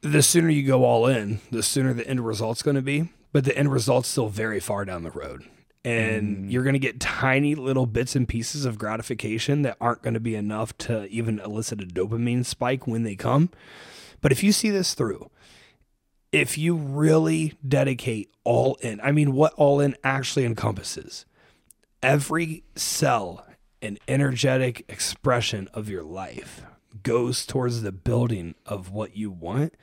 The 0.03 0.23
sooner 0.23 0.51
you 0.51 0.63
go 0.63 0.85
all 0.85 1.07
in, 1.07 1.41
the 1.51 1.63
sooner 1.63 1.93
the 1.93 2.07
end 2.07 2.25
result's 2.25 2.63
going 2.63 2.77
to 2.77 2.83
be. 2.83 3.09
But 3.33 3.45
the 3.45 3.57
end 3.59 3.73
result's 3.73 4.09
still 4.09 4.29
very 4.29 4.61
far 4.61 4.85
down 4.85 5.03
the 5.03 5.11
road. 5.11 5.43
And 5.87 6.39
mm. 6.39 6.51
you're 6.51 6.65
going 6.65 6.73
to 6.73 6.81
get 6.81 6.99
tiny 6.99 7.55
little 7.55 7.87
bits 7.87 8.17
and 8.17 8.29
pieces 8.29 8.65
of 8.65 8.77
gratification 8.77 9.63
that 9.63 9.77
aren't 9.81 10.03
going 10.03 10.15
to 10.15 10.21
be 10.21 10.35
enough 10.35 10.77
to 10.79 11.07
even 11.07 11.39
elicit 11.39 11.81
a 11.81 11.87
dopamine 11.87 12.45
spike 12.45 12.89
when 12.89 13.05
they 13.05 13.15
come. 13.15 13.51
But 14.21 14.33
if 14.33 14.43
you 14.43 14.51
see 14.51 14.71
this 14.71 14.95
through, 14.95 15.31
if 16.33 16.59
you 16.59 16.75
really 16.75 17.55
dedicate 17.67 18.31
all 18.43 18.75
in, 18.81 19.01
I 19.01 19.13
mean, 19.13 19.33
what 19.33 19.53
all 19.55 19.79
in 19.79 19.95
actually 20.03 20.45
encompasses 20.45 21.25
every 22.03 22.65
cell 22.75 23.47
and 23.81 23.99
energetic 24.09 24.85
expression 24.89 25.69
of 25.73 25.89
your 25.89 26.03
life 26.03 26.63
goes 27.03 27.47
towards 27.47 27.83
the 27.83 27.93
building 27.93 28.55
of 28.65 28.91
what 28.91 29.17
you 29.17 29.31
want, 29.31 29.75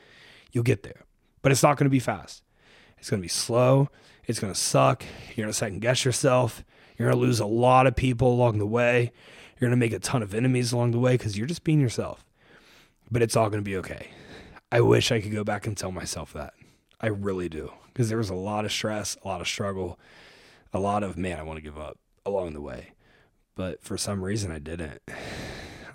you'll 0.51 0.63
get 0.63 0.83
there. 0.83 1.05
But 1.41 1.53
it's 1.53 1.63
not 1.63 1.77
going 1.77 1.85
to 1.85 1.89
be 1.89 1.99
fast. 1.99 2.43
It's 2.97 3.09
going 3.09 3.21
to 3.21 3.25
be 3.25 3.29
slow. 3.29 3.89
It's 4.25 4.39
going 4.39 4.53
to 4.53 4.59
suck. 4.59 5.03
You're 5.35 5.45
going 5.45 5.51
to 5.51 5.57
second 5.57 5.79
guess 5.81 6.05
yourself. 6.05 6.63
You're 6.97 7.09
going 7.09 7.19
to 7.19 7.25
lose 7.25 7.39
a 7.39 7.45
lot 7.45 7.87
of 7.87 7.95
people 7.95 8.31
along 8.31 8.57
the 8.59 8.65
way. 8.65 9.11
You're 9.59 9.69
going 9.69 9.79
to 9.79 9.85
make 9.85 9.93
a 9.93 9.99
ton 9.99 10.23
of 10.23 10.33
enemies 10.33 10.71
along 10.71 10.91
the 10.91 10.99
way 10.99 11.13
because 11.13 11.37
you're 11.37 11.47
just 11.47 11.63
being 11.63 11.81
yourself. 11.81 12.25
But 13.11 13.21
it's 13.21 13.35
all 13.35 13.49
going 13.49 13.63
to 13.63 13.69
be 13.69 13.77
okay. 13.77 14.07
I 14.71 14.81
wish 14.81 15.11
I 15.11 15.21
could 15.21 15.31
go 15.31 15.43
back 15.43 15.67
and 15.67 15.77
tell 15.77 15.91
myself 15.91 16.33
that. 16.33 16.53
I 16.99 17.07
really 17.07 17.49
do. 17.49 17.71
Because 17.87 18.09
there 18.09 18.17
was 18.17 18.29
a 18.29 18.35
lot 18.35 18.65
of 18.65 18.71
stress, 18.71 19.17
a 19.23 19.27
lot 19.27 19.41
of 19.41 19.47
struggle, 19.47 19.99
a 20.73 20.79
lot 20.79 21.03
of, 21.03 21.17
man, 21.17 21.39
I 21.39 21.43
want 21.43 21.57
to 21.57 21.63
give 21.63 21.77
up 21.77 21.99
along 22.25 22.53
the 22.53 22.61
way. 22.61 22.93
But 23.55 23.83
for 23.83 23.97
some 23.97 24.23
reason, 24.23 24.51
I 24.51 24.59
didn't. 24.59 25.01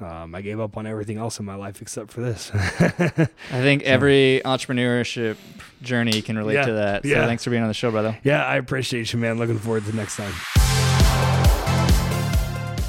Um, 0.01 0.35
I 0.35 0.43
gave 0.43 0.61
up 0.61 0.77
on 0.77 0.87
everything 0.87 1.19
else 1.19 1.41
in 1.41 1.45
my 1.45 1.57
life 1.57 1.83
except 1.83 2.13
for 2.13 2.21
this. 2.21 2.51
I 2.55 3.29
think 3.51 3.83
every 3.83 4.41
entrepreneurship 4.45 5.37
journey 5.83 6.23
can 6.23 6.37
relate 6.39 6.55
Yeah, 6.55 6.67
to 6.67 6.73
that. 6.75 7.03
So, 7.03 7.09
yeah. 7.09 7.27
thanks 7.27 7.43
for 7.45 7.51
being 7.51 7.63
on 7.63 7.69
the 7.69 7.75
show, 7.75 7.91
brother. 7.91 8.17
yeah, 8.23 8.45
I 8.45 8.57
appreciate 8.57 9.13
you, 9.13 9.19
man. 9.19 9.39
Looking 9.39 9.59
forward 9.59 9.85
to 9.87 9.97
next 9.97 10.17
time. 10.17 10.68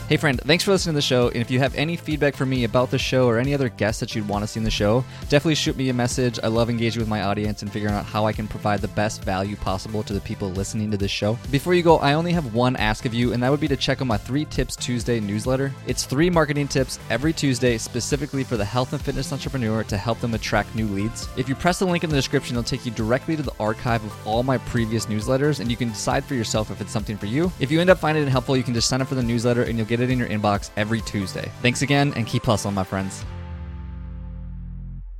Hey, 0.09 0.17
friend, 0.17 0.41
thanks 0.41 0.63
for 0.63 0.71
listening 0.71 0.93
to 0.93 0.97
the 0.97 1.03
show. 1.03 1.27
And 1.27 1.37
if 1.37 1.51
you 1.51 1.59
have 1.59 1.75
any 1.75 1.95
feedback 1.95 2.35
for 2.35 2.43
me 2.43 2.63
about 2.63 2.89
the 2.89 2.97
show 2.97 3.27
or 3.27 3.37
any 3.37 3.53
other 3.53 3.69
guests 3.69 3.99
that 3.99 4.15
you'd 4.15 4.27
want 4.27 4.41
to 4.41 4.47
see 4.47 4.59
in 4.59 4.63
the 4.63 4.71
show, 4.71 5.05
definitely 5.29 5.53
shoot 5.53 5.77
me 5.77 5.89
a 5.89 5.93
message. 5.93 6.39
I 6.41 6.47
love 6.47 6.67
engaging 6.67 6.99
with 6.99 7.07
my 7.07 7.21
audience 7.21 7.61
and 7.61 7.71
figuring 7.71 7.93
out 7.93 8.05
how 8.05 8.25
I 8.25 8.33
can 8.33 8.47
provide 8.47 8.81
the 8.81 8.87
best 8.87 9.23
value 9.23 9.55
possible 9.55 10.01
to 10.01 10.13
the 10.13 10.21
people 10.21 10.49
listening 10.49 10.89
to 10.89 10.97
this 10.97 11.11
show. 11.11 11.37
Before 11.51 11.75
you 11.75 11.83
go, 11.83 11.99
I 11.99 12.13
only 12.13 12.31
have 12.31 12.55
one 12.55 12.75
ask 12.77 13.05
of 13.05 13.13
you, 13.13 13.33
and 13.33 13.43
that 13.43 13.51
would 13.51 13.59
be 13.59 13.67
to 13.67 13.77
check 13.77 14.01
out 14.01 14.07
my 14.07 14.17
Three 14.17 14.45
Tips 14.45 14.75
Tuesday 14.75 15.19
newsletter. 15.19 15.71
It's 15.85 16.05
three 16.05 16.31
marketing 16.31 16.69
tips 16.69 16.97
every 17.11 17.31
Tuesday 17.31 17.77
specifically 17.77 18.43
for 18.43 18.57
the 18.57 18.65
health 18.65 18.93
and 18.93 19.01
fitness 19.03 19.31
entrepreneur 19.31 19.83
to 19.83 19.95
help 19.95 20.19
them 20.21 20.33
attract 20.33 20.73
new 20.73 20.87
leads. 20.87 21.29
If 21.37 21.47
you 21.47 21.53
press 21.53 21.77
the 21.77 21.85
link 21.85 22.03
in 22.03 22.09
the 22.09 22.15
description, 22.15 22.55
it'll 22.55 22.63
take 22.63 22.83
you 22.83 22.91
directly 22.93 23.35
to 23.35 23.43
the 23.43 23.53
archive 23.59 24.03
of 24.03 24.27
all 24.27 24.41
my 24.41 24.57
previous 24.57 25.05
newsletters, 25.05 25.59
and 25.59 25.69
you 25.69 25.77
can 25.77 25.89
decide 25.89 26.25
for 26.25 26.33
yourself 26.33 26.71
if 26.71 26.81
it's 26.81 26.91
something 26.91 27.15
for 27.15 27.27
you. 27.27 27.51
If 27.59 27.69
you 27.69 27.79
end 27.79 27.91
up 27.91 27.99
finding 27.99 28.23
it 28.23 28.29
helpful, 28.29 28.57
you 28.57 28.63
can 28.63 28.73
just 28.73 28.89
sign 28.89 29.03
up 29.03 29.07
for 29.07 29.13
the 29.13 29.21
newsletter 29.21 29.61
and 29.61 29.77
you'll 29.77 29.98
get 29.99 30.09
it 30.09 30.13
in 30.13 30.19
your 30.19 30.29
inbox 30.29 30.69
every 30.77 31.01
Tuesday. 31.01 31.51
Thanks 31.61 31.81
again, 31.81 32.13
and 32.15 32.25
keep 32.25 32.43
hustling, 32.43 32.75
my 32.75 32.83
friends. 32.83 33.23